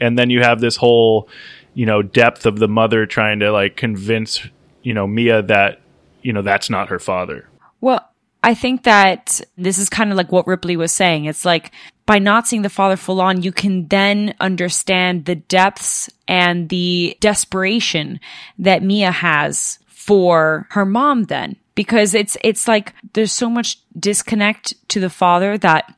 and 0.00 0.18
then 0.18 0.30
you 0.30 0.40
have 0.42 0.60
this 0.60 0.76
whole, 0.76 1.28
you 1.74 1.86
know, 1.86 2.02
depth 2.02 2.46
of 2.46 2.58
the 2.58 2.68
mother 2.68 3.06
trying 3.06 3.40
to 3.40 3.52
like 3.52 3.76
convince, 3.76 4.46
you 4.82 4.94
know, 4.94 5.06
Mia 5.06 5.42
that, 5.42 5.80
you 6.22 6.32
know, 6.32 6.42
that's 6.42 6.70
not 6.70 6.88
her 6.88 6.98
father. 6.98 7.48
Well, 7.80 8.08
I 8.42 8.54
think 8.54 8.84
that 8.84 9.40
this 9.56 9.78
is 9.78 9.88
kind 9.88 10.10
of 10.10 10.16
like 10.16 10.32
what 10.32 10.46
Ripley 10.46 10.76
was 10.76 10.92
saying. 10.92 11.26
It's 11.26 11.44
like 11.44 11.70
by 12.06 12.18
not 12.18 12.46
seeing 12.46 12.62
the 12.62 12.68
father 12.68 12.96
full 12.96 13.20
on, 13.20 13.42
you 13.42 13.52
can 13.52 13.86
then 13.88 14.34
understand 14.40 15.24
the 15.24 15.36
depths 15.36 16.10
and 16.26 16.68
the 16.68 17.16
desperation 17.20 18.20
that 18.58 18.82
Mia 18.82 19.10
has 19.10 19.78
for 19.86 20.66
her 20.70 20.84
mom 20.84 21.24
then. 21.24 21.56
Because 21.74 22.14
it's, 22.14 22.36
it's 22.42 22.68
like 22.68 22.92
there's 23.14 23.32
so 23.32 23.48
much 23.48 23.78
disconnect 23.98 24.74
to 24.88 25.00
the 25.00 25.08
father 25.08 25.56
that 25.58 25.94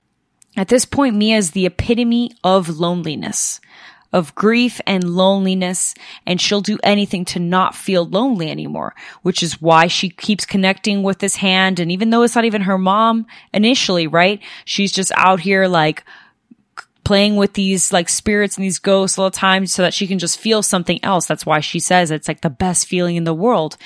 at 0.57 0.69
this 0.69 0.85
point, 0.85 1.17
Mia 1.17 1.37
is 1.37 1.51
the 1.51 1.67
epitome 1.67 2.31
of 2.45 2.79
loneliness 2.79 3.61
of 4.15 4.35
grief 4.37 4.81
and 4.87 5.03
loneliness, 5.03 5.93
and 6.25 6.41
she'll 6.41 6.61
do 6.61 6.79
anything 6.85 7.25
to 7.25 7.41
not 7.41 7.75
feel 7.75 8.07
lonely 8.07 8.49
anymore, 8.49 8.95
which 9.23 9.43
is 9.43 9.61
why 9.61 9.89
she 9.89 10.09
keeps 10.09 10.47
connecting 10.47 11.03
with 11.03 11.19
this 11.19 11.35
hand. 11.37 11.81
And 11.81 11.91
even 11.91 12.11
though 12.11 12.23
it's 12.23 12.37
not 12.37 12.45
even 12.45 12.63
her 12.63 12.79
mom 12.79 13.27
initially, 13.53 14.07
right? 14.07 14.41
She's 14.65 14.93
just 14.93 15.11
out 15.17 15.41
here 15.41 15.67
like, 15.67 16.05
playing 17.03 17.37
with 17.37 17.53
these 17.53 17.93
like 17.93 18.09
spirits 18.09 18.57
and 18.57 18.65
these 18.65 18.79
ghosts 18.79 19.19
all 19.19 19.29
the 19.29 19.37
time 19.37 19.67
so 19.67 19.83
that 19.83 19.93
she 19.93 20.07
can 20.07 20.19
just 20.19 20.41
feel 20.41 20.63
something 20.63 20.99
else. 21.05 21.27
That's 21.27 21.45
why 21.45 21.61
she 21.61 21.79
says 21.79 22.11
it's 22.11 22.29
like 22.29 22.41
the 22.41 22.49
best 22.49 22.87
feeling 22.87 23.17
in 23.17 23.25
the 23.25 23.35
world 23.35 23.77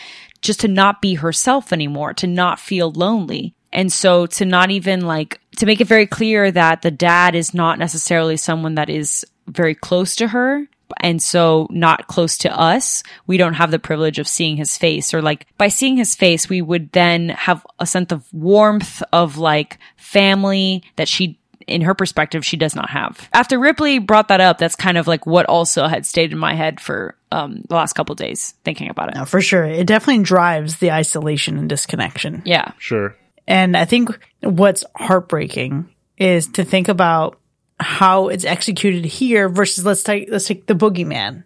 just 0.41 0.61
to 0.61 0.69
not 0.69 1.03
be 1.03 1.15
herself 1.15 1.73
anymore, 1.73 2.15
to 2.15 2.29
not 2.29 2.61
feel 2.61 2.93
lonely. 2.93 3.55
And 3.73 3.93
so 3.93 4.27
to 4.27 4.45
not 4.45 4.71
even 4.71 5.01
like, 5.01 5.41
to 5.57 5.67
make 5.67 5.81
it 5.81 5.89
very 5.89 6.07
clear 6.07 6.53
that 6.53 6.83
the 6.83 6.93
dad 6.93 7.35
is 7.35 7.53
not 7.53 7.81
necessarily 7.81 8.37
someone 8.37 8.77
that 8.77 8.89
is 8.89 9.27
very 9.49 9.75
close 9.75 10.17
to 10.17 10.29
her 10.29 10.67
and 11.01 11.23
so 11.23 11.67
not 11.71 12.07
close 12.07 12.39
to 12.39 12.59
us, 12.59 13.03
we 13.27 13.37
don't 13.37 13.55
have 13.55 13.71
the 13.71 13.79
privilege 13.79 14.19
of 14.19 14.29
seeing 14.29 14.57
his 14.57 14.77
face. 14.77 15.13
Or 15.13 15.23
like 15.23 15.47
by 15.57 15.69
seeing 15.69 15.97
his 15.97 16.15
face, 16.15 16.49
we 16.49 16.63
would 16.63 16.93
then 16.93 17.31
have 17.31 17.67
a 17.79 17.87
sense 17.87 18.13
of 18.13 18.27
warmth 18.33 19.03
of 19.13 19.37
like 19.39 19.79
family 19.97 20.83
that 20.97 21.09
she, 21.09 21.39
in 21.67 21.83
her 21.83 21.95
perspective, 21.95 22.45
she 22.45 22.57
does 22.57 22.75
not 22.75 22.91
have. 22.91 23.29
After 23.33 23.59
Ripley 23.59 23.99
brought 23.99 24.29
that 24.29 24.41
up, 24.41 24.59
that's 24.59 24.77
kind 24.77 24.99
of 24.99 25.07
like 25.07 25.27
what 25.27 25.47
also 25.47 25.87
had 25.87 26.07
stayed 26.07 26.33
in 26.33 26.39
my 26.39 26.55
head 26.55 26.81
for 26.81 27.17
um, 27.31 27.63
the 27.69 27.75
last 27.75 27.93
couple 27.93 28.15
days 28.15 28.55
thinking 28.65 28.89
about 28.89 29.11
it. 29.11 29.15
No, 29.17 29.25
for 29.25 29.41
sure. 29.41 29.65
It 29.65 29.87
definitely 29.87 30.25
drives 30.25 30.77
the 30.79 30.93
isolation 30.93 31.59
and 31.59 31.69
disconnection. 31.69 32.43
Yeah. 32.45 32.73
Sure. 32.79 33.15
And 33.47 33.77
I 33.77 33.85
think 33.85 34.19
what's 34.41 34.85
heartbreaking 34.95 35.89
is 36.19 36.49
to 36.49 36.65
think 36.65 36.89
about 36.89 37.39
how 37.81 38.29
it's 38.29 38.45
executed 38.45 39.05
here 39.05 39.49
versus 39.49 39.85
let's 39.85 40.03
take 40.03 40.29
let's 40.31 40.47
take 40.47 40.67
the 40.67 40.75
boogeyman, 40.75 41.45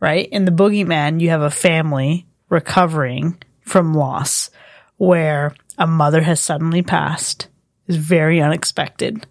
right? 0.00 0.28
In 0.28 0.44
the 0.44 0.52
boogeyman, 0.52 1.20
you 1.20 1.30
have 1.30 1.42
a 1.42 1.50
family 1.50 2.26
recovering 2.48 3.42
from 3.60 3.94
loss 3.94 4.50
where 4.96 5.54
a 5.78 5.86
mother 5.86 6.22
has 6.22 6.40
suddenly 6.40 6.82
passed 6.82 7.48
is 7.86 7.96
very 7.96 8.40
unexpected. 8.40 9.26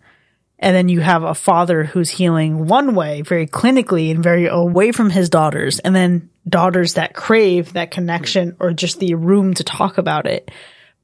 And 0.58 0.76
then 0.76 0.88
you 0.88 1.02
have 1.02 1.24
a 1.24 1.36
father 1.36 1.84
who's 1.84 2.10
healing 2.10 2.68
one 2.68 2.96
way, 2.96 3.22
very 3.22 3.46
clinically 3.46 4.10
and 4.10 4.24
very 4.24 4.48
away 4.48 4.92
from 4.92 5.10
his 5.10 5.30
daughters. 5.30 5.80
And 5.80 5.96
then 5.96 6.30
daughters 6.48 6.94
that 6.94 7.14
crave 7.14 7.74
that 7.74 7.92
connection 7.92 8.56
or 8.60 8.72
just 8.72 9.00
the 9.00 9.16
room 9.16 9.54
to 9.56 9.64
talk 9.64 9.98
about 9.98 10.28
it. 10.28 10.50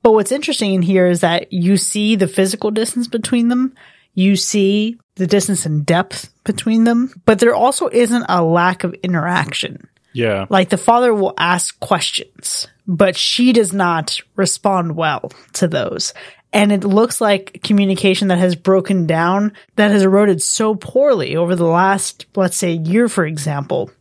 But 0.03 0.13
what's 0.13 0.31
interesting 0.31 0.73
in 0.73 0.81
here 0.81 1.07
is 1.07 1.21
that 1.21 1.51
you 1.51 1.77
see 1.77 2.15
the 2.15 2.27
physical 2.27 2.71
distance 2.71 3.07
between 3.07 3.49
them. 3.49 3.75
You 4.13 4.35
see 4.35 4.97
the 5.21 5.27
distance 5.27 5.67
and 5.67 5.85
depth 5.85 6.33
between 6.43 6.83
them, 6.83 7.13
but 7.25 7.37
there 7.37 7.53
also 7.53 7.87
isn't 7.87 8.25
a 8.27 8.43
lack 8.43 8.83
of 8.83 8.95
interaction. 9.03 9.87
Yeah. 10.13 10.47
Like 10.49 10.69
the 10.69 10.77
father 10.77 11.13
will 11.13 11.35
ask 11.37 11.79
questions, 11.79 12.67
but 12.87 13.15
she 13.15 13.53
does 13.53 13.71
not 13.71 14.19
respond 14.35 14.95
well 14.95 15.31
to 15.53 15.67
those. 15.67 16.15
And 16.51 16.71
it 16.71 16.83
looks 16.83 17.21
like 17.21 17.61
communication 17.63 18.29
that 18.29 18.39
has 18.39 18.55
broken 18.55 19.05
down, 19.05 19.53
that 19.75 19.91
has 19.91 20.01
eroded 20.01 20.41
so 20.41 20.73
poorly 20.73 21.35
over 21.35 21.55
the 21.55 21.65
last, 21.65 22.25
let's 22.35 22.57
say, 22.57 22.71
year, 22.71 23.07
for 23.07 23.23
example, 23.23 23.91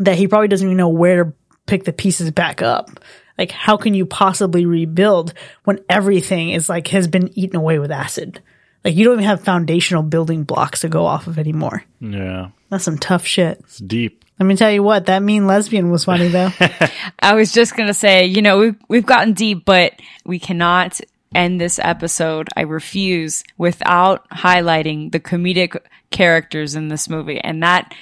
that 0.00 0.18
he 0.18 0.26
probably 0.26 0.48
doesn't 0.48 0.66
even 0.66 0.76
know 0.76 0.88
where 0.88 1.24
to 1.24 1.32
pick 1.66 1.84
the 1.84 1.92
pieces 1.92 2.32
back 2.32 2.62
up. 2.62 2.90
Like, 3.38 3.52
how 3.52 3.76
can 3.76 3.94
you 3.94 4.06
possibly 4.06 4.66
rebuild 4.66 5.34
when 5.62 5.78
everything 5.88 6.50
is 6.50 6.68
like 6.68 6.88
has 6.88 7.06
been 7.06 7.30
eaten 7.38 7.54
away 7.54 7.78
with 7.78 7.92
acid? 7.92 8.42
Like, 8.84 8.94
you 8.96 9.04
don't 9.04 9.14
even 9.14 9.24
have 9.24 9.42
foundational 9.42 10.02
building 10.02 10.44
blocks 10.44 10.80
to 10.80 10.88
go 10.88 11.04
off 11.04 11.26
of 11.26 11.38
anymore. 11.38 11.84
Yeah. 12.00 12.50
That's 12.70 12.84
some 12.84 12.98
tough 12.98 13.26
shit. 13.26 13.58
It's 13.60 13.78
deep. 13.78 14.24
Let 14.38 14.46
me 14.46 14.56
tell 14.56 14.70
you 14.70 14.82
what, 14.84 15.06
that 15.06 15.22
mean 15.22 15.46
lesbian 15.46 15.90
was 15.90 16.04
funny 16.04 16.28
though. 16.28 16.50
I 17.18 17.34
was 17.34 17.52
just 17.52 17.76
going 17.76 17.88
to 17.88 17.94
say, 17.94 18.24
you 18.26 18.40
know, 18.40 18.58
we've, 18.58 18.76
we've 18.88 19.06
gotten 19.06 19.32
deep, 19.32 19.64
but 19.64 19.94
we 20.24 20.38
cannot 20.38 21.00
end 21.34 21.60
this 21.60 21.80
episode. 21.82 22.48
I 22.56 22.62
refuse 22.62 23.42
without 23.56 24.28
highlighting 24.30 25.10
the 25.10 25.18
comedic 25.18 25.76
characters 26.10 26.76
in 26.76 26.88
this 26.88 27.08
movie. 27.08 27.40
And 27.40 27.62
that, 27.64 27.92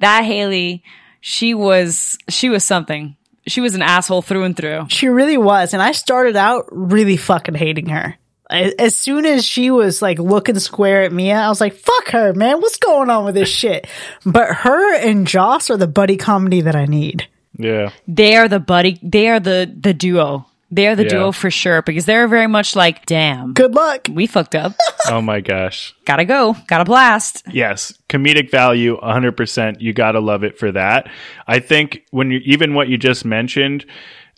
that 0.00 0.24
Hayley, 0.24 0.82
she 1.20 1.54
was, 1.54 2.18
she 2.28 2.48
was 2.48 2.64
something. 2.64 3.16
She 3.46 3.60
was 3.60 3.74
an 3.74 3.82
asshole 3.82 4.22
through 4.22 4.44
and 4.44 4.56
through. 4.56 4.86
she 4.88 5.08
really 5.08 5.38
was. 5.38 5.74
And 5.74 5.82
I 5.82 5.92
started 5.92 6.34
out 6.34 6.66
really 6.72 7.16
fucking 7.16 7.54
hating 7.54 7.90
her. 7.90 8.16
A- 8.50 8.80
As 8.80 8.94
soon 8.94 9.24
as 9.26 9.44
she 9.44 9.70
was 9.70 10.02
like 10.02 10.18
looking 10.18 10.58
square 10.58 11.02
at 11.02 11.12
Mia, 11.12 11.36
I 11.36 11.48
was 11.48 11.60
like, 11.60 11.74
fuck 11.74 12.08
her, 12.10 12.32
man. 12.34 12.60
What's 12.60 12.76
going 12.76 13.10
on 13.10 13.24
with 13.24 13.34
this 13.34 13.48
shit? 13.48 13.86
But 14.26 14.48
her 14.54 14.94
and 14.96 15.26
Joss 15.26 15.70
are 15.70 15.76
the 15.76 15.86
buddy 15.88 16.16
comedy 16.16 16.60
that 16.62 16.76
I 16.76 16.84
need. 16.86 17.28
Yeah. 17.56 17.90
They 18.08 18.36
are 18.36 18.48
the 18.48 18.60
buddy, 18.60 18.98
they 19.02 19.28
are 19.28 19.40
the, 19.40 19.72
the 19.78 19.94
duo. 19.94 20.46
They 20.70 20.88
are 20.88 20.96
the 20.96 21.04
Yeah. 21.04 21.08
duo 21.10 21.32
for 21.32 21.52
sure 21.52 21.82
because 21.82 22.04
they're 22.04 22.26
very 22.26 22.48
much 22.48 22.74
like, 22.74 23.06
damn, 23.06 23.52
Good 23.52 23.74
luck. 23.74 24.08
we 24.10 24.26
fucked 24.26 24.54
up. 24.54 24.72
Oh 25.06 25.20
my 25.20 25.40
gosh. 25.42 25.94
Gotta 26.06 26.24
go. 26.24 26.56
Gotta 26.66 26.86
blast. 26.86 27.42
Yes, 27.52 27.92
comedic 28.08 28.50
value 28.50 28.98
100%. 28.98 29.78
You 29.82 29.92
got 29.92 30.12
to 30.12 30.20
love 30.20 30.44
it 30.44 30.58
for 30.58 30.72
that. 30.72 31.10
I 31.46 31.58
think 31.58 32.06
when 32.10 32.30
you 32.30 32.40
even 32.46 32.72
what 32.72 32.88
you 32.88 32.96
just 32.96 33.22
mentioned 33.26 33.84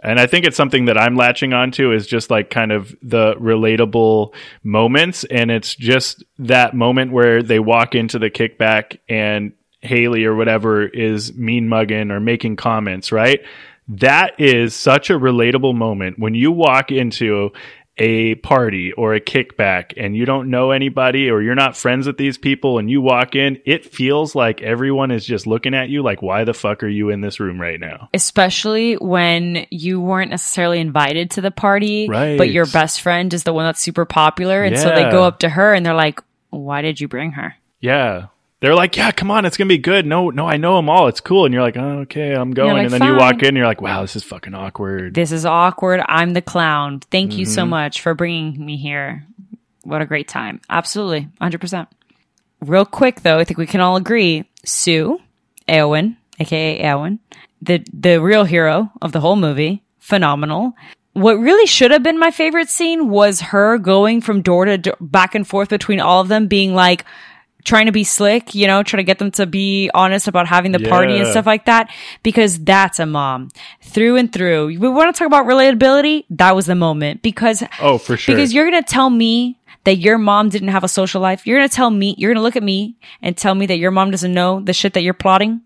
and 0.06 0.20
I 0.20 0.26
think 0.28 0.46
it's 0.46 0.56
something 0.56 0.84
that 0.84 0.96
I'm 0.96 1.16
latching 1.16 1.52
onto 1.52 1.92
is 1.92 2.06
just 2.06 2.30
like 2.30 2.48
kind 2.48 2.70
of 2.70 2.94
the 3.02 3.34
relatable 3.34 4.32
moments 4.62 5.24
and 5.24 5.50
it's 5.50 5.74
just 5.74 6.22
that 6.38 6.74
moment 6.74 7.10
where 7.10 7.42
they 7.42 7.58
walk 7.58 7.96
into 7.96 8.20
the 8.20 8.30
kickback 8.30 8.98
and 9.08 9.52
Hayley 9.80 10.24
or 10.24 10.36
whatever 10.36 10.86
is 10.86 11.34
mean 11.34 11.68
mugging 11.68 12.12
or 12.12 12.20
making 12.20 12.54
comments, 12.54 13.10
right? 13.10 13.40
That 13.88 14.38
is 14.40 14.76
such 14.76 15.10
a 15.10 15.14
relatable 15.14 15.74
moment 15.74 16.20
when 16.20 16.34
you 16.34 16.52
walk 16.52 16.92
into 16.92 17.50
a 17.98 18.34
party 18.36 18.92
or 18.92 19.14
a 19.14 19.20
kickback 19.20 19.94
and 19.96 20.14
you 20.14 20.26
don't 20.26 20.50
know 20.50 20.70
anybody 20.70 21.30
or 21.30 21.40
you're 21.40 21.54
not 21.54 21.76
friends 21.76 22.06
with 22.06 22.18
these 22.18 22.36
people 22.36 22.78
and 22.78 22.90
you 22.90 23.00
walk 23.00 23.34
in, 23.34 23.58
it 23.64 23.86
feels 23.86 24.34
like 24.34 24.60
everyone 24.60 25.10
is 25.10 25.24
just 25.24 25.46
looking 25.46 25.72
at 25.72 25.88
you 25.88 26.02
like, 26.02 26.20
why 26.20 26.44
the 26.44 26.52
fuck 26.52 26.82
are 26.82 26.88
you 26.88 27.08
in 27.10 27.20
this 27.22 27.40
room 27.40 27.60
right 27.60 27.80
now? 27.80 28.08
especially 28.12 28.94
when 28.96 29.66
you 29.70 30.00
weren't 30.00 30.30
necessarily 30.30 30.78
invited 30.78 31.30
to 31.30 31.40
the 31.40 31.50
party, 31.50 32.06
Right. 32.08 32.36
but 32.36 32.50
your 32.50 32.66
best 32.66 33.00
friend 33.00 33.32
is 33.32 33.44
the 33.44 33.52
one 33.52 33.64
that's 33.64 33.80
super 33.80 34.04
popular. 34.04 34.62
And 34.62 34.78
so 34.78 34.90
they 34.90 35.10
go 35.10 35.24
up 35.24 35.38
to 35.38 35.48
her 35.48 35.72
and 35.72 35.84
they're 35.86 35.94
like, 35.94 36.20
why 36.50 36.82
did 36.82 37.00
you 37.00 37.08
bring 37.08 37.32
her? 37.32 37.54
Yeah. 37.80 38.26
They're 38.60 38.74
like, 38.74 38.96
yeah, 38.96 39.10
come 39.10 39.30
on, 39.30 39.44
it's 39.44 39.56
gonna 39.58 39.68
be 39.68 39.76
good. 39.78 40.06
No, 40.06 40.30
no, 40.30 40.46
I 40.46 40.56
know 40.56 40.76
them 40.76 40.88
all. 40.88 41.08
It's 41.08 41.20
cool. 41.20 41.44
And 41.44 41.52
you're 41.52 41.62
like, 41.62 41.76
oh, 41.76 42.00
okay, 42.00 42.32
I'm 42.32 42.52
going. 42.52 42.72
like, 42.72 42.84
and 42.84 42.92
then 42.92 43.02
you 43.02 43.16
walk 43.16 43.42
in, 43.42 43.48
and 43.48 43.56
you're 43.56 43.66
like, 43.66 43.82
wow, 43.82 44.00
this 44.00 44.16
is 44.16 44.24
fucking 44.24 44.54
awkward. 44.54 45.14
This 45.14 45.30
is 45.30 45.44
awkward. 45.44 46.00
I'm 46.06 46.32
the 46.32 46.40
clown. 46.42 47.00
Thank 47.10 47.36
you 47.36 47.44
Mm-hmm. 47.44 47.52
so 47.54 47.66
much 47.66 48.00
for 48.00 48.14
bringing 48.14 48.64
me 48.64 48.76
here. 48.78 49.26
What 49.82 50.00
a 50.02 50.06
great 50.06 50.26
time. 50.26 50.60
Absolutely. 50.70 51.28
100%. 51.40 51.86
Real 52.62 52.86
quick 52.86 53.20
though, 53.20 53.38
I 53.38 53.44
think 53.44 53.58
we 53.58 53.66
can 53.66 53.80
all 53.82 53.96
agree 53.96 54.48
Sue, 54.64 55.20
Eowyn, 55.68 56.16
aka 56.40 56.82
Eowyn, 56.82 57.18
the, 57.60 57.84
the 57.92 58.20
real 58.22 58.44
hero 58.44 58.90
of 59.02 59.12
the 59.12 59.20
whole 59.20 59.36
movie, 59.36 59.82
phenomenal. 59.98 60.72
What 61.12 61.34
really 61.34 61.66
should 61.66 61.90
have 61.90 62.02
been 62.02 62.18
my 62.18 62.30
favorite 62.30 62.68
scene 62.70 63.10
was 63.10 63.40
her 63.40 63.76
going 63.78 64.22
from 64.22 64.40
door 64.42 64.64
to 64.64 64.78
door, 64.78 64.96
back 65.00 65.34
and 65.34 65.46
forth 65.46 65.68
between 65.68 66.00
all 66.00 66.20
of 66.22 66.28
them 66.28 66.46
being 66.48 66.74
like, 66.74 67.04
trying 67.66 67.86
to 67.86 67.92
be 67.92 68.04
slick, 68.04 68.54
you 68.54 68.66
know, 68.66 68.82
trying 68.82 69.00
to 69.00 69.04
get 69.04 69.18
them 69.18 69.30
to 69.32 69.44
be 69.44 69.90
honest 69.92 70.28
about 70.28 70.46
having 70.46 70.72
the 70.72 70.78
party 70.78 71.18
and 71.18 71.26
stuff 71.28 71.44
like 71.46 71.64
that, 71.66 71.90
because 72.22 72.58
that's 72.60 72.98
a 72.98 73.04
mom 73.06 73.50
through 73.82 74.16
and 74.16 74.32
through. 74.32 74.66
We 74.68 74.76
want 74.88 75.14
to 75.14 75.18
talk 75.18 75.26
about 75.26 75.44
relatability. 75.46 76.24
That 76.30 76.54
was 76.56 76.66
the 76.66 76.74
moment 76.76 77.22
because, 77.22 77.62
Oh, 77.80 77.98
for 77.98 78.16
sure. 78.16 78.34
because 78.34 78.54
you're 78.54 78.70
going 78.70 78.82
to 78.82 78.88
tell 78.88 79.10
me 79.10 79.58
that 79.84 79.96
your 79.96 80.16
mom 80.16 80.48
didn't 80.48 80.68
have 80.68 80.84
a 80.84 80.88
social 80.88 81.20
life. 81.20 81.46
You're 81.46 81.58
going 81.58 81.68
to 81.68 81.74
tell 81.74 81.90
me, 81.90 82.14
you're 82.18 82.30
going 82.30 82.40
to 82.40 82.42
look 82.42 82.56
at 82.56 82.62
me 82.62 82.96
and 83.20 83.36
tell 83.36 83.54
me 83.54 83.66
that 83.66 83.78
your 83.78 83.90
mom 83.90 84.10
doesn't 84.10 84.32
know 84.32 84.60
the 84.60 84.72
shit 84.72 84.94
that 84.94 85.02
you're 85.02 85.14
plotting. 85.14 85.60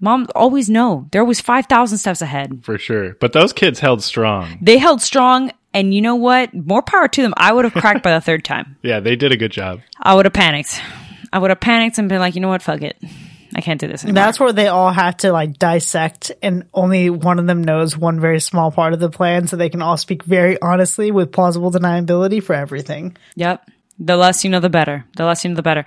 Mom 0.00 0.26
always 0.34 0.68
know. 0.68 1.06
They're 1.12 1.22
always 1.22 1.40
5,000 1.40 1.98
steps 1.98 2.20
ahead. 2.20 2.60
for 2.64 2.78
sure. 2.78 3.14
But 3.20 3.32
those 3.32 3.52
kids 3.52 3.78
held 3.80 4.02
strong. 4.02 4.58
They 4.60 4.78
held 4.78 5.00
strong. 5.02 5.52
And 5.72 5.92
you 5.94 6.02
know 6.02 6.14
what? 6.14 6.52
More 6.54 6.82
power 6.82 7.08
to 7.08 7.22
them. 7.22 7.34
I 7.36 7.52
would 7.52 7.64
have 7.64 7.74
cracked 7.74 8.02
by 8.04 8.12
the 8.14 8.20
third 8.20 8.44
time. 8.44 8.76
Yeah, 8.82 9.00
they 9.00 9.16
did 9.16 9.32
a 9.32 9.36
good 9.36 9.50
job. 9.50 9.80
I 9.98 10.14
would 10.14 10.24
have 10.26 10.32
panicked. 10.34 10.80
I 11.34 11.38
would 11.38 11.50
have 11.50 11.58
panicked 11.58 11.98
and 11.98 12.08
been 12.08 12.20
like, 12.20 12.36
you 12.36 12.40
know 12.40 12.48
what? 12.48 12.62
Fuck 12.62 12.82
it. 12.82 12.96
I 13.56 13.60
can't 13.60 13.80
do 13.80 13.88
this 13.88 14.04
anymore. 14.04 14.22
That's 14.22 14.38
where 14.38 14.52
they 14.52 14.68
all 14.68 14.92
have 14.92 15.16
to 15.18 15.32
like 15.32 15.58
dissect 15.58 16.30
and 16.42 16.64
only 16.72 17.10
one 17.10 17.40
of 17.40 17.46
them 17.48 17.64
knows 17.64 17.98
one 17.98 18.20
very 18.20 18.38
small 18.38 18.70
part 18.70 18.92
of 18.92 19.00
the 19.00 19.10
plan 19.10 19.48
so 19.48 19.56
they 19.56 19.68
can 19.68 19.82
all 19.82 19.96
speak 19.96 20.22
very 20.22 20.62
honestly 20.62 21.10
with 21.10 21.32
plausible 21.32 21.72
deniability 21.72 22.40
for 22.40 22.54
everything. 22.54 23.16
Yep. 23.34 23.68
The 23.98 24.16
less 24.16 24.44
you 24.44 24.50
know, 24.50 24.60
the 24.60 24.70
better. 24.70 25.04
The 25.16 25.24
less 25.24 25.42
you 25.42 25.50
know, 25.50 25.56
the 25.56 25.62
better. 25.62 25.84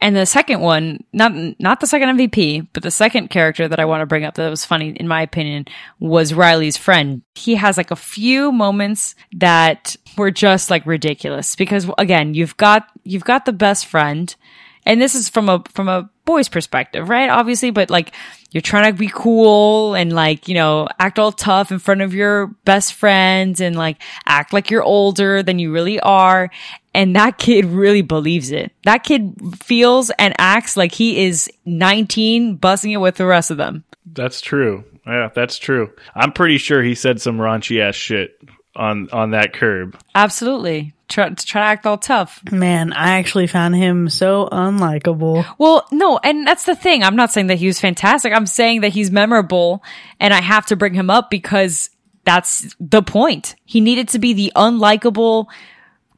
And 0.00 0.14
the 0.14 0.26
second 0.26 0.60
one, 0.60 1.02
not 1.12 1.32
not 1.58 1.80
the 1.80 1.86
second 1.86 2.18
MVP, 2.18 2.68
but 2.72 2.82
the 2.82 2.90
second 2.90 3.30
character 3.30 3.68
that 3.68 3.80
I 3.80 3.86
want 3.86 4.02
to 4.02 4.06
bring 4.06 4.24
up 4.24 4.34
that 4.34 4.50
was 4.50 4.64
funny, 4.64 4.90
in 4.90 5.08
my 5.08 5.22
opinion, 5.22 5.66
was 5.98 6.34
Riley's 6.34 6.76
friend. 6.76 7.22
He 7.34 7.54
has 7.54 7.78
like 7.78 7.90
a 7.90 7.96
few 7.96 8.52
moments 8.52 9.14
that 9.32 9.96
were 10.18 10.30
just 10.30 10.68
like 10.68 10.84
ridiculous 10.84 11.56
because 11.56 11.90
again, 11.96 12.34
you've 12.34 12.56
got 12.56 12.86
you've 13.04 13.24
got 13.24 13.46
the 13.46 13.52
best 13.52 13.86
friend, 13.86 14.34
and 14.84 15.00
this 15.00 15.14
is 15.14 15.30
from 15.30 15.48
a 15.48 15.62
from 15.70 15.88
a 15.88 16.10
boy's 16.26 16.48
perspective, 16.48 17.08
right? 17.08 17.30
Obviously, 17.30 17.70
but 17.70 17.88
like 17.88 18.12
you're 18.54 18.62
trying 18.62 18.92
to 18.92 18.96
be 18.96 19.10
cool 19.12 19.96
and 19.96 20.12
like, 20.12 20.46
you 20.46 20.54
know, 20.54 20.86
act 21.00 21.18
all 21.18 21.32
tough 21.32 21.72
in 21.72 21.80
front 21.80 22.02
of 22.02 22.14
your 22.14 22.46
best 22.64 22.94
friends 22.94 23.60
and 23.60 23.74
like 23.74 24.00
act 24.26 24.52
like 24.52 24.70
you're 24.70 24.82
older 24.82 25.42
than 25.42 25.58
you 25.58 25.72
really 25.72 25.98
are. 25.98 26.50
And 26.94 27.16
that 27.16 27.36
kid 27.36 27.64
really 27.64 28.02
believes 28.02 28.52
it. 28.52 28.70
That 28.84 29.02
kid 29.02 29.34
feels 29.60 30.10
and 30.20 30.34
acts 30.38 30.76
like 30.76 30.92
he 30.92 31.24
is 31.24 31.50
19 31.66 32.54
busting 32.54 32.92
it 32.92 32.98
with 32.98 33.16
the 33.16 33.26
rest 33.26 33.50
of 33.50 33.56
them. 33.56 33.82
That's 34.06 34.40
true. 34.40 34.84
Yeah, 35.04 35.30
that's 35.34 35.58
true. 35.58 35.90
I'm 36.14 36.30
pretty 36.30 36.58
sure 36.58 36.80
he 36.80 36.94
said 36.94 37.20
some 37.20 37.38
raunchy 37.38 37.80
ass 37.80 37.96
shit 37.96 38.38
on 38.76 39.08
on 39.10 39.30
that 39.30 39.52
curb. 39.52 39.98
Absolutely. 40.14 40.94
Try, 41.06 41.28
to 41.28 41.46
try 41.46 41.60
to 41.60 41.66
act 41.66 41.86
all 41.86 41.98
tough. 41.98 42.42
Man, 42.50 42.92
I 42.92 43.18
actually 43.18 43.46
found 43.46 43.76
him 43.76 44.08
so 44.08 44.48
unlikable. 44.50 45.44
Well, 45.58 45.86
no, 45.92 46.18
and 46.24 46.46
that's 46.46 46.64
the 46.64 46.74
thing. 46.74 47.02
I'm 47.02 47.14
not 47.14 47.30
saying 47.30 47.48
that 47.48 47.58
he 47.58 47.66
was 47.66 47.78
fantastic. 47.78 48.32
I'm 48.32 48.46
saying 48.46 48.80
that 48.80 48.92
he's 48.92 49.10
memorable 49.10 49.82
and 50.18 50.32
I 50.32 50.40
have 50.40 50.66
to 50.66 50.76
bring 50.76 50.94
him 50.94 51.10
up 51.10 51.30
because 51.30 51.90
that's 52.24 52.74
the 52.80 53.02
point. 53.02 53.54
He 53.64 53.80
needed 53.80 54.08
to 54.08 54.18
be 54.18 54.32
the 54.32 54.52
unlikable 54.56 55.46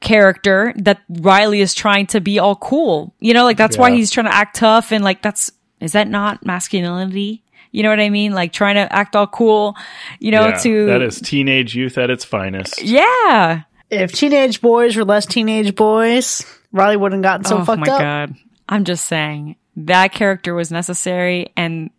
character 0.01 0.73
that 0.77 1.01
Riley 1.09 1.61
is 1.61 1.75
trying 1.75 2.07
to 2.09 2.21
be 2.21 2.39
all 2.39 2.55
cool. 2.55 3.13
You 3.19 3.35
know, 3.35 3.45
like 3.45 3.57
that's 3.57 3.77
why 3.77 3.91
he's 3.91 4.11
trying 4.11 4.27
to 4.27 4.35
act 4.35 4.57
tough 4.57 4.93
and 4.93 5.03
like 5.03 5.21
that's 5.21 5.51
is 5.81 5.93
that 5.93 6.09
not 6.09 6.45
masculinity? 6.47 7.43
You 7.73 7.83
know 7.83 7.91
what 7.91 8.01
I 8.01 8.11
mean? 8.11 8.33
Like 8.33 8.53
trying 8.53 8.77
to 8.77 8.93
act 8.93 9.17
all 9.17 9.27
cool, 9.27 9.77
you 10.21 10.31
know, 10.31 10.49
Yeah, 10.49 10.59
to 10.59 10.87
that 10.87 11.03
is 11.03 11.21
teenage 11.21 11.75
youth 11.75 11.99
at 11.99 12.11
its 12.11 12.25
finest. 12.25 12.83
Yeah. 12.83 13.63
If 13.91 14.13
teenage 14.13 14.61
boys 14.61 14.97
were 14.97 15.05
less 15.05 15.27
teenage 15.27 15.75
boys, 15.75 16.45
Riley 16.73 16.97
wouldn't 16.97 17.23
gotten 17.23 17.45
so 17.45 17.59
oh 17.59 17.65
fucked 17.65 17.87
my 17.87 17.93
up. 17.93 18.01
god. 18.01 18.35
I'm 18.69 18.85
just 18.85 19.07
saying 19.07 19.57
that 19.79 20.13
character 20.13 20.55
was 20.55 20.71
necessary 20.73 21.53
and 21.57 21.91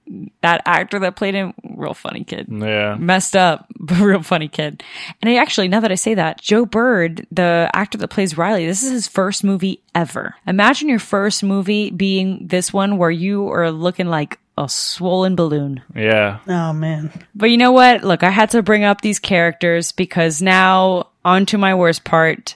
that 0.41 0.64
actor 0.65 0.98
that 0.99 1.15
played 1.15 1.35
him, 1.35 1.53
real 1.76 1.94
funny 1.94 2.23
kid. 2.23 2.48
Yeah. 2.49 2.95
Messed 2.95 3.35
up, 3.35 3.68
but 3.80 3.99
real 3.99 4.23
funny 4.23 4.48
kid. 4.48 4.84
And 5.22 5.30
I 5.30 5.35
actually, 5.35 5.68
now 5.68 5.80
that 5.81 5.91
I 5.91 5.95
say 5.95 6.15
that, 6.15 6.41
Joe 6.41 6.65
Bird, 6.65 7.27
the 7.31 7.69
actor 7.73 7.98
that 7.99 8.07
plays 8.10 8.35
Riley, 8.35 8.65
this 8.65 8.81
is 8.84 8.91
his 8.91 9.07
first 9.07 9.44
movie 9.44 9.81
ever. 9.94 10.34
Imagine 10.48 10.89
your 10.89 10.99
first 10.99 11.44
movie 11.44 11.91
being 11.91 12.48
this 12.48 12.73
one 12.73 12.98
where 12.98 13.11
you 13.11 13.48
are 13.49 13.72
looking 13.72 14.07
like 14.07 14.39
a 14.57 14.67
swollen 14.67 15.35
balloon. 15.35 15.81
Yeah. 15.95 16.39
Oh 16.47 16.73
man. 16.73 17.11
But 17.35 17.51
you 17.51 17.57
know 17.57 17.71
what? 17.71 18.03
Look, 18.03 18.23
I 18.23 18.29
had 18.29 18.49
to 18.51 18.63
bring 18.63 18.84
up 18.84 19.01
these 19.01 19.19
characters 19.19 19.91
because 19.91 20.41
now 20.41 21.09
on 21.23 21.45
to 21.47 21.57
my 21.57 21.75
worst 21.75 22.03
part, 22.03 22.55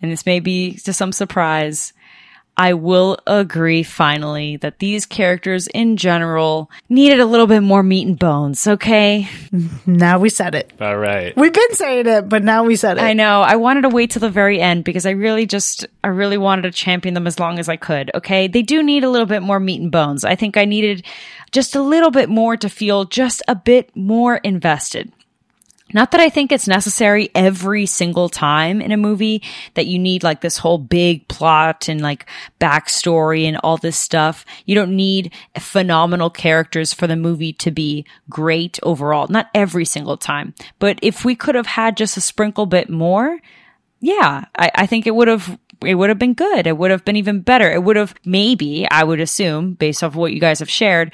and 0.00 0.10
this 0.10 0.26
may 0.26 0.40
be 0.40 0.74
to 0.74 0.92
some 0.92 1.12
surprise. 1.12 1.92
I 2.56 2.74
will 2.74 3.16
agree 3.26 3.82
finally 3.82 4.58
that 4.58 4.78
these 4.78 5.06
characters 5.06 5.68
in 5.68 5.96
general 5.96 6.70
needed 6.88 7.18
a 7.18 7.24
little 7.24 7.46
bit 7.46 7.60
more 7.60 7.82
meat 7.82 8.06
and 8.06 8.18
bones, 8.18 8.66
okay? 8.66 9.28
Now 9.86 10.18
we 10.18 10.28
said 10.28 10.54
it. 10.54 10.70
All 10.80 10.98
right. 10.98 11.34
We've 11.36 11.52
been 11.52 11.74
saying 11.74 12.06
it, 12.06 12.28
but 12.28 12.44
now 12.44 12.64
we 12.64 12.76
said 12.76 12.98
it. 12.98 13.02
I 13.02 13.14
know. 13.14 13.40
I 13.40 13.56
wanted 13.56 13.82
to 13.82 13.88
wait 13.88 14.10
till 14.10 14.20
the 14.20 14.28
very 14.28 14.60
end 14.60 14.84
because 14.84 15.06
I 15.06 15.12
really 15.12 15.46
just, 15.46 15.86
I 16.04 16.08
really 16.08 16.36
wanted 16.36 16.62
to 16.62 16.72
champion 16.72 17.14
them 17.14 17.26
as 17.26 17.40
long 17.40 17.58
as 17.58 17.70
I 17.70 17.76
could. 17.76 18.10
Okay. 18.14 18.48
They 18.48 18.62
do 18.62 18.82
need 18.82 19.02
a 19.02 19.10
little 19.10 19.26
bit 19.26 19.42
more 19.42 19.58
meat 19.58 19.80
and 19.80 19.90
bones. 19.90 20.22
I 20.24 20.34
think 20.34 20.58
I 20.58 20.66
needed 20.66 21.06
just 21.52 21.74
a 21.74 21.82
little 21.82 22.10
bit 22.10 22.28
more 22.28 22.56
to 22.58 22.68
feel 22.68 23.06
just 23.06 23.42
a 23.48 23.54
bit 23.54 23.96
more 23.96 24.36
invested. 24.36 25.10
Not 25.92 26.10
that 26.12 26.20
I 26.20 26.28
think 26.28 26.52
it's 26.52 26.68
necessary 26.68 27.30
every 27.34 27.86
single 27.86 28.28
time 28.28 28.80
in 28.80 28.92
a 28.92 28.96
movie 28.96 29.42
that 29.74 29.86
you 29.86 29.98
need 29.98 30.22
like 30.22 30.40
this 30.40 30.58
whole 30.58 30.78
big 30.78 31.28
plot 31.28 31.88
and 31.88 32.00
like 32.00 32.26
backstory 32.60 33.44
and 33.44 33.58
all 33.58 33.76
this 33.76 33.96
stuff. 33.96 34.44
You 34.64 34.74
don't 34.74 34.96
need 34.96 35.32
phenomenal 35.58 36.30
characters 36.30 36.92
for 36.92 37.06
the 37.06 37.16
movie 37.16 37.52
to 37.54 37.70
be 37.70 38.06
great 38.28 38.78
overall. 38.82 39.28
Not 39.28 39.50
every 39.54 39.84
single 39.84 40.16
time. 40.16 40.54
But 40.78 40.98
if 41.02 41.24
we 41.24 41.34
could 41.34 41.54
have 41.54 41.66
had 41.66 41.96
just 41.96 42.16
a 42.16 42.20
sprinkle 42.20 42.66
bit 42.66 42.88
more, 42.90 43.38
yeah, 44.00 44.46
I, 44.56 44.70
I 44.74 44.86
think 44.86 45.06
it 45.06 45.14
would 45.14 45.28
have 45.28 45.58
it 45.84 45.94
would 45.96 46.10
have 46.10 46.18
been 46.18 46.34
good. 46.34 46.66
It 46.66 46.78
would 46.78 46.90
have 46.90 47.04
been 47.04 47.16
even 47.16 47.40
better. 47.40 47.70
It 47.70 47.82
would 47.82 47.96
have 47.96 48.14
maybe, 48.24 48.86
I 48.88 49.02
would 49.04 49.20
assume, 49.20 49.74
based 49.74 50.04
off 50.04 50.14
what 50.14 50.32
you 50.32 50.40
guys 50.40 50.60
have 50.60 50.70
shared, 50.70 51.12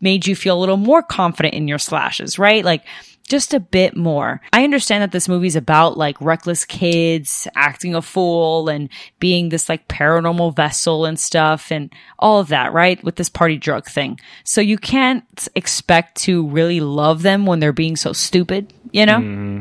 made 0.00 0.26
you 0.26 0.36
feel 0.36 0.58
a 0.58 0.60
little 0.60 0.76
more 0.76 1.02
confident 1.02 1.54
in 1.54 1.68
your 1.68 1.78
slashes, 1.78 2.38
right? 2.38 2.64
Like 2.64 2.84
just 3.32 3.54
a 3.54 3.60
bit 3.60 3.96
more. 3.96 4.42
I 4.52 4.62
understand 4.62 5.02
that 5.02 5.10
this 5.10 5.26
movie's 5.26 5.56
about 5.56 5.96
like 5.96 6.20
reckless 6.20 6.66
kids 6.66 7.48
acting 7.54 7.94
a 7.94 8.02
fool 8.02 8.68
and 8.68 8.90
being 9.20 9.48
this 9.48 9.70
like 9.70 9.88
paranormal 9.88 10.54
vessel 10.54 11.06
and 11.06 11.18
stuff 11.18 11.72
and 11.72 11.90
all 12.18 12.40
of 12.40 12.48
that, 12.48 12.74
right? 12.74 13.02
With 13.02 13.16
this 13.16 13.30
party 13.30 13.56
drug 13.56 13.86
thing. 13.86 14.20
So 14.44 14.60
you 14.60 14.76
can't 14.76 15.48
expect 15.54 16.18
to 16.24 16.46
really 16.46 16.80
love 16.80 17.22
them 17.22 17.46
when 17.46 17.58
they're 17.60 17.72
being 17.72 17.96
so 17.96 18.12
stupid, 18.12 18.70
you 18.92 19.06
know? 19.06 19.20
Mm-hmm. 19.20 19.60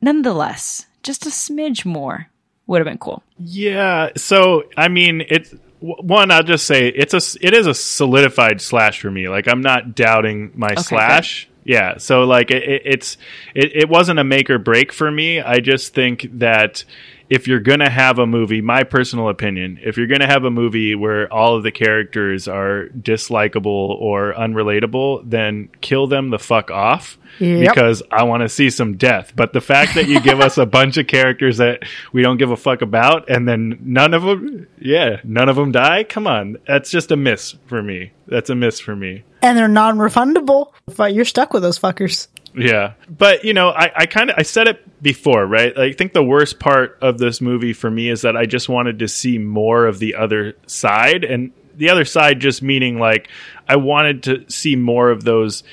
Nonetheless, 0.00 0.86
just 1.04 1.24
a 1.24 1.28
smidge 1.28 1.84
more 1.84 2.28
would 2.66 2.80
have 2.80 2.86
been 2.86 2.98
cool. 2.98 3.22
Yeah. 3.38 4.10
So, 4.16 4.64
I 4.76 4.88
mean, 4.88 5.22
it's 5.28 5.54
one 5.84 6.30
i'll 6.30 6.44
just 6.44 6.64
say 6.64 6.86
it's 6.86 7.12
a 7.12 7.44
it 7.44 7.52
is 7.54 7.66
a 7.66 7.74
solidified 7.74 8.60
slash 8.60 9.00
for 9.00 9.10
me 9.10 9.28
like 9.28 9.48
i'm 9.48 9.60
not 9.60 9.96
doubting 9.96 10.52
my 10.54 10.68
okay, 10.68 10.80
slash. 10.82 11.48
Yeah 11.64 11.96
so 11.98 12.24
like 12.24 12.50
it, 12.50 12.82
it's 12.84 13.16
it, 13.54 13.72
it 13.74 13.88
wasn't 13.88 14.18
a 14.18 14.24
make 14.24 14.50
or 14.50 14.58
break 14.58 14.92
for 14.92 15.10
me. 15.10 15.40
I 15.40 15.58
just 15.58 15.94
think 15.94 16.26
that 16.38 16.84
if 17.28 17.48
you're 17.48 17.60
to 17.80 17.88
have 17.88 18.18
a 18.18 18.26
movie, 18.26 18.60
my 18.60 18.82
personal 18.82 19.28
opinion, 19.30 19.78
if 19.82 19.96
you're 19.96 20.06
to 20.20 20.26
have 20.26 20.44
a 20.44 20.50
movie 20.50 20.94
where 20.94 21.32
all 21.32 21.56
of 21.56 21.62
the 21.62 21.70
characters 21.70 22.46
are 22.46 22.88
dislikable 22.88 23.64
or 24.00 24.34
unrelatable, 24.34 25.22
then 25.28 25.70
kill 25.80 26.06
them 26.06 26.28
the 26.28 26.38
fuck 26.38 26.70
off 26.70 27.16
yep. 27.42 27.74
because 27.74 28.02
I 28.10 28.24
want 28.24 28.42
to 28.42 28.48
see 28.48 28.70
some 28.70 28.96
death. 28.96 29.32
But 29.34 29.52
the 29.52 29.60
fact 29.60 29.94
that 29.94 30.06
you 30.06 30.20
give 30.20 30.40
us 30.40 30.58
a 30.58 30.66
bunch 30.66 30.96
of 30.96 31.06
characters 31.06 31.58
that 31.58 31.82
we 32.12 32.22
don't 32.22 32.38
give 32.38 32.50
a 32.50 32.56
fuck 32.56 32.82
about 32.82 33.28
and 33.28 33.48
then 33.48 33.78
none 33.82 34.14
of 34.14 34.22
them, 34.22 34.68
yeah, 34.80 35.20
none 35.24 35.48
of 35.48 35.56
them 35.56 35.72
die, 35.72 36.04
come 36.04 36.26
on. 36.26 36.58
That's 36.66 36.90
just 36.90 37.10
a 37.10 37.16
miss 37.16 37.54
for 37.66 37.82
me. 37.82 38.12
That's 38.26 38.50
a 38.50 38.54
miss 38.54 38.80
for 38.80 38.94
me. 38.94 39.24
And 39.42 39.58
they're 39.58 39.68
non 39.68 39.98
refundable. 39.98 40.72
But 40.96 41.14
you're 41.14 41.24
stuck 41.24 41.52
with 41.52 41.62
those 41.62 41.78
fuckers. 41.78 42.28
Yeah. 42.54 42.94
But, 43.08 43.44
you 43.44 43.54
know, 43.54 43.70
I, 43.70 43.90
I 43.96 44.06
kind 44.06 44.30
of, 44.30 44.36
I 44.38 44.42
said 44.42 44.68
it 44.68 45.02
before, 45.02 45.46
right? 45.46 45.76
I 45.76 45.92
think 45.92 46.12
the 46.12 46.22
worst 46.22 46.58
part 46.58 46.98
of 47.00 47.18
this 47.18 47.40
movie 47.40 47.72
for 47.72 47.90
me 47.90 48.08
is 48.08 48.22
that 48.22 48.36
I 48.36 48.46
just 48.46 48.68
wanted 48.68 49.00
to 49.00 49.08
see 49.08 49.38
more 49.38 49.86
of 49.86 49.98
the 49.98 50.14
other 50.14 50.56
side. 50.66 51.24
And 51.24 51.52
the 51.74 51.90
other 51.90 52.04
side 52.04 52.40
just 52.40 52.62
meaning 52.62 52.98
like, 52.98 53.28
I 53.68 53.76
wanted 53.76 54.24
to 54.24 54.44
see 54.50 54.76
more 54.76 55.10
of 55.10 55.24
those 55.24 55.64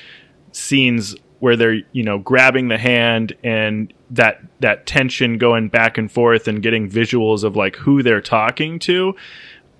scenes 0.52 1.14
where 1.40 1.56
they're, 1.56 1.80
you 1.92 2.04
know, 2.04 2.18
grabbing 2.18 2.68
the 2.68 2.78
hand 2.78 3.36
and 3.42 3.92
that, 4.10 4.40
that 4.60 4.86
tension 4.86 5.38
going 5.38 5.68
back 5.68 5.98
and 5.98 6.10
forth 6.10 6.48
and 6.48 6.62
getting 6.62 6.88
visuals 6.88 7.44
of 7.44 7.56
like 7.56 7.76
who 7.76 8.02
they're 8.02 8.20
talking 8.20 8.78
to. 8.78 9.14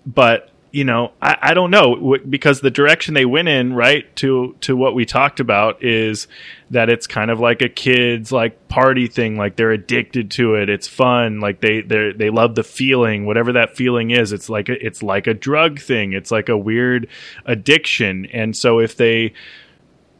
But 0.04 0.50
you 0.72 0.84
know, 0.84 1.12
I, 1.20 1.36
I 1.40 1.54
don't 1.54 1.70
know 1.70 2.16
because 2.28 2.60
the 2.60 2.70
direction 2.70 3.14
they 3.14 3.24
went 3.24 3.48
in, 3.48 3.72
right, 3.72 4.14
to 4.16 4.56
to 4.60 4.76
what 4.76 4.94
we 4.94 5.04
talked 5.04 5.40
about 5.40 5.82
is 5.82 6.28
that 6.70 6.88
it's 6.88 7.06
kind 7.06 7.30
of 7.30 7.40
like 7.40 7.62
a 7.62 7.68
kids 7.68 8.30
like 8.30 8.68
party 8.68 9.08
thing, 9.08 9.36
like 9.36 9.56
they're 9.56 9.72
addicted 9.72 10.30
to 10.32 10.54
it. 10.54 10.68
It's 10.68 10.86
fun, 10.86 11.40
like 11.40 11.60
they 11.60 11.80
they 11.80 12.12
they 12.12 12.30
love 12.30 12.54
the 12.54 12.62
feeling, 12.62 13.26
whatever 13.26 13.52
that 13.52 13.76
feeling 13.76 14.10
is. 14.10 14.32
It's 14.32 14.48
like 14.48 14.68
a, 14.68 14.84
it's 14.84 15.02
like 15.02 15.26
a 15.26 15.34
drug 15.34 15.80
thing. 15.80 16.12
It's 16.12 16.30
like 16.30 16.48
a 16.48 16.56
weird 16.56 17.08
addiction, 17.44 18.26
and 18.26 18.56
so 18.56 18.78
if 18.78 18.96
they 18.96 19.32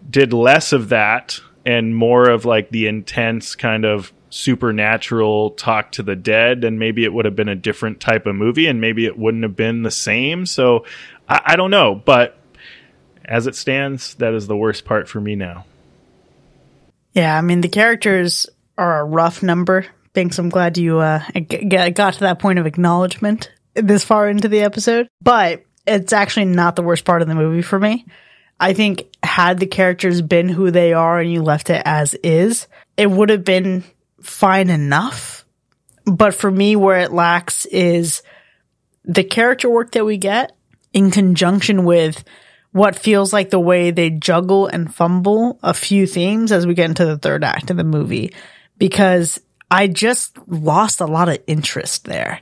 did 0.09 0.33
less 0.33 0.73
of 0.73 0.91
that 0.91 1.41
and 1.65 1.95
more 1.95 2.29
of 2.29 2.45
like 2.45 2.71
the 2.71 2.87
intense 2.87 3.55
kind 3.55 3.85
of 3.85 4.13
supernatural 4.31 5.51
talk 5.51 5.93
to 5.93 6.03
the 6.03 6.17
dead, 6.17 6.65
and 6.65 6.79
maybe 6.79 7.05
it 7.05 7.13
would 7.13 7.25
have 7.25 7.37
been 7.37 7.49
a 7.49 7.57
different 7.57 8.01
type 8.01 8.27
of 8.27 8.35
movie, 8.35 8.67
and 8.67 8.81
maybe 8.81 9.05
it 9.05 9.19
wouldn't 9.19 9.43
have 9.43 9.57
been 9.57 9.83
the 9.83 9.91
same. 9.91 10.47
So 10.47 10.85
I, 11.29 11.43
I 11.47 11.57
don't 11.57 11.71
know, 11.71 11.95
but 11.95 12.39
as 13.25 13.47
it 13.47 13.55
stands, 13.55 14.15
that 14.15 14.35
is 14.35 14.47
the 14.47 14.57
worst 14.57 14.85
part 14.85 15.09
for 15.09 15.21
me 15.21 15.37
now. 15.37 15.67
Yeah, 17.13 17.37
I 17.37 17.41
mean 17.41 17.61
the 17.61 17.69
characters 17.69 18.47
are 18.79 19.01
a 19.01 19.05
rough 19.05 19.43
number. 19.43 19.87
Thanks, 20.15 20.39
I'm 20.39 20.49
glad 20.49 20.79
you 20.79 20.99
uh, 20.99 21.23
got 21.69 22.15
to 22.15 22.21
that 22.21 22.39
point 22.39 22.59
of 22.59 22.67
acknowledgement 22.67 23.51
this 23.75 24.05
far 24.05 24.29
into 24.29 24.49
the 24.49 24.61
episode. 24.61 25.09
But 25.23 25.65
it's 25.87 26.13
actually 26.13 26.47
not 26.47 26.77
the 26.77 26.83
worst 26.83 27.05
part 27.05 27.23
of 27.23 27.29
the 27.29 27.35
movie 27.35 27.63
for 27.63 27.79
me. 27.79 28.07
I 28.61 28.75
think 28.75 29.09
had 29.23 29.59
the 29.59 29.67
characters 29.67 30.21
been 30.21 30.51
who 30.51 30.71
they 30.71 30.93
are 30.93 31.19
and 31.19 31.33
you 31.33 31.43
left 31.43 31.71
it 31.71 31.83
as 31.87 32.13
is, 32.15 32.69
it 32.99 33.11
would 33.11 33.31
have 33.31 33.43
been 33.43 33.83
fine 34.21 34.69
enough. 34.69 35.47
But 36.05 36.35
for 36.35 36.51
me, 36.51 36.77
where 36.77 37.01
it 37.01 37.13
lacks 37.13 37.65
is 37.67 38.23
the 39.05 39.25
character 39.25 39.71
work 39.71 39.93
that 39.93 40.05
we 40.05 40.19
get 40.19 40.53
in 40.93 41.11
conjunction 41.11 41.85
with 41.85 42.23
what 42.73 42.99
feels 42.99 43.33
like 43.33 43.51
the 43.51 43.59
way 43.59 43.91
they 43.91 44.11
juggle 44.11 44.67
and 44.67 44.95
fumble 44.95 45.59
a 45.63 45.73
few 45.73 46.07
themes 46.07 46.53
as 46.53 46.67
we 46.67 46.75
get 46.75 46.91
into 46.91 47.07
the 47.07 47.19
third 47.19 47.43
act 47.43 47.71
of 47.71 47.79
the 47.79 47.85
movie. 47.85 48.33
Because 48.77 49.41
I 49.71 49.87
just 49.87 50.37
lost 50.49 51.01
a 51.01 51.07
lot 51.07 51.29
of 51.29 51.39
interest 51.47 52.05
there. 52.05 52.41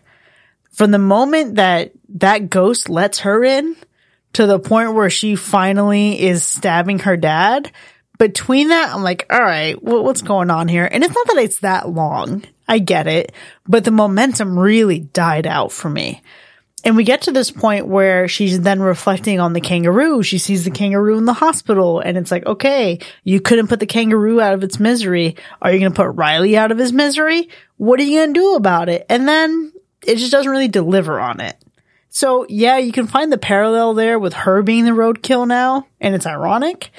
From 0.73 0.91
the 0.91 0.99
moment 0.99 1.57
that 1.57 1.93
that 2.11 2.51
ghost 2.51 2.89
lets 2.89 3.21
her 3.21 3.45
in 3.45 3.77
to 4.39 4.47
the 4.47 4.61
point 4.61 4.95
where 4.95 5.11
she 5.11 5.35
finally 5.35 6.23
is 6.23 6.45
stabbing 6.45 7.01
her 7.01 7.17
dad, 7.17 7.73
between 8.19 8.69
that, 8.69 8.95
I'm 8.95 9.03
like, 9.03 9.27
all 9.31 9.41
right, 9.41 9.75
what's 9.83 10.23
going 10.23 10.49
on 10.49 10.69
here? 10.69 10.89
And 10.89 11.03
it's 11.03 11.13
not 11.13 11.27
that 11.27 11.39
it's 11.39 11.59
that 11.59 11.89
long. 11.89 12.45
I 12.69 12.79
get 12.79 13.09
it, 13.09 13.33
but 13.67 13.85
the 13.85 13.91
momentum 13.91 14.57
really 14.57 15.01
died 15.01 15.49
out 15.49 15.73
for 15.73 15.91
me. 15.91 16.23
And 16.85 16.95
we 16.95 17.03
get 17.03 17.23
to 17.23 17.33
this 17.33 17.51
point 17.51 17.89
where 17.89 18.29
she's 18.29 18.61
then 18.61 18.81
reflecting 18.81 19.41
on 19.41 19.55
the 19.55 19.61
kangaroo. 19.61 20.23
She 20.23 20.39
sees 20.39 20.63
the 20.63 20.71
kangaroo 20.71 21.19
in 21.19 21.25
the 21.25 21.33
hospital 21.33 21.99
and 21.99 22.17
it's 22.17 22.31
like, 22.31 22.47
okay, 22.47 23.01
you 23.25 23.41
couldn't 23.41 23.67
put 23.67 23.81
the 23.81 23.87
kangaroo 23.87 24.41
out 24.41 24.55
of 24.55 24.63
its 24.63 24.79
misery. 24.79 25.35
Are 25.61 25.73
you 25.73 25.81
going 25.81 25.91
to 25.91 25.97
put 25.97 26.15
Riley 26.15 26.57
out 26.57 26.71
of 26.71 26.79
his 26.79 26.93
misery? 26.93 27.49
What 27.77 27.99
are 27.99 28.05
you 28.05 28.21
going 28.21 28.35
to 28.35 28.41
do 28.41 28.55
about 28.55 28.89
it? 28.89 29.05
And 29.09 29.27
then 29.27 29.73
it 30.07 30.15
just 30.19 30.31
doesn't 30.31 30.53
really 30.53 30.69
deliver 30.69 31.19
on 31.19 31.41
it. 31.41 31.57
So 32.11 32.47
yeah, 32.49 32.79
you 32.79 32.93
can 32.93 33.07
find 33.07 33.33
the 33.33 33.39
parallel 33.39 33.95
there 33.95 34.19
with 34.19 34.33
her 34.33 34.63
being 34.63 34.85
the 34.85 34.93
roadkill 34.93 35.47
now, 35.47 35.87
and 36.01 36.15
it's 36.15 36.27
ironic 36.27 36.91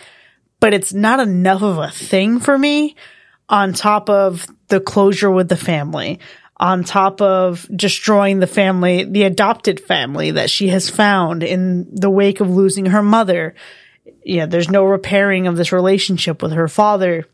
but 0.60 0.73
it's 0.73 0.94
not 0.94 1.19
enough 1.19 1.61
of 1.61 1.77
a 1.77 1.90
thing 1.90 2.40
for 2.40 2.57
me 2.57 2.95
on 3.48 3.73
top 3.73 4.10
of 4.10 4.45
the 4.68 4.80
closure 4.80 5.31
with 5.31 5.49
the 5.49 5.57
family, 5.57 6.19
on 6.57 6.84
top 6.84 7.22
of 7.22 7.68
destroying 7.73 8.40
the 8.40 8.48
family, 8.48 9.06
the 9.06 9.23
adopted 9.23 9.80
family 9.80 10.31
that 10.31 10.49
she 10.49 10.68
has 10.68 10.90
found 10.90 11.44
in 11.44 11.88
the 11.95 12.10
wake 12.10 12.41
of 12.41 12.49
losing 12.49 12.88
her 12.88 13.02
mother. 13.02 13.56
Yeah, 14.23 14.45
there's 14.45 14.69
no 14.69 14.84
repairing 14.84 15.48
of 15.48 15.56
this 15.56 15.72
relationship 15.72 16.44
with 16.44 16.52
her 16.52 16.68
father. 16.68 17.26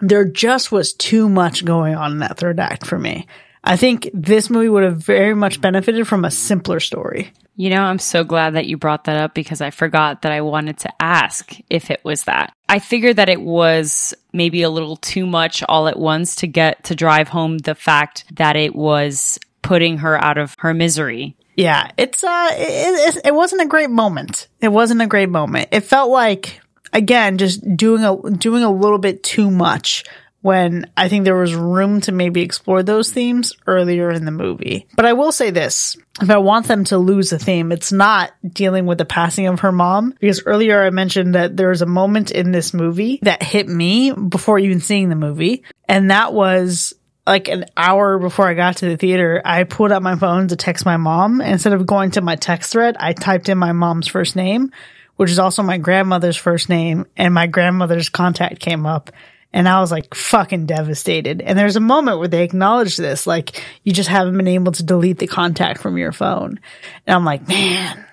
There 0.00 0.24
just 0.24 0.72
was 0.72 0.94
too 0.94 1.28
much 1.28 1.64
going 1.64 1.94
on 1.94 2.12
in 2.12 2.18
that 2.20 2.38
third 2.38 2.60
act 2.60 2.86
for 2.86 2.98
me. 2.98 3.26
I 3.64 3.76
think 3.76 4.10
this 4.12 4.50
movie 4.50 4.68
would 4.68 4.82
have 4.82 4.98
very 4.98 5.34
much 5.34 5.60
benefited 5.60 6.08
from 6.08 6.24
a 6.24 6.30
simpler 6.30 6.80
story. 6.80 7.32
You 7.54 7.70
know, 7.70 7.82
I'm 7.82 7.98
so 7.98 8.24
glad 8.24 8.54
that 8.54 8.66
you 8.66 8.76
brought 8.76 9.04
that 9.04 9.16
up 9.16 9.34
because 9.34 9.60
I 9.60 9.70
forgot 9.70 10.22
that 10.22 10.32
I 10.32 10.40
wanted 10.40 10.78
to 10.78 10.92
ask 11.02 11.54
if 11.68 11.90
it 11.90 12.00
was 12.02 12.24
that. 12.24 12.54
I 12.68 12.78
figured 12.78 13.16
that 13.16 13.28
it 13.28 13.40
was 13.40 14.14
maybe 14.32 14.62
a 14.62 14.70
little 14.70 14.96
too 14.96 15.26
much 15.26 15.62
all 15.68 15.86
at 15.86 15.98
once 15.98 16.36
to 16.36 16.46
get 16.46 16.84
to 16.84 16.94
drive 16.94 17.28
home 17.28 17.58
the 17.58 17.74
fact 17.74 18.24
that 18.36 18.56
it 18.56 18.74
was 18.74 19.38
putting 19.60 19.98
her 19.98 20.22
out 20.22 20.38
of 20.38 20.56
her 20.58 20.74
misery. 20.74 21.36
Yeah, 21.56 21.90
it's 21.98 22.24
uh 22.24 22.48
it, 22.52 23.16
it, 23.16 23.26
it 23.26 23.34
wasn't 23.34 23.62
a 23.62 23.66
great 23.66 23.90
moment. 23.90 24.48
It 24.60 24.68
wasn't 24.68 25.02
a 25.02 25.06
great 25.06 25.28
moment. 25.28 25.68
It 25.70 25.80
felt 25.80 26.10
like 26.10 26.60
again 26.94 27.36
just 27.38 27.76
doing 27.76 28.04
a 28.04 28.30
doing 28.30 28.64
a 28.64 28.72
little 28.72 28.98
bit 28.98 29.22
too 29.22 29.50
much 29.50 30.04
when 30.42 30.90
I 30.96 31.08
think 31.08 31.24
there 31.24 31.36
was 31.36 31.54
room 31.54 32.00
to 32.02 32.12
maybe 32.12 32.42
explore 32.42 32.82
those 32.82 33.10
themes 33.10 33.54
earlier 33.66 34.10
in 34.10 34.24
the 34.24 34.30
movie. 34.30 34.86
But 34.94 35.06
I 35.06 35.14
will 35.14 35.32
say 35.32 35.50
this. 35.50 35.96
If 36.20 36.28
I 36.28 36.38
want 36.38 36.68
them 36.68 36.84
to 36.84 36.98
lose 36.98 37.32
a 37.32 37.38
theme, 37.38 37.72
it's 37.72 37.92
not 37.92 38.32
dealing 38.46 38.84
with 38.84 38.98
the 38.98 39.04
passing 39.04 39.46
of 39.46 39.60
her 39.60 39.72
mom. 39.72 40.14
Because 40.20 40.42
earlier 40.44 40.82
I 40.82 40.90
mentioned 40.90 41.36
that 41.36 41.56
there 41.56 41.70
was 41.70 41.80
a 41.80 41.86
moment 41.86 42.32
in 42.32 42.52
this 42.52 42.74
movie 42.74 43.20
that 43.22 43.42
hit 43.42 43.68
me 43.68 44.12
before 44.12 44.58
even 44.58 44.80
seeing 44.80 45.08
the 45.08 45.16
movie. 45.16 45.62
And 45.88 46.10
that 46.10 46.32
was 46.34 46.92
like 47.26 47.48
an 47.48 47.66
hour 47.76 48.18
before 48.18 48.48
I 48.48 48.54
got 48.54 48.78
to 48.78 48.86
the 48.88 48.96
theater, 48.96 49.40
I 49.44 49.64
pulled 49.64 49.92
out 49.92 50.02
my 50.02 50.16
phone 50.16 50.48
to 50.48 50.56
text 50.56 50.84
my 50.84 50.96
mom. 50.96 51.40
Instead 51.40 51.72
of 51.72 51.86
going 51.86 52.10
to 52.12 52.20
my 52.20 52.36
text 52.36 52.72
thread, 52.72 52.96
I 52.98 53.12
typed 53.12 53.48
in 53.48 53.58
my 53.58 53.72
mom's 53.72 54.08
first 54.08 54.34
name, 54.34 54.72
which 55.16 55.30
is 55.30 55.38
also 55.38 55.62
my 55.62 55.78
grandmother's 55.78 56.36
first 56.36 56.68
name, 56.68 57.06
and 57.16 57.32
my 57.32 57.46
grandmother's 57.46 58.08
contact 58.08 58.58
came 58.58 58.86
up. 58.86 59.10
And 59.52 59.68
I 59.68 59.80
was 59.80 59.90
like 59.90 60.14
fucking 60.14 60.66
devastated. 60.66 61.42
And 61.42 61.58
there's 61.58 61.76
a 61.76 61.80
moment 61.80 62.18
where 62.18 62.28
they 62.28 62.42
acknowledge 62.42 62.96
this, 62.96 63.26
like 63.26 63.62
you 63.84 63.92
just 63.92 64.08
haven't 64.08 64.36
been 64.36 64.48
able 64.48 64.72
to 64.72 64.82
delete 64.82 65.18
the 65.18 65.26
contact 65.26 65.80
from 65.80 65.98
your 65.98 66.12
phone. 66.12 66.58
And 67.06 67.14
I'm 67.14 67.24
like, 67.24 67.46
man, 67.46 68.06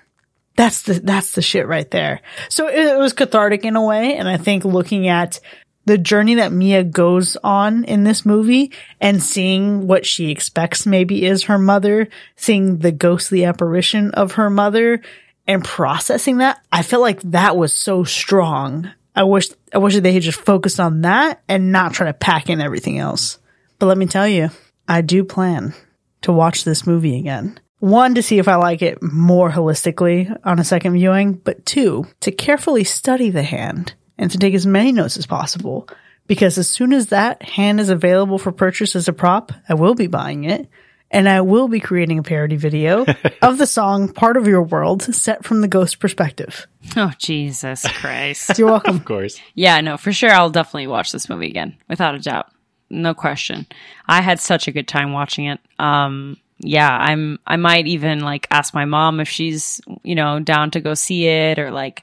that's 0.56 0.82
the, 0.82 0.94
that's 0.94 1.32
the 1.32 1.42
shit 1.42 1.66
right 1.66 1.90
there. 1.90 2.20
So 2.50 2.68
it, 2.68 2.78
it 2.78 2.98
was 2.98 3.14
cathartic 3.14 3.64
in 3.64 3.76
a 3.76 3.84
way. 3.84 4.16
And 4.16 4.28
I 4.28 4.36
think 4.36 4.64
looking 4.64 5.08
at 5.08 5.40
the 5.86 5.98
journey 5.98 6.36
that 6.36 6.52
Mia 6.52 6.84
goes 6.84 7.36
on 7.42 7.84
in 7.84 8.04
this 8.04 8.26
movie 8.26 8.72
and 9.00 9.22
seeing 9.22 9.86
what 9.86 10.04
she 10.04 10.30
expects 10.30 10.84
maybe 10.84 11.24
is 11.24 11.44
her 11.44 11.58
mother, 11.58 12.08
seeing 12.36 12.78
the 12.78 12.92
ghostly 12.92 13.44
apparition 13.44 14.10
of 14.12 14.32
her 14.32 14.50
mother 14.50 15.00
and 15.46 15.64
processing 15.64 16.36
that, 16.38 16.62
I 16.70 16.82
felt 16.82 17.02
like 17.02 17.22
that 17.22 17.56
was 17.56 17.72
so 17.72 18.04
strong. 18.04 18.90
I 19.14 19.24
wish, 19.24 19.48
I 19.72 19.78
wish 19.78 19.98
they 19.98 20.12
had 20.12 20.22
just 20.22 20.40
focused 20.40 20.80
on 20.80 21.02
that 21.02 21.42
and 21.48 21.72
not 21.72 21.92
try 21.92 22.06
to 22.06 22.12
pack 22.12 22.48
in 22.48 22.60
everything 22.60 22.98
else. 22.98 23.38
But 23.78 23.86
let 23.86 23.98
me 23.98 24.06
tell 24.06 24.28
you, 24.28 24.50
I 24.86 25.00
do 25.00 25.24
plan 25.24 25.74
to 26.22 26.32
watch 26.32 26.64
this 26.64 26.86
movie 26.86 27.18
again. 27.18 27.58
One, 27.78 28.14
to 28.14 28.22
see 28.22 28.38
if 28.38 28.46
I 28.46 28.56
like 28.56 28.82
it 28.82 29.02
more 29.02 29.50
holistically 29.50 30.36
on 30.44 30.58
a 30.58 30.64
second 30.64 30.92
viewing, 30.92 31.32
but 31.32 31.64
two, 31.64 32.06
to 32.20 32.30
carefully 32.30 32.84
study 32.84 33.30
the 33.30 33.42
hand 33.42 33.94
and 34.18 34.30
to 34.30 34.38
take 34.38 34.52
as 34.52 34.66
many 34.66 34.92
notes 34.92 35.16
as 35.16 35.26
possible. 35.26 35.88
Because 36.26 36.58
as 36.58 36.68
soon 36.68 36.92
as 36.92 37.06
that 37.06 37.42
hand 37.42 37.80
is 37.80 37.88
available 37.88 38.38
for 38.38 38.52
purchase 38.52 38.94
as 38.94 39.08
a 39.08 39.12
prop, 39.14 39.50
I 39.68 39.74
will 39.74 39.94
be 39.94 40.06
buying 40.06 40.44
it. 40.44 40.68
And 41.10 41.28
I 41.28 41.40
will 41.40 41.66
be 41.66 41.80
creating 41.80 42.18
a 42.18 42.22
parody 42.22 42.56
video 42.56 43.04
of 43.42 43.58
the 43.58 43.66
song 43.66 44.12
Part 44.12 44.36
of 44.36 44.46
Your 44.46 44.62
World 44.62 45.02
set 45.02 45.44
from 45.44 45.60
the 45.60 45.68
ghost 45.68 45.98
perspective. 45.98 46.66
Oh, 46.96 47.12
Jesus 47.18 47.84
Christ. 47.86 48.58
You're 48.58 48.68
welcome. 48.68 48.96
Of 48.96 49.04
course. 49.04 49.40
yeah, 49.54 49.80
no, 49.80 49.96
for 49.96 50.12
sure. 50.12 50.30
I'll 50.30 50.50
definitely 50.50 50.86
watch 50.86 51.10
this 51.10 51.28
movie 51.28 51.48
again, 51.48 51.76
without 51.88 52.14
a 52.14 52.20
doubt. 52.20 52.46
No 52.90 53.14
question. 53.14 53.66
I 54.06 54.20
had 54.20 54.40
such 54.40 54.68
a 54.68 54.72
good 54.72 54.88
time 54.88 55.12
watching 55.12 55.46
it. 55.46 55.60
Um, 55.78 56.36
yeah, 56.62 56.90
I'm, 56.90 57.38
I 57.46 57.56
might 57.56 57.86
even 57.86 58.20
like 58.20 58.46
ask 58.50 58.74
my 58.74 58.84
mom 58.84 59.18
if 59.18 59.28
she's, 59.28 59.80
you 60.02 60.14
know, 60.14 60.40
down 60.40 60.70
to 60.72 60.80
go 60.80 60.94
see 60.94 61.26
it 61.26 61.58
or 61.58 61.70
like, 61.70 62.02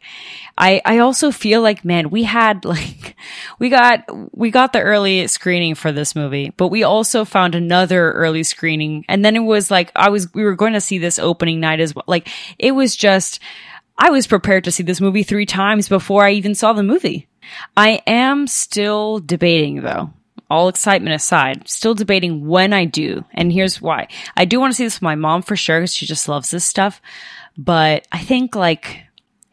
I, 0.58 0.82
I 0.84 0.98
also 1.00 1.32
feel 1.32 1.62
like, 1.62 1.86
man, 1.86 2.10
we 2.10 2.24
had 2.24 2.66
like, 2.66 3.16
we 3.60 3.70
got, 3.70 4.06
we 4.36 4.50
got 4.50 4.74
the 4.74 4.82
early 4.82 5.28
screening 5.28 5.76
for 5.76 5.92
this 5.92 6.16
movie, 6.16 6.52
but 6.58 6.70
we 6.70 6.84
also 6.84 7.24
found 7.24 7.54
another 7.54 8.12
early 8.14 8.44
screening. 8.44 9.06
And 9.08 9.24
then 9.24 9.36
it 9.36 9.42
was 9.42 9.70
like, 9.70 9.92
I 9.96 10.10
was, 10.10 10.34
we 10.34 10.44
were 10.44 10.56
going 10.56 10.74
to 10.74 10.82
see 10.82 10.98
this 10.98 11.20
opening 11.20 11.60
night 11.60 11.80
as 11.80 11.94
well. 11.94 12.06
Like, 12.08 12.28
it 12.58 12.72
was 12.72 12.96
just, 12.96 13.40
I 13.98 14.10
was 14.10 14.28
prepared 14.28 14.64
to 14.64 14.72
see 14.72 14.84
this 14.84 15.02
movie 15.02 15.24
three 15.24 15.46
times 15.46 15.88
before 15.88 16.26
I 16.26 16.32
even 16.32 16.56
saw 16.56 16.74
the 16.74 16.84
movie. 16.84 17.28
I 17.76 18.02
am 18.06 18.48
still 18.48 19.20
debating 19.20 19.82
though 19.82 20.12
all 20.49 20.69
excitement 20.69 21.15
aside, 21.15 21.68
still 21.68 21.94
debating 21.94 22.48
when 22.48 22.74
I 22.74 22.86
do. 22.86 23.26
And 23.34 23.52
here's 23.52 23.82
why. 23.82 24.07
I 24.36 24.45
do 24.45 24.60
want 24.60 24.72
to 24.72 24.76
see 24.76 24.84
this 24.84 24.95
with 24.95 25.02
my 25.02 25.15
mom 25.15 25.41
for 25.41 25.56
sure 25.56 25.80
because 25.80 25.94
she 25.94 26.06
just 26.06 26.28
loves 26.28 26.52
this 26.52 26.65
stuff. 26.65 27.02
But 27.57 28.07
I 28.11 28.19
think 28.19 28.56
like 28.56 29.03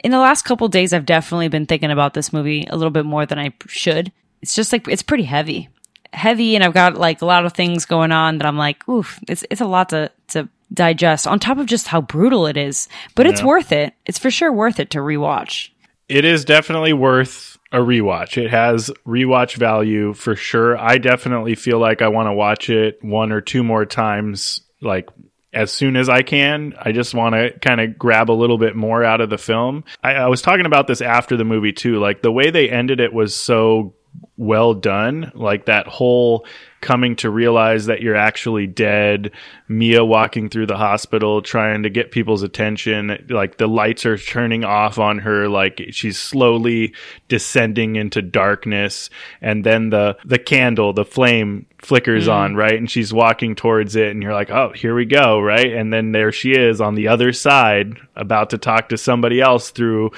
in 0.02 0.10
the 0.10 0.18
last 0.18 0.42
couple 0.42 0.68
days, 0.68 0.92
I've 0.92 1.06
definitely 1.06 1.48
been 1.48 1.66
thinking 1.66 1.90
about 1.90 2.14
this 2.14 2.32
movie 2.32 2.66
a 2.68 2.76
little 2.76 2.90
bit 2.90 3.06
more 3.06 3.26
than 3.26 3.38
I 3.38 3.54
should. 3.66 4.12
It's 4.42 4.54
just 4.54 4.72
like, 4.72 4.86
it's 4.86 5.02
pretty 5.02 5.24
heavy. 5.24 5.70
Heavy, 6.12 6.54
and 6.54 6.62
I've 6.62 6.74
got 6.74 6.94
like 6.94 7.22
a 7.22 7.26
lot 7.26 7.44
of 7.44 7.54
things 7.54 7.86
going 7.86 8.12
on 8.12 8.38
that 8.38 8.46
I'm 8.46 8.56
like, 8.56 8.88
oof, 8.88 9.18
it's 9.26 9.44
it's 9.50 9.60
a 9.60 9.66
lot 9.66 9.88
to 9.88 10.12
to 10.28 10.48
digest. 10.72 11.26
On 11.26 11.40
top 11.40 11.58
of 11.58 11.66
just 11.66 11.88
how 11.88 12.00
brutal 12.00 12.46
it 12.46 12.56
is, 12.56 12.86
but 13.16 13.26
it's 13.26 13.42
worth 13.42 13.72
it. 13.72 13.94
It's 14.06 14.18
for 14.18 14.30
sure 14.30 14.52
worth 14.52 14.78
it 14.78 14.90
to 14.90 14.98
rewatch. 14.98 15.70
It 16.08 16.24
is 16.24 16.44
definitely 16.44 16.92
worth 16.92 17.53
a 17.74 17.78
rewatch. 17.78 18.40
It 18.40 18.50
has 18.52 18.88
rewatch 19.04 19.56
value 19.56 20.14
for 20.14 20.36
sure. 20.36 20.78
I 20.78 20.98
definitely 20.98 21.56
feel 21.56 21.80
like 21.80 22.02
I 22.02 22.08
want 22.08 22.28
to 22.28 22.32
watch 22.32 22.70
it 22.70 23.02
one 23.02 23.32
or 23.32 23.40
two 23.40 23.64
more 23.64 23.84
times, 23.84 24.60
like 24.80 25.08
as 25.52 25.72
soon 25.72 25.96
as 25.96 26.08
I 26.08 26.22
can. 26.22 26.74
I 26.80 26.92
just 26.92 27.14
want 27.14 27.34
to 27.34 27.58
kind 27.58 27.80
of 27.80 27.98
grab 27.98 28.30
a 28.30 28.32
little 28.32 28.58
bit 28.58 28.76
more 28.76 29.02
out 29.02 29.20
of 29.20 29.28
the 29.28 29.38
film. 29.38 29.82
I, 30.04 30.14
I 30.14 30.28
was 30.28 30.40
talking 30.40 30.66
about 30.66 30.86
this 30.86 31.00
after 31.00 31.36
the 31.36 31.44
movie 31.44 31.72
too. 31.72 31.98
Like 31.98 32.22
the 32.22 32.30
way 32.30 32.52
they 32.52 32.70
ended 32.70 33.00
it 33.00 33.12
was 33.12 33.34
so 33.34 33.96
well 34.36 34.74
done. 34.74 35.32
Like 35.34 35.66
that 35.66 35.88
whole 35.88 36.46
coming 36.84 37.16
to 37.16 37.30
realize 37.30 37.86
that 37.86 38.02
you're 38.02 38.14
actually 38.14 38.66
dead, 38.66 39.30
Mia 39.68 40.04
walking 40.04 40.50
through 40.50 40.66
the 40.66 40.76
hospital 40.76 41.40
trying 41.40 41.82
to 41.84 41.90
get 41.90 42.12
people's 42.12 42.42
attention, 42.42 43.26
like 43.30 43.56
the 43.56 43.66
lights 43.66 44.04
are 44.04 44.18
turning 44.18 44.64
off 44.64 44.98
on 44.98 45.20
her, 45.20 45.48
like 45.48 45.80
she's 45.92 46.18
slowly 46.18 46.94
descending 47.26 47.96
into 47.96 48.20
darkness, 48.20 49.08
and 49.40 49.64
then 49.64 49.88
the 49.88 50.18
the 50.26 50.38
candle, 50.38 50.92
the 50.92 51.06
flame 51.06 51.64
flickers 51.78 52.24
mm-hmm. 52.24 52.32
on, 52.32 52.54
right? 52.54 52.74
And 52.74 52.90
she's 52.90 53.14
walking 53.14 53.54
towards 53.54 53.96
it 53.96 54.10
and 54.10 54.22
you're 54.22 54.34
like, 54.34 54.50
"Oh, 54.50 54.70
here 54.74 54.94
we 54.94 55.06
go," 55.06 55.40
right? 55.40 55.72
And 55.72 55.90
then 55.90 56.12
there 56.12 56.32
she 56.32 56.52
is 56.52 56.82
on 56.82 56.96
the 56.96 57.08
other 57.08 57.32
side 57.32 57.96
about 58.14 58.50
to 58.50 58.58
talk 58.58 58.90
to 58.90 58.98
somebody 58.98 59.40
else 59.40 59.70
through 59.70 60.10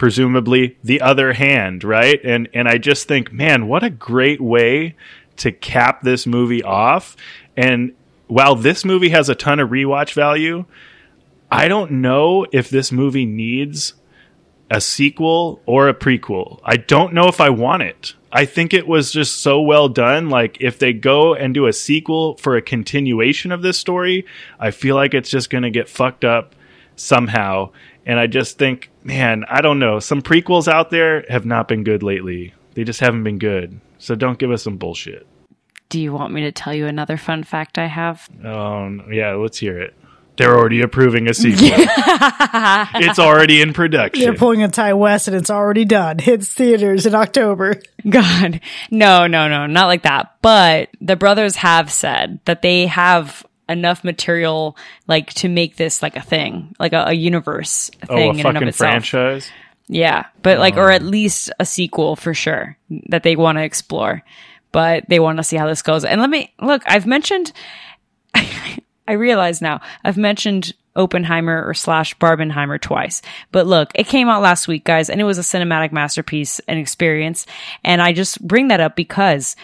presumably 0.00 0.78
the 0.82 1.02
other 1.02 1.34
hand, 1.34 1.84
right? 1.84 2.18
And 2.24 2.48
and 2.52 2.66
I 2.66 2.78
just 2.78 3.06
think, 3.06 3.32
man, 3.32 3.68
what 3.68 3.84
a 3.84 3.90
great 3.90 4.40
way 4.40 4.96
to 5.40 5.52
cap 5.52 6.02
this 6.02 6.26
movie 6.26 6.62
off. 6.62 7.16
And 7.56 7.94
while 8.26 8.54
this 8.54 8.84
movie 8.84 9.10
has 9.10 9.28
a 9.28 9.34
ton 9.34 9.60
of 9.60 9.70
rewatch 9.70 10.14
value, 10.14 10.64
I 11.50 11.68
don't 11.68 11.90
know 11.90 12.46
if 12.52 12.70
this 12.70 12.92
movie 12.92 13.26
needs 13.26 13.94
a 14.70 14.80
sequel 14.80 15.60
or 15.66 15.88
a 15.88 15.94
prequel. 15.94 16.60
I 16.64 16.76
don't 16.76 17.12
know 17.12 17.26
if 17.26 17.40
I 17.40 17.50
want 17.50 17.82
it. 17.82 18.14
I 18.32 18.44
think 18.44 18.72
it 18.72 18.86
was 18.86 19.10
just 19.10 19.40
so 19.40 19.60
well 19.60 19.88
done. 19.88 20.28
Like, 20.28 20.58
if 20.60 20.78
they 20.78 20.92
go 20.92 21.34
and 21.34 21.52
do 21.52 21.66
a 21.66 21.72
sequel 21.72 22.36
for 22.36 22.56
a 22.56 22.62
continuation 22.62 23.50
of 23.50 23.62
this 23.62 23.78
story, 23.78 24.24
I 24.60 24.70
feel 24.70 24.94
like 24.94 25.12
it's 25.12 25.30
just 25.30 25.50
going 25.50 25.64
to 25.64 25.70
get 25.70 25.88
fucked 25.88 26.24
up 26.24 26.54
somehow. 26.94 27.70
And 28.06 28.20
I 28.20 28.28
just 28.28 28.58
think, 28.58 28.90
man, 29.02 29.44
I 29.48 29.60
don't 29.60 29.80
know. 29.80 29.98
Some 29.98 30.22
prequels 30.22 30.68
out 30.68 30.90
there 30.90 31.24
have 31.28 31.44
not 31.44 31.66
been 31.66 31.82
good 31.82 32.04
lately. 32.04 32.54
They 32.74 32.84
just 32.84 33.00
haven't 33.00 33.24
been 33.24 33.38
good. 33.38 33.80
So 33.98 34.14
don't 34.14 34.38
give 34.38 34.50
us 34.50 34.62
some 34.62 34.76
bullshit. 34.76 35.26
Do 35.88 36.00
you 36.00 36.12
want 36.12 36.32
me 36.32 36.42
to 36.42 36.52
tell 36.52 36.72
you 36.72 36.86
another 36.86 37.16
fun 37.16 37.42
fact 37.42 37.76
I 37.78 37.86
have? 37.86 38.28
Um, 38.44 39.08
yeah, 39.12 39.32
let's 39.34 39.58
hear 39.58 39.78
it. 39.78 39.94
They're 40.36 40.56
already 40.56 40.80
approving 40.80 41.28
a 41.28 41.34
sequel. 41.34 41.68
it's 41.70 43.18
already 43.18 43.60
in 43.60 43.74
production. 43.74 44.22
They're 44.22 44.34
pulling 44.34 44.62
a 44.62 44.68
Ti 44.68 44.94
West 44.94 45.28
and 45.28 45.36
it's 45.36 45.50
already 45.50 45.84
done. 45.84 46.18
Hits 46.18 46.48
theaters 46.54 47.04
in 47.04 47.14
October. 47.14 47.82
God, 48.08 48.60
no, 48.90 49.26
no, 49.26 49.48
no, 49.48 49.66
not 49.66 49.86
like 49.86 50.04
that. 50.04 50.36
But 50.40 50.88
the 51.00 51.16
brothers 51.16 51.56
have 51.56 51.92
said 51.92 52.40
that 52.46 52.62
they 52.62 52.86
have 52.86 53.44
enough 53.68 54.02
material, 54.02 54.78
like, 55.06 55.32
to 55.34 55.48
make 55.48 55.76
this 55.76 56.02
like 56.02 56.16
a 56.16 56.22
thing, 56.22 56.74
like 56.78 56.94
a, 56.94 57.08
a 57.08 57.12
universe 57.12 57.90
oh, 58.08 58.16
thing 58.16 58.36
a 58.36 58.40
in 58.40 58.46
and 58.46 58.56
of 58.56 58.62
itself. 58.62 58.90
franchise. 58.90 59.50
Yeah, 59.92 60.26
but 60.42 60.60
like, 60.60 60.76
or 60.76 60.92
uh. 60.92 60.94
at 60.94 61.02
least 61.02 61.50
a 61.58 61.66
sequel 61.66 62.14
for 62.14 62.32
sure 62.32 62.78
that 63.08 63.24
they 63.24 63.34
want 63.34 63.58
to 63.58 63.64
explore. 63.64 64.22
But 64.72 65.08
they 65.08 65.18
want 65.18 65.38
to 65.38 65.42
see 65.42 65.56
how 65.56 65.66
this 65.66 65.82
goes. 65.82 66.04
And 66.04 66.20
let 66.20 66.30
me 66.30 66.54
look. 66.62 66.82
I've 66.86 67.06
mentioned. 67.06 67.52
I 68.34 69.14
realize 69.14 69.60
now 69.60 69.80
I've 70.04 70.16
mentioned 70.16 70.72
Oppenheimer 70.94 71.64
or 71.66 71.74
slash 71.74 72.16
Barbenheimer 72.18 72.80
twice. 72.80 73.20
But 73.50 73.66
look, 73.66 73.90
it 73.96 74.06
came 74.06 74.28
out 74.28 74.42
last 74.42 74.68
week, 74.68 74.84
guys, 74.84 75.10
and 75.10 75.20
it 75.20 75.24
was 75.24 75.38
a 75.38 75.42
cinematic 75.42 75.90
masterpiece 75.90 76.60
and 76.68 76.78
experience. 76.78 77.46
And 77.82 78.00
I 78.00 78.12
just 78.12 78.46
bring 78.46 78.68
that 78.68 78.78
up 78.78 78.94
because, 78.94 79.56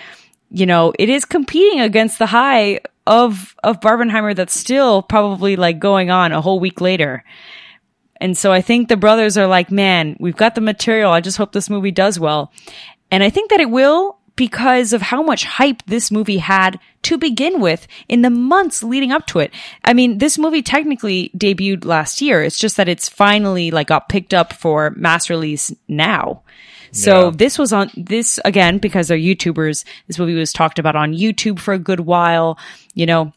you 0.50 0.66
know, 0.66 0.92
it 0.98 1.08
is 1.08 1.24
competing 1.24 1.78
against 1.78 2.18
the 2.18 2.26
high 2.26 2.80
of 3.06 3.54
of 3.62 3.78
Barbenheimer 3.78 4.34
that's 4.34 4.58
still 4.58 5.02
probably 5.02 5.54
like 5.54 5.78
going 5.78 6.10
on 6.10 6.32
a 6.32 6.40
whole 6.40 6.58
week 6.58 6.80
later. 6.80 7.22
And 8.20 8.36
so 8.36 8.52
I 8.52 8.60
think 8.62 8.88
the 8.88 8.96
brothers 8.96 9.36
are 9.36 9.46
like, 9.46 9.70
man, 9.70 10.16
we've 10.18 10.36
got 10.36 10.54
the 10.54 10.60
material. 10.60 11.12
I 11.12 11.20
just 11.20 11.36
hope 11.36 11.52
this 11.52 11.70
movie 11.70 11.90
does 11.90 12.18
well. 12.18 12.52
And 13.10 13.22
I 13.22 13.30
think 13.30 13.50
that 13.50 13.60
it 13.60 13.70
will 13.70 14.18
because 14.36 14.92
of 14.92 15.00
how 15.00 15.22
much 15.22 15.44
hype 15.44 15.82
this 15.86 16.10
movie 16.10 16.36
had 16.38 16.78
to 17.02 17.16
begin 17.16 17.60
with 17.60 17.86
in 18.08 18.20
the 18.22 18.28
months 18.30 18.82
leading 18.82 19.10
up 19.12 19.26
to 19.26 19.38
it. 19.38 19.50
I 19.84 19.94
mean, 19.94 20.18
this 20.18 20.36
movie 20.36 20.60
technically 20.62 21.30
debuted 21.36 21.84
last 21.86 22.20
year. 22.20 22.42
It's 22.42 22.58
just 22.58 22.76
that 22.76 22.88
it's 22.88 23.08
finally 23.08 23.70
like 23.70 23.86
got 23.86 24.08
picked 24.10 24.34
up 24.34 24.52
for 24.52 24.90
mass 24.90 25.30
release 25.30 25.72
now. 25.88 26.42
So 26.92 27.26
Yeah. 27.26 27.30
this 27.36 27.58
was 27.58 27.72
on 27.72 27.90
this 27.96 28.38
again 28.44 28.78
because 28.78 29.08
they're 29.08 29.18
YouTubers. 29.18 29.84
This 30.06 30.18
movie 30.18 30.34
was 30.34 30.52
talked 30.52 30.78
about 30.78 30.96
on 30.96 31.14
YouTube 31.14 31.58
for 31.58 31.72
a 31.74 31.78
good 31.78 32.00
while. 32.00 32.58
You 32.94 33.06
know, 33.06 33.32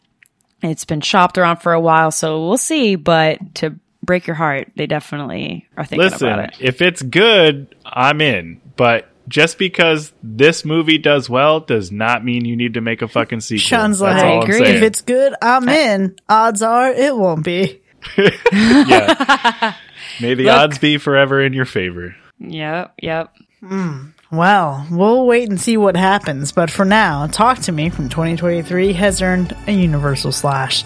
it's 0.62 0.86
been 0.86 1.02
shopped 1.02 1.38
around 1.38 1.58
for 1.58 1.72
a 1.74 1.80
while, 1.80 2.12
so 2.12 2.46
we'll 2.48 2.58
see. 2.58 2.96
But 2.96 3.56
to 3.56 3.76
break 4.10 4.26
your 4.26 4.36
heart, 4.36 4.72
they 4.76 4.88
definitely 4.88 5.68
are 5.78 5.86
thinking 5.86 6.08
about 6.08 6.14
Listen, 6.20 6.40
it. 6.40 6.58
if 6.60 6.82
it's 6.82 7.04
good, 7.04 7.76
I'm 7.86 8.22
in. 8.22 8.60
But 8.76 9.08
just 9.28 9.60
because 9.60 10.12
this 10.24 10.66
movie 10.66 10.98
does 10.98 11.30
well 11.30 11.60
does 11.60 11.92
not 11.92 12.26
mean 12.26 12.44
you 12.44 12.56
need 12.56 12.74
to 12.74 12.82
make 12.82 13.04
a 13.04 13.08
fucking 13.08 13.42
sequel. 13.42 13.60
Sean's 13.68 14.02
like, 14.02 14.16
I'm 14.24 14.42
agree. 14.42 14.64
if 14.64 14.82
it's 14.82 15.02
good, 15.02 15.36
I'm 15.44 15.70
in. 15.70 16.16
Odds 16.28 16.64
are 16.64 16.90
it 16.92 17.16
won't 17.16 17.46
be. 17.46 17.82
yeah. 18.52 19.76
May 20.22 20.34
the 20.34 20.46
Look- 20.46 20.54
odds 20.56 20.80
be 20.80 20.98
forever 20.98 21.40
in 21.40 21.54
your 21.54 21.66
favor. 21.66 22.16
Yep, 22.40 22.96
yep. 23.04 23.36
Hmm. 23.60 24.08
Well, 24.32 24.88
we'll 24.90 25.28
wait 25.28 25.50
and 25.50 25.62
see 25.62 25.78
what 25.78 25.96
happens, 25.96 26.52
but 26.52 26.72
for 26.72 26.84
now, 26.86 27.28
Talk 27.28 27.60
to 27.60 27.72
Me 27.72 27.90
from 27.92 28.10
2023 28.10 28.94
has 28.94 29.22
earned 29.22 29.56
a 29.68 29.72
Universal 29.72 30.32
Slash. 30.32 30.84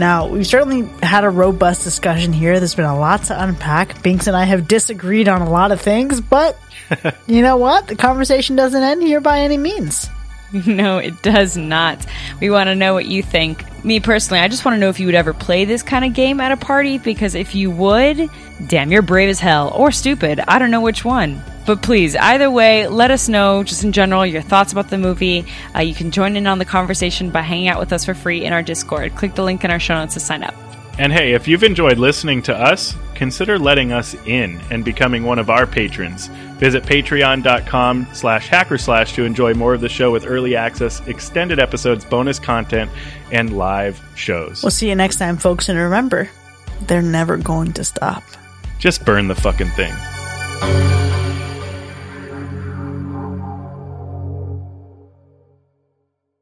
Now, 0.00 0.28
we've 0.28 0.46
certainly 0.46 0.88
had 1.02 1.24
a 1.24 1.28
robust 1.28 1.84
discussion 1.84 2.32
here. 2.32 2.58
There's 2.58 2.74
been 2.74 2.86
a 2.86 2.98
lot 2.98 3.24
to 3.24 3.38
unpack. 3.38 4.02
Binks 4.02 4.28
and 4.28 4.34
I 4.34 4.44
have 4.44 4.66
disagreed 4.66 5.28
on 5.28 5.42
a 5.42 5.50
lot 5.50 5.72
of 5.72 5.80
things, 5.82 6.22
but 6.22 6.58
you 7.26 7.42
know 7.42 7.58
what? 7.58 7.86
The 7.86 7.96
conversation 7.96 8.56
doesn't 8.56 8.82
end 8.82 9.02
here 9.02 9.20
by 9.20 9.40
any 9.40 9.58
means. 9.58 10.08
No, 10.66 10.98
it 10.98 11.22
does 11.22 11.56
not. 11.56 12.04
We 12.40 12.50
want 12.50 12.68
to 12.68 12.74
know 12.74 12.94
what 12.94 13.06
you 13.06 13.22
think. 13.22 13.64
Me 13.84 14.00
personally, 14.00 14.40
I 14.40 14.48
just 14.48 14.64
want 14.64 14.74
to 14.74 14.80
know 14.80 14.88
if 14.88 15.00
you 15.00 15.06
would 15.06 15.14
ever 15.14 15.32
play 15.32 15.64
this 15.64 15.82
kind 15.82 16.04
of 16.04 16.12
game 16.12 16.40
at 16.40 16.52
a 16.52 16.56
party 16.56 16.98
because 16.98 17.34
if 17.34 17.54
you 17.54 17.70
would, 17.70 18.28
damn, 18.66 18.90
you're 18.90 19.02
brave 19.02 19.28
as 19.28 19.40
hell 19.40 19.70
or 19.74 19.90
stupid. 19.92 20.40
I 20.40 20.58
don't 20.58 20.70
know 20.70 20.80
which 20.80 21.04
one. 21.04 21.42
But 21.66 21.82
please, 21.82 22.16
either 22.16 22.50
way, 22.50 22.88
let 22.88 23.10
us 23.10 23.28
know 23.28 23.62
just 23.62 23.84
in 23.84 23.92
general 23.92 24.26
your 24.26 24.42
thoughts 24.42 24.72
about 24.72 24.90
the 24.90 24.98
movie. 24.98 25.44
Uh, 25.74 25.80
you 25.80 25.94
can 25.94 26.10
join 26.10 26.36
in 26.36 26.46
on 26.46 26.58
the 26.58 26.64
conversation 26.64 27.30
by 27.30 27.42
hanging 27.42 27.68
out 27.68 27.78
with 27.78 27.92
us 27.92 28.04
for 28.04 28.14
free 28.14 28.44
in 28.44 28.52
our 28.52 28.62
Discord. 28.62 29.14
Click 29.14 29.34
the 29.34 29.44
link 29.44 29.64
in 29.64 29.70
our 29.70 29.78
show 29.78 29.94
notes 29.94 30.14
to 30.14 30.20
sign 30.20 30.42
up. 30.42 30.54
And 31.00 31.14
hey, 31.14 31.32
if 31.32 31.48
you've 31.48 31.62
enjoyed 31.62 31.96
listening 31.96 32.42
to 32.42 32.54
us, 32.54 32.94
consider 33.14 33.58
letting 33.58 33.90
us 33.90 34.14
in 34.26 34.60
and 34.70 34.84
becoming 34.84 35.24
one 35.24 35.38
of 35.38 35.48
our 35.48 35.66
patrons. 35.66 36.26
Visit 36.58 36.82
patreon.com 36.82 38.08
slash 38.12 38.50
hackorslash 38.50 39.14
to 39.14 39.24
enjoy 39.24 39.54
more 39.54 39.72
of 39.72 39.80
the 39.80 39.88
show 39.88 40.12
with 40.12 40.26
early 40.26 40.56
access, 40.56 41.00
extended 41.06 41.58
episodes, 41.58 42.04
bonus 42.04 42.38
content, 42.38 42.90
and 43.32 43.56
live 43.56 43.98
shows. 44.14 44.62
We'll 44.62 44.72
see 44.72 44.90
you 44.90 44.94
next 44.94 45.16
time, 45.16 45.38
folks, 45.38 45.70
and 45.70 45.78
remember, 45.78 46.28
they're 46.82 47.00
never 47.00 47.38
going 47.38 47.72
to 47.72 47.82
stop. 47.82 48.22
Just 48.78 49.06
burn 49.06 49.26
the 49.26 49.34
fucking 49.34 49.70
thing. 49.70 49.94